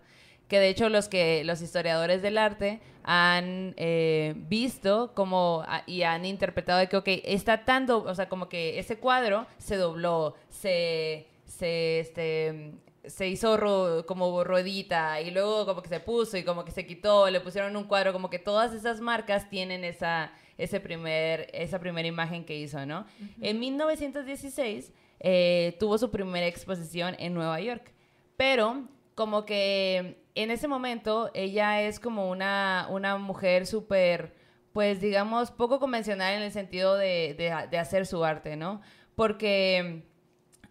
Que 0.49 0.59
de 0.59 0.69
hecho 0.69 0.91
los 0.91 1.09
que 1.09 1.43
los 1.45 1.63
historiadores 1.63 2.21
del 2.21 2.37
arte 2.37 2.81
han 3.03 3.75
eh, 3.79 4.35
visto 4.37 5.13
como 5.15 5.65
y 5.87 6.03
han 6.03 6.25
interpretado 6.27 6.79
de 6.79 6.89
que, 6.89 6.97
ok, 6.99 7.09
está 7.25 7.65
tan, 7.65 7.87
do- 7.87 8.03
o 8.05 8.15
sea, 8.15 8.29
como 8.29 8.49
que 8.51 8.79
ese 8.79 8.99
cuadro 8.99 9.47
se 9.59 9.77
dobló, 9.77 10.35
se, 10.51 11.27
se, 11.47 12.01
este, 12.01 12.73
se 13.07 13.29
hizo 13.29 13.57
ro- 13.57 14.05
como 14.07 14.45
ruedita 14.45 15.21
y 15.21 15.31
luego 15.31 15.67
como 15.67 15.83
que 15.83 15.89
se 15.89 16.01
puso 16.01 16.37
y 16.37 16.45
como 16.45 16.65
que 16.65 16.71
se 16.73 16.87
quitó, 16.87 17.29
le 17.31 17.41
pusieron 17.41 17.77
un 17.77 17.85
cuadro, 17.85 18.13
como 18.13 18.31
que 18.31 18.39
todas 18.39 18.73
esas 18.73 19.01
marcas 19.01 19.49
tienen 19.51 19.85
esa, 19.85 20.33
ese 20.59 20.81
primer, 20.81 21.49
esa 21.53 21.79
primera 21.81 22.09
imagen 22.09 22.45
que 22.45 22.57
hizo, 22.57 22.85
¿no? 22.87 23.07
En 23.41 23.61
1916 23.61 24.93
eh, 25.21 25.77
tuvo 25.79 25.99
su 25.99 26.11
primera 26.11 26.47
exposición 26.47 27.15
en 27.19 27.35
Nueva 27.35 27.61
York, 27.61 27.93
pero 28.37 28.89
como 29.15 29.45
que 29.45 30.23
en 30.35 30.51
ese 30.51 30.67
momento 30.69 31.31
ella 31.35 31.83
es 31.83 32.01
como 32.01 32.29
una, 32.31 32.89
una 32.91 33.17
mujer 33.17 33.67
súper, 33.67 34.35
pues 34.73 35.01
digamos, 35.01 35.51
poco 35.53 35.79
convencional 35.79 36.35
en 36.35 36.43
el 36.43 36.51
sentido 36.53 36.97
de, 36.97 37.35
de- 37.39 37.69
de 37.71 37.79
hacer 37.79 38.07
su 38.07 38.25
arte, 38.25 38.57
¿no? 38.57 38.81
Porque 39.15 40.03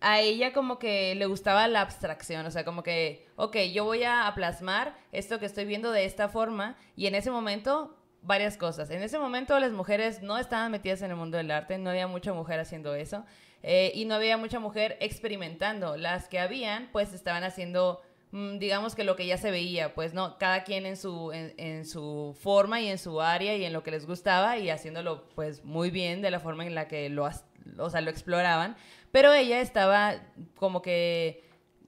a 0.03 0.19
ella 0.19 0.51
como 0.51 0.79
que 0.79 1.15
le 1.15 1.25
gustaba 1.27 1.65
la 1.69 1.79
abstracción, 1.79 2.45
o 2.45 2.51
sea, 2.51 2.65
como 2.65 2.83
que, 2.83 3.25
ok, 3.37 3.55
yo 3.73 3.85
voy 3.85 4.03
a 4.03 4.29
plasmar 4.35 4.97
esto 5.13 5.39
que 5.39 5.45
estoy 5.45 5.63
viendo 5.63 5.93
de 5.93 6.03
esta 6.03 6.27
forma 6.27 6.75
y 6.97 7.07
en 7.07 7.15
ese 7.15 7.31
momento 7.31 7.95
varias 8.21 8.57
cosas. 8.57 8.89
En 8.89 9.01
ese 9.01 9.17
momento 9.17 9.57
las 9.59 9.71
mujeres 9.71 10.21
no 10.21 10.37
estaban 10.37 10.71
metidas 10.71 11.01
en 11.03 11.11
el 11.11 11.15
mundo 11.15 11.37
del 11.37 11.49
arte, 11.51 11.77
no 11.77 11.89
había 11.89 12.07
mucha 12.07 12.33
mujer 12.33 12.59
haciendo 12.59 12.95
eso 12.95 13.23
eh, 13.63 13.93
y 13.95 14.03
no 14.03 14.15
había 14.15 14.35
mucha 14.35 14.59
mujer 14.59 14.97
experimentando. 14.99 15.95
Las 15.95 16.27
que 16.27 16.37
habían, 16.37 16.89
pues 16.91 17.13
estaban 17.13 17.45
haciendo, 17.45 18.01
mm, 18.31 18.57
digamos 18.57 18.95
que 18.95 19.05
lo 19.05 19.15
que 19.15 19.25
ya 19.25 19.37
se 19.37 19.51
veía, 19.51 19.93
pues 19.93 20.13
no, 20.13 20.37
cada 20.37 20.65
quien 20.65 20.85
en 20.85 20.97
su, 20.97 21.31
en, 21.31 21.85
su 21.85 22.35
forma 22.41 22.81
y 22.81 22.89
en 22.89 22.97
su 22.97 23.21
área 23.21 23.55
y 23.55 23.63
en 23.63 23.71
lo 23.71 23.83
que 23.83 23.91
les 23.91 24.05
gustaba 24.05 24.57
y 24.57 24.69
haciéndolo 24.69 25.29
pues 25.29 25.63
muy 25.63 25.91
bien 25.91 26.21
de 26.21 26.29
la 26.29 26.41
forma 26.41 26.65
en 26.65 26.75
la 26.75 26.89
que 26.89 27.07
lo, 27.07 27.29
o 27.77 27.89
sea, 27.89 28.01
lo 28.01 28.09
exploraban. 28.09 28.75
Pero 29.13 29.31
ella 29.31 29.61
estaba 29.61 30.15
como 30.55 30.81
que 30.81 31.43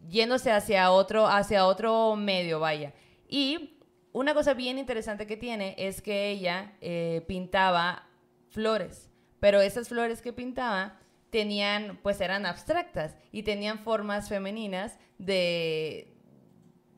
yéndose 0.07 0.51
hacia 0.51 0.91
otro, 0.91 1.25
hacia 1.25 1.65
otro 1.65 2.15
medio, 2.15 2.59
vaya. 2.59 2.93
Y 3.27 3.79
una 4.11 4.35
cosa 4.35 4.53
bien 4.53 4.77
interesante 4.77 5.25
que 5.25 5.35
tiene 5.35 5.73
es 5.79 6.03
que 6.03 6.29
ella 6.29 6.73
eh, 6.81 7.23
pintaba 7.27 8.07
flores, 8.51 9.09
pero 9.39 9.59
esas 9.59 9.89
flores 9.89 10.21
que 10.21 10.33
pintaba 10.33 10.99
tenían, 11.31 11.97
pues 12.03 12.21
eran 12.21 12.45
abstractas 12.45 13.17
y 13.31 13.41
tenían 13.41 13.79
formas 13.79 14.29
femeninas 14.29 14.99
de, 15.17 16.13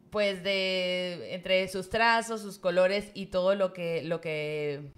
pues 0.10 0.44
de, 0.44 1.36
entre 1.36 1.70
sus 1.70 1.90
trazos, 1.90 2.42
sus 2.42 2.60
colores 2.60 3.12
y 3.14 3.28
todo 3.28 3.56
lo 3.56 3.72
que, 3.72 4.04
lo 4.04 4.20
que, 4.20 4.92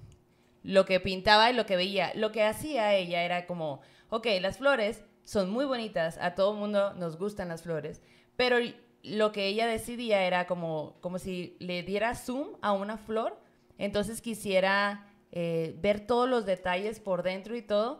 lo 0.63 0.85
que 0.85 0.99
pintaba 0.99 1.51
y 1.51 1.53
lo 1.53 1.67
que 1.67 1.75
veía. 1.75 2.13
Lo 2.15 2.31
que 2.31 2.43
hacía 2.43 2.95
ella 2.95 3.21
era 3.21 3.45
como, 3.45 3.81
ok, 4.09 4.25
las 4.41 4.57
flores 4.57 5.03
son 5.29 5.51
muy 5.51 5.65
bonitas, 5.65 6.17
a 6.17 6.33
todo 6.33 6.55
mundo 6.55 6.95
nos 6.95 7.19
gustan 7.19 7.49
las 7.49 7.61
flores, 7.61 8.01
pero 8.35 8.57
lo 9.03 9.31
que 9.31 9.45
ella 9.45 9.67
decidía 9.67 10.23
era 10.23 10.47
como, 10.47 10.97
como 11.01 11.19
si 11.19 11.55
le 11.59 11.83
diera 11.83 12.15
zoom 12.15 12.57
a 12.63 12.71
una 12.71 12.97
flor, 12.97 13.39
entonces 13.77 14.21
quisiera 14.21 15.05
eh, 15.31 15.75
ver 15.81 15.99
todos 15.99 16.27
los 16.27 16.47
detalles 16.47 16.99
por 16.99 17.21
dentro 17.21 17.55
y 17.55 17.61
todo, 17.61 17.99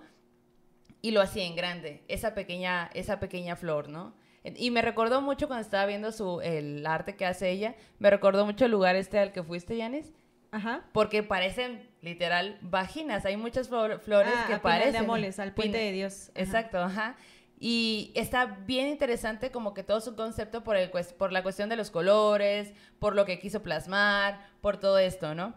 y 1.04 1.12
lo 1.12 1.22
hacía 1.22 1.44
en 1.44 1.56
grande, 1.56 2.04
esa 2.08 2.34
pequeña, 2.34 2.90
esa 2.96 3.20
pequeña 3.20 3.56
flor, 3.56 3.90
¿no? 3.90 4.16
Y 4.44 4.72
me 4.72 4.82
recordó 4.82 5.22
mucho 5.22 5.46
cuando 5.46 5.62
estaba 5.62 5.86
viendo 5.86 6.12
su, 6.12 6.42
el 6.42 6.84
arte 6.88 7.16
que 7.16 7.28
hace 7.28 7.52
ella, 7.52 7.76
me 8.00 8.10
recordó 8.10 8.44
mucho 8.44 8.66
el 8.66 8.72
lugar 8.72 8.96
este 8.96 9.20
al 9.20 9.34
que 9.34 9.44
fuiste, 9.44 9.78
Yanis, 9.78 10.14
Ajá. 10.50 10.90
porque 10.94 11.22
parecen 11.22 11.89
literal 12.02 12.58
vaginas, 12.62 13.26
hay 13.26 13.38
muchas 13.38 13.68
flor- 13.70 14.00
flores 14.00 14.34
Ah, 14.36 14.46
que 14.48 14.54
a 14.54 14.62
Pinal 14.62 14.62
parecen. 14.62 14.92
de 14.94 14.98
Amoles, 15.00 15.40
al 15.40 15.54
puente 15.54 15.78
Pin- 15.78 15.82
de 15.82 15.92
Dios. 15.92 16.30
Ajá. 16.34 16.42
Exacto, 16.44 16.78
ajá. 16.80 17.16
Y 17.60 18.14
está 18.16 18.46
bien 18.46 18.88
interesante 18.88 19.52
como 19.52 19.74
que 19.74 19.84
todo 19.84 20.00
su 20.00 20.16
concepto 20.16 20.64
por, 20.64 20.78
el, 20.78 20.90
por 21.18 21.32
la 21.34 21.44
cuestión 21.44 21.68
de 21.68 21.76
los 21.76 21.92
colores, 21.92 22.72
por 23.00 23.16
lo 23.16 23.26
que 23.26 23.38
quiso 23.40 23.62
plasmar, 23.62 24.40
por 24.62 24.78
todo 24.80 24.98
esto, 24.98 25.36
¿no? 25.36 25.54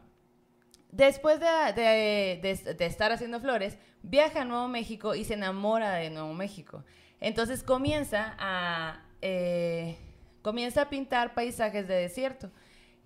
Después 0.91 1.39
de, 1.41 1.47
de, 1.75 2.75
de, 2.77 2.87
estar 2.87 3.13
haciendo 3.13 3.41
flores, 3.41 3.79
viaja 4.03 4.43
a 4.43 4.45
Nuevo 4.45 4.69
México 4.69 5.15
y 5.15 5.25
se 5.25 5.35
enamora 5.35 5.95
de 5.95 6.11
Nuevo 6.11 6.35
México. 6.35 6.85
Entonces 7.21 7.63
comienza 7.63 8.35
a, 8.39 9.05
eh, 9.23 9.97
comienza 10.43 10.83
a 10.83 10.91
pintar 10.91 11.35
paisajes 11.35 11.87
de 11.89 11.95
desierto. 11.95 12.51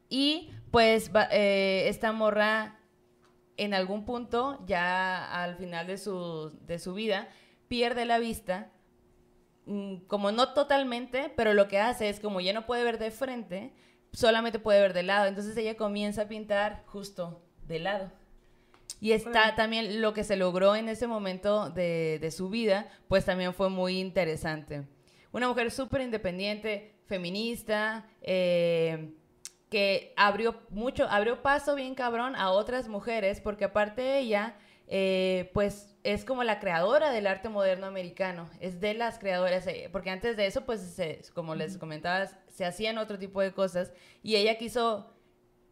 Y 0.10 0.52
pues 0.70 1.10
eh, 1.32 1.86
esta 1.88 2.12
morra 2.12 2.82
en 3.56 3.74
algún 3.74 4.04
punto, 4.04 4.62
ya 4.68 5.42
al 5.42 5.56
final 5.56 5.88
de 5.88 5.98
su, 5.98 6.52
de 6.68 6.78
su 6.78 6.94
vida, 6.94 7.30
pierde 7.70 8.06
la 8.06 8.20
vista, 8.20 8.70
mm, 9.66 10.00
como 10.08 10.34
no 10.34 10.54
totalmente, 10.54 11.32
pero 11.38 11.54
lo 11.54 11.70
que 11.70 11.80
hace 11.80 12.10
es 12.10 12.20
como 12.20 12.42
ya 12.42 12.52
no 12.52 12.66
puede 12.66 12.84
ver 12.84 13.00
de 13.00 13.10
frente, 13.10 13.74
solamente 14.12 14.60
puede 14.60 14.82
ver 14.82 14.92
de 14.92 15.04
lado. 15.04 15.28
Entonces 15.28 15.56
ella 15.56 15.78
comienza 15.78 16.24
a 16.24 16.28
pintar 16.28 16.84
justo 16.88 17.42
de 17.66 17.80
lado. 17.80 18.12
Y 19.00 19.14
está 19.14 19.56
también 19.56 20.02
lo 20.02 20.14
que 20.14 20.26
se 20.26 20.36
logró 20.36 20.76
en 20.76 20.90
ese 20.90 21.08
momento 21.08 21.70
de, 21.70 22.18
de 22.20 22.32
su 22.32 22.50
vida, 22.50 22.90
pues 23.08 23.24
también 23.24 23.54
fue 23.54 23.70
muy 23.70 24.00
interesante. 24.00 24.86
Una 25.38 25.50
mujer 25.50 25.70
súper 25.70 26.02
independiente, 26.02 26.96
feminista, 27.06 28.08
eh, 28.24 29.14
que 29.70 30.12
abrió 30.18 30.60
mucho, 30.72 31.08
abrió 31.08 31.44
paso 31.44 31.76
bien 31.76 31.94
cabrón 31.94 32.36
a 32.36 32.50
otras 32.50 32.88
mujeres, 32.88 33.40
porque 33.40 33.66
aparte 33.66 34.02
de 34.02 34.18
ella, 34.18 34.56
eh, 34.88 35.52
pues 35.54 35.96
es 36.04 36.26
como 36.26 36.44
la 36.44 36.60
creadora 36.60 37.12
del 37.12 37.28
arte 37.28 37.50
moderno 37.50 37.86
americano, 37.86 38.50
es 38.60 38.80
de 38.80 38.96
las 38.96 39.20
creadoras, 39.20 39.68
eh, 39.68 39.90
porque 39.92 40.10
antes 40.10 40.38
de 40.38 40.48
eso, 40.48 40.66
pues 40.66 41.00
como 41.36 41.54
les 41.54 41.78
comentaba, 41.78 42.26
se 42.48 42.66
hacían 42.66 42.98
otro 42.98 43.20
tipo 43.20 43.40
de 43.40 43.54
cosas 43.54 43.94
y 44.24 44.38
ella 44.38 44.58
quiso 44.58 45.14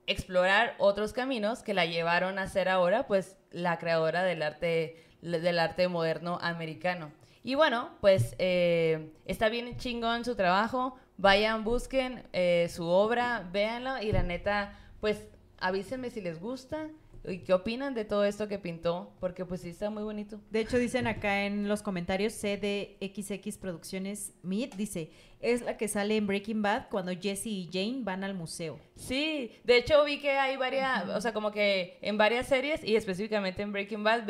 explorar 0.05 0.75
otros 0.77 1.11
caminos 1.11 1.63
que 1.63 1.73
la 1.73 1.87
llevaron 1.87 2.37
a 2.37 2.45
ser 2.45 2.69
ahora, 2.69 3.07
pues, 3.07 3.35
la 3.49 3.79
creadora 3.79 4.21
del 4.21 4.43
arte, 4.43 5.07
del 5.21 5.57
arte 5.57 5.87
moderno 5.87 6.37
americano. 6.43 7.11
Y 7.45 7.53
bueno, 7.53 7.91
pues 8.01 8.33
eh, 8.39 9.11
está 9.25 9.49
bien 9.49 9.77
chingón 9.77 10.25
su 10.25 10.35
trabajo. 10.35 10.95
Vayan, 11.17 11.63
busquen 11.63 12.23
eh, 12.33 12.67
su 12.71 12.87
obra, 12.87 13.47
véanlo 13.53 14.01
y 14.01 14.11
la 14.11 14.23
neta, 14.23 14.73
pues 14.99 15.27
avísenme 15.59 16.09
si 16.09 16.21
les 16.21 16.39
gusta. 16.39 16.89
¿Y 17.27 17.39
qué 17.39 17.53
opinan 17.53 17.93
de 17.93 18.05
todo 18.05 18.25
esto 18.25 18.47
que 18.47 18.59
pintó? 18.59 19.13
Porque 19.19 19.45
pues 19.45 19.61
sí 19.61 19.69
está 19.69 19.89
muy 19.89 20.03
bonito. 20.03 20.39
De 20.51 20.59
hecho, 20.59 20.77
dicen 20.77 21.07
acá 21.07 21.45
en 21.45 21.67
los 21.67 21.81
comentarios, 21.81 22.33
CDXX 22.33 23.57
Producciones 23.57 24.33
Meet, 24.43 24.75
dice, 24.75 25.11
es 25.39 25.61
la 25.61 25.77
que 25.77 25.87
sale 25.87 26.17
en 26.17 26.27
Breaking 26.27 26.61
Bad 26.61 26.89
cuando 26.89 27.11
Jesse 27.11 27.47
y 27.47 27.69
Jane 27.71 27.99
van 28.03 28.23
al 28.23 28.33
museo. 28.33 28.79
Sí, 28.95 29.51
de 29.63 29.77
hecho 29.77 30.03
vi 30.03 30.19
que 30.19 30.31
hay 30.31 30.57
varias, 30.57 31.07
o 31.09 31.21
sea, 31.21 31.33
como 31.33 31.51
que 31.51 31.97
en 32.01 32.17
varias 32.17 32.47
series 32.47 32.83
y 32.83 32.95
específicamente 32.95 33.61
en 33.61 33.71
Breaking 33.71 34.03
Bad 34.03 34.23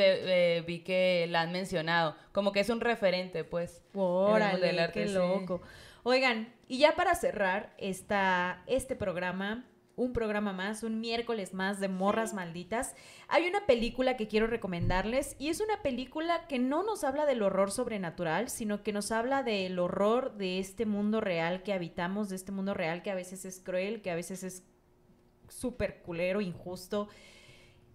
vi 0.65 0.79
que 0.79 1.27
la 1.29 1.41
han 1.41 1.51
mencionado, 1.51 2.15
como 2.31 2.51
que 2.51 2.59
es 2.59 2.69
un 2.69 2.81
referente, 2.81 3.43
pues. 3.43 3.81
Órale, 3.93 4.91
qué 4.91 5.05
loco. 5.07 5.61
Oigan, 6.03 6.53
y 6.67 6.77
ya 6.77 6.95
para 6.95 7.15
cerrar 7.15 7.73
esta, 7.77 8.63
este 8.67 8.95
programa, 8.95 9.65
un 9.95 10.13
programa 10.13 10.53
más, 10.53 10.83
un 10.83 10.99
miércoles 10.99 11.53
más 11.53 11.79
de 11.79 11.87
Morras 11.87 12.33
Malditas. 12.33 12.95
Hay 13.27 13.47
una 13.47 13.65
película 13.65 14.17
que 14.17 14.27
quiero 14.27 14.47
recomendarles 14.47 15.35
y 15.39 15.49
es 15.49 15.61
una 15.61 15.81
película 15.81 16.47
que 16.47 16.59
no 16.59 16.83
nos 16.83 17.03
habla 17.03 17.25
del 17.25 17.41
horror 17.41 17.71
sobrenatural, 17.71 18.49
sino 18.49 18.83
que 18.83 18.93
nos 18.93 19.11
habla 19.11 19.43
del 19.43 19.79
horror 19.79 20.35
de 20.35 20.59
este 20.59 20.85
mundo 20.85 21.21
real 21.21 21.63
que 21.63 21.73
habitamos, 21.73 22.29
de 22.29 22.35
este 22.35 22.51
mundo 22.51 22.73
real 22.73 23.03
que 23.03 23.11
a 23.11 23.15
veces 23.15 23.45
es 23.45 23.59
cruel, 23.59 24.01
que 24.01 24.11
a 24.11 24.15
veces 24.15 24.43
es 24.43 24.63
súper 25.47 26.01
culero, 26.01 26.41
injusto. 26.41 27.07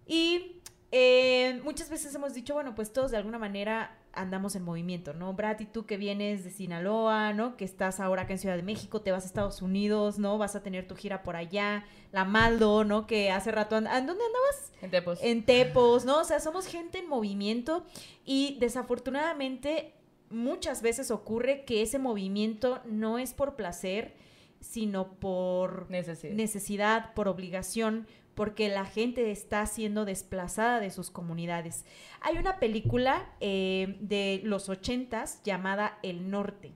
Y 0.05 0.61
eh, 0.91 1.61
muchas 1.63 1.89
veces 1.89 2.13
hemos 2.15 2.33
dicho, 2.33 2.53
bueno, 2.53 2.75
pues 2.75 2.91
todos 2.91 3.11
de 3.11 3.17
alguna 3.17 3.39
manera 3.39 4.00
andamos 4.13 4.55
en 4.55 4.63
movimiento, 4.63 5.13
¿no? 5.13 5.33
Brad, 5.33 5.59
y 5.59 5.65
tú 5.65 5.85
que 5.85 5.97
vienes 5.97 6.43
de 6.43 6.51
Sinaloa, 6.51 7.33
¿no? 7.33 7.57
Que 7.57 7.65
estás 7.65 7.99
ahora 7.99 8.23
acá 8.23 8.33
en 8.33 8.39
Ciudad 8.39 8.55
de 8.55 8.63
México, 8.63 9.01
te 9.01 9.11
vas 9.11 9.23
a 9.23 9.27
Estados 9.27 9.61
Unidos, 9.61 10.19
¿no? 10.19 10.37
Vas 10.37 10.55
a 10.55 10.63
tener 10.63 10.87
tu 10.87 10.95
gira 10.95 11.23
por 11.23 11.35
allá. 11.35 11.85
La 12.11 12.25
Maldo, 12.25 12.83
¿no? 12.83 13.07
Que 13.07 13.31
hace 13.31 13.51
rato... 13.51 13.77
¿En 13.77 13.85
dónde 13.85 14.11
andabas? 14.11 14.73
En 14.81 14.91
Tepos. 14.91 15.19
En 15.21 15.45
Tepos, 15.45 16.05
¿no? 16.05 16.19
O 16.19 16.23
sea, 16.23 16.39
somos 16.39 16.67
gente 16.67 16.99
en 16.99 17.07
movimiento 17.07 17.85
y 18.25 18.57
desafortunadamente 18.59 19.93
muchas 20.29 20.81
veces 20.81 21.11
ocurre 21.11 21.63
que 21.65 21.81
ese 21.81 21.99
movimiento 21.99 22.81
no 22.85 23.17
es 23.17 23.33
por 23.33 23.55
placer, 23.55 24.15
sino 24.59 25.13
por 25.13 25.89
necesidad, 25.89 26.33
necesidad 26.33 27.13
por 27.13 27.27
obligación, 27.27 28.07
porque 28.35 28.69
la 28.69 28.85
gente 28.85 29.31
está 29.31 29.65
siendo 29.65 30.05
desplazada 30.05 30.79
de 30.79 30.89
sus 30.89 31.11
comunidades. 31.11 31.85
Hay 32.21 32.37
una 32.37 32.59
película 32.59 33.29
eh, 33.39 33.97
de 33.99 34.41
los 34.43 34.69
ochentas 34.69 35.41
llamada 35.43 35.99
El 36.01 36.29
Norte. 36.31 36.73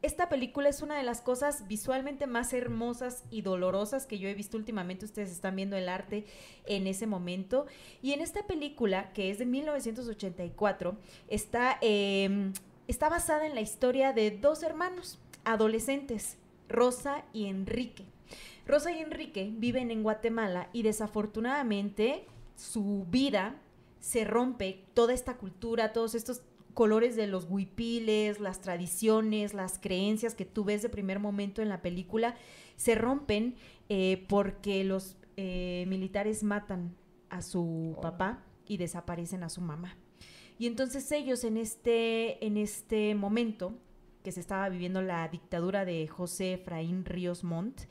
Esta 0.00 0.28
película 0.28 0.68
es 0.68 0.80
una 0.80 0.96
de 0.96 1.02
las 1.02 1.20
cosas 1.20 1.66
visualmente 1.66 2.28
más 2.28 2.52
hermosas 2.52 3.24
y 3.30 3.42
dolorosas 3.42 4.06
que 4.06 4.20
yo 4.20 4.28
he 4.28 4.34
visto 4.34 4.56
últimamente. 4.56 5.04
Ustedes 5.04 5.32
están 5.32 5.56
viendo 5.56 5.76
el 5.76 5.88
arte 5.88 6.24
en 6.66 6.86
ese 6.86 7.08
momento. 7.08 7.66
Y 8.00 8.12
en 8.12 8.20
esta 8.20 8.46
película, 8.46 9.12
que 9.12 9.30
es 9.30 9.40
de 9.40 9.46
1984, 9.46 10.96
está, 11.26 11.78
em, 11.80 12.52
está 12.86 13.08
basada 13.08 13.44
en 13.46 13.56
la 13.56 13.60
historia 13.60 14.12
de 14.12 14.30
dos 14.30 14.62
hermanos 14.62 15.18
adolescentes, 15.44 16.36
Rosa 16.68 17.24
y 17.32 17.46
Enrique. 17.46 18.04
Rosa 18.68 18.92
y 18.92 18.98
Enrique 18.98 19.50
viven 19.56 19.90
en 19.90 20.02
Guatemala 20.02 20.68
y 20.74 20.82
desafortunadamente 20.82 22.26
su 22.54 23.06
vida 23.10 23.56
se 23.98 24.24
rompe, 24.24 24.84
toda 24.92 25.14
esta 25.14 25.38
cultura, 25.38 25.94
todos 25.94 26.14
estos 26.14 26.42
colores 26.74 27.16
de 27.16 27.26
los 27.26 27.46
huipiles, 27.48 28.40
las 28.40 28.60
tradiciones, 28.60 29.54
las 29.54 29.78
creencias 29.78 30.34
que 30.34 30.44
tú 30.44 30.64
ves 30.64 30.82
de 30.82 30.90
primer 30.90 31.18
momento 31.18 31.62
en 31.62 31.70
la 31.70 31.80
película, 31.80 32.36
se 32.76 32.94
rompen 32.94 33.56
eh, 33.88 34.26
porque 34.28 34.84
los 34.84 35.16
eh, 35.38 35.86
militares 35.88 36.42
matan 36.42 36.94
a 37.30 37.40
su 37.40 37.96
papá 38.02 38.44
y 38.66 38.76
desaparecen 38.76 39.42
a 39.44 39.48
su 39.48 39.62
mamá. 39.62 39.96
Y 40.58 40.66
entonces 40.66 41.10
ellos 41.10 41.42
en 41.44 41.56
este, 41.56 42.44
en 42.44 42.58
este 42.58 43.14
momento 43.14 43.72
que 44.22 44.30
se 44.30 44.40
estaba 44.40 44.68
viviendo 44.68 45.00
la 45.00 45.26
dictadura 45.28 45.84
de 45.84 46.06
José 46.06 46.54
Efraín 46.54 47.04
Ríos 47.04 47.44
Montt, 47.44 47.82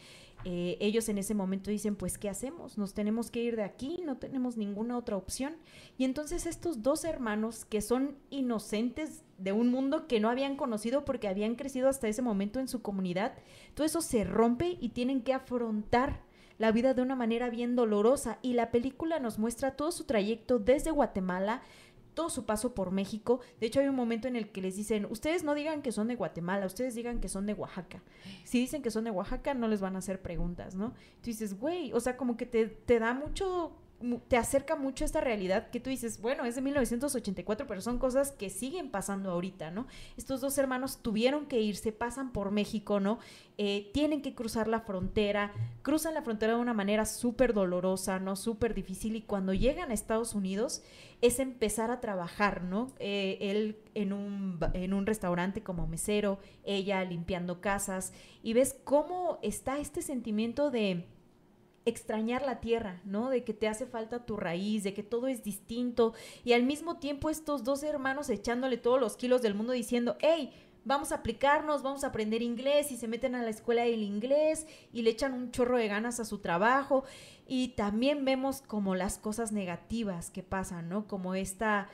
eh, 0.45 0.77
ellos 0.79 1.09
en 1.09 1.17
ese 1.17 1.33
momento 1.33 1.71
dicen, 1.71 1.95
pues, 1.95 2.17
¿qué 2.17 2.29
hacemos? 2.29 2.77
Nos 2.77 2.93
tenemos 2.93 3.31
que 3.31 3.41
ir 3.41 3.55
de 3.55 3.63
aquí, 3.63 4.01
no 4.05 4.17
tenemos 4.17 4.57
ninguna 4.57 4.97
otra 4.97 5.17
opción. 5.17 5.55
Y 5.97 6.05
entonces 6.05 6.45
estos 6.45 6.83
dos 6.83 7.03
hermanos 7.03 7.65
que 7.65 7.81
son 7.81 8.17
inocentes 8.29 9.23
de 9.37 9.51
un 9.51 9.69
mundo 9.69 10.07
que 10.07 10.19
no 10.19 10.29
habían 10.29 10.55
conocido 10.55 11.05
porque 11.05 11.27
habían 11.27 11.55
crecido 11.55 11.89
hasta 11.89 12.07
ese 12.07 12.21
momento 12.21 12.59
en 12.59 12.67
su 12.67 12.81
comunidad, 12.81 13.33
todo 13.73 13.85
eso 13.85 14.01
se 14.01 14.23
rompe 14.23 14.77
y 14.79 14.89
tienen 14.89 15.21
que 15.21 15.33
afrontar 15.33 16.21
la 16.57 16.71
vida 16.71 16.93
de 16.93 17.01
una 17.01 17.15
manera 17.15 17.49
bien 17.49 17.75
dolorosa. 17.75 18.39
Y 18.41 18.53
la 18.53 18.71
película 18.71 19.19
nos 19.19 19.39
muestra 19.39 19.75
todo 19.75 19.91
su 19.91 20.05
trayecto 20.05 20.59
desde 20.59 20.91
Guatemala 20.91 21.61
todo 22.17 22.31
su 22.31 22.45
paso 22.47 22.73
por 22.73 22.89
México. 22.89 23.41
De 23.59 23.67
hecho, 23.67 23.79
hay 23.79 23.87
un 23.87 23.95
momento 23.95 24.27
en 24.27 24.35
el 24.35 24.51
que 24.51 24.59
les 24.59 24.75
dicen, 24.75 25.05
ustedes 25.05 25.43
no 25.43 25.53
digan 25.53 25.83
que 25.83 25.91
son 25.91 26.07
de 26.07 26.15
Guatemala, 26.15 26.65
ustedes 26.65 26.95
digan 26.95 27.19
que 27.19 27.29
son 27.29 27.45
de 27.45 27.53
Oaxaca. 27.53 28.01
Si 28.43 28.59
dicen 28.59 28.81
que 28.81 28.89
son 28.89 29.03
de 29.03 29.11
Oaxaca, 29.11 29.53
no 29.53 29.67
les 29.67 29.81
van 29.81 29.95
a 29.95 29.99
hacer 29.99 30.19
preguntas, 30.19 30.73
¿no? 30.73 30.95
Tú 31.21 31.25
dices, 31.25 31.59
güey, 31.59 31.93
o 31.93 31.99
sea, 31.99 32.17
como 32.17 32.35
que 32.35 32.47
te, 32.47 32.65
te 32.65 32.97
da 32.97 33.13
mucho 33.13 33.77
te 34.27 34.37
acerca 34.37 34.75
mucho 34.75 35.03
a 35.03 35.07
esta 35.07 35.21
realidad 35.21 35.69
que 35.71 35.79
tú 35.79 35.89
dices, 35.89 36.21
bueno, 36.21 36.45
es 36.45 36.55
de 36.55 36.61
1984, 36.61 37.65
pero 37.65 37.81
son 37.81 37.97
cosas 37.97 38.31
que 38.31 38.49
siguen 38.51 38.91
pasando 38.91 39.31
ahorita, 39.31 39.71
¿no? 39.71 39.87
Estos 40.17 40.39
dos 40.39 40.57
hermanos 40.59 40.99
tuvieron 41.01 41.47
que 41.47 41.59
irse, 41.61 41.91
pasan 41.91 42.31
por 42.31 42.51
México, 42.51 42.99
¿no? 42.99 43.17
Eh, 43.57 43.89
tienen 43.93 44.21
que 44.21 44.35
cruzar 44.35 44.67
la 44.67 44.81
frontera, 44.81 45.51
cruzan 45.81 46.13
la 46.13 46.21
frontera 46.21 46.53
de 46.53 46.59
una 46.59 46.75
manera 46.75 47.05
súper 47.05 47.53
dolorosa, 47.53 48.19
¿no? 48.19 48.35
Súper 48.35 48.75
difícil 48.75 49.15
y 49.15 49.23
cuando 49.23 49.53
llegan 49.53 49.89
a 49.89 49.95
Estados 49.95 50.35
Unidos 50.35 50.83
es 51.21 51.39
empezar 51.39 51.89
a 51.89 51.99
trabajar, 51.99 52.63
¿no? 52.63 52.93
Eh, 52.99 53.39
él 53.41 53.79
en 53.95 54.13
un, 54.13 54.59
en 54.73 54.93
un 54.93 55.07
restaurante 55.07 55.63
como 55.63 55.87
mesero, 55.87 56.37
ella 56.63 57.03
limpiando 57.03 57.61
casas 57.61 58.13
y 58.43 58.53
ves 58.53 58.75
cómo 58.83 59.39
está 59.41 59.79
este 59.79 60.03
sentimiento 60.03 60.69
de 60.69 61.07
extrañar 61.87 62.45
la 62.45 62.59
tierra, 62.59 63.01
¿no? 63.05 63.29
De 63.29 63.43
que 63.43 63.53
te 63.53 63.67
hace 63.67 63.85
falta 63.85 64.25
tu 64.25 64.35
raíz, 64.35 64.83
de 64.83 64.93
que 64.93 65.03
todo 65.03 65.27
es 65.27 65.43
distinto 65.43 66.13
y 66.43 66.53
al 66.53 66.63
mismo 66.63 66.97
tiempo 66.97 67.29
estos 67.29 67.63
dos 67.63 67.81
hermanos 67.81 68.29
echándole 68.29 68.77
todos 68.77 68.99
los 68.99 69.15
kilos 69.15 69.41
del 69.41 69.55
mundo 69.55 69.71
diciendo, 69.71 70.17
hey, 70.19 70.51
vamos 70.83 71.11
a 71.11 71.15
aplicarnos, 71.15 71.83
vamos 71.83 72.03
a 72.03 72.07
aprender 72.07 72.41
inglés 72.41 72.91
y 72.91 72.97
se 72.97 73.07
meten 73.07 73.35
a 73.35 73.43
la 73.43 73.49
escuela 73.49 73.83
del 73.83 74.03
inglés 74.03 74.67
y 74.91 75.01
le 75.01 75.11
echan 75.11 75.33
un 75.33 75.51
chorro 75.51 75.77
de 75.77 75.87
ganas 75.87 76.19
a 76.19 76.25
su 76.25 76.39
trabajo 76.39 77.05
y 77.47 77.69
también 77.69 78.25
vemos 78.25 78.61
como 78.61 78.93
las 78.95 79.17
cosas 79.17 79.53
negativas 79.53 80.29
que 80.29 80.43
pasan, 80.43 80.89
¿no? 80.89 81.07
Como 81.07 81.35
esta 81.35 81.89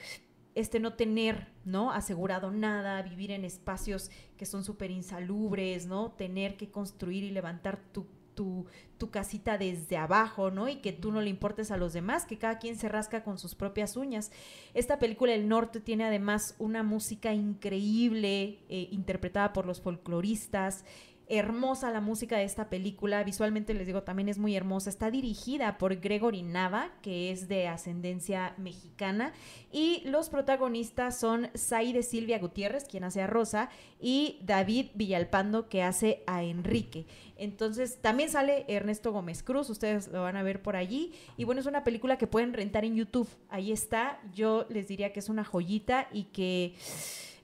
este 0.55 0.79
no 0.79 0.93
tener, 0.93 1.47
¿no? 1.65 1.91
Asegurado 1.91 2.51
nada, 2.51 3.01
vivir 3.01 3.31
en 3.31 3.45
espacios 3.45 4.11
que 4.37 4.45
son 4.45 4.63
súper 4.63 4.91
insalubres, 4.91 5.85
¿no? 5.85 6.11
Tener 6.11 6.57
que 6.57 6.69
construir 6.69 7.23
y 7.23 7.31
levantar 7.31 7.79
tu 7.91 8.07
tu, 8.33 8.65
casita 9.11 9.57
desde 9.57 9.97
abajo, 9.97 10.49
¿no? 10.49 10.69
Y 10.69 10.77
que 10.77 10.93
tú 10.93 11.11
no 11.11 11.19
le 11.19 11.29
importes 11.29 11.71
a 11.71 11.77
los 11.77 11.91
demás, 11.91 12.25
que 12.25 12.37
cada 12.37 12.57
quien 12.57 12.77
se 12.77 12.87
rasca 12.87 13.21
con 13.21 13.37
sus 13.37 13.53
propias 13.53 13.97
uñas. 13.97 14.31
Esta 14.73 14.97
película 14.97 15.33
El 15.33 15.49
Norte 15.49 15.81
tiene 15.81 16.05
además 16.05 16.55
una 16.57 16.83
música 16.83 17.33
increíble, 17.33 18.59
eh, 18.69 18.87
interpretada 18.91 19.51
por 19.51 19.65
los 19.65 19.81
folcloristas 19.81 20.85
hermosa 21.27 21.91
la 21.91 22.01
música 22.01 22.37
de 22.37 22.43
esta 22.43 22.69
película, 22.69 23.23
visualmente 23.23 23.73
les 23.73 23.87
digo 23.87 24.03
también 24.03 24.29
es 24.29 24.37
muy 24.37 24.55
hermosa, 24.55 24.89
está 24.89 25.09
dirigida 25.09 25.77
por 25.77 25.95
Gregory 25.99 26.43
Nava, 26.43 26.91
que 27.01 27.31
es 27.31 27.47
de 27.47 27.67
ascendencia 27.67 28.53
mexicana, 28.57 29.33
y 29.71 30.01
los 30.05 30.29
protagonistas 30.29 31.19
son 31.19 31.49
Saide 31.53 32.03
Silvia 32.03 32.39
Gutiérrez, 32.39 32.85
quien 32.85 33.03
hace 33.03 33.21
a 33.21 33.27
Rosa, 33.27 33.69
y 33.99 34.39
David 34.43 34.87
Villalpando, 34.95 35.69
que 35.69 35.83
hace 35.83 36.23
a 36.27 36.43
Enrique. 36.43 37.05
Entonces 37.43 37.99
también 38.01 38.29
sale 38.29 38.65
Ernesto 38.67 39.11
Gómez 39.11 39.43
Cruz, 39.43 39.69
ustedes 39.69 40.07
lo 40.07 40.23
van 40.23 40.37
a 40.37 40.43
ver 40.43 40.61
por 40.61 40.75
allí, 40.75 41.13
y 41.37 41.43
bueno, 41.43 41.61
es 41.61 41.67
una 41.67 41.83
película 41.83 42.17
que 42.17 42.27
pueden 42.27 42.53
rentar 42.53 42.85
en 42.85 42.95
YouTube, 42.95 43.27
ahí 43.49 43.71
está, 43.71 44.19
yo 44.33 44.65
les 44.69 44.87
diría 44.87 45.11
que 45.11 45.19
es 45.19 45.29
una 45.29 45.43
joyita 45.43 46.07
y 46.11 46.25
que... 46.25 46.75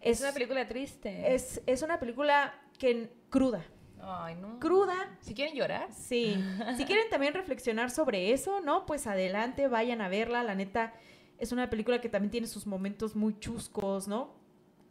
Es, 0.01 0.21
una 0.21 0.31
película 0.31 0.65
triste. 0.67 1.35
Es, 1.35 1.61
es 1.65 1.81
una 1.81 1.99
película 1.99 2.53
que 2.77 3.09
cruda. 3.29 3.65
Ay, 4.01 4.35
no. 4.35 4.57
Cruda. 4.59 5.17
Si 5.19 5.33
quieren 5.33 5.55
llorar. 5.55 5.89
Sí. 5.91 6.41
si 6.77 6.85
quieren 6.85 7.09
también 7.09 7.33
reflexionar 7.33 7.91
sobre 7.91 8.31
eso, 8.31 8.61
¿no? 8.61 8.85
Pues 8.85 9.07
adelante, 9.07 9.67
vayan 9.67 9.99
a 9.99 10.07
verla. 10.07 10.41
La 10.43 10.55
neta, 10.55 10.93
es 11.37 11.51
una 11.51 11.69
película 11.69 11.99
que 12.01 12.09
también 12.09 12.31
tiene 12.31 12.47
sus 12.47 12.65
momentos 12.65 13.15
muy 13.15 13.37
chuscos, 13.39 14.07
¿no? 14.07 14.33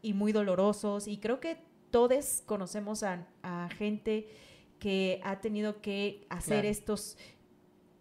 Y 0.03 0.13
muy 0.13 0.33
dolorosos. 0.33 1.09
Y 1.09 1.19
creo 1.19 1.41
que 1.41 1.57
todos 1.91 2.43
conocemos 2.47 3.03
a, 3.03 3.27
gente 3.77 4.29
que 4.79 5.21
ha 5.25 5.41
tenido 5.41 5.81
que 5.81 6.27
hacer 6.29 6.67
estos 6.67 7.17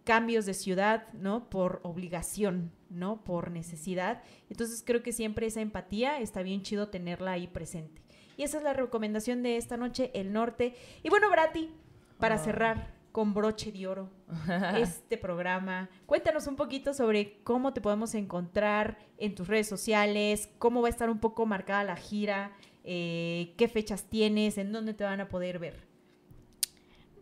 cambios 0.03 0.45
de 0.45 0.53
ciudad, 0.53 1.11
¿no? 1.13 1.49
Por 1.49 1.81
obligación, 1.83 2.71
¿no? 2.89 3.23
Por 3.23 3.51
necesidad. 3.51 4.23
Entonces 4.49 4.83
creo 4.85 5.03
que 5.03 5.11
siempre 5.11 5.47
esa 5.47 5.61
empatía 5.61 6.19
está 6.19 6.43
bien 6.43 6.61
chido 6.61 6.87
tenerla 6.87 7.31
ahí 7.31 7.47
presente. 7.47 8.01
Y 8.37 8.43
esa 8.43 8.57
es 8.59 8.63
la 8.63 8.73
recomendación 8.73 9.43
de 9.43 9.57
esta 9.57 9.77
noche, 9.77 10.11
El 10.13 10.31
Norte. 10.31 10.75
Y 11.03 11.09
bueno, 11.09 11.29
Brati, 11.29 11.71
para 12.19 12.35
ah. 12.35 12.37
cerrar 12.37 12.93
con 13.11 13.33
broche 13.33 13.71
de 13.71 13.87
oro 13.87 14.09
este 14.77 15.17
programa, 15.17 15.89
cuéntanos 16.05 16.45
un 16.45 16.55
poquito 16.55 16.93
sobre 16.93 17.39
cómo 17.43 17.73
te 17.73 17.81
podemos 17.81 18.13
encontrar 18.13 18.99
en 19.17 19.33
tus 19.33 19.47
redes 19.47 19.67
sociales, 19.67 20.49
cómo 20.59 20.81
va 20.81 20.87
a 20.87 20.91
estar 20.91 21.09
un 21.09 21.19
poco 21.19 21.47
marcada 21.47 21.83
la 21.83 21.95
gira, 21.95 22.51
eh, 22.83 23.55
qué 23.57 23.67
fechas 23.67 24.03
tienes, 24.03 24.59
en 24.59 24.71
dónde 24.71 24.93
te 24.93 25.03
van 25.03 25.19
a 25.19 25.29
poder 25.29 25.57
ver. 25.57 25.86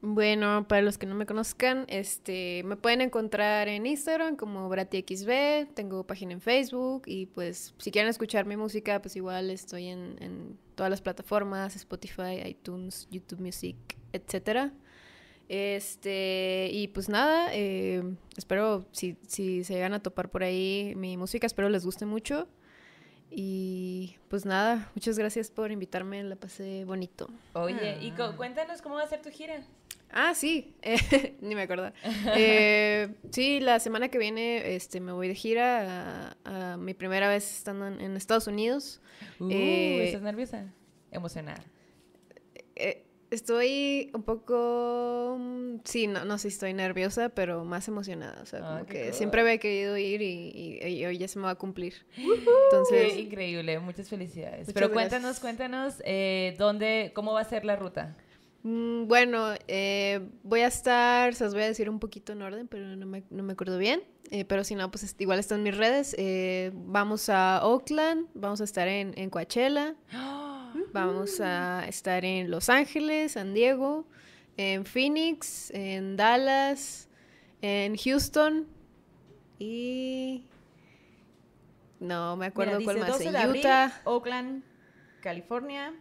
Bueno, 0.07 0.68
para 0.68 0.84
los 0.84 0.99
que 0.99 1.07
no 1.07 1.15
me 1.15 1.26
conozcan, 1.26 1.86
este, 1.88 2.61
me 2.64 2.76
pueden 2.76 3.02
encontrar 3.02 3.68
en 3.68 3.88
Instagram 3.88 4.36
como 4.36 4.69
BratiXB, 4.69 5.73
tengo 5.73 6.06
página 6.06 6.34
en 6.34 6.41
Facebook 6.41 7.02
y 7.07 7.26
pues 7.26 7.73
si 7.80 7.90
quieren 7.90 8.07
escuchar 8.07 8.45
mi 8.45 8.56
música, 8.56 9.02
pues 9.02 9.15
igual 9.15 9.49
estoy 9.49 9.88
en, 9.88 10.60
todas 10.76 10.91
las 10.91 11.02
plataformas, 11.02 11.76
Spotify, 11.76 12.40
iTunes, 12.45 13.07
YouTube 13.10 13.41
Music, 13.41 13.77
etcétera. 14.14 14.73
Este, 15.49 16.69
y 16.72 16.88
pues 16.90 17.10
nada, 17.10 17.49
eh, 17.53 18.03
espero 18.38 18.86
si, 18.91 19.18
si 19.26 19.64
se 19.64 19.73
llegan 19.73 19.95
a 19.95 20.03
topar 20.03 20.30
por 20.30 20.44
ahí 20.44 20.94
mi 20.95 21.18
música, 21.18 21.48
espero 21.48 21.68
les 21.68 21.84
guste 21.84 22.06
mucho. 22.06 22.48
Y 23.32 24.18
pues 24.30 24.45
nada, 24.45 24.91
muchas 24.94 25.18
gracias 25.18 25.49
por 25.49 25.72
invitarme, 25.72 26.23
la 26.23 26.36
pasé 26.36 26.86
bonito. 26.86 27.27
Oye, 27.53 27.98
y 28.02 28.14
ah. 28.19 28.34
cuéntanos 28.38 28.84
cómo 28.84 28.95
va 28.95 29.02
a 29.02 29.07
ser 29.07 29.23
tu 29.23 29.32
gira. 29.32 29.65
Ah, 30.17 30.33
sí, 30.33 30.73
ni 31.41 31.55
me 31.55 31.63
acuerdo. 31.63 31.91
Eh, 32.37 33.09
sí, 33.31 33.59
la 33.59 33.81
semana 33.81 34.07
que 34.07 34.17
viene 34.17 34.75
este, 34.75 35.01
me 35.01 35.11
voy 35.11 35.27
de 35.27 35.35
gira 35.35 36.37
a, 36.45 36.77
mi 36.77 36.93
primera 36.93 37.27
vez 37.27 37.57
estando 37.57 37.87
en, 37.87 38.15
Estados 38.15 38.47
Unidos. 38.47 39.01
Uh, 39.41 39.49
eh, 39.51 40.05
¿Estás 40.05 40.21
nerviosa? 40.21 40.73
Emocionada. 41.11 41.61
Eh, 42.77 43.03
estoy 43.29 44.09
un 44.13 44.23
poco, 44.23 45.35
mm, 45.37 45.79
sí, 45.83 46.07
no, 46.07 46.23
no 46.23 46.37
sé 46.37 46.49
si 46.49 46.55
estoy 46.55 46.73
nerviosa, 46.73 47.27
pero 47.27 47.65
más 47.65 47.89
emocionada. 47.89 48.41
O 48.41 48.45
sea, 48.45 48.59
ah, 48.63 48.69
como 48.79 48.85
que 48.85 49.11
siempre 49.11 49.41
había 49.41 49.57
querido 49.57 49.97
ir 49.97 50.21
y, 50.21 51.05
hoy 51.05 51.17
ya 51.17 51.27
se 51.27 51.39
me 51.39 51.45
va 51.45 51.51
a 51.51 51.55
cumplir. 51.55 52.05
Entonces, 52.15 53.17
increíble, 53.17 53.79
muchas 53.79 54.07
felicidades. 54.07 54.71
pero 54.73 54.93
cuéntanos, 54.93 55.41
cuéntanos, 55.41 55.95
¿dónde, 56.57 57.11
cómo 57.13 57.33
va 57.33 57.41
a 57.41 57.45
ser 57.45 57.65
la 57.65 57.75
ruta? 57.75 58.15
Mm, 58.65 59.07
bueno, 59.07 59.53
eh, 59.67 60.27
voy 60.41 60.61
a 60.61 60.67
estar, 60.67 61.35
se 61.35 61.43
los 61.43 61.53
voy 61.53 61.61
a 61.61 61.67
decir 61.67 61.87
un 61.87 61.99
poquito 61.99 62.33
en 62.33 62.41
orden, 62.41 62.67
pero 62.67 62.95
no 62.95 63.05
me, 63.05 63.21
no 63.29 63.43
me 63.43 63.53
acuerdo 63.53 63.77
bien. 63.77 64.01
Eh, 64.31 64.43
pero 64.43 64.63
si 64.63 64.73
no, 64.73 64.89
pues 64.89 65.15
igual 65.19 65.37
están 65.37 65.61
mis 65.61 65.77
redes. 65.77 66.15
Eh, 66.17 66.71
vamos 66.73 67.29
a 67.29 67.59
Oakland, 67.63 68.27
vamos 68.33 68.61
a 68.61 68.63
estar 68.63 68.87
en, 68.87 69.13
en 69.17 69.29
Coachella, 69.29 69.93
vamos 70.93 71.39
a 71.41 71.85
estar 71.87 72.25
en 72.25 72.49
Los 72.49 72.69
Ángeles, 72.69 73.33
San 73.33 73.53
Diego, 73.53 74.07
en 74.57 74.83
Phoenix, 74.85 75.69
en 75.69 76.17
Dallas, 76.17 77.07
en 77.61 77.95
Houston 77.95 78.65
y... 79.59 80.47
No 81.99 82.35
me 82.35 82.47
acuerdo 82.47 82.83
cuál 82.83 82.97
más. 82.97 83.21
En 83.21 83.49
Utah. 83.51 84.01
Oakland, 84.05 84.63
California. 85.21 85.93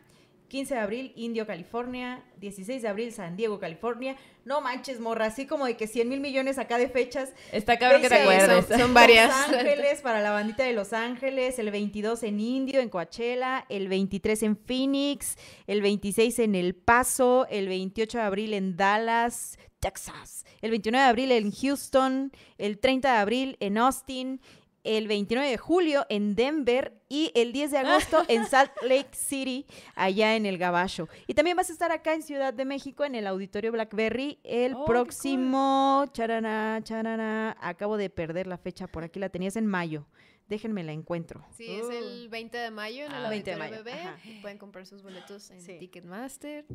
15 0.48 0.74
de 0.74 0.80
abril, 0.80 1.12
Indio, 1.16 1.46
California. 1.46 2.22
16 2.40 2.82
de 2.82 2.88
abril, 2.88 3.12
San 3.12 3.36
Diego, 3.36 3.58
California. 3.58 4.16
No 4.44 4.60
manches, 4.60 5.00
morra, 5.00 5.26
así 5.26 5.46
como 5.46 5.64
de 5.64 5.76
que 5.76 5.86
100 5.86 6.08
mil 6.08 6.20
millones 6.20 6.58
acá 6.58 6.76
de 6.76 6.88
fechas. 6.88 7.32
Está 7.52 7.78
cabrón 7.78 8.02
que 8.02 8.08
te 8.08 8.16
acuerdes. 8.16 8.66
Son, 8.78 8.92
varias. 8.92 9.28
Los 9.50 9.58
Ángeles, 9.58 10.02
para 10.02 10.20
la 10.20 10.30
bandita 10.30 10.64
de 10.64 10.74
Los 10.74 10.92
Ángeles. 10.92 11.58
El 11.58 11.70
22 11.70 12.22
en 12.24 12.40
Indio, 12.40 12.80
en 12.80 12.90
Coachella. 12.90 13.64
El 13.68 13.88
23 13.88 14.42
en 14.42 14.56
Phoenix. 14.56 15.36
El 15.66 15.80
26 15.80 16.38
en 16.40 16.54
El 16.54 16.74
Paso. 16.74 17.46
El 17.48 17.68
28 17.68 18.18
de 18.18 18.24
abril 18.24 18.52
en 18.52 18.76
Dallas, 18.76 19.58
Texas. 19.80 20.44
El 20.60 20.70
29 20.70 21.02
de 21.02 21.08
abril 21.08 21.32
en 21.32 21.50
Houston. 21.50 22.32
El 22.58 22.78
30 22.78 23.12
de 23.12 23.18
abril 23.18 23.56
en 23.60 23.78
Austin 23.78 24.40
el 24.84 25.08
29 25.08 25.48
de 25.48 25.56
julio 25.56 26.06
en 26.08 26.34
Denver 26.34 26.92
y 27.08 27.32
el 27.34 27.52
10 27.52 27.70
de 27.70 27.78
agosto 27.78 28.22
en 28.28 28.46
Salt 28.50 28.70
Lake 28.82 29.10
City, 29.12 29.66
allá 29.94 30.36
en 30.36 30.46
el 30.46 30.58
Gabacho. 30.58 31.08
Y 31.26 31.34
también 31.34 31.56
vas 31.56 31.70
a 31.70 31.72
estar 31.72 31.90
acá 31.90 32.14
en 32.14 32.22
Ciudad 32.22 32.54
de 32.54 32.64
México, 32.64 33.04
en 33.04 33.14
el 33.14 33.26
Auditorio 33.26 33.72
Blackberry, 33.72 34.38
el 34.44 34.74
oh, 34.74 34.84
próximo, 34.84 36.04
charana, 36.12 36.80
charana, 36.84 37.56
acabo 37.60 37.96
de 37.96 38.10
perder 38.10 38.46
la 38.46 38.58
fecha, 38.58 38.86
por 38.86 39.04
aquí 39.04 39.18
la 39.18 39.30
tenías 39.30 39.56
en 39.56 39.66
mayo. 39.66 40.06
Déjenme 40.46 40.84
la 40.84 40.92
encuentro. 40.92 41.42
Sí, 41.56 41.66
es 41.70 41.88
el 41.88 42.28
20 42.28 42.58
de 42.58 42.70
mayo 42.70 43.06
en 43.06 43.12
el 43.12 43.30
20 43.30 43.50
ah, 43.50 43.54
de 43.54 43.58
mayo. 43.58 43.82
Bebé. 43.82 43.98
Pueden 44.42 44.58
comprar 44.58 44.84
sus 44.84 45.02
boletos 45.02 45.50
en 45.50 45.78
Ticketmaster. 45.78 46.66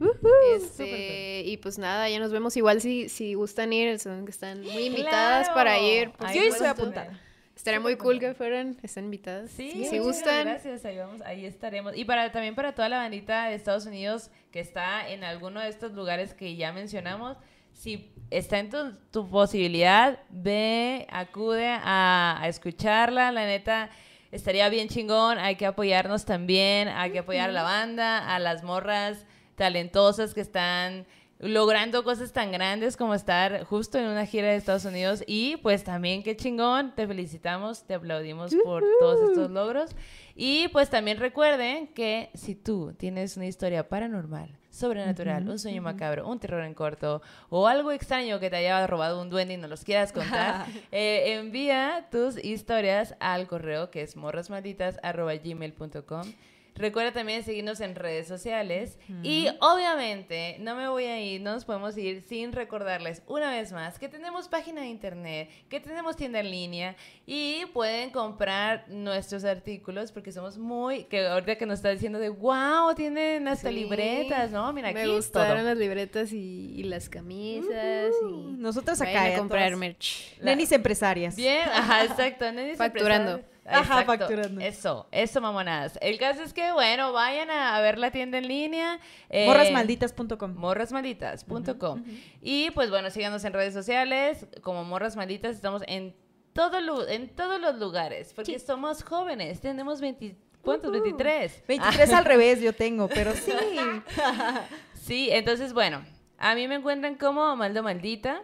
este, 0.55 1.43
y 1.45 1.57
pues 1.57 1.77
nada, 1.77 2.09
ya 2.09 2.17
nos 2.17 2.31
vemos. 2.31 2.57
Igual 2.57 2.81
si, 2.81 3.09
si 3.09 3.35
gustan 3.35 3.71
ir, 3.71 3.99
son 3.99 4.25
que 4.25 4.31
están 4.31 4.61
muy 4.61 4.85
invitadas 4.85 5.49
para 5.49 5.77
ir. 5.79 6.11
Yo 6.33 6.41
estoy 6.41 6.65
apuntada. 6.65 7.21
Estaría 7.59 7.81
muy 7.81 7.97
cool 7.97 8.21
que 8.21 8.33
fueran, 8.33 8.77
estén 8.83 9.03
invitadas. 9.03 9.51
Sí, 9.51 9.69
si 9.71 9.99
muchas 9.99 9.99
gustan. 10.05 10.45
Gracias, 10.45 10.85
ahí 10.85 10.97
vamos, 10.97 11.21
ahí 11.23 11.45
estaremos. 11.45 11.91
Y 11.93 12.05
para 12.05 12.31
también 12.31 12.55
para 12.55 12.73
toda 12.73 12.87
la 12.87 12.99
bandita 12.99 13.49
de 13.49 13.55
Estados 13.55 13.85
Unidos 13.85 14.31
que 14.49 14.61
está 14.61 15.09
en 15.09 15.25
alguno 15.25 15.59
de 15.59 15.67
estos 15.67 15.91
lugares 15.91 16.33
que 16.33 16.55
ya 16.55 16.71
mencionamos, 16.71 17.35
si 17.73 18.13
está 18.29 18.59
en 18.59 18.69
tu, 18.69 18.93
tu 19.11 19.29
posibilidad, 19.29 20.19
ve, 20.29 21.05
acude 21.09 21.67
a, 21.67 22.37
a 22.39 22.47
escucharla, 22.47 23.29
la 23.33 23.45
neta. 23.45 23.89
Estaría 24.31 24.69
bien 24.69 24.87
chingón, 24.87 25.37
hay 25.37 25.57
que 25.57 25.65
apoyarnos 25.65 26.23
también, 26.23 26.87
hay 26.87 27.11
que 27.11 27.19
apoyar 27.19 27.49
a 27.49 27.53
la 27.53 27.63
banda, 27.63 28.33
a 28.33 28.39
las 28.39 28.63
morras 28.63 29.25
talentosas 29.55 30.33
que 30.33 30.39
están 30.39 31.05
logrando 31.39 32.03
cosas 32.03 32.33
tan 32.33 32.51
grandes 32.51 32.97
como 32.97 33.15
estar 33.15 33.63
justo 33.63 33.97
en 33.97 34.07
una 34.07 34.25
gira 34.25 34.49
de 34.49 34.57
Estados 34.57 34.85
Unidos. 34.85 35.23
Y 35.25 35.57
pues 35.57 35.83
también 35.83 36.21
qué 36.21 36.35
chingón, 36.35 36.93
te 36.95 37.07
felicitamos, 37.07 37.83
te 37.83 37.95
aplaudimos 37.95 38.53
por 38.63 38.83
todos 38.99 39.29
estos 39.29 39.49
logros. 39.49 39.91
Y 40.35 40.67
pues 40.69 40.89
también 40.89 41.17
recuerden 41.17 41.87
que 41.87 42.29
si 42.33 42.55
tú 42.55 42.93
tienes 42.97 43.37
una 43.37 43.47
historia 43.47 43.87
paranormal, 43.87 44.57
sobrenatural, 44.69 45.47
un 45.49 45.59
sueño 45.59 45.81
macabro, 45.81 46.27
un 46.27 46.39
terror 46.39 46.63
en 46.63 46.73
corto 46.73 47.21
o 47.49 47.67
algo 47.67 47.91
extraño 47.91 48.39
que 48.39 48.49
te 48.49 48.55
haya 48.57 48.85
robado 48.87 49.21
un 49.21 49.29
duende 49.29 49.55
y 49.55 49.57
no 49.57 49.67
los 49.67 49.83
quieras 49.83 50.11
contar, 50.11 50.65
eh, 50.91 51.35
envía 51.39 52.07
tus 52.11 52.43
historias 52.43 53.15
al 53.19 53.47
correo 53.47 53.91
que 53.91 54.01
es 54.01 54.15
morrasmalditas.gmail.com 54.15 56.33
Recuerda 56.75 57.11
también 57.11 57.43
seguirnos 57.43 57.81
en 57.81 57.95
redes 57.95 58.27
sociales. 58.27 58.97
Y 59.23 59.47
obviamente, 59.59 60.57
no 60.59 60.75
me 60.75 60.87
voy 60.87 61.05
a 61.05 61.19
ir, 61.21 61.41
no 61.41 61.51
nos 61.53 61.65
podemos 61.65 61.97
ir 61.97 62.21
sin 62.21 62.51
recordarles 62.53 63.21
una 63.27 63.51
vez 63.51 63.71
más 63.71 63.99
que 63.99 64.07
tenemos 64.07 64.47
página 64.47 64.81
de 64.81 64.87
internet, 64.87 65.49
que 65.69 65.79
tenemos 65.79 66.15
tienda 66.15 66.39
en 66.39 66.51
línea 66.51 66.95
y 67.25 67.65
pueden 67.73 68.11
comprar 68.11 68.85
nuestros 68.89 69.43
artículos 69.43 70.11
porque 70.11 70.31
somos 70.31 70.57
muy. 70.57 71.03
que 71.05 71.27
ahorita 71.27 71.57
que 71.57 71.65
nos 71.65 71.79
está 71.79 71.89
diciendo 71.89 72.19
de 72.19 72.29
wow, 72.29 72.93
tienen 72.95 73.47
hasta 73.47 73.69
Sí. 73.69 73.75
libretas, 73.75 74.51
¿no? 74.51 74.71
Mira, 74.73 74.91
Me 74.93 75.01
aquí 75.01 75.11
gustaron 75.11 75.57
todo. 75.57 75.65
las 75.67 75.77
libretas 75.77 76.31
y, 76.31 76.73
y 76.77 76.83
las 76.83 77.09
camisas. 77.09 78.13
y 78.21 78.33
Nosotros 78.57 79.01
acá. 79.01 79.11
vayan 79.13 79.33
a 79.35 79.37
comprar 79.39 79.67
todas 79.69 79.79
merch. 79.79 80.39
Nenis 80.41 80.71
empresarias. 80.71 81.35
Bien, 81.35 81.67
ajá, 81.73 82.05
exacto. 82.05 82.51
Nenis 82.51 82.77
Facturando. 82.77 83.41
Ajá, 83.69 84.01
Exacto. 84.01 84.05
facturando. 84.17 84.61
Eso, 84.61 85.07
eso, 85.11 85.41
mamonadas. 85.41 85.97
El 86.01 86.17
caso 86.17 86.43
es 86.43 86.53
que, 86.53 86.71
bueno, 86.71 87.11
vayan 87.13 87.49
a, 87.51 87.75
a 87.75 87.81
ver 87.81 87.97
la 87.97 88.11
tienda 88.11 88.37
en 88.37 88.47
línea. 88.47 88.99
eh, 89.29 89.45
Morrasmalditas.com. 89.45 90.55
morrasmalditas.com. 90.55 92.03
Y 92.41 92.71
pues 92.71 92.89
bueno, 92.89 93.09
síganos 93.09 93.43
en 93.45 93.53
redes 93.53 93.73
sociales 93.73 94.47
como 94.61 94.83
Morras 94.83 95.15
Malditas. 95.15 95.55
Estamos 95.55 95.83
en, 95.87 96.15
todo 96.53 96.79
lu- 96.81 97.05
en 97.07 97.29
todos 97.35 97.59
los 97.59 97.75
lugares 97.79 98.33
porque 98.33 98.57
somos 98.59 99.03
jóvenes. 99.03 99.61
Tenemos 99.61 100.01
20, 100.01 100.35
¿cuántos? 100.61 100.91
23. 100.91 101.63
23 101.67 102.13
al 102.13 102.25
revés 102.25 102.61
yo 102.61 102.73
tengo, 102.73 103.07
pero 103.07 103.33
sí. 103.33 103.51
Sí, 104.93 105.29
entonces 105.31 105.73
bueno, 105.73 106.03
a 106.37 106.53
mí 106.55 106.67
me 106.67 106.75
encuentran 106.75 107.15
como 107.15 107.55
Maldo 107.55 107.81
Maldita. 107.83 108.43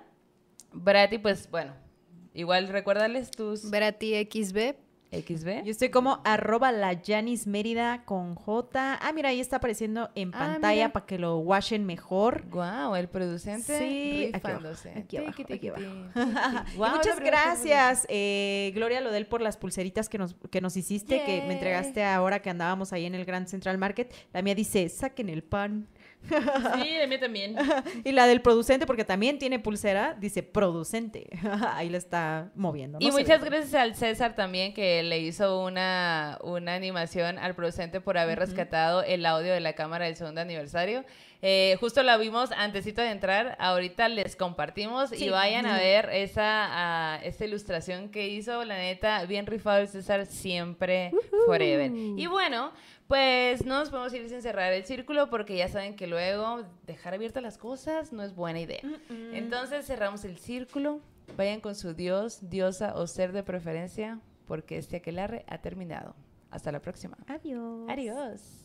Brati, 0.71 1.19
pues 1.19 1.49
bueno, 1.51 1.73
igual 2.33 2.67
recuérdales 2.69 3.31
tus 3.31 3.69
Verati 3.69 4.13
XB. 4.29 4.75
XB. 5.11 5.63
Yo 5.63 5.71
estoy 5.71 5.89
como 5.89 6.21
arroba 6.25 6.71
la 6.71 6.99
Janis 7.05 7.47
Mérida 7.47 8.03
con 8.05 8.35
J. 8.35 8.99
Ah, 9.01 9.11
mira, 9.13 9.29
ahí 9.29 9.39
está 9.39 9.57
apareciendo 9.57 10.09
en 10.15 10.31
Ah, 10.33 10.39
pantalla 10.39 10.91
para 10.91 11.05
que 11.05 11.17
lo 11.17 11.37
washen 11.37 11.85
mejor. 11.85 12.45
Wow, 12.49 12.95
el 12.95 13.07
producente 13.07 13.77
Sí, 13.79 14.31
rifándose. 14.33 15.05
Guau, 16.75 16.95
muchas 16.95 17.19
gracias, 17.19 18.05
eh, 18.09 18.71
Gloria 18.75 19.01
Lodel, 19.01 19.27
por 19.27 19.41
las 19.41 19.57
pulseritas 19.57 20.09
que 20.09 20.17
nos, 20.17 20.35
que 20.51 20.61
nos 20.61 20.75
hiciste, 20.77 21.23
que 21.23 21.43
me 21.47 21.53
entregaste 21.53 22.03
ahora 22.03 22.41
que 22.41 22.49
andábamos 22.49 22.91
ahí 22.93 23.05
en 23.05 23.15
el 23.15 23.25
Grand 23.25 23.47
Central 23.47 23.77
Market. 23.77 24.13
La 24.33 24.41
mía 24.41 24.55
dice, 24.55 24.89
saquen 24.89 25.29
el 25.29 25.43
pan. 25.43 25.87
Sí, 26.27 26.93
de 26.99 27.07
mí 27.07 27.17
también. 27.19 27.55
Y 28.03 28.11
la 28.11 28.27
del 28.27 28.41
producente, 28.41 28.85
porque 28.85 29.05
también 29.05 29.39
tiene 29.39 29.59
pulsera, 29.59 30.15
dice 30.19 30.43
producente. 30.43 31.27
ahí 31.73 31.89
la 31.89 31.97
está 31.97 32.51
moviendo. 32.55 32.97
Y 33.01 33.07
no 33.07 33.13
muchas 33.13 33.41
ve. 33.41 33.49
gracias 33.49 33.75
al 33.75 33.95
César 33.95 34.35
también 34.35 34.73
que 34.73 35.03
le 35.03 35.19
hizo 35.19 35.63
una, 35.63 36.39
una 36.43 36.75
animación 36.75 37.37
al 37.39 37.55
producente 37.55 38.01
por 38.01 38.17
haber 38.17 38.39
rescatado 38.39 39.03
el 39.03 39.25
audio 39.25 39.53
de 39.53 39.59
la 39.59 39.73
cámara 39.73 40.05
del 40.05 40.15
segundo 40.15 40.41
aniversario. 40.41 41.05
Eh, 41.47 41.77
justo 41.79 42.01
la 42.01 42.17
vimos 42.17 42.51
antesito 42.53 43.03
de 43.03 43.11
entrar, 43.11 43.55
ahorita 43.59 44.09
les 44.09 44.35
compartimos 44.35 45.11
y 45.13 45.29
vayan 45.29 45.67
a 45.67 45.77
ver 45.77 46.09
esa, 46.11 46.41
ah, 46.43 47.19
esta 47.21 47.45
ilustración 47.45 48.09
que 48.09 48.29
hizo, 48.29 48.65
la 48.65 48.75
neta, 48.79 49.23
bien 49.25 49.45
rifado 49.45 49.77
el 49.77 49.87
César, 49.87 50.25
siempre, 50.25 51.11
forever. 51.45 51.91
Y 51.93 52.25
bueno, 52.25 52.71
pues 53.07 53.63
no 53.63 53.77
nos 53.77 53.91
podemos 53.91 54.11
ir 54.15 54.27
sin 54.27 54.41
cerrar 54.41 54.73
el 54.73 54.85
círculo 54.85 55.29
porque 55.29 55.55
ya 55.55 55.67
saben 55.67 55.95
que 55.95 56.07
luego 56.07 56.63
dejar 56.87 57.13
abiertas 57.13 57.43
las 57.43 57.59
cosas 57.59 58.11
no 58.11 58.23
es 58.23 58.33
buena 58.33 58.59
idea. 58.59 58.81
Entonces 59.31 59.85
cerramos 59.85 60.25
el 60.25 60.39
círculo. 60.39 60.99
Vayan 61.37 61.61
con 61.61 61.75
su 61.75 61.93
dios, 61.93 62.49
diosa 62.49 62.95
o 62.95 63.05
ser 63.05 63.33
de 63.33 63.43
preferencia 63.43 64.19
porque 64.47 64.79
este 64.79 64.95
aquelarre 64.97 65.45
ha 65.47 65.59
terminado. 65.59 66.15
Hasta 66.49 66.71
la 66.71 66.79
próxima. 66.79 67.17
Adiós. 67.27 67.87
Adiós. 67.87 68.64